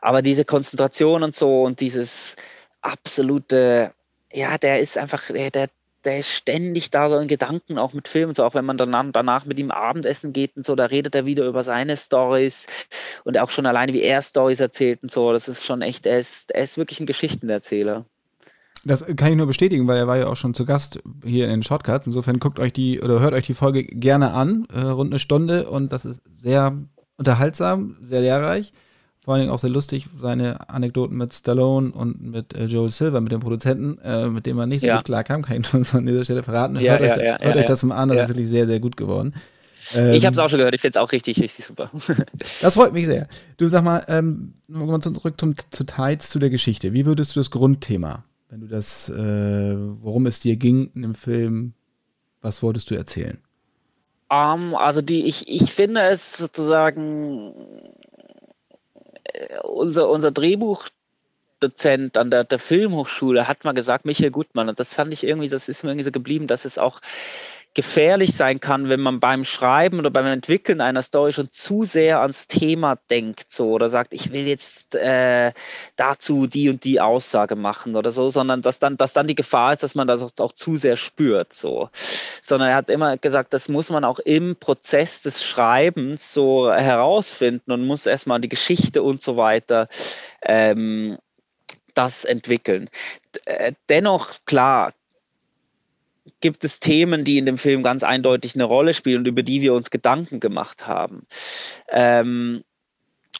Aber 0.00 0.22
diese 0.22 0.44
Konzentration 0.44 1.22
und 1.22 1.34
so 1.34 1.62
und 1.62 1.80
dieses 1.80 2.36
absolute 2.82 3.92
ja, 4.34 4.58
der 4.58 4.80
ist 4.80 4.98
einfach, 4.98 5.28
der, 5.28 5.50
der, 5.50 5.68
der 6.04 6.18
ist 6.18 6.30
ständig 6.30 6.90
da 6.90 7.08
so 7.08 7.18
in 7.18 7.28
Gedanken, 7.28 7.78
auch 7.78 7.92
mit 7.92 8.08
Filmen, 8.08 8.34
so 8.34 8.44
auch 8.44 8.54
wenn 8.54 8.64
man 8.64 8.76
dann 8.76 9.12
danach 9.12 9.46
mit 9.46 9.58
ihm 9.58 9.70
Abendessen 9.70 10.32
geht 10.32 10.56
und 10.56 10.66
so, 10.66 10.74
da 10.74 10.86
redet 10.86 11.14
er 11.14 11.24
wieder 11.24 11.46
über 11.46 11.62
seine 11.62 11.96
Stories 11.96 12.66
und 13.24 13.38
auch 13.38 13.50
schon 13.50 13.66
alleine, 13.66 13.92
wie 13.92 14.02
er 14.02 14.20
Stories 14.22 14.60
erzählt 14.60 15.02
und 15.02 15.10
so, 15.10 15.32
das 15.32 15.48
ist 15.48 15.64
schon 15.64 15.82
echt, 15.82 16.06
er 16.06 16.18
ist, 16.18 16.50
er 16.50 16.64
ist 16.64 16.76
wirklich 16.78 17.00
ein 17.00 17.06
Geschichtenerzähler. 17.06 18.06
Das 18.84 19.04
kann 19.16 19.30
ich 19.30 19.36
nur 19.36 19.46
bestätigen, 19.46 19.86
weil 19.86 19.96
er 19.96 20.06
war 20.06 20.18
ja 20.18 20.26
auch 20.26 20.36
schon 20.36 20.54
zu 20.54 20.64
Gast 20.64 21.02
hier 21.24 21.44
in 21.44 21.50
den 21.50 21.62
Shortcuts. 21.62 22.06
Insofern 22.06 22.38
guckt 22.38 22.58
euch 22.58 22.72
die 22.72 23.00
oder 23.00 23.20
hört 23.20 23.34
euch 23.34 23.46
die 23.46 23.54
Folge 23.54 23.84
gerne 23.84 24.32
an, 24.32 24.66
äh, 24.72 24.80
rund 24.80 25.12
eine 25.12 25.18
Stunde 25.18 25.68
und 25.70 25.92
das 25.92 26.04
ist 26.04 26.22
sehr 26.42 26.76
unterhaltsam, 27.16 27.96
sehr 28.02 28.20
lehrreich. 28.20 28.72
Vor 29.24 29.32
allen 29.32 29.40
Dingen 29.40 29.52
auch 29.52 29.58
sehr 29.58 29.70
lustig, 29.70 30.06
seine 30.20 30.68
Anekdoten 30.68 31.16
mit 31.16 31.32
Stallone 31.32 31.92
und 31.92 32.20
mit 32.20 32.52
äh, 32.52 32.66
Joel 32.66 32.90
Silver, 32.90 33.22
mit 33.22 33.32
dem 33.32 33.40
Produzenten, 33.40 33.98
äh, 34.00 34.28
mit 34.28 34.44
dem 34.44 34.56
man 34.56 34.68
nicht 34.68 34.82
so 34.82 34.86
ja. 34.86 34.96
gut 34.96 35.06
klarkam, 35.06 35.40
kann 35.40 35.60
ich 35.60 35.72
nur 35.72 35.82
so 35.82 35.96
an 35.96 36.04
dieser 36.04 36.24
Stelle 36.24 36.42
verraten. 36.42 36.76
Ja, 36.76 36.98
hört 36.98 37.16
ja, 37.16 37.36
euch, 37.36 37.40
hört 37.40 37.56
euch 37.56 37.64
das 37.64 37.82
mal 37.84 37.96
an, 37.96 38.10
das 38.10 38.20
ist 38.20 38.28
wirklich 38.28 38.50
sehr, 38.50 38.66
sehr 38.66 38.80
gut 38.80 38.98
geworden. 38.98 39.34
Ähm, 39.94 40.12
ich 40.12 40.26
habe 40.26 40.34
es 40.34 40.38
auch 40.38 40.48
schon 40.50 40.58
gehört, 40.58 40.74
ich 40.74 40.82
finde 40.82 40.98
es 40.98 41.02
auch 41.02 41.12
richtig, 41.12 41.40
richtig 41.40 41.64
super. 41.64 41.90
das 42.60 42.74
freut 42.74 42.92
mich 42.92 43.06
sehr. 43.06 43.28
Du 43.56 43.68
sag 43.68 43.82
mal, 43.82 44.04
ähm, 44.08 44.54
mal 44.68 45.00
zurück 45.00 45.34
zum, 45.38 45.54
zu 45.70 45.84
Teils 45.84 46.28
zu 46.28 46.38
der 46.38 46.50
Geschichte. 46.50 46.92
Wie 46.92 47.06
würdest 47.06 47.34
du 47.34 47.40
das 47.40 47.50
Grundthema, 47.50 48.24
wenn 48.54 48.60
du 48.60 48.68
das, 48.68 49.08
äh, 49.08 49.74
worum 49.74 50.26
es 50.26 50.38
dir 50.38 50.54
ging 50.54 50.92
in 50.94 51.02
dem 51.02 51.16
Film, 51.16 51.74
was 52.40 52.62
wolltest 52.62 52.88
du 52.88 52.94
erzählen? 52.94 53.42
Um, 54.30 54.68
ähm, 54.68 54.74
also 54.76 55.02
die, 55.02 55.26
ich, 55.26 55.48
ich 55.48 55.72
finde 55.72 56.02
es 56.02 56.36
sozusagen 56.36 57.52
unser, 59.64 60.08
unser 60.08 60.30
Drehbuchdozent 60.30 62.16
an 62.16 62.30
der, 62.30 62.44
der 62.44 62.60
Filmhochschule 62.60 63.48
hat 63.48 63.64
mal 63.64 63.74
gesagt, 63.74 64.04
Michael 64.04 64.30
Gutmann, 64.30 64.68
und 64.68 64.78
das 64.78 64.94
fand 64.94 65.12
ich 65.12 65.24
irgendwie, 65.24 65.48
das 65.48 65.68
ist 65.68 65.82
mir 65.82 65.90
irgendwie 65.90 66.04
so 66.04 66.12
geblieben, 66.12 66.46
dass 66.46 66.64
es 66.64 66.78
auch 66.78 67.00
gefährlich 67.74 68.36
sein 68.36 68.60
kann, 68.60 68.88
wenn 68.88 69.00
man 69.00 69.18
beim 69.18 69.44
Schreiben 69.44 69.98
oder 69.98 70.10
beim 70.10 70.26
Entwickeln 70.26 70.80
einer 70.80 71.02
Story 71.02 71.32
schon 71.32 71.50
zu 71.50 71.84
sehr 71.84 72.20
ans 72.20 72.46
Thema 72.46 72.96
denkt, 73.10 73.50
so 73.50 73.70
oder 73.72 73.88
sagt, 73.88 74.14
ich 74.14 74.32
will 74.32 74.46
jetzt 74.46 74.94
äh, 74.94 75.52
dazu 75.96 76.46
die 76.46 76.70
und 76.70 76.84
die 76.84 77.00
Aussage 77.00 77.56
machen 77.56 77.96
oder 77.96 78.12
so, 78.12 78.30
sondern 78.30 78.62
dass 78.62 78.78
dann, 78.78 78.96
dass 78.96 79.12
dann 79.12 79.26
die 79.26 79.34
Gefahr 79.34 79.72
ist, 79.72 79.82
dass 79.82 79.96
man 79.96 80.06
das 80.06 80.22
auch, 80.22 80.30
auch 80.44 80.52
zu 80.52 80.76
sehr 80.76 80.96
spürt, 80.96 81.52
so. 81.52 81.90
Sondern 82.40 82.68
er 82.68 82.76
hat 82.76 82.90
immer 82.90 83.16
gesagt, 83.16 83.52
das 83.52 83.68
muss 83.68 83.90
man 83.90 84.04
auch 84.04 84.20
im 84.20 84.56
Prozess 84.56 85.22
des 85.22 85.44
Schreibens 85.44 86.32
so 86.32 86.72
herausfinden 86.72 87.72
und 87.72 87.86
muss 87.86 88.06
erstmal 88.06 88.40
die 88.40 88.48
Geschichte 88.48 89.02
und 89.02 89.20
so 89.20 89.36
weiter 89.36 89.88
ähm, 90.42 91.18
das 91.94 92.24
entwickeln. 92.24 92.88
Äh, 93.46 93.72
dennoch, 93.88 94.32
klar, 94.46 94.92
gibt 96.40 96.64
es 96.64 96.80
Themen, 96.80 97.24
die 97.24 97.38
in 97.38 97.46
dem 97.46 97.58
Film 97.58 97.82
ganz 97.82 98.02
eindeutig 98.02 98.54
eine 98.54 98.64
Rolle 98.64 98.94
spielen 98.94 99.18
und 99.18 99.28
über 99.28 99.42
die 99.42 99.60
wir 99.60 99.74
uns 99.74 99.90
Gedanken 99.90 100.40
gemacht 100.40 100.86
haben. 100.86 101.26
Ähm, 101.90 102.64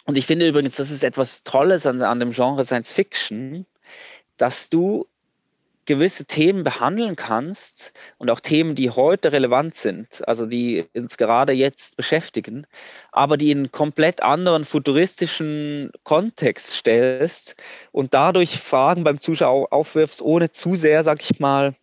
und 0.07 0.19
ich 0.19 0.27
finde 0.27 0.47
übrigens, 0.47 0.77
das 0.77 0.91
ist 0.91 1.03
etwas 1.03 1.43
Tolles 1.43 1.87
an, 1.87 2.03
an 2.03 2.21
dem 2.21 2.33
Genre 2.33 2.65
Science 2.65 2.93
Fiction, 2.93 3.67
dass 4.37 4.69
du 4.69 5.07
gewisse 5.87 6.25
Themen 6.25 6.65
behandeln 6.65 7.17
kannst 7.17 7.93
und 8.19 8.31
auch 8.31 8.41
Themen, 8.41 8.75
die 8.75 8.91
heute 8.91 9.33
relevant 9.33 9.75
sind, 9.75 10.27
also 10.27 10.47
die 10.47 10.87
uns 10.95 11.17
gerade 11.17 11.53
jetzt 11.53 11.97
beschäftigen, 11.97 12.67
aber 13.13 13.37
die 13.37 13.51
in 13.51 13.59
einen 13.59 13.73
komplett 13.73 14.23
anderen 14.23 14.65
futuristischen 14.65 15.91
Kontext 16.03 16.75
stellst 16.75 17.57
und 17.93 18.15
dadurch 18.15 18.59
Fragen 18.59 19.05
beim 19.05 19.19
Zuschauer 19.19 19.73
aufwirfst, 19.73 20.23
ohne 20.23 20.51
zu 20.51 20.75
sehr, 20.75 21.03
sag 21.03 21.23
ich 21.23 21.39
mal, 21.39 21.75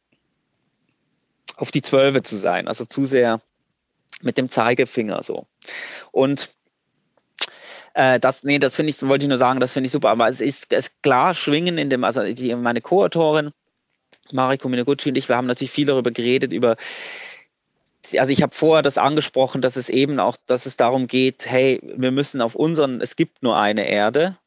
auf 1.62 1.72
die 1.72 1.82
Zwölfe 1.82 2.24
zu 2.24 2.36
sein, 2.36 2.68
also 2.68 2.86
zu 2.86 3.06
sehr 3.06 3.42
mit 4.22 4.38
dem 4.38 4.50
Zeigefinger 4.50 5.24
so. 5.24 5.46
Und 6.12 6.52
äh, 7.94 8.20
das, 8.20 8.44
nee, 8.44 8.60
das 8.60 8.76
finde 8.76 8.92
ich, 8.92 9.02
wollte 9.08 9.26
ich 9.26 9.30
nur 9.30 9.38
sagen, 9.38 9.60
das 9.60 9.74
finde 9.74 9.88
ich 9.88 9.92
super. 9.92 10.10
Aber 10.10 10.28
es 10.28 10.42
ist, 10.42 10.74
es 10.74 10.92
klar 11.02 11.34
schwingen 11.34 11.78
in 11.78 11.90
dem, 11.90 12.04
also 12.04 12.24
die, 12.24 12.56
meine 12.56 12.82
Co-Autorin 12.82 13.52
Mariko 14.32 14.70
Minaguchi 14.70 15.10
und 15.10 15.18
ich, 15.18 15.30
wir 15.30 15.36
haben 15.36 15.48
natürlich 15.48 15.72
viel 15.72 15.86
darüber 15.86 16.12
geredet, 16.12 16.54
über 16.54 16.78
also 18.18 18.32
ich 18.32 18.42
habe 18.42 18.56
vorher 18.56 18.82
das 18.82 18.98
angesprochen, 18.98 19.62
dass 19.62 19.76
es 19.76 19.90
eben 19.90 20.20
auch, 20.20 20.38
dass 20.46 20.66
es 20.66 20.78
darum 20.78 21.08
geht, 21.08 21.46
hey, 21.46 21.80
wir 21.84 22.12
müssen 22.12 22.42
auf 22.42 22.56
unseren, 22.56 23.02
es 23.02 23.16
gibt 23.16 23.44
nur 23.44 23.58
eine 23.58 23.88
Erde 23.88 24.38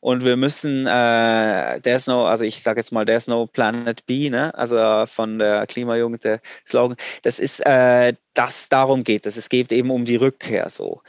und 0.00 0.24
wir 0.24 0.36
müssen, 0.36 0.86
äh, 0.86 1.80
there's 1.80 2.06
no, 2.06 2.26
also 2.26 2.44
ich 2.44 2.62
sage 2.62 2.80
jetzt 2.80 2.92
mal, 2.92 3.04
there's 3.04 3.28
no 3.28 3.46
planet 3.46 4.06
B, 4.06 4.30
ne? 4.30 4.54
also 4.54 5.06
von 5.06 5.38
der 5.38 5.66
Klimajugend 5.66 6.24
der 6.24 6.40
Slogan, 6.66 6.96
das 7.22 7.38
ist, 7.38 7.60
äh, 7.66 8.14
dass 8.34 8.68
darum 8.68 9.04
geht 9.04 9.26
es, 9.26 9.36
es 9.36 9.48
geht 9.48 9.72
eben 9.72 9.90
um 9.90 10.04
die 10.04 10.16
Rückkehr 10.16 10.68
so. 10.68 11.02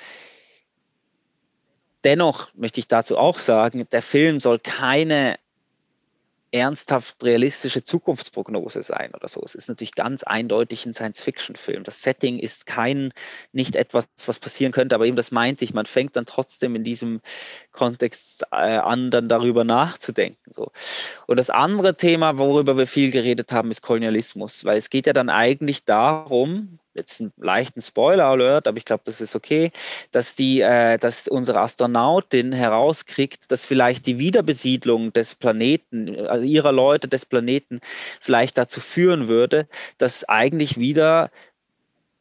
Dennoch 2.04 2.50
möchte 2.54 2.80
ich 2.80 2.88
dazu 2.88 3.18
auch 3.18 3.40
sagen, 3.40 3.88
der 3.92 4.02
Film 4.02 4.42
soll 4.42 4.60
keine 4.60 5.38
ernsthaft 6.54 7.24
realistische 7.24 7.84
Zukunftsprognose 7.84 8.84
sein 8.84 9.12
oder 9.14 9.28
so. 9.28 9.42
Es 9.44 9.56
ist 9.56 9.70
natürlich 9.70 9.96
ganz 9.96 10.22
eindeutig 10.24 10.86
ein 10.86 10.94
Science-Fiction-Film. 10.94 11.84
Das 11.84 12.04
Setting 12.04 12.38
ist 12.38 12.68
kein, 12.68 13.12
nicht 13.54 13.76
etwas, 13.76 14.06
was 14.28 14.40
passieren 14.40 14.72
könnte, 14.72 14.94
aber 14.94 15.08
eben 15.08 15.16
das 15.16 15.32
meinte 15.32 15.66
ich, 15.66 15.74
man 15.74 15.88
fängt 15.88 16.16
dann 16.16 16.28
trotzdem 16.28 16.76
in 16.76 16.84
diesem 16.84 17.22
Kontext 17.72 18.44
äh, 18.52 18.78
an, 18.78 19.10
dann 19.10 19.28
darüber 19.28 19.64
nachzudenken. 19.64 20.54
So. 20.54 20.72
Und 21.26 21.38
das 21.38 21.50
andere 21.50 21.98
Thema, 21.98 22.38
worüber 22.38 22.78
wir 22.78 22.88
viel 22.88 23.10
geredet 23.10 23.52
haben, 23.52 23.72
ist 23.72 23.82
Kolonialismus, 23.82 24.64
weil 24.64 24.78
es 24.78 24.92
geht 24.92 25.08
ja 25.08 25.14
dann 25.14 25.30
eigentlich 25.30 25.86
darum, 25.86 26.78
jetzt 26.94 27.22
einen 27.22 27.34
leichten 27.38 27.82
Spoiler-Alert, 27.82 28.68
aber 28.68 28.78
ich 28.78 28.86
glaube, 28.86 29.04
das 29.06 29.22
ist 29.22 29.36
okay, 29.36 29.72
dass 30.12 30.36
die, 30.36 30.62
äh, 30.62 30.98
dass 30.98 31.28
unsere 31.28 31.60
Astronautin 31.60 32.52
herauskriegt, 32.52 33.52
dass 33.52 33.66
vielleicht 33.66 34.06
die 34.06 34.20
Wiederbesiedlung 34.20 35.14
des 35.14 35.36
Planeten, 35.36 36.26
also 36.28 36.44
ihrer 36.44 36.72
Leute 36.72 37.08
des 37.08 37.26
Planeten, 37.26 37.80
vielleicht 38.22 38.58
dazu 38.58 38.80
führen 38.80 39.28
würde, 39.28 39.68
dass 39.98 40.24
eigentlich 40.28 40.78
wieder 40.78 41.32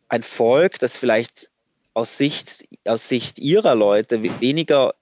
ein 0.09 0.23
Volk, 0.23 0.79
das 0.79 0.97
vielleicht 0.97 1.51
aus 1.95 2.17
Sicht, 2.17 2.67
aus 2.87 3.09
Sicht 3.09 3.39
ihrer 3.39 3.75
Leute 3.75 4.23
weniger 4.23 4.95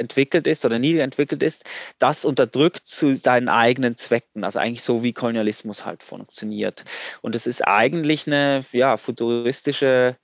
entwickelt 0.00 0.46
ist 0.46 0.64
oder 0.64 0.78
nie 0.78 0.96
entwickelt 0.98 1.42
ist, 1.42 1.64
das 1.98 2.24
unterdrückt 2.24 2.86
zu 2.86 3.14
seinen 3.14 3.48
eigenen 3.48 3.96
Zwecken. 3.96 4.42
Also 4.42 4.58
eigentlich 4.58 4.82
so, 4.82 5.02
wie 5.02 5.12
Kolonialismus 5.12 5.84
halt 5.84 6.02
funktioniert. 6.02 6.84
Und 7.20 7.36
es 7.36 7.46
ist 7.46 7.66
eigentlich 7.66 8.26
eine 8.26 8.64
ja, 8.72 8.96
futuristische 8.96 10.16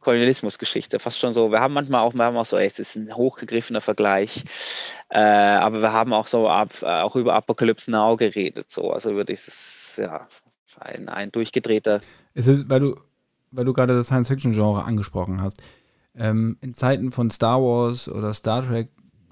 Kolonialismusgeschichte, 0.00 0.98
fast 0.98 1.20
schon 1.20 1.32
so. 1.32 1.50
Wir 1.50 1.60
haben 1.60 1.74
manchmal 1.74 2.00
auch, 2.00 2.14
wir 2.14 2.24
haben 2.24 2.36
auch 2.36 2.46
so, 2.46 2.56
ey, 2.56 2.66
es 2.66 2.78
ist 2.78 2.96
ein 2.96 3.14
hochgegriffener 3.14 3.80
Vergleich, 3.80 4.44
äh, 5.10 5.18
aber 5.18 5.80
wir 5.80 5.92
haben 5.92 6.12
auch 6.12 6.26
so 6.26 6.48
ab, 6.48 6.82
auch 6.82 7.14
über 7.14 7.34
Apocalypse 7.34 7.90
Now 7.90 8.16
geredet, 8.16 8.68
so, 8.68 8.90
also 8.90 9.12
über 9.12 9.24
dieses, 9.24 10.00
ja, 10.02 10.26
ein, 10.80 11.08
ein 11.08 11.30
durchgedrehter. 11.30 12.00
Es 12.34 12.48
ist, 12.48 12.68
weil 12.68 12.80
du, 12.80 13.00
weil 13.52 13.64
du 13.64 13.72
gerade 13.72 13.94
das 13.94 14.06
Science-Fiction-Genre 14.06 14.82
angesprochen 14.84 15.40
hast 15.40 15.62
ähm, 16.16 16.56
in 16.60 16.74
Zeiten 16.74 17.10
von 17.10 17.30
Star 17.30 17.60
Wars 17.60 18.08
oder 18.08 18.32
Star 18.34 18.66
Trek, 18.66 18.88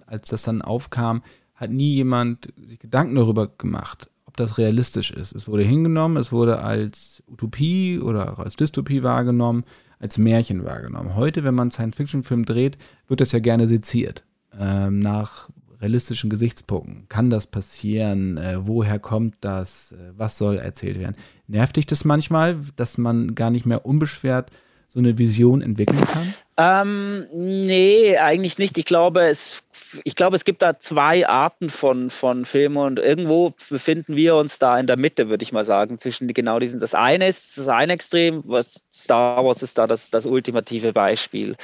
als 0.07 0.29
das 0.29 0.43
dann 0.43 0.63
aufkam, 0.63 1.23
hat 1.55 1.71
nie 1.71 1.95
jemand 1.95 2.53
sich 2.57 2.79
Gedanken 2.79 3.15
darüber 3.15 3.47
gemacht, 3.47 4.11
ob 4.25 4.37
das 4.37 4.59
realistisch 4.59 5.11
ist. 5.11 5.35
Es 5.35 5.47
wurde 5.47 5.63
hingenommen, 5.63 6.17
es 6.17 6.33
wurde 6.33 6.61
als 6.61 7.23
Utopie 7.29 7.99
oder 7.99 8.33
auch 8.33 8.39
als 8.39 8.57
Dystopie 8.57 9.03
wahrgenommen, 9.03 9.65
als 9.99 10.17
Märchen 10.17 10.65
wahrgenommen. 10.65 11.15
Heute, 11.15 11.45
wenn 11.45 11.55
man 11.55 11.71
Science-Fiction-Film 11.71 12.47
dreht, 12.47 12.79
wird 13.09 13.21
das 13.21 13.33
ja 13.33 13.39
gerne 13.39 13.69
seziert. 13.69 14.25
Ähm, 14.59 14.99
nach 14.99 15.51
realistischen 15.81 16.31
Gesichtspunkten. 16.31 17.09
Kann 17.09 17.31
das 17.31 17.47
passieren? 17.47 18.37
Äh, 18.37 18.67
woher 18.67 18.99
kommt 18.99 19.37
das? 19.41 19.93
Äh, 19.93 20.13
was 20.17 20.39
soll 20.39 20.57
erzählt 20.57 20.99
werden? 20.99 21.17
Nervt 21.47 21.77
dich 21.77 21.87
das 21.87 22.05
manchmal, 22.05 22.59
dass 22.77 22.99
man 22.99 23.35
gar 23.35 23.51
nicht 23.51 23.67
mehr 23.67 23.87
unbeschwert 23.87 24.51
so 24.89 24.99
eine 24.99 25.19
Vision 25.19 25.63
entwickeln 25.63 26.05
kann? 26.05 26.35
Ähm, 26.63 27.27
nee, 27.33 28.19
eigentlich 28.19 28.59
nicht. 28.59 28.77
Ich 28.77 28.85
glaube, 28.85 29.23
es, 29.23 29.63
ich 30.05 30.15
glaube, 30.15 30.37
es 30.37 30.45
gibt 30.45 30.61
da 30.61 30.79
zwei 30.79 31.27
Arten 31.27 31.71
von, 31.71 32.11
von 32.11 32.45
Filmen 32.45 32.77
und 32.77 32.99
irgendwo 32.99 33.55
befinden 33.71 34.15
wir 34.15 34.37
uns 34.37 34.59
da 34.59 34.79
in 34.79 34.87
der 34.87 34.99
Mitte, 34.99 35.31
würde 35.31 35.43
ich 35.43 35.53
mal 35.53 35.65
sagen, 35.65 35.99
zwischen 35.99 36.29
genau 36.29 36.59
diesen. 36.59 36.79
Das 36.79 36.95
eine 36.95 37.29
ist 37.29 37.57
das 37.57 37.69
eine 37.69 37.95
Extrem, 37.95 38.43
was 38.47 38.85
Star 38.93 39.43
Wars 39.43 39.63
ist 39.63 39.79
da 39.79 39.87
das, 39.87 40.11
das 40.11 40.27
ultimative 40.27 40.93
Beispiel 40.93 41.57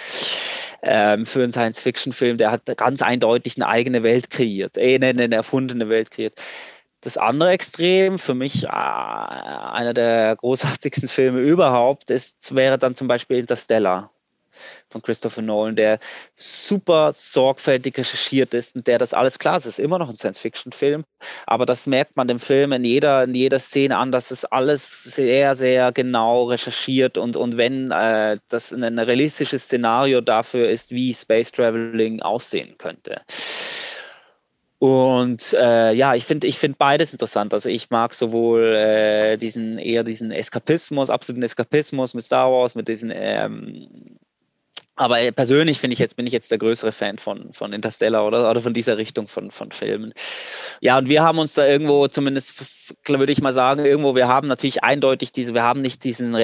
ähm, 0.83 1.27
für 1.27 1.43
einen 1.43 1.53
Science-Fiction-Film, 1.53 2.39
der 2.39 2.51
hat 2.51 2.65
ganz 2.79 3.03
eindeutig 3.03 3.57
eine 3.57 3.69
eigene 3.69 4.03
Welt 4.03 4.31
kreiert, 4.31 4.79
äh, 4.79 4.95
eine, 4.95 5.09
eine 5.09 5.35
erfundene 5.35 5.91
Welt 5.91 6.11
kreiert. 6.11 6.41
Das 7.03 7.19
andere 7.19 7.51
Extrem, 7.51 8.19
für 8.19 8.35
mich 8.35 8.65
äh, 8.65 8.69
einer 8.69 9.93
der 9.93 10.37
großartigsten 10.37 11.09
Filme 11.09 11.41
überhaupt, 11.41 12.11
ist, 12.11 12.55
wäre 12.55 12.79
dann 12.79 12.95
zum 12.95 13.09
Beispiel 13.09 13.39
Interstellar. 13.39 14.11
Von 14.89 15.03
Christopher 15.03 15.43
Nolan, 15.43 15.77
der 15.77 15.99
super 16.37 17.13
sorgfältig 17.13 17.99
recherchiert 17.99 18.55
ist 18.55 18.77
und 18.77 18.87
der 18.87 18.99
das 18.99 19.15
alles 19.15 19.39
klar, 19.39 19.57
es 19.57 19.67
ist 19.67 19.79
immer 19.79 19.99
noch 19.99 20.09
ein 20.09 20.17
Science-Fiction-Film, 20.17 21.05
aber 21.47 21.67
das 21.67 21.87
merkt 21.87 22.17
man 22.17 22.29
dem 22.29 22.41
Film 22.41 22.73
in 22.73 22.85
jeder, 22.85 23.25
in 23.25 23.35
jeder 23.35 23.59
Szene 23.59 23.97
an, 23.97 24.13
dass 24.13 24.31
es 24.31 24.45
alles 24.45 25.05
sehr, 25.05 25.55
sehr 25.55 25.93
genau 25.93 26.45
recherchiert 26.45 27.19
und, 27.19 27.37
und 27.37 27.57
wenn 27.57 27.91
äh, 27.91 28.39
das 28.49 28.73
ein 28.73 28.99
realistisches 28.99 29.65
Szenario 29.65 30.21
dafür 30.21 30.69
ist, 30.69 30.91
wie 30.91 31.13
Space 31.15 31.53
Traveling 31.53 32.23
aussehen 32.23 32.77
könnte. 32.79 33.21
Und 34.79 35.55
äh, 35.55 35.93
ja, 35.93 36.15
ich 36.15 36.27
finde 36.27 36.47
ich 36.47 36.59
find 36.59 36.77
beides 36.77 37.13
interessant. 37.13 37.55
Also 37.55 37.69
ich 37.71 37.89
mag 37.91 38.13
sowohl 38.13 38.75
äh, 38.75 39.37
diesen 39.39 39.79
eher 39.79 40.05
diesen 40.05 40.31
Eskapismus, 40.31 41.09
absoluten 41.09 41.43
Eskapismus 41.43 42.13
mit 42.13 42.25
Star 42.25 42.53
Wars, 42.53 42.75
mit 42.75 42.87
diesen 42.89 43.11
ähm, 43.15 44.19
aber 44.97 45.31
persönlich 45.33 45.79
finde 45.79 45.93
ich 45.93 45.99
jetzt, 45.99 46.17
bin 46.17 46.27
ich 46.27 46.33
jetzt 46.33 46.51
der 46.51 46.59
größere 46.59 46.91
Fan 46.91 47.19
von, 47.19 47.53
von 47.53 47.75
Interstellar 47.75 48.27
oder, 48.27 48.51
oder 48.51 48.63
von 48.63 48.73
dieser 48.73 48.97
Richtung 48.97 49.29
von, 49.29 49.51
von 49.51 49.71
Filmen. 49.71 50.15
Ja, 50.81 50.97
und 50.97 51.09
wir 51.09 51.23
haben 51.23 51.39
uns 51.39 51.53
da 51.55 51.67
irgendwo, 51.67 52.09
zumindest 52.09 52.55
würde 53.07 53.33
ich 53.33 53.43
mal 53.43 53.53
sagen, 53.53 53.85
irgendwo, 53.85 54.15
wir 54.15 54.27
haben 54.27 54.49
natürlich 54.49 54.83
eindeutig 54.83 55.33
diese, 55.33 55.53
wir 55.53 55.63
haben 55.63 55.81
nicht 55.81 56.03
diesen, 56.05 56.35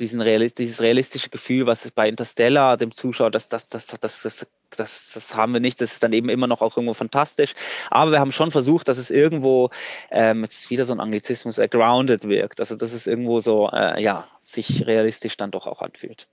diesen 0.00 0.20
Realist, 0.20 0.58
dieses 0.58 0.80
realistische 0.80 1.30
Gefühl, 1.30 1.66
was 1.66 1.88
bei 1.92 2.08
Interstellar 2.08 2.76
dem 2.76 2.90
Zuschauer, 2.90 3.30
das, 3.30 3.48
das, 3.48 3.68
das, 3.68 3.86
das, 3.86 4.00
das, 4.00 4.46
das, 4.76 5.12
das 5.14 5.36
haben 5.36 5.52
wir 5.52 5.60
nicht. 5.60 5.80
Das 5.80 5.92
ist 5.92 6.02
dann 6.02 6.12
eben 6.12 6.28
immer 6.28 6.48
noch 6.48 6.60
auch 6.60 6.76
irgendwo 6.76 6.94
fantastisch. 6.94 7.52
Aber 7.90 8.10
wir 8.10 8.18
haben 8.18 8.32
schon 8.32 8.50
versucht, 8.50 8.88
dass 8.88 8.98
es 8.98 9.10
irgendwo, 9.10 9.70
ähm, 10.10 10.42
jetzt 10.42 10.70
wieder 10.70 10.86
so 10.86 10.92
ein 10.92 11.00
Anglizismus, 11.00 11.58
äh, 11.58 11.68
grounded 11.68 12.28
wirkt. 12.28 12.58
Also, 12.58 12.76
dass 12.76 12.92
es 12.92 13.06
irgendwo 13.06 13.38
so, 13.40 13.70
äh, 13.70 14.02
ja, 14.02 14.26
sich 14.40 14.86
realistisch 14.86 15.36
dann 15.36 15.50
doch 15.50 15.66
auch 15.66 15.82
anfühlt. 15.82 16.26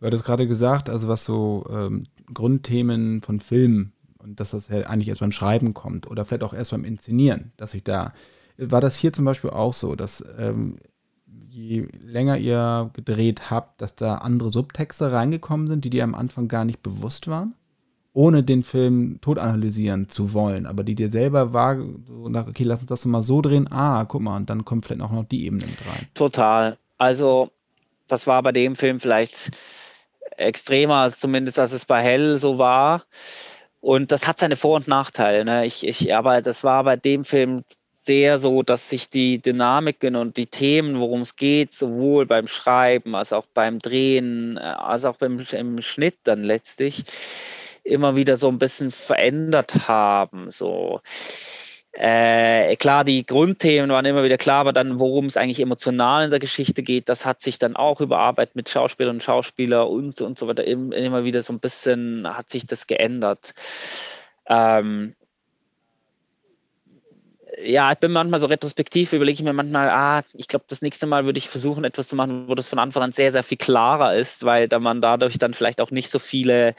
Du 0.00 0.06
hattest 0.06 0.24
gerade 0.24 0.48
gesagt, 0.48 0.88
also 0.88 1.08
was 1.08 1.24
so 1.24 1.66
ähm, 1.70 2.06
Grundthemen 2.32 3.20
von 3.20 3.38
Filmen 3.38 3.92
und 4.18 4.40
dass 4.40 4.50
das 4.50 4.68
ja 4.68 4.80
eigentlich 4.86 5.08
erst 5.08 5.20
beim 5.20 5.32
Schreiben 5.32 5.74
kommt 5.74 6.10
oder 6.10 6.24
vielleicht 6.24 6.42
auch 6.42 6.54
erst 6.54 6.70
beim 6.70 6.84
Inszenieren, 6.84 7.52
dass 7.58 7.74
ich 7.74 7.84
da. 7.84 8.14
War 8.56 8.80
das 8.80 8.96
hier 8.96 9.12
zum 9.12 9.26
Beispiel 9.26 9.50
auch 9.50 9.74
so, 9.74 9.94
dass 9.94 10.24
ähm, 10.38 10.78
je 11.50 11.86
länger 12.02 12.38
ihr 12.38 12.90
gedreht 12.94 13.50
habt, 13.50 13.82
dass 13.82 13.94
da 13.94 14.16
andere 14.16 14.50
Subtexte 14.50 15.12
reingekommen 15.12 15.66
sind, 15.66 15.84
die 15.84 15.90
dir 15.90 16.04
am 16.04 16.14
Anfang 16.14 16.48
gar 16.48 16.64
nicht 16.64 16.82
bewusst 16.82 17.28
waren? 17.28 17.54
Ohne 18.12 18.42
den 18.42 18.64
Film 18.64 19.20
tot 19.20 19.38
analysieren 19.38 20.08
zu 20.08 20.32
wollen, 20.32 20.66
aber 20.66 20.82
die 20.82 20.96
dir 20.96 21.10
selber 21.10 21.52
war, 21.52 21.76
so 22.06 22.28
nach, 22.28 22.48
okay, 22.48 22.64
lass 22.64 22.80
uns 22.80 22.88
das 22.88 23.04
mal 23.04 23.22
so 23.22 23.40
drehen, 23.40 23.70
ah, 23.70 24.04
guck 24.04 24.22
mal, 24.22 24.36
und 24.36 24.50
dann 24.50 24.64
kommt 24.64 24.86
vielleicht 24.86 25.02
auch 25.02 25.12
noch 25.12 25.24
die 25.24 25.44
Ebene 25.44 25.64
mit 25.64 25.86
rein. 25.86 26.08
Total. 26.14 26.76
Also, 26.98 27.50
das 28.08 28.26
war 28.26 28.42
bei 28.42 28.50
dem 28.50 28.74
Film 28.74 28.98
vielleicht 28.98 29.52
extremer, 30.40 31.10
zumindest 31.10 31.58
als 31.58 31.72
es 31.72 31.86
bei 31.86 32.02
Hell 32.02 32.38
so 32.38 32.58
war. 32.58 33.04
Und 33.80 34.12
das 34.12 34.26
hat 34.26 34.38
seine 34.38 34.56
Vor- 34.56 34.76
und 34.76 34.88
Nachteile. 34.88 35.44
Ne? 35.44 35.66
Ich, 35.66 35.86
ich, 35.86 36.14
aber 36.14 36.42
das 36.42 36.64
war 36.64 36.84
bei 36.84 36.96
dem 36.96 37.24
Film 37.24 37.64
sehr 38.02 38.38
so, 38.38 38.62
dass 38.62 38.90
sich 38.90 39.10
die 39.10 39.40
Dynamiken 39.40 40.16
und 40.16 40.36
die 40.36 40.46
Themen, 40.46 40.98
worum 40.98 41.20
es 41.20 41.36
geht, 41.36 41.74
sowohl 41.74 42.26
beim 42.26 42.46
Schreiben 42.46 43.14
als 43.14 43.32
auch 43.32 43.46
beim 43.54 43.78
Drehen, 43.78 44.56
äh, 44.56 44.60
als 44.60 45.04
auch 45.04 45.16
beim 45.16 45.44
im 45.52 45.82
Schnitt 45.82 46.16
dann 46.24 46.42
letztlich 46.42 47.04
immer 47.84 48.16
wieder 48.16 48.36
so 48.36 48.48
ein 48.48 48.58
bisschen 48.58 48.90
verändert 48.90 49.88
haben. 49.88 50.50
So 50.50 51.00
äh, 51.92 52.76
klar, 52.76 53.04
die 53.04 53.26
Grundthemen 53.26 53.90
waren 53.90 54.04
immer 54.04 54.22
wieder 54.22 54.38
klar, 54.38 54.60
aber 54.60 54.72
dann, 54.72 55.00
worum 55.00 55.26
es 55.26 55.36
eigentlich 55.36 55.60
emotional 55.60 56.24
in 56.24 56.30
der 56.30 56.38
Geschichte 56.38 56.82
geht, 56.82 57.08
das 57.08 57.26
hat 57.26 57.40
sich 57.40 57.58
dann 57.58 57.74
auch 57.74 58.00
überarbeitet 58.00 58.54
mit 58.54 58.68
Schauspielern 58.68 59.16
und 59.16 59.22
Schauspieler 59.22 59.88
und, 59.90 60.20
und 60.20 60.38
so 60.38 60.46
weiter. 60.46 60.64
Immer 60.64 61.24
wieder 61.24 61.42
so 61.42 61.52
ein 61.52 61.58
bisschen 61.58 62.28
hat 62.28 62.48
sich 62.48 62.64
das 62.66 62.86
geändert. 62.86 63.54
Ähm, 64.46 65.14
ja, 67.62 67.92
ich 67.92 67.98
bin 67.98 68.12
manchmal 68.12 68.40
so 68.40 68.46
retrospektiv, 68.46 69.12
überlege 69.12 69.34
ich 69.34 69.42
mir 69.42 69.52
manchmal, 69.52 69.90
ah, 69.90 70.22
ich 70.32 70.48
glaube, 70.48 70.64
das 70.68 70.82
nächste 70.82 71.06
Mal 71.06 71.24
würde 71.24 71.38
ich 71.38 71.48
versuchen, 71.48 71.84
etwas 71.84 72.08
zu 72.08 72.16
machen, 72.16 72.48
wo 72.48 72.54
das 72.54 72.68
von 72.68 72.78
Anfang 72.78 73.02
an 73.02 73.12
sehr, 73.12 73.32
sehr 73.32 73.42
viel 73.42 73.58
klarer 73.58 74.14
ist, 74.14 74.44
weil 74.44 74.68
da 74.68 74.78
man 74.78 75.00
dadurch 75.00 75.38
dann 75.38 75.54
vielleicht 75.54 75.80
auch 75.80 75.90
nicht 75.90 76.10
so 76.10 76.18
viele 76.18 76.74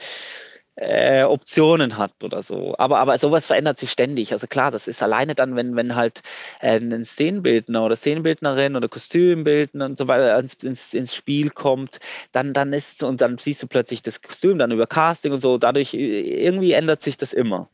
äh, 0.76 1.24
Optionen 1.24 1.96
hat 1.98 2.12
oder 2.22 2.42
so. 2.42 2.74
Aber, 2.78 2.98
aber 2.98 3.18
sowas 3.18 3.46
verändert 3.46 3.78
sich 3.78 3.90
ständig. 3.90 4.32
Also 4.32 4.46
klar, 4.46 4.70
das 4.70 4.88
ist 4.88 5.02
alleine 5.02 5.34
dann, 5.34 5.54
wenn, 5.54 5.76
wenn 5.76 5.94
halt 5.94 6.22
äh, 6.60 6.78
ein 6.78 7.04
Szenenbildner 7.04 7.84
oder 7.84 7.96
Szenenbildnerin 7.96 8.76
oder 8.76 8.88
Kostümbildner 8.88 9.86
und 9.86 9.98
so 9.98 10.08
weiter 10.08 10.38
ins, 10.38 10.54
ins, 10.54 10.94
ins 10.94 11.14
Spiel 11.14 11.50
kommt, 11.50 12.00
dann, 12.32 12.52
dann 12.52 12.72
ist 12.72 13.02
und 13.02 13.20
dann 13.20 13.38
siehst 13.38 13.62
du 13.62 13.66
plötzlich 13.66 14.02
das 14.02 14.22
Kostüm, 14.22 14.58
dann 14.58 14.70
über 14.70 14.86
Casting 14.86 15.32
und 15.32 15.40
so. 15.40 15.58
Dadurch 15.58 15.94
äh, 15.94 16.44
irgendwie 16.44 16.72
ändert 16.72 17.02
sich 17.02 17.16
das 17.16 17.32
immer. 17.32 17.68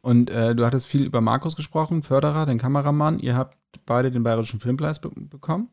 Und 0.00 0.30
äh, 0.30 0.54
du 0.54 0.66
hattest 0.66 0.86
viel 0.86 1.04
über 1.04 1.20
Markus 1.20 1.56
gesprochen, 1.56 2.02
Förderer, 2.02 2.46
den 2.46 2.58
Kameramann. 2.58 3.20
Ihr 3.20 3.36
habt 3.36 3.56
beide 3.86 4.10
den 4.10 4.22
Bayerischen 4.22 4.60
Filmpreis 4.60 5.00
be 5.00 5.10
bekommen 5.14 5.68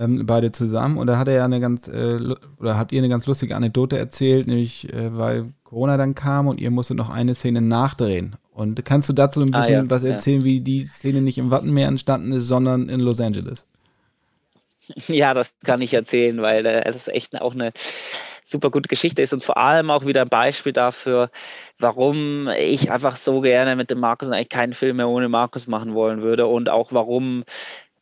ähm, 0.00 0.24
beide 0.26 0.50
zusammen. 0.50 0.96
Und 0.96 1.06
da 1.06 1.18
hat 1.18 1.28
er 1.28 1.34
ja 1.34 1.44
eine 1.44 1.60
ganz, 1.60 1.86
äh, 1.86 2.18
oder 2.58 2.78
habt 2.78 2.92
ihr 2.92 2.98
eine 2.98 3.08
ganz 3.08 3.26
lustige 3.26 3.54
Anekdote 3.54 3.98
erzählt, 3.98 4.48
nämlich 4.48 4.92
äh, 4.92 5.16
weil 5.16 5.52
Corona 5.62 5.96
dann 5.96 6.14
kam 6.14 6.48
und 6.48 6.60
ihr 6.60 6.70
musstet 6.70 6.96
noch 6.96 7.10
eine 7.10 7.34
Szene 7.34 7.60
nachdrehen. 7.60 8.36
Und 8.52 8.84
kannst 8.84 9.08
du 9.08 9.12
dazu 9.12 9.42
ein 9.42 9.50
bisschen 9.50 9.80
ah, 9.80 9.82
ja, 9.84 9.90
was 9.90 10.02
erzählen, 10.02 10.40
ja. 10.40 10.46
wie 10.46 10.60
die 10.60 10.86
Szene 10.86 11.22
nicht 11.22 11.38
im 11.38 11.50
Wattenmeer 11.50 11.88
entstanden 11.88 12.32
ist, 12.32 12.48
sondern 12.48 12.88
in 12.88 13.00
Los 13.00 13.20
Angeles? 13.20 13.66
Ja, 15.06 15.34
das 15.34 15.54
kann 15.62 15.82
ich 15.82 15.94
erzählen, 15.94 16.42
weil 16.42 16.66
äh, 16.66 16.82
das 16.82 17.06
echt 17.06 17.40
auch 17.40 17.54
eine 17.54 17.70
super 18.42 18.72
gute 18.72 18.88
Geschichte 18.88 19.22
ist 19.22 19.32
und 19.32 19.44
vor 19.44 19.56
allem 19.56 19.88
auch 19.88 20.04
wieder 20.04 20.22
ein 20.22 20.28
Beispiel 20.28 20.72
dafür, 20.72 21.30
warum 21.78 22.48
ich 22.58 22.90
einfach 22.90 23.14
so 23.14 23.40
gerne 23.40 23.76
mit 23.76 23.90
dem 23.90 24.00
Markus 24.00 24.30
eigentlich 24.30 24.48
keinen 24.48 24.72
Film 24.72 24.96
mehr 24.96 25.08
ohne 25.08 25.28
Markus 25.28 25.68
machen 25.68 25.94
wollen 25.94 26.22
würde 26.22 26.48
und 26.48 26.68
auch 26.68 26.92
warum 26.92 27.44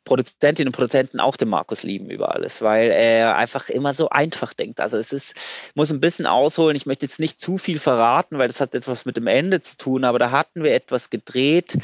Produzentinnen 0.09 0.69
und 0.69 0.73
Produzenten 0.73 1.21
auch 1.21 1.37
den 1.37 1.51
Markus 1.51 1.83
lieben 1.83 2.09
über 2.09 2.35
alles, 2.35 2.63
weil 2.63 2.91
er 2.91 3.37
einfach 3.37 3.69
immer 3.69 3.93
so 3.93 4.09
einfach 4.09 4.55
denkt. 4.55 4.81
Also 4.81 4.97
es 4.97 5.13
ist, 5.13 5.35
muss 5.75 5.93
ein 5.93 6.01
bisschen 6.01 6.27
ausholen. 6.27 6.77
Ich 6.77 6.87
möchte 6.87 7.05
jetzt 7.05 7.21
nicht 7.21 7.39
zu 7.39 7.59
viel 7.59 7.79
verraten, 7.79 8.39
weil 8.39 8.49
das 8.49 8.59
hat 8.59 8.75
etwas 8.75 9.05
mit 9.05 9.19
dem 9.19 9.27
Ende 9.27 9.61
zu 9.61 9.77
tun, 9.77 10.05
aber 10.05 10.19
da 10.19 10.31
hatten 10.31 10.65
wir 10.65 10.73
etwas 10.73 11.11
gedreht, 11.11 11.77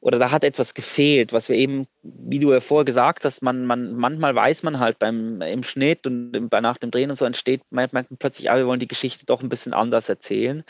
oder 0.00 0.18
da 0.18 0.30
hat 0.30 0.44
etwas 0.44 0.74
gefehlt, 0.74 1.32
was 1.32 1.48
wir 1.48 1.56
eben, 1.56 1.86
wie 2.02 2.38
du 2.38 2.52
ja 2.52 2.60
vorher 2.60 2.84
gesagt 2.84 3.24
hast, 3.24 3.42
man, 3.42 3.64
man, 3.64 3.94
manchmal 3.94 4.34
weiß 4.34 4.62
man 4.62 4.78
halt 4.78 4.98
beim, 4.98 5.40
im 5.40 5.62
Schnitt 5.62 6.06
und 6.06 6.32
nach 6.52 6.76
dem 6.78 6.90
Drehen 6.90 7.10
und 7.10 7.16
so 7.16 7.24
entsteht, 7.24 7.62
merkt 7.70 7.92
man 7.92 8.06
plötzlich, 8.18 8.50
ah, 8.50 8.56
wir 8.56 8.66
wollen 8.66 8.78
die 8.78 8.88
Geschichte 8.88 9.26
doch 9.26 9.42
ein 9.42 9.48
bisschen 9.48 9.72
anders 9.72 10.08
erzählen. 10.08 10.64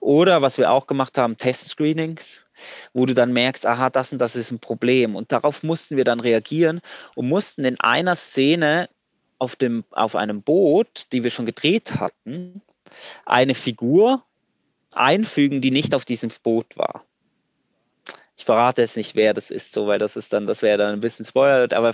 Oder 0.00 0.42
was 0.42 0.58
wir 0.58 0.70
auch 0.70 0.86
gemacht 0.86 1.18
haben, 1.18 1.36
Test-Screenings, 1.36 2.46
wo 2.92 3.04
du 3.04 3.14
dann 3.14 3.32
merkst, 3.32 3.66
aha, 3.66 3.90
das 3.90 4.12
und 4.12 4.20
das 4.20 4.36
ist 4.36 4.52
ein 4.52 4.60
Problem. 4.60 5.16
Und 5.16 5.32
darauf 5.32 5.62
mussten 5.62 5.96
wir 5.96 6.04
dann 6.04 6.20
reagieren 6.20 6.80
und 7.16 7.28
mussten 7.28 7.64
in 7.64 7.78
einer 7.80 8.14
Szene 8.14 8.88
auf, 9.38 9.56
dem, 9.56 9.84
auf 9.90 10.14
einem 10.14 10.42
Boot, 10.42 11.06
die 11.12 11.24
wir 11.24 11.30
schon 11.30 11.46
gedreht 11.46 11.96
hatten, 11.96 12.62
eine 13.26 13.54
Figur 13.54 14.24
einfügen, 14.92 15.60
die 15.60 15.70
nicht 15.70 15.94
auf 15.94 16.04
diesem 16.04 16.30
Boot 16.42 16.76
war. 16.76 17.04
Ich 18.38 18.44
verrate 18.44 18.82
jetzt 18.82 18.96
nicht, 18.96 19.16
wer 19.16 19.34
das 19.34 19.50
ist, 19.50 19.72
so, 19.72 19.88
weil 19.88 19.98
das 19.98 20.16
ist 20.16 20.32
dann, 20.32 20.46
das 20.46 20.62
wäre 20.62 20.78
dann 20.78 20.92
ein 20.92 21.00
bisschen 21.00 21.24
Spoiler, 21.24 21.68
aber 21.76 21.92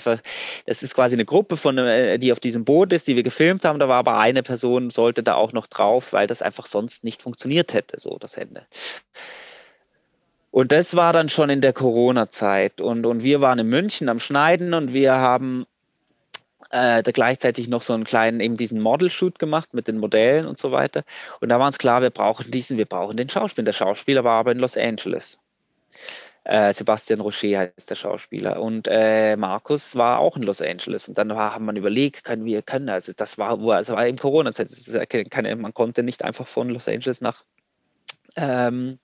das 0.67 0.83
ist 0.83 0.95
quasi 0.95 1.17
eine 1.17 1.25
Gruppe 1.25 1.57
von, 1.57 1.79
äh, 1.79 2.19
die 2.19 2.33
auf 2.33 2.39
diesem 2.39 2.67
Boot 2.67 2.93
ist, 2.93 3.09
die 3.09 3.17
wir 3.17 3.23
gefilmt 3.23 3.65
haben. 3.65 3.79
Da 3.79 3.89
war 3.89 3.97
aber 3.97 4.19
eine 4.19 4.43
Person, 4.43 4.91
sollte 4.91 5.23
da 5.23 5.35
auch 5.35 5.53
noch 5.53 5.67
drauf, 5.67 6.13
weil 6.13 6.27
das 6.27 6.43
einfach 6.43 6.67
sonst 6.67 7.03
nicht 7.03 7.23
funktioniert 7.23 7.73
hätte, 7.73 7.99
so 7.99 8.19
das 8.19 8.37
Ende. 8.37 8.67
Und 10.51 10.71
das 10.71 10.95
war 10.95 11.15
dann 11.15 11.31
schon 11.31 11.49
in 11.49 11.63
der 11.63 11.73
Corona-Zeit. 11.73 12.83
Und, 12.83 13.07
und 13.07 13.23
wir 13.23 13.41
waren 13.41 13.59
in 13.59 13.69
München 13.69 14.11
am 14.11 14.21
Schneiden 14.21 14.75
und 14.75 14.93
wir 14.93 15.15
haben 15.15 15.65
äh, 16.71 17.03
da 17.03 17.11
gleichzeitig 17.11 17.69
noch 17.69 17.81
so 17.81 17.95
einen 17.95 18.05
kleinen, 18.05 18.41
eben 18.41 18.59
diesen 18.59 18.81
Model-Shoot 18.81 19.39
gemacht 19.39 19.73
mit 19.73 19.89
den 19.89 19.97
Modellen 19.99 20.45
und 20.47 20.59
so 20.59 20.73
weiter. 20.73 21.05
Und 21.41 21.49
da 21.49 21.59
war 21.59 21.67
uns 21.67 21.79
klar, 21.79 22.03
wir 22.03 22.11
brauchen 22.11 22.51
diesen, 22.51 22.77
wir 22.77 22.85
brauchen 22.85 23.17
den 23.17 23.31
Schauspieler. 23.31 23.65
Der 23.65 23.73
Schauspieler 23.73 24.25
war 24.25 24.41
aber 24.41 24.53
in 24.53 24.59
Los 24.59 24.77
Angeles. 24.77 25.41
Äh, 26.45 26.73
Sebastian 26.75 27.21
Rocher 27.21 27.59
heißt 27.59 27.89
der 27.89 27.95
Schauspieler. 27.95 28.61
Und 28.61 28.87
äh, 28.91 29.37
Markus 29.37 29.97
war 29.97 30.19
auch 30.19 30.37
in 30.37 30.43
Los 30.43 30.61
Angeles. 30.61 31.09
Und 31.09 31.17
dann 31.17 31.31
war, 31.31 31.55
haben 31.55 31.65
man 31.65 31.77
überlegt, 31.77 32.25
können 32.25 32.45
wir 32.45 32.61
können, 32.63 32.91
also 32.91 33.13
das 33.17 33.39
war, 33.39 33.59
also 33.59 33.95
war 33.95 34.07
in 34.07 34.19
Corona-Zeit, 34.19 34.69
man 35.59 35.75
konnte 35.75 36.03
nicht 36.03 36.23
einfach 36.23 36.47
von 36.47 36.69
Los 36.69 36.87
Angeles 36.87 37.23
nach 37.23 37.45
ähm, 38.37 38.99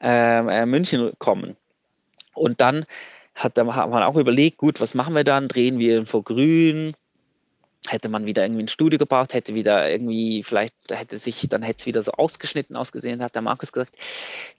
ähm, 0.00 0.48
äh, 0.48 0.66
München 0.66 1.12
kommen. 1.18 1.56
Und 2.34 2.60
dann 2.60 2.86
hat, 3.34 3.56
hat 3.56 3.90
man 3.90 4.02
auch 4.02 4.16
überlegt, 4.16 4.58
gut, 4.58 4.80
was 4.80 4.94
machen 4.94 5.14
wir 5.14 5.24
dann? 5.24 5.48
Drehen 5.48 5.78
wir 5.78 6.06
vor 6.06 6.24
Grün? 6.24 6.94
Hätte 7.92 8.08
man 8.08 8.26
wieder 8.26 8.44
irgendwie 8.44 8.64
ein 8.64 8.68
Studio 8.68 8.98
gebraucht, 8.98 9.34
hätte 9.34 9.54
wieder 9.54 9.90
irgendwie, 9.90 10.42
vielleicht 10.42 10.74
hätte 10.90 11.18
sich, 11.18 11.46
dann 11.48 11.62
hätte 11.62 11.80
es 11.80 11.86
wieder 11.86 12.02
so 12.02 12.12
ausgeschnitten 12.12 12.76
ausgesehen, 12.76 13.22
hat 13.22 13.34
der 13.34 13.42
Markus 13.42 13.72
gesagt, 13.72 13.96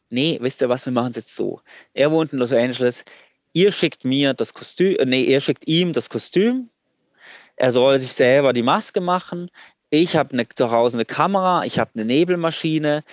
nee, 0.10 0.38
wisst 0.42 0.62
ihr 0.62 0.70
was, 0.70 0.86
wir 0.86 0.94
machen 0.94 1.12
es 1.12 1.18
jetzt 1.18 1.36
so. 1.36 1.62
Er 1.94 2.12
wohnt 2.12 2.34
in 2.34 2.40
Los 2.40 2.54
Angeles, 2.54 3.06
ihr 3.54 3.72
schickt 3.72 4.06
mir 4.06 4.34
das 4.34 4.54
Kostüm, 4.54 4.96
äh, 4.98 5.06
nee, 5.06 5.24
ihr 5.24 5.40
schickt 5.40 5.68
ihm 5.68 5.94
das 5.94 6.10
Kostüm, 6.10 6.70
er 7.56 7.72
soll 7.72 8.00
sich 8.00 8.14
selber 8.14 8.54
die 8.54 8.64
Maske 8.64 9.02
machen, 9.02 9.50
ich 9.90 10.16
habe 10.16 10.36
ne, 10.36 10.48
zu 10.48 10.72
Hause 10.72 10.98
eine 10.98 11.06
Kamera, 11.06 11.64
ich 11.66 11.80
habe 11.80 11.92
eine 11.96 12.06
Nebelmaschine, 12.06 13.04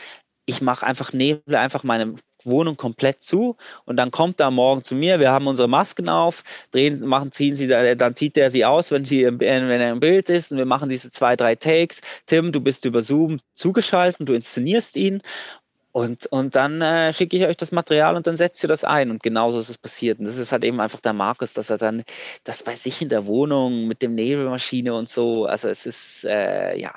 ich 0.47 0.61
mache 0.61 0.87
einfach 0.87 1.13
Nebel, 1.13 1.57
einfach 1.57 1.83
meine 1.83 2.17
Wohnung 2.47 2.77
komplett 2.77 3.23
zu 3.23 3.57
und 3.85 3.97
dann 3.97 4.11
kommt 4.11 4.41
er 4.41 4.51
morgen 4.51 4.83
zu 4.83 4.95
mir, 4.95 5.21
wir 5.21 5.31
haben 5.31 5.47
unsere 5.47 5.69
Masken 5.69 6.09
auf, 6.09 6.43
drehen, 6.71 7.01
machen, 7.07 7.33
ziehen 7.33 7.57
sie, 7.57 7.69
dann 7.69 8.15
zieht 8.15 8.37
er 8.37 8.51
sie 8.51 8.65
aus, 8.65 8.91
wenn, 8.91 9.05
sie, 9.05 9.25
wenn 9.25 9.41
er 9.71 9.93
im 9.93 10.01
Bild 10.01 10.31
ist 10.31 10.53
und 10.53 10.59
wir 10.59 10.67
machen 10.67 10.89
diese 10.89 11.11
zwei, 11.11 11.37
drei 11.37 11.55
Takes. 11.55 12.01
Tim, 12.27 12.53
du 12.53 12.61
bist 12.61 12.85
über 12.85 13.03
Zoom 13.03 13.39
zugeschaltet, 13.55 14.29
du 14.29 14.35
inszenierst 14.35 14.97
ihn 14.97 15.23
und, 15.97 16.27
und 16.27 16.55
dann 16.55 16.83
äh, 16.83 17.15
schicke 17.15 17.39
ich 17.39 17.47
euch 17.47 17.57
das 17.57 17.73
Material 17.73 18.17
und 18.17 18.27
dann 18.27 18.37
setzt 18.37 18.63
ihr 18.63 18.69
das 18.69 18.85
ein. 18.85 19.11
Und 19.11 19.23
genauso 19.23 19.59
ist 19.59 19.71
es 19.71 19.79
passiert. 19.79 20.19
Und 20.19 20.27
das 20.27 20.37
ist 20.37 20.53
halt 20.53 20.63
eben 20.63 20.79
einfach 20.79 21.01
der 21.01 21.15
Markus, 21.15 21.55
dass 21.55 21.71
er 21.71 21.79
dann 21.79 22.05
das 22.45 22.63
bei 22.63 22.75
sich 22.75 23.01
in 23.01 23.09
der 23.09 23.25
Wohnung 23.25 23.89
mit 23.89 24.03
dem 24.03 24.15
Nebelmaschine 24.15 24.95
und 24.95 25.09
so, 25.09 25.47
also 25.47 25.69
es 25.71 25.87
ist, 25.87 26.27
äh, 26.27 26.77
ja, 26.77 26.93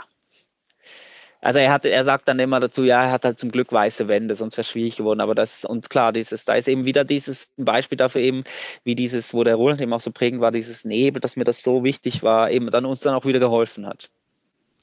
also 1.42 1.60
er 1.60 1.72
hat, 1.72 1.86
er 1.86 2.04
sagt 2.04 2.28
dann 2.28 2.40
immer 2.40 2.60
dazu, 2.60 2.84
ja, 2.84 3.04
er 3.04 3.12
hat 3.12 3.24
halt 3.24 3.40
zum 3.40 3.52
Glück 3.52 3.72
weiße 3.72 4.08
Wände, 4.08 4.36
sonst 4.36 4.58
wäre 4.58 4.64
es 4.64 4.70
schwierig 4.70 4.98
geworden. 4.98 5.22
Aber 5.22 5.36
das, 5.36 5.64
und 5.64 5.90
klar, 5.90 6.12
dieses, 6.12 6.46
da 6.46 6.56
ist 6.56 6.68
eben 6.68 6.86
wieder 6.86 7.06
dieses 7.06 7.54
Beispiel 7.58 7.98
dafür 7.98 8.22
eben, 8.22 8.44
wie 8.84 8.96
dieses, 8.96 9.34
wo 9.34 9.44
der 9.44 9.56
Roland 9.56 9.82
eben 9.82 9.94
auch 9.94 10.02
so 10.02 10.12
prägend 10.12 10.42
war, 10.42 10.52
dieses 10.52 10.84
Nebel, 10.84 11.22
dass 11.22 11.38
mir 11.38 11.46
das 11.46 11.64
so 11.64 11.84
wichtig 11.84 12.24
war, 12.24 12.52
eben 12.52 12.70
dann 12.70 12.86
uns 12.86 13.02
dann 13.02 13.16
auch 13.16 13.26
wieder 13.26 13.40
geholfen 13.40 13.86
hat. 13.86 14.10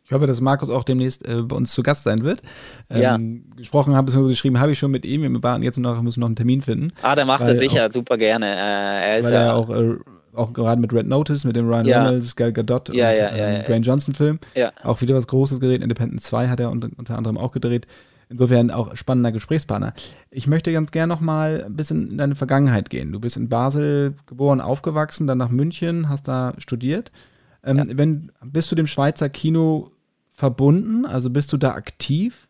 Ich 0.07 0.13
hoffe, 0.13 0.29
dass 0.29 0.41
Markus 0.41 0.71
auch 0.71 0.85
demnächst 0.85 1.27
äh, 1.27 1.43
bei 1.43 1.57
uns 1.57 1.73
zu 1.73 1.83
Gast 1.83 2.05
sein 2.05 2.23
wird. 2.23 2.41
Ähm, 2.89 3.03
ja. 3.03 3.19
Gesprochen 3.57 3.97
habe, 3.97 4.07
beziehungsweise 4.07 4.33
geschrieben 4.35 4.61
habe 4.61 4.71
ich 4.71 4.79
schon 4.79 4.93
mit 4.93 5.05
ihm. 5.05 5.23
Wir 5.23 5.43
warten 5.43 5.65
jetzt 5.65 5.79
noch, 5.79 6.01
müssen 6.01 6.21
noch 6.21 6.29
einen 6.29 6.37
Termin 6.37 6.63
finden. 6.63 6.93
Ah, 7.03 7.17
der 7.17 7.25
macht 7.25 7.47
das 7.47 7.59
sicher, 7.59 7.87
auch, 7.89 7.93
super 7.93 8.17
gerne. 8.17 8.47
Äh, 8.47 9.11
er 9.11 9.19
ist 9.19 9.27
weil 9.27 9.33
ja 9.33 9.41
er 9.47 9.55
auch 9.57 9.69
äh, 9.69 9.97
auch 10.37 10.53
gerade 10.53 10.81
mit 10.81 10.93
Red 10.93 11.07
Notice, 11.07 11.45
mit 11.45 11.57
dem 11.57 11.69
Ryan 11.69 11.87
ja. 11.87 12.05
Reynolds, 12.05 12.37
Gal 12.37 12.53
Gadot 12.53 12.89
ja, 12.91 13.11
und 13.11 13.17
ja, 13.17 13.29
ähm, 13.29 13.65
Dwayne 13.65 13.85
Johnson 13.85 14.15
Film. 14.15 14.39
Auch 14.83 15.01
wieder 15.01 15.15
was 15.15 15.27
Großes 15.27 15.61
gedreht. 15.61 15.83
Independence 15.83 16.25
2 16.25 16.49
hat 16.49 16.61
er 16.61 16.71
unter, 16.71 16.89
anderem 17.17 17.39
auch 17.39 17.53
gedreht. 17.53 17.87
Insofern 18.29 18.73
auch 18.73 18.97
spannender 18.97 19.31
Gesprächspartner. 19.31 19.95
Ich 20.31 20.49
möchte 20.49 20.73
ganz 20.73 20.91
gerne 20.91 21.13
noch 21.13 21.21
mal 21.21 21.63
ein 21.65 21.77
bisschen 21.77 22.11
in 22.11 22.19
deine 22.19 22.35
Vergangenheit 22.35 22.91
gehen. 22.91 23.13
Du 23.13 23.21
bist 23.21 23.37
in 23.37 23.49
Basel 23.49 24.15
geboren, 24.27 24.61
aufgewachsen, 24.61 25.29
dann 25.29 25.39
nach 25.39 25.51
München, 25.51 26.09
hast 26.09 26.27
da 26.27 26.55
studiert. 26.59 27.13
Ähm, 27.63 27.85
wenn, 27.95 28.33
bist 28.45 28.71
du 28.71 28.77
dem 28.77 28.89
Schweizer 28.89 29.29
Kino 29.29 29.93
verbunden? 30.33 31.07
Also 31.07 31.31
bist 31.31 31.53
du 31.53 31.57
da 31.57 31.73
aktiv? 31.73 32.49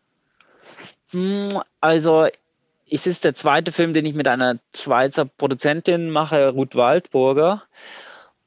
Hm, 1.11 1.59
also 1.79 2.27
es 2.89 3.07
ist 3.07 3.23
der 3.23 3.33
zweite 3.33 3.71
Film, 3.71 3.93
den 3.93 4.05
ich 4.05 4.13
mit 4.13 4.27
einer 4.27 4.59
Schweizer 4.75 5.25
Produzentin 5.25 6.09
mache, 6.09 6.49
Ruth 6.49 6.75
Waldburger. 6.75 7.63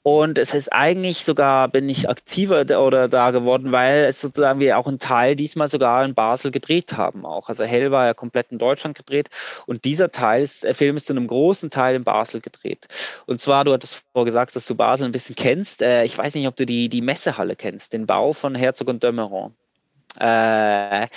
Und 0.02 0.38
es 0.38 0.54
ist 0.54 0.72
eigentlich 0.72 1.26
sogar, 1.26 1.68
bin 1.68 1.86
ich 1.90 2.08
aktiver 2.08 2.64
oder 2.80 3.06
da 3.06 3.32
geworden, 3.32 3.70
weil 3.70 4.06
es 4.06 4.22
sozusagen 4.22 4.58
wir 4.58 4.78
auch 4.78 4.86
einen 4.86 4.98
Teil 4.98 5.36
diesmal 5.36 5.68
sogar 5.68 6.02
in 6.06 6.14
Basel 6.14 6.50
gedreht 6.50 6.94
haben 6.94 7.26
auch. 7.26 7.50
Also 7.50 7.64
Hell 7.64 7.90
war 7.90 8.06
ja 8.06 8.14
komplett 8.14 8.50
in 8.50 8.56
Deutschland 8.56 8.96
gedreht 8.96 9.28
und 9.66 9.84
dieser 9.84 10.10
Teil, 10.10 10.42
ist, 10.42 10.64
der 10.64 10.74
Film 10.74 10.96
ist 10.96 11.06
zu 11.06 11.12
einem 11.12 11.26
großen 11.26 11.68
Teil 11.68 11.96
in 11.96 12.04
Basel 12.04 12.40
gedreht. 12.40 12.88
Und 13.26 13.40
zwar, 13.40 13.64
du 13.64 13.74
hattest 13.74 14.02
vorher 14.14 14.24
gesagt, 14.24 14.56
dass 14.56 14.66
du 14.66 14.74
Basel 14.74 15.04
ein 15.04 15.12
bisschen 15.12 15.36
kennst. 15.36 15.82
Äh, 15.82 16.04
ich 16.04 16.16
weiß 16.16 16.34
nicht, 16.34 16.48
ob 16.48 16.56
du 16.56 16.64
die, 16.64 16.88
die 16.88 17.02
Messehalle 17.02 17.54
kennst, 17.54 17.92
den 17.92 18.06
Bau 18.06 18.32
von 18.32 18.54
Herzog 18.54 18.88
und 18.88 19.02
Dömeron. 19.04 19.54
Äh, 20.18 21.08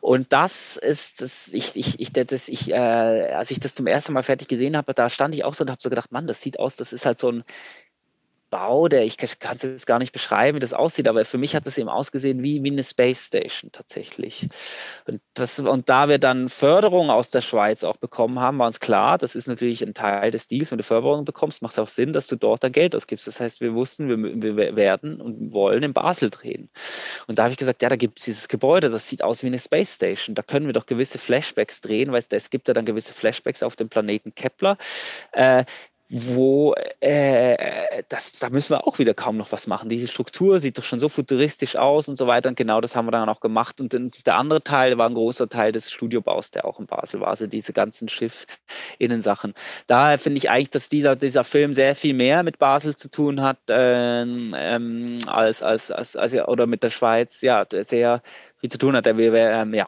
und 0.00 0.32
das 0.32 0.76
ist, 0.76 1.20
das, 1.20 1.48
ich, 1.48 1.76
ich, 1.76 2.00
ich, 2.00 2.12
das, 2.12 2.48
ich 2.48 2.70
äh, 2.70 2.74
als 2.74 3.50
ich 3.50 3.60
das 3.60 3.74
zum 3.74 3.86
ersten 3.86 4.12
Mal 4.12 4.22
fertig 4.22 4.48
gesehen 4.48 4.76
habe, 4.76 4.94
da 4.94 5.10
stand 5.10 5.34
ich 5.34 5.44
auch 5.44 5.54
so 5.54 5.64
und 5.64 5.70
habe 5.70 5.82
so 5.82 5.90
gedacht, 5.90 6.12
Mann, 6.12 6.26
das 6.26 6.40
sieht 6.40 6.58
aus, 6.58 6.76
das 6.76 6.92
ist 6.92 7.06
halt 7.06 7.18
so 7.18 7.30
ein 7.30 7.44
Bau, 8.52 8.86
der 8.86 9.02
ich 9.02 9.16
kann 9.16 9.56
es 9.56 9.62
jetzt 9.62 9.86
gar 9.86 9.98
nicht 9.98 10.12
beschreiben, 10.12 10.56
wie 10.56 10.60
das 10.60 10.74
aussieht, 10.74 11.08
aber 11.08 11.24
für 11.24 11.38
mich 11.38 11.56
hat 11.56 11.66
es 11.66 11.78
eben 11.78 11.88
ausgesehen 11.88 12.42
wie, 12.42 12.62
wie 12.62 12.70
eine 12.70 12.84
Space 12.84 13.28
Station 13.28 13.72
tatsächlich. 13.72 14.46
Und, 15.06 15.22
das, 15.32 15.58
und 15.58 15.88
da 15.88 16.10
wir 16.10 16.18
dann 16.18 16.50
Förderung 16.50 17.08
aus 17.08 17.30
der 17.30 17.40
Schweiz 17.40 17.82
auch 17.82 17.96
bekommen 17.96 18.40
haben, 18.40 18.58
war 18.58 18.66
uns 18.66 18.78
klar, 18.78 19.16
das 19.16 19.34
ist 19.34 19.48
natürlich 19.48 19.82
ein 19.82 19.94
Teil 19.94 20.30
des 20.30 20.48
Deals, 20.48 20.70
wenn 20.70 20.76
du 20.76 20.84
Förderung 20.84 21.24
bekommst, 21.24 21.62
macht 21.62 21.72
es 21.72 21.78
auch 21.78 21.88
Sinn, 21.88 22.12
dass 22.12 22.26
du 22.26 22.36
dort 22.36 22.62
dein 22.62 22.72
Geld 22.72 22.94
ausgibst. 22.94 23.26
Das 23.26 23.40
heißt, 23.40 23.62
wir 23.62 23.72
wussten, 23.72 24.08
wir, 24.10 24.56
wir 24.56 24.76
werden 24.76 25.22
und 25.22 25.54
wollen 25.54 25.82
in 25.82 25.94
Basel 25.94 26.28
drehen. 26.28 26.68
Und 27.28 27.38
da 27.38 27.44
habe 27.44 27.52
ich 27.52 27.58
gesagt, 27.58 27.80
ja, 27.80 27.88
da 27.88 27.96
gibt 27.96 28.18
es 28.18 28.26
dieses 28.26 28.48
Gebäude, 28.48 28.90
das 28.90 29.08
sieht 29.08 29.24
aus 29.24 29.42
wie 29.42 29.46
eine 29.46 29.58
Space 29.58 29.94
Station. 29.94 30.34
Da 30.34 30.42
können 30.42 30.66
wir 30.66 30.74
doch 30.74 30.84
gewisse 30.84 31.16
Flashbacks 31.16 31.80
drehen, 31.80 32.12
weil 32.12 32.22
es 32.28 32.50
gibt 32.50 32.68
ja 32.68 32.74
dann 32.74 32.84
gewisse 32.84 33.14
Flashbacks 33.14 33.62
auf 33.62 33.76
dem 33.76 33.88
Planeten 33.88 34.34
Kepler. 34.34 34.76
Äh, 35.32 35.64
wo 36.14 36.74
äh, 37.00 38.02
das, 38.10 38.34
da 38.38 38.50
müssen 38.50 38.74
wir 38.74 38.86
auch 38.86 38.98
wieder 38.98 39.14
kaum 39.14 39.38
noch 39.38 39.50
was 39.50 39.66
machen. 39.66 39.88
Diese 39.88 40.06
Struktur 40.06 40.60
sieht 40.60 40.76
doch 40.76 40.84
schon 40.84 40.98
so 40.98 41.08
futuristisch 41.08 41.76
aus 41.76 42.06
und 42.06 42.16
so 42.16 42.26
weiter. 42.26 42.50
Und 42.50 42.56
genau 42.56 42.82
das 42.82 42.94
haben 42.94 43.06
wir 43.06 43.12
dann 43.12 43.30
auch 43.30 43.40
gemacht. 43.40 43.80
Und 43.80 43.94
der 44.26 44.36
andere 44.36 44.62
Teil 44.62 44.98
war 44.98 45.08
ein 45.08 45.14
großer 45.14 45.48
Teil 45.48 45.72
des 45.72 45.90
Studiobaus, 45.90 46.50
der 46.50 46.66
auch 46.66 46.78
in 46.78 46.86
Basel 46.86 47.20
war. 47.20 47.28
Also 47.28 47.46
diese 47.46 47.72
ganzen 47.72 48.08
Schiff-Innensachen. 48.08 49.54
Daher 49.86 50.18
finde 50.18 50.36
ich 50.36 50.50
eigentlich, 50.50 50.68
dass 50.68 50.90
dieser, 50.90 51.16
dieser 51.16 51.44
Film 51.44 51.72
sehr 51.72 51.94
viel 51.94 52.12
mehr 52.12 52.42
mit 52.42 52.58
Basel 52.58 52.94
zu 52.94 53.08
tun 53.10 53.40
hat 53.40 53.58
ähm, 53.68 54.54
ähm, 54.54 55.20
als, 55.26 55.62
als, 55.62 55.90
als, 55.90 56.14
als, 56.14 56.34
oder 56.34 56.66
mit 56.66 56.82
der 56.82 56.90
Schweiz. 56.90 57.40
Ja, 57.40 57.64
sehr 57.70 58.20
viel 58.58 58.70
zu 58.70 58.76
tun 58.76 58.94
hat. 58.96 59.06
Der, 59.06 59.16
ähm, 59.16 59.72
ja. 59.72 59.86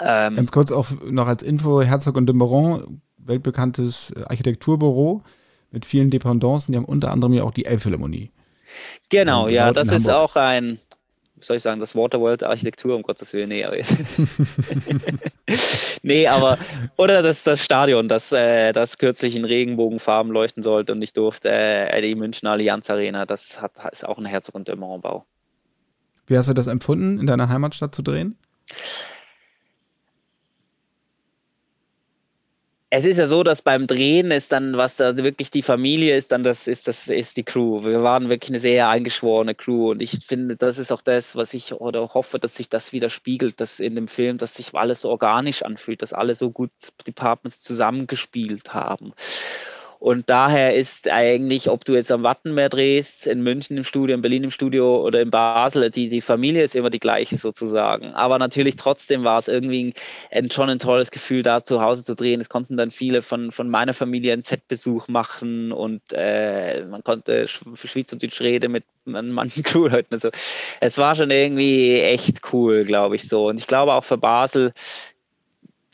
Ähm, 0.00 0.36
Ganz 0.36 0.52
kurz 0.52 0.72
auch 0.72 0.88
noch 1.04 1.26
als 1.26 1.42
Info: 1.42 1.82
Herzog 1.82 2.16
und 2.16 2.26
de 2.26 2.34
Meuron 2.34 3.02
weltbekanntes 3.18 4.12
äh, 4.16 4.24
Architekturbüro 4.24 5.22
mit 5.70 5.86
vielen 5.86 6.10
Dependancen. 6.10 6.72
Die 6.72 6.78
haben 6.78 6.84
unter 6.84 7.10
anderem 7.10 7.32
ja 7.32 7.44
auch 7.44 7.52
die 7.52 7.64
Elbphilharmonie. 7.64 8.30
Genau, 9.08 9.48
ja, 9.48 9.72
das 9.72 9.90
ist 9.90 10.08
auch 10.08 10.36
ein, 10.36 10.78
soll 11.40 11.56
ich 11.56 11.62
sagen, 11.62 11.80
das 11.80 11.96
Waterworld 11.96 12.44
Architektur, 12.44 12.94
um 12.94 13.02
Gottes 13.02 13.32
Willen, 13.32 13.48
nee, 13.48 13.64
aber, 13.64 13.76
nee, 16.02 16.28
aber 16.28 16.58
oder 16.96 17.22
das, 17.22 17.42
das 17.42 17.64
Stadion, 17.64 18.08
das, 18.08 18.30
äh, 18.30 18.72
das 18.72 18.98
kürzlich 18.98 19.34
in 19.34 19.44
Regenbogenfarben 19.44 20.30
leuchten 20.30 20.62
sollte 20.62 20.92
und 20.92 21.02
ich 21.02 21.12
durfte, 21.12 21.50
äh, 21.50 22.00
die 22.00 22.14
Münchner 22.14 22.52
Allianz 22.52 22.88
Arena, 22.90 23.26
das 23.26 23.60
hat, 23.60 23.72
ist 23.90 24.06
auch 24.06 24.18
ein 24.18 24.26
Herzog- 24.26 24.54
und 24.54 24.68
Dömeron-Bau. 24.68 25.24
Wie 26.26 26.38
hast 26.38 26.48
du 26.48 26.54
das 26.54 26.68
empfunden, 26.68 27.18
in 27.18 27.26
deiner 27.26 27.48
Heimatstadt 27.48 27.92
zu 27.92 28.02
drehen? 28.02 28.38
Es 32.92 33.04
ist 33.04 33.18
ja 33.18 33.26
so, 33.28 33.44
dass 33.44 33.62
beim 33.62 33.86
Drehen 33.86 34.32
ist 34.32 34.50
dann, 34.50 34.76
was 34.76 34.96
da 34.96 35.16
wirklich 35.16 35.50
die 35.52 35.62
Familie 35.62 36.16
ist, 36.16 36.32
dann 36.32 36.42
das 36.42 36.66
ist 36.66 36.88
das 36.88 37.06
ist 37.06 37.36
die 37.36 37.44
Crew. 37.44 37.84
Wir 37.84 38.02
waren 38.02 38.28
wirklich 38.28 38.50
eine 38.50 38.58
sehr 38.58 38.88
eingeschworene 38.88 39.54
Crew 39.54 39.92
und 39.92 40.02
ich 40.02 40.18
finde, 40.26 40.56
das 40.56 40.76
ist 40.78 40.90
auch 40.90 41.00
das, 41.00 41.36
was 41.36 41.54
ich 41.54 41.72
oder 41.72 42.14
hoffe, 42.14 42.40
dass 42.40 42.56
sich 42.56 42.68
das 42.68 42.92
widerspiegelt, 42.92 43.60
dass 43.60 43.78
in 43.78 43.94
dem 43.94 44.08
Film, 44.08 44.38
dass 44.38 44.56
sich 44.56 44.74
alles 44.74 45.02
so 45.02 45.10
organisch 45.10 45.62
anfühlt, 45.62 46.02
dass 46.02 46.12
alle 46.12 46.34
so 46.34 46.50
gut 46.50 46.72
Departments 47.06 47.60
zusammengespielt 47.62 48.74
haben. 48.74 49.12
Und 50.00 50.30
daher 50.30 50.74
ist 50.74 51.10
eigentlich, 51.10 51.68
ob 51.68 51.84
du 51.84 51.92
jetzt 51.92 52.10
am 52.10 52.22
Wattenmeer 52.22 52.70
drehst, 52.70 53.26
in 53.26 53.42
München 53.42 53.76
im 53.76 53.84
Studio, 53.84 54.14
in 54.14 54.22
Berlin 54.22 54.44
im 54.44 54.50
Studio 54.50 55.04
oder 55.04 55.20
in 55.20 55.30
Basel, 55.30 55.90
die, 55.90 56.08
die 56.08 56.22
Familie 56.22 56.62
ist 56.62 56.74
immer 56.74 56.88
die 56.88 56.98
gleiche 56.98 57.36
sozusagen. 57.36 58.14
Aber 58.14 58.38
natürlich 58.38 58.76
trotzdem 58.76 59.24
war 59.24 59.38
es 59.38 59.46
irgendwie 59.46 59.92
ein, 60.30 60.50
schon 60.50 60.70
ein 60.70 60.78
tolles 60.78 61.10
Gefühl, 61.10 61.42
da 61.42 61.62
zu 61.62 61.82
Hause 61.82 62.02
zu 62.02 62.14
drehen. 62.14 62.40
Es 62.40 62.48
konnten 62.48 62.78
dann 62.78 62.90
viele 62.90 63.20
von, 63.20 63.52
von 63.52 63.68
meiner 63.68 63.92
Familie 63.92 64.32
einen 64.32 64.40
Set-Besuch 64.40 65.06
machen 65.08 65.70
und 65.70 66.00
äh, 66.12 66.82
man 66.86 67.04
konnte 67.04 67.46
Schweizerdeutsch 67.46 68.40
reden 68.40 68.72
mit 68.72 68.84
manchen 69.04 69.62
Crewleuten. 69.62 70.14
Also 70.14 70.30
es 70.80 70.96
war 70.96 71.14
schon 71.14 71.30
irgendwie 71.30 72.00
echt 72.00 72.40
cool, 72.54 72.84
glaube 72.84 73.16
ich 73.16 73.28
so. 73.28 73.48
Und 73.48 73.60
ich 73.60 73.66
glaube 73.66 73.92
auch 73.92 74.04
für 74.04 74.16
Basel 74.16 74.72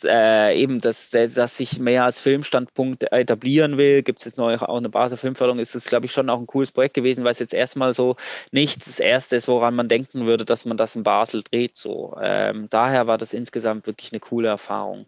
äh, 0.05 0.61
eben, 0.61 0.81
dass, 0.81 1.11
dass 1.11 1.57
sich 1.57 1.79
mehr 1.79 2.05
als 2.05 2.19
Filmstandpunkt 2.19 3.05
etablieren 3.13 3.77
will, 3.77 4.03
gibt 4.03 4.19
es 4.21 4.25
jetzt 4.25 4.39
neu 4.39 4.57
auch 4.57 4.77
eine 4.77 4.89
Basel 4.89 5.19
Filmförderung, 5.19 5.59
ist 5.59 5.75
es, 5.75 5.87
glaube 5.87 6.07
ich, 6.07 6.13
schon 6.13 6.31
auch 6.31 6.39
ein 6.39 6.47
cooles 6.47 6.73
Projekt 6.73 6.95
gewesen, 6.95 7.25
weil 7.25 7.33
es 7.33 7.39
jetzt 7.39 7.55
erstmal 7.55 7.93
so 7.93 8.17
nicht 8.53 8.87
das 8.87 9.01
Erste 9.01 9.37
ist, 9.37 9.49
woran 9.49 9.75
man 9.75 9.89
denken 9.89 10.27
würde, 10.27 10.45
dass 10.45 10.65
man 10.65 10.77
das 10.77 10.97
in 10.97 11.03
Basel 11.03 11.43
dreht. 11.43 11.77
So. 11.77 12.17
Ähm, 12.21 12.67
daher 12.71 13.07
war 13.07 13.19
das 13.19 13.33
insgesamt 13.33 13.87
wirklich 13.87 14.13
eine 14.13 14.21
coole 14.21 14.49
Erfahrung. 14.49 15.07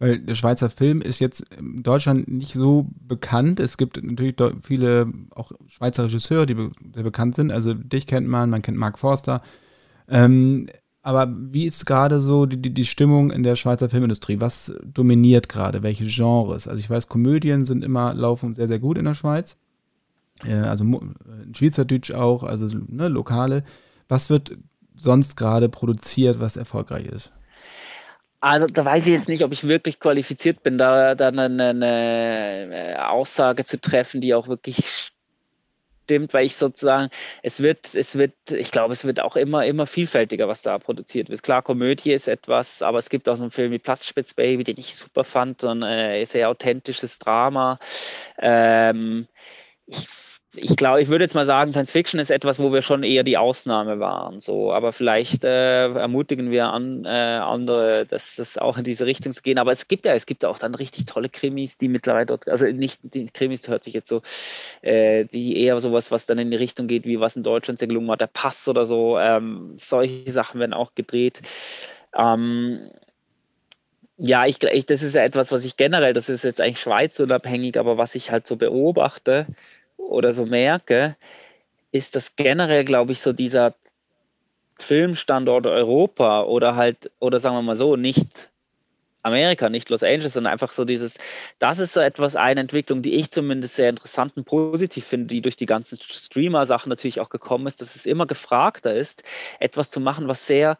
Weil 0.00 0.18
der 0.18 0.34
Schweizer 0.34 0.70
Film 0.70 1.02
ist 1.02 1.18
jetzt 1.18 1.44
in 1.58 1.82
Deutschland 1.82 2.26
nicht 2.26 2.54
so 2.54 2.86
bekannt. 3.06 3.60
Es 3.60 3.76
gibt 3.76 4.02
natürlich 4.02 4.34
viele 4.62 5.12
auch 5.34 5.52
Schweizer 5.68 6.04
Regisseure, 6.04 6.46
die 6.46 6.56
sehr 6.94 7.02
bekannt 7.02 7.34
sind. 7.34 7.52
Also 7.52 7.74
dich 7.74 8.06
kennt 8.06 8.26
man, 8.26 8.48
man 8.48 8.62
kennt 8.62 8.78
Mark 8.78 8.98
Forster. 8.98 9.42
Ähm, 10.08 10.68
aber 11.10 11.32
wie 11.34 11.66
ist 11.66 11.86
gerade 11.86 12.20
so 12.20 12.46
die, 12.46 12.56
die, 12.56 12.72
die 12.72 12.84
Stimmung 12.84 13.30
in 13.30 13.42
der 13.42 13.56
Schweizer 13.56 13.88
Filmindustrie? 13.88 14.40
Was 14.40 14.72
dominiert 14.84 15.48
gerade? 15.48 15.82
Welche 15.82 16.04
Genres? 16.06 16.68
Also 16.68 16.78
ich 16.78 16.88
weiß, 16.88 17.08
Komödien 17.08 17.64
sind 17.64 17.82
immer, 17.82 18.14
laufen 18.14 18.54
sehr, 18.54 18.68
sehr 18.68 18.78
gut 18.78 18.96
in 18.96 19.04
der 19.04 19.14
Schweiz. 19.14 19.56
Äh, 20.44 20.54
also 20.54 20.84
in 20.84 21.54
Schweizerdeutsch 21.54 22.12
auch, 22.12 22.44
also 22.44 22.68
ne, 22.88 23.08
lokale. 23.08 23.64
Was 24.08 24.30
wird 24.30 24.56
sonst 24.96 25.36
gerade 25.36 25.68
produziert, 25.68 26.40
was 26.40 26.56
erfolgreich 26.56 27.06
ist? 27.06 27.32
Also 28.40 28.66
da 28.66 28.84
weiß 28.84 29.06
ich 29.06 29.12
jetzt 29.12 29.28
nicht, 29.28 29.44
ob 29.44 29.52
ich 29.52 29.64
wirklich 29.64 30.00
qualifiziert 30.00 30.62
bin, 30.62 30.78
da 30.78 31.14
dann 31.14 31.38
eine, 31.38 31.70
eine 31.70 33.10
Aussage 33.10 33.64
zu 33.64 33.80
treffen, 33.80 34.20
die 34.20 34.34
auch 34.34 34.48
wirklich 34.48 35.12
stimmt, 36.10 36.34
weil 36.34 36.46
ich 36.46 36.56
sozusagen, 36.56 37.08
es 37.42 37.62
wird, 37.62 37.94
es 37.94 38.18
wird, 38.18 38.34
ich 38.50 38.72
glaube, 38.72 38.92
es 38.92 39.04
wird 39.04 39.20
auch 39.20 39.36
immer, 39.36 39.64
immer 39.64 39.86
vielfältiger, 39.86 40.48
was 40.48 40.62
da 40.62 40.76
produziert 40.78 41.28
wird. 41.28 41.42
Klar, 41.44 41.62
Komödie 41.62 42.12
ist 42.12 42.26
etwas, 42.26 42.82
aber 42.82 42.98
es 42.98 43.10
gibt 43.10 43.28
auch 43.28 43.36
so 43.36 43.44
einen 43.44 43.52
Film 43.52 43.70
wie 43.70 43.78
Plastspitz 43.78 44.34
Baby, 44.34 44.64
den 44.64 44.78
ich 44.78 44.96
super 44.96 45.22
fand, 45.22 45.60
so 45.60 45.68
ein 45.68 45.82
äh, 45.84 46.24
sehr 46.24 46.48
authentisches 46.50 47.20
Drama. 47.20 47.78
Ähm, 48.40 49.28
ich 49.86 50.08
ich 50.56 50.76
glaube, 50.76 51.00
ich 51.00 51.08
würde 51.08 51.24
jetzt 51.24 51.34
mal 51.34 51.46
sagen, 51.46 51.70
Science 51.70 51.92
Fiction 51.92 52.18
ist 52.18 52.30
etwas, 52.30 52.58
wo 52.58 52.72
wir 52.72 52.82
schon 52.82 53.04
eher 53.04 53.22
die 53.22 53.38
Ausnahme 53.38 54.00
waren. 54.00 54.40
So, 54.40 54.72
aber 54.72 54.92
vielleicht 54.92 55.44
äh, 55.44 55.86
ermutigen 55.92 56.50
wir 56.50 56.72
an, 56.72 57.04
äh, 57.04 57.08
andere, 57.08 58.04
dass 58.04 58.36
das 58.36 58.58
auch 58.58 58.76
in 58.76 58.82
diese 58.82 59.06
Richtung 59.06 59.30
zu 59.30 59.42
gehen. 59.42 59.58
Aber 59.58 59.70
es 59.70 59.86
gibt 59.86 60.04
ja, 60.06 60.12
es 60.12 60.26
gibt 60.26 60.44
auch 60.44 60.58
dann 60.58 60.74
richtig 60.74 61.04
tolle 61.04 61.28
Krimis, 61.28 61.76
die 61.76 61.86
mittlerweile 61.86 62.26
dort, 62.26 62.48
also 62.48 62.66
nicht 62.66 63.00
die 63.02 63.26
Krimis 63.26 63.68
hört 63.68 63.84
sich 63.84 63.94
jetzt 63.94 64.08
so, 64.08 64.22
äh, 64.82 65.24
die 65.24 65.56
eher 65.62 65.80
sowas, 65.80 66.10
was 66.10 66.26
dann 66.26 66.38
in 66.38 66.50
die 66.50 66.56
Richtung 66.56 66.88
geht, 66.88 67.04
wie 67.04 67.20
was 67.20 67.36
in 67.36 67.44
Deutschland 67.44 67.78
sehr 67.78 67.88
gelungen 67.88 68.08
war, 68.08 68.16
der 68.16 68.26
Pass 68.26 68.66
oder 68.66 68.86
so. 68.86 69.18
Ähm, 69.18 69.74
solche 69.76 70.32
Sachen 70.32 70.58
werden 70.58 70.74
auch 70.74 70.96
gedreht. 70.96 71.42
Ähm, 72.16 72.90
ja, 74.16 74.44
ich, 74.46 74.62
ich, 74.62 74.84
das 74.84 75.02
ist 75.02 75.14
ja 75.14 75.22
etwas, 75.22 75.50
was 75.50 75.64
ich 75.64 75.76
generell, 75.76 76.12
das 76.12 76.28
ist 76.28 76.44
jetzt 76.44 76.60
eigentlich 76.60 76.80
schweizunabhängig, 76.80 77.78
aber 77.78 77.96
was 77.96 78.14
ich 78.14 78.30
halt 78.30 78.46
so 78.46 78.56
beobachte, 78.56 79.46
oder 80.08 80.32
so 80.32 80.46
merke, 80.46 81.16
ist 81.92 82.16
das 82.16 82.36
generell, 82.36 82.84
glaube 82.84 83.12
ich, 83.12 83.20
so 83.20 83.32
dieser 83.32 83.74
Filmstandort 84.78 85.66
Europa 85.66 86.42
oder 86.42 86.76
halt, 86.76 87.10
oder 87.18 87.40
sagen 87.40 87.56
wir 87.56 87.62
mal 87.62 87.76
so, 87.76 87.96
nicht 87.96 88.50
Amerika, 89.22 89.68
nicht 89.68 89.90
Los 89.90 90.02
Angeles, 90.02 90.32
sondern 90.32 90.52
einfach 90.52 90.72
so 90.72 90.84
dieses, 90.84 91.18
das 91.58 91.78
ist 91.78 91.92
so 91.92 92.00
etwas, 92.00 92.36
eine 92.36 92.60
Entwicklung, 92.60 93.02
die 93.02 93.14
ich 93.14 93.30
zumindest 93.30 93.76
sehr 93.76 93.90
interessant 93.90 94.36
und 94.36 94.44
positiv 94.44 95.04
finde, 95.04 95.26
die 95.26 95.42
durch 95.42 95.56
die 95.56 95.66
ganzen 95.66 95.98
Streamer-Sachen 96.00 96.88
natürlich 96.88 97.20
auch 97.20 97.28
gekommen 97.28 97.66
ist, 97.66 97.80
dass 97.82 97.96
es 97.96 98.06
immer 98.06 98.26
gefragter 98.26 98.94
ist, 98.94 99.22
etwas 99.58 99.90
zu 99.90 100.00
machen, 100.00 100.28
was 100.28 100.46
sehr 100.46 100.78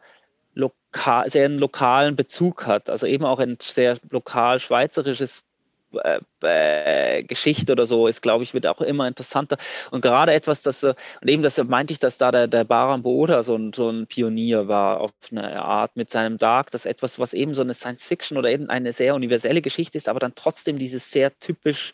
lokal, 0.55 1.29
sehr 1.29 1.45
einen 1.45 1.59
lokalen 1.59 2.15
Bezug 2.15 2.65
hat, 2.65 2.89
also 2.89 3.05
eben 3.05 3.25
auch 3.25 3.39
ein 3.39 3.57
sehr 3.61 3.97
lokal 4.09 4.59
schweizerisches 4.59 5.43
äh, 6.03 6.19
äh, 6.43 7.23
Geschichte 7.23 7.71
oder 7.73 7.85
so 7.85 8.07
ist, 8.07 8.21
glaube 8.21 8.43
ich, 8.43 8.53
wird 8.53 8.67
auch 8.67 8.81
immer 8.81 9.07
interessanter. 9.07 9.57
Und 9.91 10.01
gerade 10.01 10.33
etwas, 10.33 10.61
das, 10.61 10.83
und 10.83 10.95
eben 11.25 11.43
das 11.43 11.61
meinte 11.63 11.93
ich, 11.93 11.99
dass 11.99 12.17
da 12.17 12.31
der, 12.31 12.47
der 12.47 12.63
Baran 12.63 13.03
Boda 13.03 13.43
so 13.43 13.55
ein, 13.55 13.73
so 13.73 13.89
ein 13.89 14.07
Pionier 14.07 14.67
war 14.67 15.01
auf 15.01 15.11
eine 15.31 15.61
Art 15.61 15.95
mit 15.95 16.09
seinem 16.09 16.37
Dark, 16.37 16.71
das 16.71 16.85
etwas, 16.85 17.19
was 17.19 17.33
eben 17.33 17.53
so 17.53 17.61
eine 17.61 17.73
Science 17.73 18.07
Fiction 18.07 18.37
oder 18.37 18.49
eben 18.49 18.69
eine 18.69 18.93
sehr 18.93 19.15
universelle 19.15 19.61
Geschichte 19.61 19.97
ist, 19.97 20.09
aber 20.09 20.19
dann 20.19 20.35
trotzdem 20.35 20.77
dieses 20.77 21.11
sehr 21.11 21.37
typisch 21.39 21.91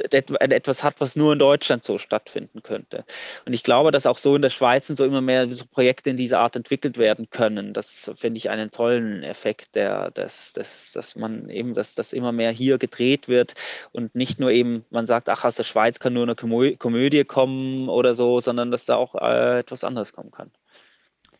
etwas 0.00 0.84
hat, 0.84 1.00
was 1.00 1.16
nur 1.16 1.32
in 1.32 1.38
Deutschland 1.38 1.84
so 1.84 1.98
stattfinden 1.98 2.62
könnte. 2.62 3.04
Und 3.46 3.52
ich 3.52 3.62
glaube, 3.62 3.90
dass 3.90 4.06
auch 4.06 4.18
so 4.18 4.36
in 4.36 4.42
der 4.42 4.50
Schweiz 4.50 4.86
so 4.86 5.04
immer 5.04 5.20
mehr 5.20 5.52
so 5.52 5.64
Projekte 5.66 6.10
in 6.10 6.16
dieser 6.16 6.40
Art 6.40 6.56
entwickelt 6.56 6.98
werden 6.98 7.28
können. 7.30 7.72
Das 7.72 8.10
finde 8.16 8.38
ich 8.38 8.50
einen 8.50 8.70
tollen 8.70 9.22
Effekt, 9.22 9.74
der, 9.74 10.10
dass, 10.10 10.52
dass, 10.52 10.92
dass 10.92 11.16
man 11.16 11.48
eben, 11.48 11.74
dass 11.74 11.94
das 11.94 12.12
immer 12.12 12.32
mehr 12.32 12.50
hier 12.50 12.78
gedreht 12.78 13.28
wird 13.28 13.54
und 13.92 14.14
nicht 14.14 14.40
nur 14.40 14.50
eben, 14.50 14.84
man 14.90 15.06
sagt, 15.06 15.28
ach, 15.28 15.44
aus 15.44 15.56
der 15.56 15.64
Schweiz 15.64 15.98
kann 15.98 16.12
nur 16.12 16.24
eine 16.24 16.34
Komödie 16.34 17.24
kommen 17.24 17.88
oder 17.88 18.14
so, 18.14 18.40
sondern 18.40 18.70
dass 18.70 18.86
da 18.86 18.96
auch 18.96 19.14
äh, 19.14 19.60
etwas 19.60 19.84
anderes 19.84 20.12
kommen 20.12 20.30
kann. 20.30 20.50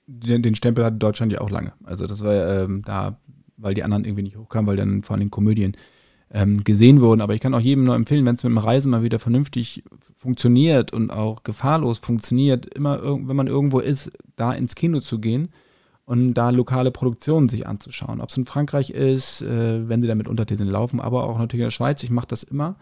Den, 0.06 0.42
den, 0.42 0.54
Stempel 0.54 0.84
hatte 0.84 0.96
Deutschland 0.96 1.32
ja 1.32 1.40
auch 1.40 1.50
lange. 1.50 1.72
Also 1.84 2.06
das 2.06 2.24
war 2.24 2.62
ähm, 2.62 2.82
da, 2.84 3.20
weil 3.56 3.74
die 3.74 3.84
anderen 3.84 4.04
irgendwie 4.04 4.24
nicht 4.24 4.36
hochkamen, 4.36 4.68
weil 4.68 4.76
dann 4.76 5.02
vor 5.02 5.16
allem 5.16 5.30
Komödien 5.30 5.76
ähm, 6.32 6.64
gesehen 6.64 7.00
wurden. 7.00 7.20
Aber 7.20 7.34
ich 7.34 7.40
kann 7.40 7.54
auch 7.54 7.60
jedem 7.60 7.84
nur 7.84 7.94
empfehlen, 7.94 8.24
wenn 8.24 8.36
es 8.36 8.44
mit 8.44 8.50
dem 8.50 8.58
Reisen 8.58 8.90
mal 8.90 9.02
wieder 9.02 9.18
vernünftig 9.18 9.84
funktioniert 10.16 10.92
und 10.92 11.10
auch 11.10 11.42
gefahrlos 11.42 11.98
funktioniert, 11.98 12.66
immer, 12.74 13.02
wenn 13.02 13.36
man 13.36 13.46
irgendwo 13.46 13.80
ist, 13.80 14.12
da 14.36 14.52
ins 14.52 14.74
Kino 14.74 15.00
zu 15.00 15.18
gehen 15.18 15.48
und 16.04 16.34
da 16.34 16.50
lokale 16.50 16.90
Produktionen 16.90 17.48
sich 17.48 17.66
anzuschauen. 17.66 18.20
Ob 18.20 18.30
es 18.30 18.36
in 18.36 18.46
Frankreich 18.46 18.90
ist, 18.90 19.42
äh, 19.42 19.88
wenn 19.88 20.02
sie 20.02 20.08
da 20.08 20.14
mit 20.14 20.28
Untertiteln 20.28 20.68
laufen, 20.68 21.00
aber 21.00 21.24
auch 21.24 21.38
natürlich 21.38 21.62
in 21.62 21.66
der 21.66 21.70
Schweiz. 21.70 22.02
Ich 22.02 22.10
mache 22.10 22.28
das 22.28 22.42
immer, 22.42 22.76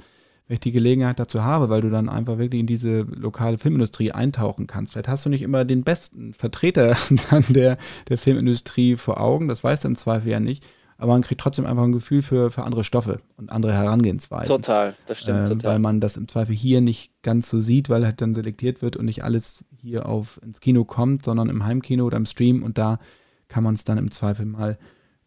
wenn 0.46 0.54
ich 0.54 0.60
die 0.60 0.72
Gelegenheit 0.72 1.18
dazu 1.18 1.42
habe, 1.42 1.68
weil 1.68 1.80
du 1.80 1.90
dann 1.90 2.08
einfach 2.08 2.38
wirklich 2.38 2.60
in 2.60 2.66
diese 2.66 3.00
lokale 3.02 3.58
Filmindustrie 3.58 4.12
eintauchen 4.12 4.66
kannst. 4.66 4.92
Vielleicht 4.92 5.08
hast 5.08 5.26
du 5.26 5.30
nicht 5.30 5.42
immer 5.42 5.64
den 5.64 5.84
besten 5.84 6.34
Vertreter 6.34 6.96
dann 7.30 7.44
der, 7.48 7.78
der 8.08 8.18
Filmindustrie 8.18 8.96
vor 8.96 9.20
Augen, 9.20 9.48
das 9.48 9.62
weißt 9.62 9.84
du 9.84 9.88
im 9.88 9.96
Zweifel 9.96 10.30
ja 10.30 10.40
nicht 10.40 10.64
aber 10.98 11.12
man 11.12 11.22
kriegt 11.22 11.40
trotzdem 11.40 11.64
einfach 11.64 11.84
ein 11.84 11.92
Gefühl 11.92 12.22
für, 12.22 12.50
für 12.50 12.64
andere 12.64 12.82
Stoffe 12.82 13.20
und 13.36 13.50
andere 13.50 13.72
Herangehensweisen. 13.72 14.54
Total, 14.54 14.94
das 15.06 15.20
stimmt. 15.20 15.46
Äh, 15.46 15.48
total. 15.54 15.72
Weil 15.72 15.78
man 15.78 16.00
das 16.00 16.16
im 16.16 16.26
Zweifel 16.26 16.54
hier 16.54 16.80
nicht 16.80 17.12
ganz 17.22 17.48
so 17.48 17.60
sieht, 17.60 17.88
weil 17.88 18.04
halt 18.04 18.20
dann 18.20 18.34
selektiert 18.34 18.82
wird 18.82 18.96
und 18.96 19.04
nicht 19.04 19.22
alles 19.22 19.64
hier 19.76 20.06
auf 20.06 20.40
ins 20.42 20.60
Kino 20.60 20.84
kommt, 20.84 21.24
sondern 21.24 21.48
im 21.48 21.64
Heimkino 21.64 22.04
oder 22.04 22.16
im 22.16 22.26
Stream 22.26 22.64
und 22.64 22.78
da 22.78 22.98
kann 23.46 23.62
man 23.62 23.74
es 23.74 23.84
dann 23.84 23.96
im 23.96 24.10
Zweifel 24.10 24.44
mal 24.44 24.76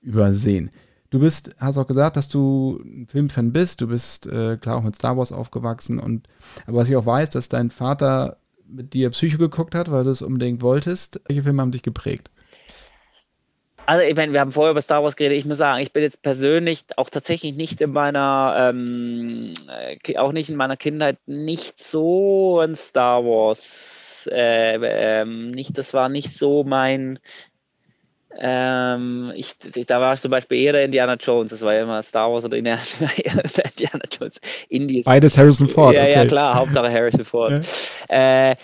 übersehen. 0.02 0.72
Du 1.10 1.20
bist, 1.20 1.56
hast 1.58 1.78
auch 1.78 1.88
gesagt, 1.88 2.18
dass 2.18 2.28
du 2.28 2.82
ein 2.84 3.08
Filmfan 3.08 3.54
bist. 3.54 3.82
Du 3.82 3.88
bist 3.88 4.28
äh, 4.28 4.58
klar 4.58 4.78
auch 4.78 4.84
mit 4.84 4.96
Star 4.96 5.18
Wars 5.18 5.32
aufgewachsen 5.32 6.00
und 6.00 6.28
aber 6.68 6.78
was 6.78 6.90
ich 6.90 6.98
auch 6.98 7.06
weiß, 7.06 7.30
dass 7.30 7.48
dein 7.48 7.72
Vater 7.72 8.38
mit 8.68 8.94
dir 8.94 9.10
Psycho 9.10 9.38
geguckt 9.38 9.74
hat, 9.76 9.90
weil 9.90 10.04
du 10.04 10.10
es 10.10 10.22
unbedingt 10.22 10.62
wolltest. 10.62 11.22
Welche 11.28 11.44
Filme 11.44 11.62
haben 11.62 11.72
dich 11.72 11.84
geprägt? 11.84 12.30
Also, 13.92 14.06
ich 14.06 14.16
meine, 14.16 14.32
wir 14.32 14.40
haben 14.40 14.54
vorher 14.54 14.72
über 14.72 14.80
Star 14.80 15.04
Wars 15.04 15.18
geredet. 15.18 15.38
Ich 15.38 15.44
muss 15.44 15.58
sagen, 15.58 15.82
ich 15.82 15.92
bin 15.92 16.02
jetzt 16.02 16.22
persönlich 16.22 16.86
auch 16.96 17.10
tatsächlich 17.10 17.56
nicht 17.56 17.82
in 17.82 17.92
meiner, 17.92 18.70
ähm, 18.70 19.54
äh, 19.68 20.18
auch 20.18 20.32
nicht 20.32 20.50
in 20.50 20.56
meiner 20.56 20.78
Kindheit 20.78 21.18
nicht 21.26 21.78
so 21.78 22.62
ein 22.62 22.74
Star 22.74 23.26
Wars. 23.26 24.30
Äh, 24.32 24.76
ähm, 24.76 25.52
nicht, 25.52 25.78
das 25.78 25.94
war 25.94 26.08
nicht 26.08 26.32
so 26.32 26.64
mein. 26.64 27.20
Ähm, 28.40 29.34
ich, 29.36 29.58
da 29.60 30.00
war 30.00 30.14
ich 30.14 30.22
zum 30.22 30.32
Beispiel 30.32 30.60
eher 30.60 30.72
der 30.72 30.86
Indiana 30.86 31.16
Jones. 31.16 31.52
Das 31.52 31.62
war 31.62 31.74
ja 31.74 31.84
immer 31.84 32.02
Star 32.02 32.32
Wars 32.32 32.46
oder 32.46 32.56
Indiana, 32.56 32.80
Indiana 33.18 34.06
Jones. 34.18 34.40
Indies. 34.70 35.04
Beides 35.04 35.38
Harrison 35.38 35.68
Ford. 35.68 35.96
Ja, 35.96 36.04
okay. 36.04 36.14
ja, 36.14 36.26
klar. 36.26 36.56
Hauptsache 36.56 36.90
Harrison 36.90 37.26
Ford. 37.26 37.62
Ja. 38.10 38.52
Äh, 38.52 38.56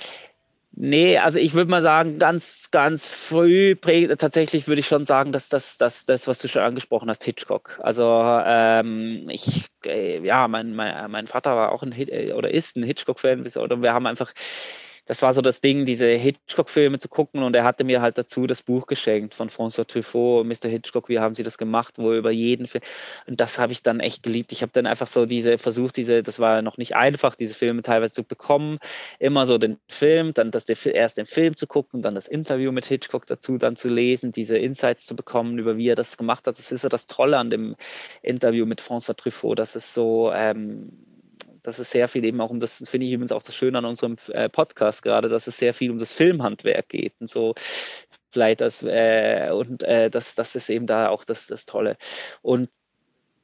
Nee, 0.80 1.18
also 1.18 1.40
ich 1.40 1.56
würde 1.56 1.72
mal 1.72 1.82
sagen, 1.82 2.20
ganz, 2.20 2.70
ganz 2.70 3.08
früh 3.08 3.76
tatsächlich 3.76 4.68
würde 4.68 4.80
ich 4.80 4.86
schon 4.86 5.06
sagen, 5.06 5.32
dass 5.32 5.50
das, 5.50 5.80
das, 5.80 6.06
das, 6.06 6.28
was 6.28 6.38
du 6.38 6.48
schon 6.48 6.62
angesprochen 6.62 7.10
hast, 7.10 7.24
Hitchcock. 7.24 7.80
Also 7.82 8.06
ähm, 8.46 9.28
ich, 9.28 9.66
äh, 9.88 10.24
ja, 10.24 10.48
mein, 10.48 10.76
mein, 10.76 11.10
mein 11.10 11.26
Vater 11.26 11.56
war 11.56 11.72
auch 11.72 11.82
ein 11.82 11.94
äh, 11.94 12.32
oder 12.34 12.52
ist 12.54 12.78
ein 12.78 12.84
Hitchcock-Fan 12.84 13.48
oder 13.58 13.82
wir 13.82 13.92
haben 13.92 14.06
einfach 14.06 14.32
das 15.08 15.22
war 15.22 15.34
so 15.34 15.42
das 15.42 15.62
Ding, 15.62 15.86
diese 15.86 16.08
Hitchcock-Filme 16.08 17.00
zu 17.00 17.08
gucken 17.10 17.42
und 17.42 17.56
er 17.56 17.64
hatte 17.64 17.84
mir 17.84 18.02
halt 18.02 18.18
dazu 18.18 18.46
das 18.46 18.62
Buch 18.62 18.86
geschenkt 18.86 19.34
von 19.34 19.50
François 19.50 19.88
Truffaut, 19.88 20.46
Mr. 20.46 20.70
Hitchcock, 20.70 21.10
wie 21.10 21.20
haben 21.20 21.34
sie 21.34 21.44
das 21.44 21.58
gemacht, 21.58 21.96
wo 21.98 22.14
über 22.14 22.32
jeden 22.32 22.68
Film 22.68 22.84
und 23.26 23.40
das 23.40 23.58
habe 23.58 23.72
ich 23.72 23.82
dann 23.82 24.00
echt 24.00 24.22
geliebt. 24.22 24.52
Ich 24.52 24.62
habe 24.62 24.72
dann 24.74 24.86
einfach 24.86 25.08
so 25.08 25.26
diese 25.26 25.58
versucht, 25.58 25.98
diese, 25.98 26.22
das 26.24 26.40
war 26.40 26.62
noch 26.62 26.78
nicht 26.78 26.96
einfach, 26.96 27.36
diese 27.36 27.56
Filme 27.56 27.82
teilweise 27.82 28.14
zu 28.14 28.24
bekommen, 28.24 28.78
immer 29.20 29.46
so 29.46 29.58
den 29.58 29.78
Film, 29.88 30.34
dann 30.34 30.52
das, 30.52 30.68
erst 30.68 31.18
den 31.18 31.26
Film 31.26 31.56
zu 31.56 31.68
gucken, 31.68 32.02
dann 32.02 32.16
das 32.16 32.28
Interview 32.28 32.72
mit 32.72 32.86
Hitchcock 32.86 33.26
dazu, 33.26 33.58
dann 33.58 33.76
zu 33.76 33.88
lesen, 33.88 34.32
diese 34.32 34.58
Insights 34.58 35.06
zu 35.06 35.16
bekommen, 35.16 35.58
über 35.58 35.78
wie 35.78 35.90
er 35.90 35.96
das 35.96 36.18
gemacht 36.18 36.48
hat. 36.48 36.58
Das 36.58 36.72
ist 36.72 36.84
ja 36.84 36.90
das 36.90 37.08
Tolle 37.08 37.38
an 37.38 37.50
dem 37.50 37.76
Interview 38.22 38.66
mit 38.66 38.82
François 38.82 39.16
Truffaut, 39.16 39.58
dass 39.60 39.76
es 39.76 39.94
so 39.94 40.32
ähm, 40.34 41.07
dass 41.68 41.80
es 41.80 41.92
sehr 41.92 42.08
viel 42.08 42.24
eben 42.24 42.40
auch 42.40 42.50
um 42.50 42.60
das, 42.60 42.82
finde 42.90 43.06
ich 43.06 43.12
übrigens 43.12 43.34
auch 43.34 43.44
das 43.44 43.54
Schöne 43.54 43.78
an 43.78 43.84
unserem 43.84 44.16
äh, 44.30 44.48
Podcast 44.48 45.02
gerade, 45.02 45.28
dass 45.28 45.48
es 45.48 45.58
sehr 45.58 45.74
viel 45.74 45.92
um 45.92 45.98
das 45.98 46.14
Filmhandwerk 46.14 46.88
geht 46.88 47.14
und 47.20 47.30
so 47.30 47.56
vielleicht 48.32 48.62
das 48.62 48.84
äh, 48.84 49.50
und 49.52 49.84
äh, 49.84 50.10
das, 50.10 50.34
das 50.36 50.56
ist 50.56 50.70
eben 50.70 50.88
da 50.88 51.10
auch 51.10 51.26
das, 51.26 51.46
das 51.48 51.66
Tolle. 51.66 51.98
Und 52.42 52.70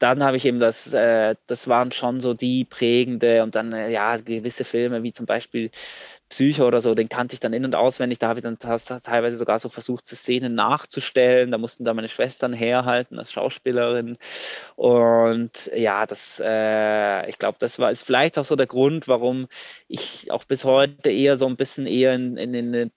dann 0.04 0.22
habe 0.24 0.38
ich 0.38 0.46
eben 0.46 0.60
das, 0.60 0.94
äh, 0.94 1.36
das 1.48 1.68
waren 1.70 1.92
schon 1.92 2.20
so 2.20 2.34
die 2.34 2.66
prägende 2.66 3.42
und 3.44 3.56
dann, 3.56 3.74
äh, 3.74 3.90
ja, 3.90 4.18
gewisse 4.18 4.66
Filme 4.66 5.02
wie 5.04 5.14
zum 5.14 5.26
Beispiel 5.26 5.72
Psycho 6.30 6.68
oder 6.68 6.82
so, 6.82 6.94
den 6.96 7.10
kannte 7.10 7.34
ich 7.36 7.40
dann 7.40 7.54
in- 7.54 7.66
und 7.66 7.76
auswendig. 7.76 8.20
Da 8.20 8.28
habe 8.28 8.40
ich 8.40 8.44
dann 8.44 8.58
teilweise 8.60 9.38
sogar 9.38 9.60
so 9.60 9.70
versucht, 9.70 10.06
Szenen 10.06 10.56
nachzustellen. 10.56 11.52
Da 11.52 11.58
mussten 11.58 11.86
da 11.86 11.94
meine 11.94 12.10
Schwestern 12.10 12.54
herhalten 12.54 13.18
als 13.20 13.32
Schauspielerin. 13.32 14.18
Und 14.76 15.72
ja, 15.76 16.06
das, 16.06 16.42
äh, 16.44 17.30
ich 17.30 17.38
glaube, 17.40 17.58
das 17.60 17.80
war 17.80 17.92
ist 17.92 18.04
vielleicht 18.04 18.38
auch 18.40 18.46
so 18.46 18.56
der 18.56 18.68
Grund, 18.68 19.08
warum 19.08 19.48
ich 19.88 20.32
auch 20.32 20.44
bis 20.46 20.66
heute 20.66 21.10
eher 21.12 21.38
so 21.38 21.48
ein 21.48 21.56
bisschen 21.58 21.86
eher 21.88 22.14
in, 22.14 22.38
in, 22.38 22.54
in 22.54 22.68
eine 22.76 22.92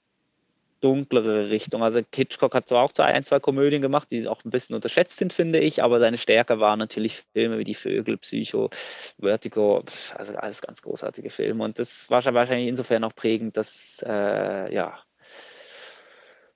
dunklere 0.81 1.51
Richtung. 1.51 1.83
Also 1.83 2.01
Hitchcock 2.15 2.55
hat 2.55 2.69
zwar 2.69 2.83
auch 2.83 2.93
ein, 2.99 3.25
zwei 3.25 3.41
Komödien 3.41 3.83
gemacht, 3.83 4.11
die 4.11 4.27
auch 4.29 4.45
ein 4.45 4.51
bisschen 4.51 4.75
unterschätzt 4.75 5.17
sind, 5.17 5.33
finde 5.33 5.59
ich, 5.59 5.83
aber 5.83 6.01
seine 6.01 6.19
Stärke 6.19 6.61
waren 6.61 6.79
natürlich 6.79 7.25
Filme 7.33 7.59
wie 7.59 7.65
Die 7.65 7.75
Vögel, 7.75 8.19
Psycho, 8.19 8.71
Vertigo, 9.19 9.83
also 10.17 10.35
alles 10.35 10.63
ganz 10.63 10.83
großartige 10.83 11.31
Filme. 11.31 11.65
Und 11.65 11.79
das 11.79 12.11
war 12.11 12.25
wahrscheinlich 12.35 12.69
insofern 12.69 13.05
auch 13.05 13.15
prägend, 13.15 13.57
dass, 13.57 14.05
äh, 14.07 14.75
ja. 14.75 14.99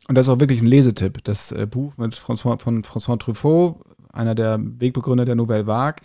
Und 0.09 0.16
das 0.16 0.27
ist 0.27 0.33
auch 0.33 0.41
wirklich 0.41 0.61
ein 0.61 0.66
Lesetipp. 0.66 1.23
Das 1.25 1.53
äh, 1.53 1.66
Buch 1.66 1.97
mit 1.97 2.14
François, 2.14 2.59
von 2.59 2.83
François 2.83 3.18
Truffaut, 3.18 3.85
einer 4.12 4.35
der 4.35 4.59
Wegbegründer 4.61 5.25
der 5.25 5.37
Nouvelle 5.37 5.66
Vague, 5.66 6.03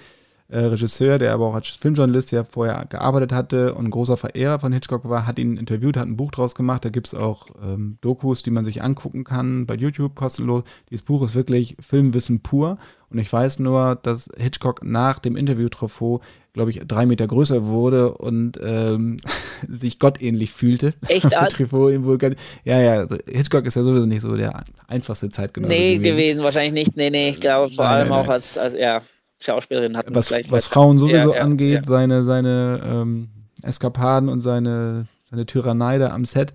äh, 0.48 0.60
Regisseur, 0.60 1.18
der 1.18 1.34
aber 1.34 1.48
auch 1.48 1.56
als 1.56 1.68
Filmjournalist 1.68 2.32
ja 2.32 2.44
vorher 2.44 2.86
gearbeitet 2.88 3.32
hatte 3.32 3.74
und 3.74 3.86
ein 3.86 3.92
großer 3.92 4.16
Verehrer 4.16 4.60
von 4.60 4.72
Hitchcock 4.74 5.10
war, 5.10 5.26
hat 5.26 5.40
ihn 5.40 5.58
interviewt, 5.58 5.98
hat 5.98 6.08
ein 6.08 6.18
Buch 6.18 6.32
draus 6.32 6.54
gemacht. 6.54 6.86
Da 6.86 6.90
gibt 6.90 7.08
es 7.08 7.16
auch 7.16 7.48
ähm, 7.64 7.98
Dokus, 8.02 8.44
die 8.44 8.52
man 8.52 8.64
sich 8.64 8.84
angucken 8.84 9.24
kann 9.24 9.66
bei 9.66 9.74
YouTube 9.76 10.16
kostenlos. 10.16 10.64
Dieses 10.90 11.04
Buch 11.04 11.24
ist 11.24 11.34
wirklich 11.34 11.76
Filmwissen 11.80 12.42
pur. 12.42 12.78
Und 13.10 13.18
ich 13.20 13.32
weiß 13.32 13.60
nur, 13.60 13.96
dass 13.96 14.30
Hitchcock 14.38 14.84
nach 14.84 15.20
dem 15.20 15.36
Interview 15.36 15.70
Truffaut, 15.70 16.22
glaube 16.54 16.70
ich, 16.72 16.82
drei 16.88 17.06
Meter 17.06 17.28
größer 17.28 17.66
wurde 17.66 18.14
und 18.14 18.60
ähm, 18.62 19.18
sich 19.68 19.98
gottähnlich 20.00 20.52
fühlte. 20.54 20.94
Echt? 21.08 21.32
Truffaut 21.50 21.94
ihm 21.94 22.06
wohl 22.06 22.18
ganz, 22.18 22.36
ja, 22.66 22.80
ja, 22.80 22.94
also 22.96 23.18
Hitchcock 23.28 23.66
ist 23.66 23.76
ja 23.76 23.84
sowieso 23.84 24.06
nicht 24.06 24.22
so 24.22 24.36
der 24.36 24.64
einfachste 24.88 25.30
Zeitgenosse 25.30 25.74
Nee, 25.74 25.98
gewesen. 25.98 26.18
gewesen, 26.18 26.44
wahrscheinlich 26.44 26.74
nicht. 26.74 26.98
Nee, 26.98 27.10
nee, 27.10 27.30
ich 27.30 27.40
glaube 27.40 27.72
vor 27.72 27.86
nein, 27.86 27.94
allem 27.94 28.10
nein, 28.10 28.18
nein. 28.18 28.28
auch 28.28 28.32
als, 28.32 28.58
als, 28.58 28.76
ja. 28.76 29.02
Schauspielerin 29.40 29.98
hatten 29.98 30.16
was, 30.16 30.32
was 30.32 30.68
Frauen 30.68 30.98
sowieso 30.98 31.34
ja, 31.34 31.42
angeht, 31.42 31.82
ja. 31.82 31.84
seine, 31.86 32.24
seine 32.24 32.82
ähm, 32.84 33.30
Eskapaden 33.62 34.30
und 34.30 34.42
seine, 34.42 35.08
seine 35.30 35.46
Tyrannei 35.46 35.98
da 35.98 36.12
am 36.12 36.26
Set, 36.26 36.54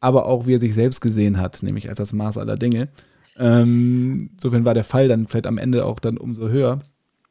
aber 0.00 0.26
auch 0.26 0.46
wie 0.46 0.54
er 0.54 0.60
sich 0.60 0.74
selbst 0.74 1.00
gesehen 1.00 1.38
hat, 1.38 1.62
nämlich 1.62 1.88
als 1.88 1.98
das 1.98 2.12
Maß 2.12 2.38
aller 2.38 2.56
Dinge. 2.56 2.88
Ähm, 3.38 4.30
insofern 4.34 4.64
war 4.64 4.74
der 4.74 4.84
Fall 4.84 5.08
dann 5.08 5.26
vielleicht 5.26 5.46
am 5.46 5.58
Ende 5.58 5.84
auch 5.84 6.00
dann 6.00 6.18
umso 6.18 6.48
höher. 6.48 6.80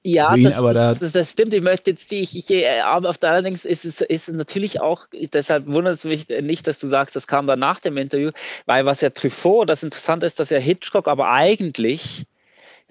Ja, 0.04 0.36
das, 0.36 0.56
das, 0.56 1.00
das, 1.00 1.12
das, 1.12 1.32
stimmt. 1.32 1.54
Ich 1.54 1.62
möchte 1.62 1.92
jetzt 1.92 2.10
die, 2.10 2.22
ich, 2.22 2.36
ich, 2.36 2.50
äh, 2.50 2.80
aber 2.80 3.10
auf 3.10 3.20
der 3.20 3.32
allerdings 3.32 3.66
ist 3.66 3.86
es 3.86 4.02
ist 4.02 4.30
natürlich 4.30 4.82
auch, 4.82 5.06
deshalb 5.32 5.68
wundert 5.68 5.94
es 5.94 6.06
mich 6.06 6.28
nicht, 6.28 6.66
dass 6.66 6.80
du 6.80 6.88
sagst, 6.88 7.16
das 7.16 7.28
kam 7.28 7.46
dann 7.46 7.60
nach 7.60 7.80
dem 7.80 7.98
Interview, 7.98 8.32
weil 8.66 8.88
was 8.88 9.02
ja 9.02 9.12
Truffaut, 9.12 9.70
das 9.70 9.84
Interessante 9.84 10.26
ist, 10.26 10.40
dass 10.40 10.50
ja 10.50 10.58
Hitchcock 10.58 11.08
aber 11.08 11.30
eigentlich 11.30 12.26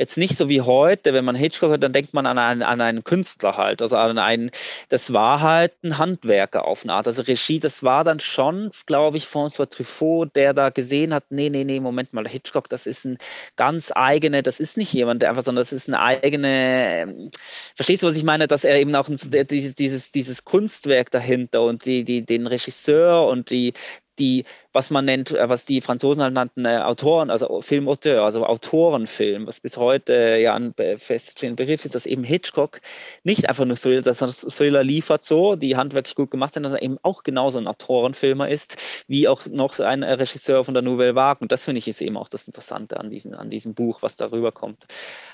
jetzt 0.00 0.16
nicht 0.16 0.34
so 0.34 0.48
wie 0.48 0.62
heute, 0.62 1.12
wenn 1.12 1.26
man 1.26 1.34
Hitchcock 1.34 1.68
hört, 1.68 1.82
dann 1.82 1.92
denkt 1.92 2.14
man 2.14 2.24
an 2.24 2.38
einen, 2.38 2.62
an 2.62 2.80
einen 2.80 3.04
Künstler 3.04 3.58
halt, 3.58 3.82
also 3.82 3.98
an 3.98 4.16
einen, 4.16 4.50
das 4.88 5.12
war 5.12 5.42
halt 5.42 5.74
ein 5.84 5.98
Handwerker 5.98 6.64
auf 6.64 6.84
eine 6.84 6.94
Art. 6.94 7.06
Also 7.06 7.20
Regie, 7.20 7.60
das 7.60 7.82
war 7.82 8.02
dann 8.02 8.18
schon, 8.18 8.70
glaube 8.86 9.18
ich, 9.18 9.24
François 9.26 9.68
Truffaut, 9.68 10.34
der 10.34 10.54
da 10.54 10.70
gesehen 10.70 11.12
hat, 11.12 11.24
nee, 11.28 11.50
nee, 11.50 11.64
nee, 11.64 11.80
Moment 11.80 12.14
mal, 12.14 12.26
Hitchcock, 12.26 12.70
das 12.70 12.86
ist 12.86 13.04
ein 13.04 13.18
ganz 13.56 13.92
eigene, 13.94 14.42
das 14.42 14.58
ist 14.58 14.78
nicht 14.78 14.90
jemand, 14.94 15.20
der 15.20 15.28
einfach, 15.28 15.42
sondern 15.42 15.60
das 15.60 15.72
ist 15.74 15.86
eine 15.86 16.00
eigene, 16.00 17.02
ähm, 17.02 17.30
verstehst 17.76 18.02
du, 18.02 18.06
was 18.06 18.16
ich 18.16 18.24
meine, 18.24 18.48
dass 18.48 18.64
er 18.64 18.80
eben 18.80 18.94
auch 18.94 19.08
ein, 19.08 19.18
dieses, 19.50 19.74
dieses, 19.74 20.12
dieses 20.12 20.44
Kunstwerk 20.44 21.10
dahinter 21.10 21.62
und 21.62 21.84
die, 21.84 22.04
die, 22.04 22.24
den 22.24 22.46
Regisseur 22.46 23.26
und 23.26 23.50
die, 23.50 23.74
die, 24.20 24.44
was 24.72 24.90
man 24.90 25.04
nennt, 25.04 25.32
äh, 25.32 25.48
was 25.48 25.64
die 25.64 25.80
Franzosen 25.80 26.22
halt 26.22 26.34
nannten, 26.34 26.64
äh, 26.64 26.78
Autoren, 26.78 27.30
also 27.30 27.60
Filmauteur, 27.60 28.22
also 28.22 28.46
Autorenfilm, 28.46 29.46
was 29.46 29.60
bis 29.60 29.76
heute 29.76 30.12
äh, 30.12 30.42
ja 30.42 30.54
ein 30.54 30.74
feststehender 30.98 31.56
Begriff 31.56 31.84
ist, 31.84 31.94
dass 31.94 32.06
eben 32.06 32.22
Hitchcock 32.22 32.80
nicht 33.24 33.48
einfach 33.48 33.64
nur 33.64 33.76
Thriller, 33.76 34.02
dass 34.02 34.22
er 34.22 34.28
Thriller 34.28 34.84
liefert 34.84 35.24
so, 35.24 35.56
die 35.56 35.76
handwerklich 35.76 36.14
gut 36.14 36.30
gemacht 36.30 36.54
sind, 36.54 36.62
dass 36.62 36.74
er 36.74 36.82
eben 36.82 36.98
auch 37.02 37.22
genauso 37.22 37.58
ein 37.58 37.66
Autorenfilmer 37.66 38.48
ist, 38.48 39.04
wie 39.08 39.26
auch 39.26 39.46
noch 39.46 39.78
ein 39.80 40.02
Regisseur 40.02 40.64
von 40.64 40.74
der 40.74 40.82
Nouvelle 40.82 41.14
Vague. 41.14 41.40
Und 41.40 41.50
das 41.50 41.64
finde 41.64 41.78
ich 41.78 41.88
ist 41.88 42.00
eben 42.00 42.16
auch 42.16 42.28
das 42.28 42.44
Interessante 42.44 43.00
an, 43.00 43.10
diesen, 43.10 43.34
an 43.34 43.50
diesem 43.50 43.74
Buch, 43.74 44.02
was 44.02 44.16
darüber 44.16 44.52
kommt. 44.52 44.86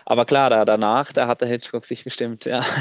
Aber 0.05 0.25
klar, 0.25 0.51
da 0.51 0.65
danach, 0.65 1.13
da 1.13 1.27
hat 1.27 1.41
der 1.41 1.49
Hitchcock 1.49 1.85
sich 1.85 2.05
bestimmt, 2.05 2.45
ja. 2.45 2.65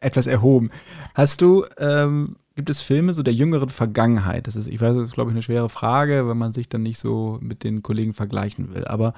Etwas 0.00 0.28
erhoben. 0.28 0.70
Hast 1.14 1.40
du 1.40 1.66
ähm 1.78 2.36
Gibt 2.60 2.68
es 2.68 2.82
Filme 2.82 3.14
so 3.14 3.22
der 3.22 3.32
jüngeren 3.32 3.70
Vergangenheit? 3.70 4.46
Das 4.46 4.54
ist, 4.54 4.68
ich 4.68 4.82
weiß, 4.82 4.94
das 4.94 5.04
ist, 5.04 5.14
glaube 5.14 5.30
ich, 5.30 5.34
eine 5.34 5.40
schwere 5.40 5.70
Frage, 5.70 6.28
wenn 6.28 6.36
man 6.36 6.52
sich 6.52 6.68
dann 6.68 6.82
nicht 6.82 6.98
so 6.98 7.38
mit 7.40 7.64
den 7.64 7.82
Kollegen 7.82 8.12
vergleichen 8.12 8.74
will. 8.74 8.84
Aber 8.84 9.14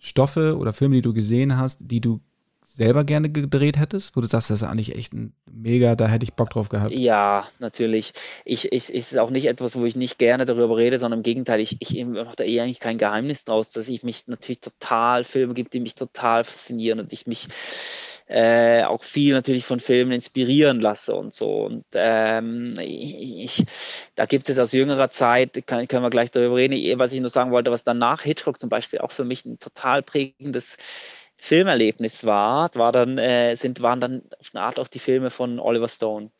Stoffe 0.00 0.58
oder 0.58 0.72
Filme, 0.72 0.96
die 0.96 1.02
du 1.02 1.12
gesehen 1.12 1.56
hast, 1.56 1.78
die 1.80 2.00
du 2.00 2.18
selber 2.66 3.04
gerne 3.04 3.30
gedreht 3.30 3.78
hättest, 3.78 4.16
wo 4.16 4.20
du 4.20 4.26
sagst, 4.26 4.50
das 4.50 4.62
ist 4.62 4.68
eigentlich 4.68 4.96
echt 4.96 5.12
ein 5.12 5.32
mega, 5.48 5.94
da 5.94 6.08
hätte 6.08 6.24
ich 6.24 6.34
Bock 6.34 6.50
drauf 6.50 6.68
gehabt. 6.68 6.92
Ja, 6.92 7.46
natürlich. 7.60 8.14
Ich, 8.44 8.72
ich, 8.72 8.92
ist 8.92 9.16
auch 9.16 9.30
nicht 9.30 9.46
etwas, 9.46 9.76
wo 9.76 9.84
ich 9.84 9.94
nicht 9.94 10.18
gerne 10.18 10.44
darüber 10.44 10.76
rede, 10.76 10.98
sondern 10.98 11.20
im 11.20 11.22
Gegenteil, 11.22 11.60
ich, 11.60 11.76
ich 11.78 12.04
mache 12.04 12.34
da 12.34 12.42
eher 12.42 12.64
eigentlich 12.64 12.80
kein 12.80 12.98
Geheimnis 12.98 13.44
draus, 13.44 13.70
dass 13.70 13.88
ich 13.88 14.02
mich 14.02 14.26
natürlich 14.26 14.58
total, 14.58 15.22
Filme 15.22 15.54
gibt, 15.54 15.72
die 15.72 15.80
mich 15.80 15.94
total 15.94 16.42
faszinieren 16.42 16.98
und 16.98 17.12
ich 17.12 17.28
mich 17.28 17.46
äh, 18.30 18.84
auch 18.84 19.02
viel 19.02 19.34
natürlich 19.34 19.64
von 19.64 19.80
Filmen 19.80 20.12
inspirieren 20.12 20.78
lasse 20.78 21.12
und 21.14 21.34
so. 21.34 21.64
Und 21.64 21.84
ähm, 21.94 22.74
ich, 22.78 23.64
da 24.14 24.24
gibt 24.24 24.48
es 24.48 24.58
aus 24.58 24.70
jüngerer 24.72 25.10
Zeit, 25.10 25.66
kann, 25.66 25.88
können 25.88 26.04
wir 26.04 26.10
gleich 26.10 26.30
darüber 26.30 26.54
reden, 26.54 26.98
was 27.00 27.12
ich 27.12 27.20
nur 27.20 27.28
sagen 27.28 27.50
wollte, 27.50 27.72
was 27.72 27.82
danach 27.82 28.22
Hitchcock 28.22 28.58
zum 28.58 28.70
Beispiel 28.70 29.00
auch 29.00 29.10
für 29.10 29.24
mich 29.24 29.44
ein 29.44 29.58
total 29.58 30.02
prägendes 30.02 30.76
Filmerlebnis 31.40 32.24
war, 32.24 32.70
war 32.74 32.92
dann, 32.92 33.18
äh, 33.18 33.56
sind, 33.56 33.80
waren 33.82 33.98
dann 33.98 34.22
auf 34.38 34.50
eine 34.52 34.62
Art 34.62 34.78
auch 34.78 34.88
die 34.88 34.98
Filme 34.98 35.30
von 35.30 35.58
Oliver 35.58 35.88
Stone. 35.88 36.30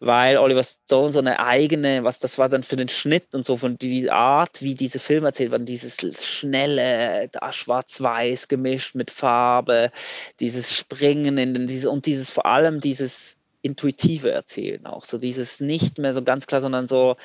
Weil 0.00 0.38
Oliver 0.38 0.64
Stone 0.64 1.12
so 1.12 1.20
eine 1.20 1.38
eigene, 1.38 2.02
was 2.04 2.18
das 2.18 2.36
war 2.36 2.48
dann 2.48 2.64
für 2.64 2.76
den 2.76 2.88
Schnitt 2.88 3.34
und 3.34 3.44
so, 3.44 3.56
von 3.56 3.78
die 3.78 4.10
Art, 4.10 4.60
wie 4.60 4.74
diese 4.74 4.98
Filme 4.98 5.28
erzählt 5.28 5.52
werden, 5.52 5.66
dieses 5.66 5.98
schnelle, 6.22 7.28
da 7.28 7.52
schwarz-weiß 7.52 8.48
gemischt 8.48 8.96
mit 8.96 9.10
Farbe, 9.10 9.92
dieses 10.40 10.74
Springen 10.74 11.38
in 11.38 11.54
den, 11.54 11.66
diese, 11.66 11.88
und 11.88 12.06
dieses 12.06 12.30
vor 12.30 12.46
allem 12.46 12.80
dieses 12.80 13.39
intuitive 13.62 14.30
Erzählen 14.30 14.86
auch. 14.86 15.04
So 15.04 15.18
dieses 15.18 15.60
nicht 15.60 15.98
mehr 15.98 16.12
so 16.12 16.22
ganz 16.22 16.46
klar, 16.46 16.60
sondern 16.60 16.86
so, 16.86 17.16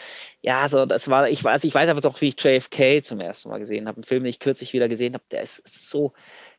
ja, 0.41 0.67
so, 0.69 0.85
das 0.85 1.09
war, 1.09 1.29
ich 1.29 1.43
weiß, 1.43 1.63
ich 1.63 1.73
weiß 1.73 1.89
einfach 1.89 2.01
doch, 2.01 2.21
wie 2.21 2.29
ich 2.29 2.41
JFK 2.41 3.01
zum 3.03 3.19
ersten 3.19 3.49
Mal 3.49 3.59
gesehen 3.59 3.87
habe. 3.87 3.99
Ein 4.01 4.03
Film, 4.03 4.23
den 4.23 4.29
ich 4.29 4.39
kürzlich 4.39 4.73
wieder 4.73 4.87
gesehen 4.87 5.13
habe, 5.13 5.23
der 5.31 5.41
ist 5.41 5.61
so 5.89 6.13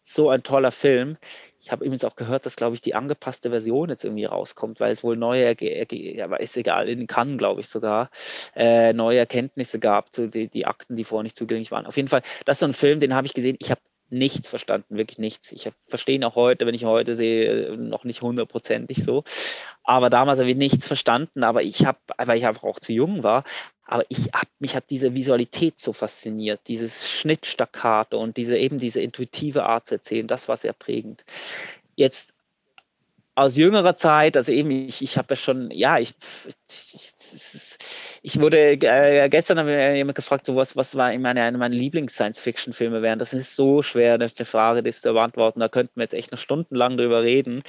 so 0.06 0.30
ein 0.30 0.42
toller 0.42 0.70
Film. 0.72 1.16
Ich 1.60 1.72
habe 1.72 1.84
übrigens 1.84 2.04
auch 2.04 2.14
gehört, 2.14 2.46
dass, 2.46 2.54
glaube 2.54 2.76
ich, 2.76 2.80
die 2.80 2.94
angepasste 2.94 3.50
Version 3.50 3.88
jetzt 3.88 4.04
irgendwie 4.04 4.24
rauskommt, 4.24 4.78
weil 4.78 4.92
es 4.92 5.02
wohl 5.02 5.16
neue, 5.16 5.56
aber 6.22 6.40
ist 6.40 6.56
egal, 6.56 6.88
in 6.88 7.08
Cannes, 7.08 7.38
glaube 7.38 7.60
ich 7.60 7.68
sogar, 7.68 8.10
äh, 8.54 8.92
neue 8.92 9.18
Erkenntnisse 9.18 9.80
gab 9.80 10.14
zu 10.14 10.28
die, 10.28 10.48
die 10.48 10.64
Akten, 10.64 10.94
die 10.94 11.02
vorher 11.02 11.24
nicht 11.24 11.36
zugänglich 11.36 11.72
waren. 11.72 11.86
Auf 11.86 11.96
jeden 11.96 12.08
Fall, 12.08 12.22
das 12.44 12.56
ist 12.56 12.60
so 12.60 12.66
ein 12.66 12.72
Film, 12.72 13.00
den 13.00 13.14
habe 13.14 13.26
ich 13.26 13.34
gesehen. 13.34 13.56
Ich 13.58 13.70
habe 13.72 13.80
nichts 14.08 14.48
verstanden, 14.48 14.96
wirklich 14.96 15.18
nichts. 15.18 15.52
Ich 15.52 15.70
verstehe 15.86 16.16
ihn 16.16 16.24
auch 16.24 16.36
heute, 16.36 16.66
wenn 16.66 16.74
ich 16.74 16.82
ihn 16.82 16.88
heute 16.88 17.16
sehe, 17.16 17.76
noch 17.76 18.04
nicht 18.04 18.22
hundertprozentig 18.22 19.02
so. 19.02 19.24
Aber 19.82 20.10
damals 20.10 20.38
habe 20.38 20.50
ich 20.50 20.56
nichts 20.56 20.86
verstanden, 20.86 21.44
aber 21.44 21.62
ich 21.62 21.84
habe, 21.86 21.98
weil 22.16 22.38
ich 22.38 22.46
einfach 22.46 22.64
auch 22.64 22.78
zu 22.78 22.92
jung 22.92 23.22
war, 23.22 23.44
aber 23.84 24.04
ich 24.08 24.26
hab, 24.32 24.46
mich 24.58 24.74
hat 24.74 24.90
diese 24.90 25.14
Visualität 25.14 25.78
so 25.78 25.92
fasziniert, 25.92 26.60
dieses 26.66 27.08
Schnittstaccato 27.08 28.18
und 28.18 28.36
diese 28.36 28.58
eben 28.58 28.78
diese 28.78 29.00
intuitive 29.00 29.64
Art 29.64 29.86
zu 29.86 29.94
erzählen, 29.94 30.26
das 30.26 30.48
war 30.48 30.56
sehr 30.56 30.72
prägend. 30.72 31.24
Jetzt 31.94 32.34
aus 33.36 33.56
jüngerer 33.56 33.96
Zeit, 33.96 34.36
also 34.36 34.50
eben, 34.50 34.70
ich, 34.70 35.02
ich 35.02 35.18
habe 35.18 35.34
ja 35.34 35.36
schon, 35.36 35.70
ja, 35.70 35.98
ich, 35.98 36.14
ich, 36.68 37.12
ich 38.22 38.40
wurde, 38.40 38.72
äh, 38.72 39.28
gestern 39.28 39.58
hat 39.58 39.66
mir 39.66 39.94
jemand 39.94 40.16
gefragt, 40.16 40.48
was, 40.48 40.74
was 40.74 40.96
war 40.96 41.12
meine, 41.18 41.42
eine 41.42 41.58
meiner 41.58 41.74
Lieblings-Science-Fiction-Filme 41.74 43.02
wären. 43.02 43.18
Das 43.18 43.34
ist 43.34 43.54
so 43.54 43.82
schwer, 43.82 44.14
eine 44.14 44.30
Frage, 44.30 44.82
das 44.82 45.02
zu 45.02 45.12
beantworten. 45.12 45.60
Da 45.60 45.68
könnten 45.68 45.92
wir 45.96 46.04
jetzt 46.04 46.14
echt 46.14 46.32
noch 46.32 46.38
stundenlang 46.38 46.96
drüber 46.96 47.22
reden. 47.22 47.62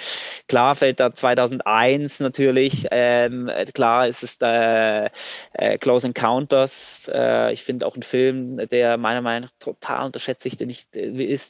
Klar 0.47 0.75
fällt 0.75 1.01
da 1.01 1.13
2001 1.13 2.21
natürlich, 2.21 2.87
ähm, 2.91 3.51
klar 3.73 4.07
ist 4.07 4.23
es 4.23 4.37
da 4.37 5.09
äh, 5.53 5.77
Close 5.79 6.07
Encounters. 6.07 7.11
Äh, 7.13 7.51
ich 7.51 7.63
finde 7.63 7.85
auch 7.85 7.95
ein 7.97 8.03
Film, 8.03 8.57
der 8.69 8.97
meiner 8.97 9.21
Meinung 9.21 9.49
nach 9.49 9.57
total 9.59 10.05
unterschätzt 10.05 10.45
ist, 10.45 10.61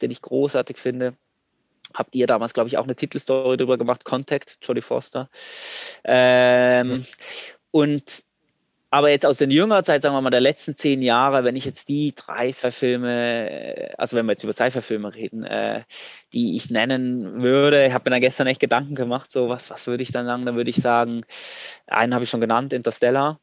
den 0.01 0.11
ich 0.11 0.21
großartig 0.23 0.77
finde 0.77 1.15
habt 1.93 2.15
ihr 2.15 2.27
damals, 2.27 2.53
glaube 2.53 2.69
ich, 2.69 2.77
auch 2.77 2.83
eine 2.83 2.95
Titelstory 2.95 3.57
darüber 3.57 3.77
gemacht, 3.77 4.05
Contact, 4.05 4.57
Jodie 4.61 4.81
Foster. 4.81 5.29
Ähm, 6.03 6.87
mhm. 6.87 7.05
Und 7.71 8.23
aber 8.89 9.09
jetzt 9.09 9.25
aus 9.25 9.37
der 9.37 9.49
jüngeren 9.49 9.83
Zeit, 9.83 10.01
sagen 10.01 10.15
wir 10.15 10.21
mal, 10.21 10.29
der 10.29 10.39
letzten 10.39 10.75
zehn 10.75 11.01
Jahre, 11.01 11.43
wenn 11.43 11.57
ich 11.57 11.65
jetzt 11.65 11.89
die 11.89 12.13
drei 12.15 12.51
Sci-Filme, 12.51 13.49
äh, 13.49 13.93
also 13.97 14.15
wenn 14.15 14.25
wir 14.25 14.31
jetzt 14.31 14.43
über 14.43 14.53
Sci-Fi-Filme 14.53 15.13
reden, 15.13 15.43
äh, 15.43 15.83
die 16.31 16.55
ich 16.55 16.69
nennen 16.69 17.41
würde, 17.41 17.85
ich 17.85 17.93
habe 17.93 18.09
mir 18.09 18.15
dann 18.15 18.21
gestern 18.21 18.47
echt 18.47 18.61
Gedanken 18.61 18.95
gemacht, 18.95 19.29
so 19.29 19.49
was, 19.49 19.69
was 19.69 19.87
würde 19.87 20.03
ich 20.03 20.11
dann 20.13 20.25
sagen? 20.25 20.45
Dann 20.45 20.55
würde 20.55 20.69
ich 20.69 20.77
sagen, 20.77 21.25
einen 21.87 22.13
habe 22.13 22.23
ich 22.23 22.29
schon 22.29 22.39
genannt, 22.41 22.71
Interstellar. 22.71 23.39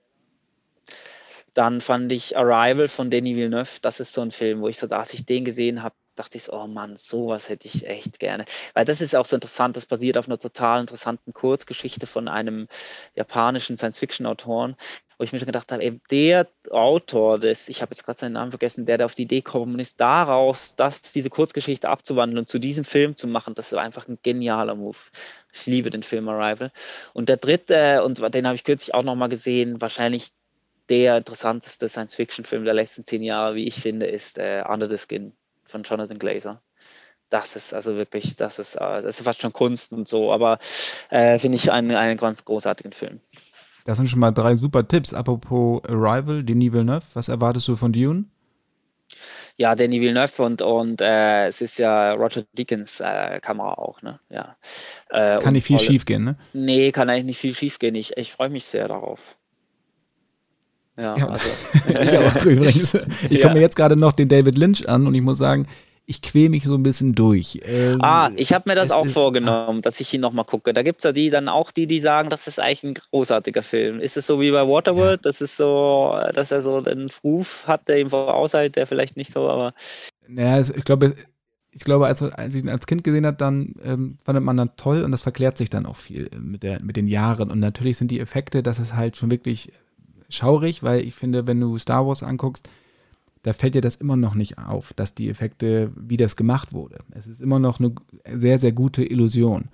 Dann 1.52 1.80
fand 1.80 2.10
ich 2.10 2.36
Arrival 2.36 2.88
von 2.88 3.10
Denis 3.10 3.36
Villeneuve. 3.36 3.80
Das 3.82 4.00
ist 4.00 4.14
so 4.14 4.22
ein 4.22 4.30
Film, 4.30 4.60
wo 4.60 4.68
ich 4.68 4.78
so, 4.78 4.88
als 4.88 5.12
ich 5.12 5.26
den 5.26 5.44
gesehen 5.44 5.82
habe, 5.82 5.94
dachte 6.14 6.38
ich 6.38 6.44
so, 6.44 6.52
oh 6.52 6.66
Mann, 6.66 6.96
sowas 6.96 7.48
hätte 7.48 7.68
ich 7.68 7.86
echt 7.86 8.18
gerne. 8.18 8.44
Weil 8.74 8.84
das 8.84 9.00
ist 9.00 9.14
auch 9.16 9.26
so 9.26 9.36
interessant, 9.36 9.76
das 9.76 9.86
basiert 9.86 10.18
auf 10.18 10.26
einer 10.26 10.38
total 10.38 10.80
interessanten 10.80 11.32
Kurzgeschichte 11.32 12.06
von 12.06 12.28
einem 12.28 12.68
japanischen 13.14 13.76
Science-Fiction-Autoren, 13.76 14.76
wo 15.18 15.24
ich 15.24 15.32
mir 15.32 15.38
schon 15.38 15.46
gedacht 15.46 15.70
habe, 15.72 15.82
eben 15.82 15.98
der 16.10 16.48
Autor 16.70 17.38
des, 17.38 17.68
ich 17.68 17.82
habe 17.82 17.92
jetzt 17.92 18.04
gerade 18.04 18.18
seinen 18.18 18.32
Namen 18.32 18.50
vergessen, 18.50 18.86
der 18.86 18.98
da 18.98 19.04
auf 19.04 19.14
die 19.14 19.22
Idee 19.22 19.40
gekommen 19.40 19.78
ist, 19.78 20.00
daraus 20.00 20.74
das, 20.76 21.02
diese 21.12 21.30
Kurzgeschichte 21.30 21.88
abzuwandeln 21.88 22.38
und 22.38 22.48
zu 22.48 22.58
diesem 22.58 22.84
Film 22.84 23.14
zu 23.16 23.26
machen, 23.26 23.54
das 23.54 23.72
ist 23.72 23.78
einfach 23.78 24.08
ein 24.08 24.18
genialer 24.22 24.74
Move. 24.74 24.98
Ich 25.52 25.66
liebe 25.66 25.90
den 25.90 26.02
Film 26.02 26.28
Arrival. 26.28 26.72
Und 27.12 27.28
der 27.28 27.36
dritte, 27.36 28.02
und 28.02 28.18
den 28.34 28.46
habe 28.46 28.56
ich 28.56 28.64
kürzlich 28.64 28.94
auch 28.94 29.04
nochmal 29.04 29.28
gesehen, 29.28 29.80
wahrscheinlich 29.80 30.30
der 30.88 31.16
interessanteste 31.18 31.88
Science-Fiction-Film 31.88 32.64
der 32.64 32.74
letzten 32.74 33.04
zehn 33.04 33.22
Jahre, 33.22 33.54
wie 33.54 33.66
ich 33.66 33.76
finde, 33.76 34.06
ist 34.06 34.38
äh, 34.38 34.62
Under 34.68 34.88
the 34.88 34.98
Skin 34.98 35.32
von 35.74 35.82
Jonathan 35.82 36.18
Glazer. 36.18 36.62
das 37.30 37.56
ist 37.56 37.74
also 37.74 37.96
wirklich, 37.96 38.36
das 38.36 38.60
ist, 38.60 38.76
äh, 38.76 39.02
das 39.02 39.18
ist 39.18 39.24
fast 39.24 39.40
schon 39.42 39.52
Kunst 39.52 39.92
und 39.92 40.06
so, 40.06 40.32
aber 40.32 40.58
äh, 41.10 41.38
finde 41.40 41.56
ich 41.56 41.72
einen, 41.72 41.90
einen 41.90 42.16
ganz 42.16 42.44
großartigen 42.44 42.92
Film. 42.92 43.20
Das 43.84 43.98
sind 43.98 44.08
schon 44.08 44.20
mal 44.20 44.30
drei 44.30 44.54
super 44.54 44.86
Tipps. 44.86 45.12
Apropos 45.12 45.82
Arrival, 45.84 46.44
Denis 46.44 46.72
Villeneuve, 46.72 47.04
was 47.14 47.28
erwartest 47.28 47.66
du 47.66 47.76
von 47.76 47.92
Dune? 47.92 48.26
Ja, 49.56 49.74
Denis 49.74 50.00
Villeneuve 50.00 50.42
und, 50.44 50.62
und 50.62 51.00
äh, 51.00 51.48
es 51.48 51.60
ist 51.60 51.78
ja 51.78 52.12
Roger 52.12 52.44
Deakins 52.52 53.00
äh, 53.00 53.40
Kamera 53.40 53.74
auch, 53.74 54.00
ne? 54.02 54.20
Ja. 54.28 54.56
Äh, 55.10 55.40
kann 55.40 55.54
nicht 55.54 55.66
viel 55.66 55.76
tolle, 55.76 55.88
schief 55.88 56.04
gehen, 56.04 56.24
ne? 56.24 56.36
Nee, 56.52 56.92
kann 56.92 57.10
eigentlich 57.10 57.24
nicht 57.24 57.38
viel 57.38 57.54
schief 57.54 57.80
gehen. 57.80 57.96
Ich, 57.96 58.16
ich 58.16 58.32
freue 58.32 58.48
mich 58.48 58.64
sehr 58.64 58.86
darauf. 58.86 59.36
Ja, 60.96 61.16
ja 61.16 61.28
also. 61.28 61.48
ich 61.88 62.18
auch 62.18 62.44
übrigens. 62.44 62.94
Ich 63.28 63.38
ja. 63.38 63.42
komme 63.42 63.54
mir 63.54 63.60
jetzt 63.60 63.76
gerade 63.76 63.96
noch 63.96 64.12
den 64.12 64.28
David 64.28 64.58
Lynch 64.58 64.88
an 64.88 65.06
und 65.06 65.14
ich 65.14 65.22
muss 65.22 65.38
sagen, 65.38 65.66
ich 66.06 66.20
quäle 66.20 66.50
mich 66.50 66.64
so 66.64 66.74
ein 66.74 66.82
bisschen 66.82 67.14
durch. 67.14 67.60
Ähm, 67.64 67.98
ah, 68.02 68.30
ich 68.36 68.52
habe 68.52 68.68
mir 68.68 68.74
das 68.74 68.90
auch 68.90 69.06
ist, 69.06 69.12
vorgenommen, 69.12 69.80
dass 69.80 70.00
ich 70.00 70.12
ihn 70.12 70.20
nochmal 70.20 70.44
gucke. 70.44 70.74
Da 70.74 70.82
gibt 70.82 71.00
es 71.00 71.04
ja 71.04 71.12
die 71.12 71.30
dann 71.30 71.48
auch 71.48 71.70
die, 71.70 71.86
die 71.86 72.00
sagen, 72.00 72.28
das 72.28 72.46
ist 72.46 72.60
eigentlich 72.60 72.84
ein 72.84 72.94
großartiger 72.94 73.62
Film. 73.62 74.00
Ist 74.00 74.16
es 74.16 74.26
so 74.26 74.40
wie 74.40 74.50
bei 74.50 74.68
Waterworld, 74.68 75.24
ja. 75.24 75.30
das 75.30 75.40
ist 75.40 75.56
so, 75.56 76.14
dass 76.34 76.52
er 76.52 76.60
so 76.60 76.76
einen 76.76 77.10
Ruf 77.22 77.64
hat, 77.66 77.88
der 77.88 78.00
ihm 78.00 78.10
voraushält, 78.10 78.76
der 78.76 78.86
vielleicht 78.86 79.16
nicht 79.16 79.32
so, 79.32 79.48
aber. 79.48 79.72
Naja, 80.28 80.60
ich 80.60 80.84
glaube, 80.84 81.14
ich 81.72 81.84
glaube, 81.84 82.06
als, 82.06 82.22
als 82.22 82.54
ich 82.54 82.62
ihn 82.62 82.68
als 82.68 82.86
Kind 82.86 83.02
gesehen 83.02 83.26
habe, 83.26 83.36
dann 83.36 83.74
ähm, 83.82 84.18
fand 84.24 84.40
man 84.42 84.56
dann 84.56 84.76
toll 84.76 85.02
und 85.02 85.10
das 85.10 85.22
verklärt 85.22 85.56
sich 85.56 85.70
dann 85.70 85.86
auch 85.86 85.96
viel 85.96 86.28
äh, 86.32 86.38
mit, 86.38 86.62
der, 86.62 86.82
mit 86.82 86.96
den 86.96 87.08
Jahren. 87.08 87.50
Und 87.50 87.60
natürlich 87.60 87.96
sind 87.96 88.10
die 88.10 88.20
Effekte, 88.20 88.62
das 88.62 88.78
ist 88.78 88.94
halt 88.94 89.16
schon 89.16 89.30
wirklich 89.30 89.72
schaurig, 90.28 90.82
weil 90.82 91.00
ich 91.00 91.14
finde, 91.14 91.46
wenn 91.46 91.60
du 91.60 91.78
Star 91.78 92.06
Wars 92.06 92.22
anguckst, 92.22 92.68
da 93.42 93.52
fällt 93.52 93.74
dir 93.74 93.82
das 93.82 93.96
immer 93.96 94.16
noch 94.16 94.34
nicht 94.34 94.58
auf, 94.58 94.94
dass 94.94 95.14
die 95.14 95.28
Effekte, 95.28 95.92
wie 95.94 96.16
das 96.16 96.34
gemacht 96.34 96.72
wurde. 96.72 96.98
Es 97.10 97.26
ist 97.26 97.42
immer 97.42 97.58
noch 97.58 97.78
eine 97.78 97.92
sehr, 98.32 98.58
sehr 98.58 98.72
gute 98.72 99.04
Illusion. 99.04 99.68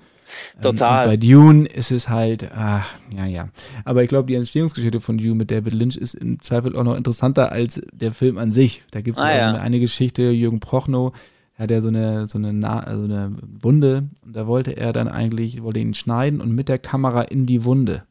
Ähm, 0.56 0.62
Total. 0.62 1.04
Ähm, 1.04 1.10
bei 1.10 1.16
Dune 1.16 1.66
ist 1.66 1.90
es 1.90 2.08
halt, 2.08 2.50
ach, 2.52 2.88
ja, 3.16 3.26
ja. 3.26 3.48
Aber 3.84 4.02
ich 4.02 4.08
glaube, 4.08 4.26
die 4.26 4.34
Entstehungsgeschichte 4.34 5.00
von 5.00 5.18
Dune 5.18 5.36
mit 5.36 5.50
David 5.50 5.72
Lynch 5.72 5.96
ist 5.96 6.14
im 6.14 6.42
Zweifel 6.42 6.76
auch 6.76 6.84
noch 6.84 6.96
interessanter 6.96 7.52
als 7.52 7.80
der 7.92 8.12
Film 8.12 8.38
an 8.38 8.50
sich. 8.50 8.82
Da 8.90 9.00
gibt 9.00 9.18
es 9.18 9.22
ah, 9.22 9.34
ja. 9.34 9.54
eine, 9.54 9.80
Geschichte, 9.80 10.30
Jürgen 10.30 10.60
Prochnow, 10.60 11.12
hat 11.54 11.70
er 11.70 11.82
so 11.82 11.88
eine, 11.88 12.26
so 12.26 12.38
eine, 12.38 12.52
Na 12.52 12.80
also 12.80 13.04
eine 13.04 13.36
Wunde 13.60 14.08
und 14.24 14.34
da 14.34 14.46
wollte 14.46 14.76
er 14.76 14.92
dann 14.92 15.08
eigentlich, 15.08 15.62
wollte 15.62 15.80
ihn 15.80 15.94
schneiden 15.94 16.40
und 16.40 16.52
mit 16.52 16.68
der 16.68 16.78
Kamera 16.78 17.22
in 17.22 17.46
die 17.46 17.64
Wunde. 17.64 18.02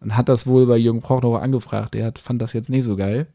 Und 0.00 0.16
hat 0.16 0.28
das 0.28 0.46
wohl 0.46 0.66
bei 0.66 0.78
Jürgen 0.78 1.02
Prochnow 1.02 1.36
angefragt. 1.36 1.94
Der 1.94 2.06
hat, 2.06 2.18
fand 2.18 2.40
das 2.40 2.54
jetzt 2.54 2.70
nicht 2.70 2.84
so 2.84 2.96
geil. 2.96 3.26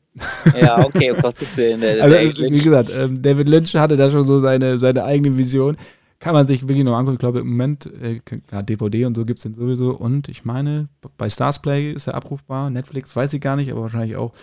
Ja, 0.59 0.84
okay, 0.84 1.11
um 1.11 1.22
Gottes 1.22 1.55
Willen. 1.57 1.82
Der, 1.82 2.01
also, 2.01 2.16
der 2.16 2.51
wie 2.51 2.61
gesagt, 2.61 2.89
ähm, 2.89 3.22
David 3.22 3.49
Lynch 3.49 3.76
hatte 3.76 3.97
da 3.97 4.09
schon 4.09 4.26
so 4.26 4.39
seine, 4.39 4.80
seine 4.80 5.03
eigene 5.03 5.38
Vision. 5.38 5.78
Kann 6.20 6.34
man 6.34 6.47
sich 6.47 6.63
wirklich 6.63 6.84
noch 6.84 6.95
angucken. 6.95 7.16
Ich 7.16 7.20
glaube, 7.20 7.39
im 7.39 7.49
Moment, 7.49 7.86
äh, 8.01 8.20
klar, 8.20 8.63
DVD 8.63 9.05
und 9.05 9.16
so 9.16 9.26
gibt 9.26 9.39
es 9.39 9.43
den 9.43 9.53
sowieso. 9.53 9.91
Und 9.91 10.28
ich 10.28 10.43
meine, 10.43 10.88
bei 11.18 11.30
Starsplay 11.30 11.91
ist 11.91 12.07
er 12.07 12.16
abrufbar. 12.16 12.70
Netflix 12.70 13.16
weiß 13.16 13.34
ich 13.34 13.41
gar 13.41 13.55
nicht, 13.57 13.72
aber 13.72 13.82
wahrscheinlich 13.82 14.16
auch. 14.16 14.34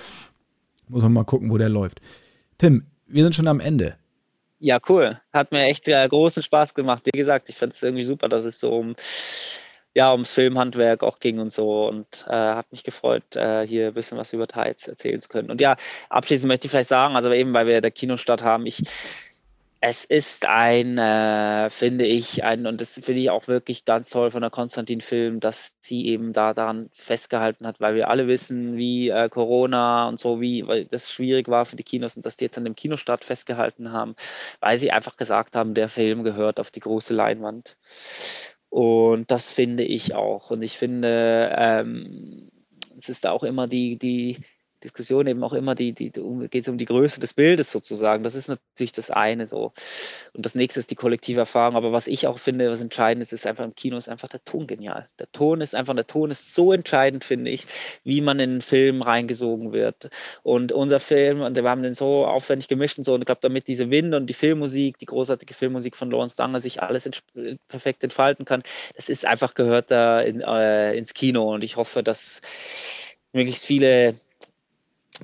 Muss 0.88 1.02
man 1.02 1.12
mal 1.12 1.24
gucken, 1.24 1.50
wo 1.50 1.58
der 1.58 1.70
läuft. 1.70 2.00
Tim, 2.58 2.86
wir 3.06 3.24
sind 3.24 3.34
schon 3.34 3.48
am 3.48 3.60
Ende. 3.60 3.96
Ja, 4.60 4.78
cool. 4.88 5.18
Hat 5.32 5.50
mir 5.50 5.64
echt 5.64 5.88
äh, 5.88 6.06
großen 6.06 6.42
Spaß 6.42 6.74
gemacht. 6.74 7.02
Wie 7.12 7.18
gesagt, 7.18 7.48
ich 7.48 7.56
fand 7.56 7.72
es 7.72 7.82
irgendwie 7.82 8.04
super, 8.04 8.28
dass 8.28 8.44
es 8.44 8.60
so 8.60 8.70
um 8.76 8.94
ja, 9.94 10.12
ums 10.12 10.32
Filmhandwerk 10.32 11.02
auch 11.02 11.18
ging 11.18 11.38
und 11.38 11.52
so 11.52 11.86
und 11.88 12.06
äh, 12.26 12.32
habe 12.32 12.68
mich 12.70 12.84
gefreut, 12.84 13.36
äh, 13.36 13.66
hier 13.66 13.88
ein 13.88 13.94
bisschen 13.94 14.18
was 14.18 14.32
über 14.32 14.46
Tides 14.46 14.88
erzählen 14.88 15.20
zu 15.20 15.28
können. 15.28 15.50
Und 15.50 15.60
ja, 15.60 15.76
abschließend 16.08 16.48
möchte 16.48 16.66
ich 16.66 16.70
vielleicht 16.70 16.88
sagen, 16.88 17.14
also 17.16 17.30
eben, 17.32 17.52
weil 17.52 17.66
wir 17.66 17.80
der 17.80 17.90
Kinostadt 17.90 18.42
haben, 18.42 18.66
ich, 18.66 18.82
es 19.84 20.04
ist 20.04 20.46
ein, 20.46 20.96
äh, 20.96 21.68
finde 21.68 22.06
ich, 22.06 22.44
ein, 22.44 22.66
und 22.68 22.80
das 22.80 22.94
finde 22.94 23.20
ich 23.20 23.30
auch 23.30 23.48
wirklich 23.48 23.84
ganz 23.84 24.10
toll 24.10 24.30
von 24.30 24.40
der 24.40 24.50
Konstantin-Film, 24.50 25.40
dass 25.40 25.74
sie 25.80 26.06
eben 26.06 26.32
da 26.32 26.54
daran 26.54 26.88
festgehalten 26.92 27.66
hat, 27.66 27.80
weil 27.80 27.96
wir 27.96 28.08
alle 28.08 28.28
wissen, 28.28 28.76
wie 28.76 29.10
äh, 29.10 29.28
Corona 29.28 30.08
und 30.08 30.20
so, 30.20 30.40
wie 30.40 30.64
weil 30.68 30.84
das 30.84 31.12
schwierig 31.12 31.48
war 31.48 31.66
für 31.66 31.74
die 31.74 31.82
Kinos 31.82 32.16
und 32.16 32.24
dass 32.24 32.36
die 32.36 32.44
jetzt 32.44 32.56
an 32.56 32.64
dem 32.64 32.76
Kinostart 32.76 33.24
festgehalten 33.24 33.92
haben, 33.92 34.14
weil 34.60 34.78
sie 34.78 34.92
einfach 34.92 35.16
gesagt 35.16 35.56
haben, 35.56 35.74
der 35.74 35.88
Film 35.88 36.22
gehört 36.22 36.60
auf 36.60 36.70
die 36.70 36.80
große 36.80 37.12
Leinwand. 37.12 37.76
Und 38.72 39.30
das 39.30 39.50
finde 39.52 39.84
ich 39.84 40.14
auch. 40.14 40.50
Und 40.50 40.62
ich 40.62 40.78
finde, 40.78 41.54
ähm, 41.54 42.50
es 42.96 43.10
ist 43.10 43.26
auch 43.26 43.42
immer 43.42 43.66
die, 43.66 43.98
die, 43.98 44.38
Diskussion 44.82 45.26
eben 45.26 45.42
auch 45.44 45.52
immer, 45.52 45.74
die, 45.74 45.92
die, 45.92 46.10
geht 46.10 46.62
es 46.62 46.68
um 46.68 46.78
die 46.78 46.84
Größe 46.84 47.20
des 47.20 47.34
Bildes 47.34 47.70
sozusagen. 47.72 48.24
Das 48.24 48.34
ist 48.34 48.48
natürlich 48.48 48.92
das 48.92 49.10
eine 49.10 49.46
so. 49.46 49.72
Und 50.34 50.44
das 50.44 50.54
nächste 50.54 50.80
ist 50.80 50.90
die 50.90 50.94
kollektive 50.94 51.40
Erfahrung. 51.40 51.76
Aber 51.76 51.92
was 51.92 52.06
ich 52.06 52.26
auch 52.26 52.38
finde, 52.38 52.70
was 52.70 52.80
entscheidend 52.80 53.22
ist, 53.22 53.32
ist 53.32 53.46
einfach 53.46 53.64
im 53.64 53.74
Kino 53.74 53.96
ist 53.96 54.08
einfach 54.08 54.28
der 54.28 54.44
Ton 54.44 54.66
genial. 54.66 55.08
Der 55.18 55.30
Ton 55.32 55.60
ist 55.60 55.74
einfach, 55.74 55.94
der 55.94 56.06
Ton 56.06 56.30
ist 56.30 56.54
so 56.54 56.72
entscheidend, 56.72 57.24
finde 57.24 57.50
ich, 57.50 57.66
wie 58.04 58.20
man 58.20 58.40
in 58.40 58.50
einen 58.50 58.60
Film 58.60 59.02
reingesogen 59.02 59.72
wird. 59.72 60.10
Und 60.42 60.72
unser 60.72 61.00
Film, 61.00 61.40
und 61.40 61.56
wir 61.56 61.68
haben 61.68 61.82
den 61.82 61.94
so 61.94 62.26
aufwendig 62.26 62.68
gemischt 62.68 62.98
und 62.98 63.04
so, 63.04 63.14
und 63.14 63.22
ich 63.22 63.26
glaube, 63.26 63.40
damit 63.42 63.68
diese 63.68 63.90
Wind 63.90 64.14
und 64.14 64.26
die 64.26 64.34
Filmmusik, 64.34 64.98
die 64.98 65.06
großartige 65.06 65.54
Filmmusik 65.54 65.96
von 65.96 66.10
Lawrence 66.10 66.36
Danger 66.36 66.60
sich 66.60 66.82
alles 66.82 67.08
perfekt 67.68 68.02
entfalten 68.04 68.44
kann, 68.44 68.62
das 68.96 69.08
ist 69.08 69.26
einfach 69.26 69.54
gehört 69.54 69.90
da 69.90 70.20
in, 70.20 70.40
äh, 70.40 70.94
ins 70.94 71.14
Kino. 71.14 71.54
Und 71.54 71.64
ich 71.64 71.76
hoffe, 71.76 72.02
dass 72.02 72.40
möglichst 73.32 73.64
viele 73.64 74.14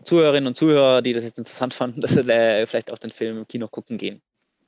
Zuhörerinnen 0.04 0.46
und 0.46 0.54
Zuhörer, 0.54 1.02
die 1.02 1.12
das 1.12 1.24
jetzt 1.24 1.38
interessant 1.38 1.74
fanden, 1.74 2.00
dass 2.02 2.12
sie 2.12 2.20
äh, 2.20 2.66
vielleicht 2.66 2.92
auch 2.92 2.98
den 2.98 3.10
Film 3.10 3.38
im 3.38 3.48
Kino 3.48 3.68
gucken 3.68 3.98
gehen. 3.98 4.20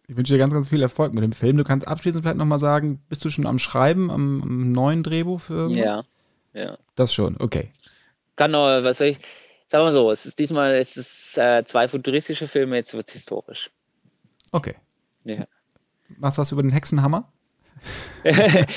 Ich 0.08 0.16
wünsche 0.16 0.32
dir 0.32 0.38
ganz, 0.38 0.52
ganz 0.52 0.68
viel 0.68 0.82
Erfolg 0.82 1.12
mit 1.12 1.22
dem 1.22 1.32
Film. 1.32 1.56
Du 1.56 1.62
kannst 1.62 1.86
abschließend 1.86 2.24
vielleicht 2.24 2.38
nochmal 2.38 2.58
sagen, 2.58 3.00
bist 3.08 3.24
du 3.24 3.30
schon 3.30 3.46
am 3.46 3.60
Schreiben, 3.60 4.10
am, 4.10 4.42
am 4.42 4.72
neuen 4.72 5.04
Drehbuch 5.04 5.40
für 5.40 5.54
irgendwas? 5.54 5.84
Ja, 5.84 6.04
ja. 6.52 6.78
Das 6.96 7.14
schon, 7.14 7.36
okay. 7.38 7.70
Kann 8.34 8.50
noch, 8.50 8.82
was 8.82 8.98
soll 8.98 9.08
ich, 9.08 9.18
sagen 9.68 9.84
wir 9.84 9.92
so, 9.92 10.10
es 10.10 10.26
ist 10.26 10.38
diesmal 10.40 10.74
es 10.74 10.96
ist, 10.96 11.38
äh, 11.38 11.62
zwei 11.64 11.86
futuristische 11.86 12.48
Filme, 12.48 12.76
jetzt 12.76 12.92
wird 12.92 13.06
es 13.06 13.12
historisch. 13.12 13.70
Okay. 14.50 14.74
Ja. 15.24 15.46
Machst 16.18 16.38
du 16.38 16.40
was 16.40 16.50
über 16.50 16.62
den 16.62 16.72
Hexenhammer? 16.72 17.30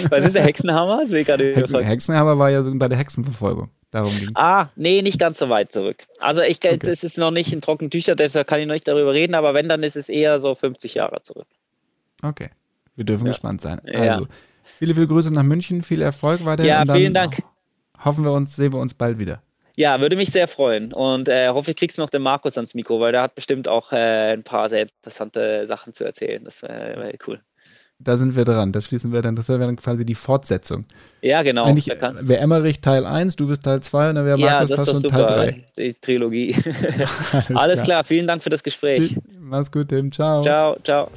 was 0.10 0.26
ist 0.26 0.36
der 0.36 0.44
Hexenhammer? 0.44 1.02
Hex 1.08 1.74
Hexenhammer 1.74 2.40
war 2.40 2.50
ja 2.50 2.62
bei 2.62 2.88
der 2.88 2.98
Hexenverfolgung. 2.98 3.70
Darum 3.92 4.10
ging's. 4.10 4.32
Ah, 4.36 4.70
nee, 4.76 5.02
nicht 5.02 5.20
ganz 5.20 5.40
so 5.40 5.50
weit 5.50 5.72
zurück. 5.72 6.04
Also 6.20 6.42
ich 6.42 6.58
okay. 6.58 6.80
es 6.82 7.04
ist 7.04 7.18
noch 7.18 7.32
nicht 7.32 7.52
in 7.52 7.62
trockenen 7.62 7.92
Tüchern, 7.92 8.18
deshalb 8.18 8.48
kann 8.48 8.60
ich 8.60 8.68
noch 8.68 8.74
nicht 8.74 8.88
darüber 8.88 9.14
reden, 9.14 9.36
aber 9.36 9.54
wenn, 9.54 9.68
dann 9.70 9.84
ist 9.84 9.96
es 9.96 10.10
eher 10.10 10.40
so 10.40 10.56
50 10.56 10.96
Jahre 10.96 11.22
zurück. 11.22 11.48
Okay. 12.22 12.50
Wir 12.96 13.06
dürfen 13.06 13.26
ja. 13.26 13.32
gespannt 13.32 13.62
sein. 13.62 13.82
Also, 13.86 14.24
ja. 14.24 14.28
viele, 14.80 14.96
viele 14.96 15.08
Grüße 15.08 15.32
nach 15.32 15.44
München, 15.44 15.84
viel 15.84 16.02
Erfolg 16.02 16.46
weiter. 16.46 16.64
Ja, 16.64 16.86
vielen 16.86 17.14
Dank. 17.14 17.44
Hoffen 18.04 18.24
wir 18.24 18.32
uns, 18.32 18.56
sehen 18.56 18.74
wir 18.74 18.80
uns 18.80 18.94
bald 18.94 19.20
wieder. 19.20 19.42
Ja, 19.76 20.00
würde 20.00 20.16
mich 20.16 20.30
sehr 20.30 20.48
freuen 20.48 20.94
und 20.94 21.28
äh, 21.28 21.50
hoffe, 21.50 21.72
ich 21.72 21.78
kriegst 21.78 21.98
noch 21.98 22.10
den 22.10 22.22
Markus 22.22 22.58
ans 22.58 22.76
Mikro, 22.76 23.00
weil 23.00 23.12
der 23.12 23.24
hat 23.24 23.36
bestimmt 23.36 23.68
auch 23.68 23.92
äh, 23.92 24.34
ein 24.34 24.44
paar 24.44 24.70
sehr 24.70 24.84
interessante 24.84 25.66
Sachen 25.66 25.94
zu 25.94 26.04
erzählen. 26.04 26.44
Das 26.44 26.62
wäre 26.62 27.00
wär 27.00 27.14
cool 27.28 27.42
da 28.04 28.18
sind 28.18 28.36
wir 28.36 28.46
dran. 28.46 28.72
Das 28.72 28.86
schließen 28.86 29.12
wir 29.12 29.22
dann, 29.22 29.36
das 29.36 29.48
wäre 29.48 29.60
dann 29.60 29.76
quasi 29.76 30.06
die 30.06 30.16
Fortsetzung. 30.16 30.86
Ja, 31.22 31.42
genau. 31.42 31.66
Eigentlich 31.66 31.88
wäre 31.88 32.38
Emmerich 32.40 32.82
Teil 32.82 33.06
1, 33.06 33.36
du 33.36 33.48
bist 33.48 33.64
Teil 33.64 33.82
2 33.82 34.10
und 34.10 34.16
dann 34.16 34.26
wäre 34.26 34.38
Markus 34.38 34.70
ja, 34.70 34.76
das 34.76 34.88
ist 34.88 35.10
Teil 35.10 35.24
3. 35.24 35.64
Die 35.78 35.94
Trilogie. 35.94 36.56
Alles, 36.66 37.50
Alles 37.50 37.76
klar. 37.76 37.84
klar. 37.84 38.04
vielen 38.04 38.28
Dank 38.28 38.44
für 38.44 38.50
das 38.50 38.64
Gespräch. 38.64 39.16
Mach's 39.40 39.72
gut, 39.72 39.90
Tim. 39.90 40.12
Ciao. 40.12 40.42
Ciao, 40.42 40.78
ciao. 40.84 41.10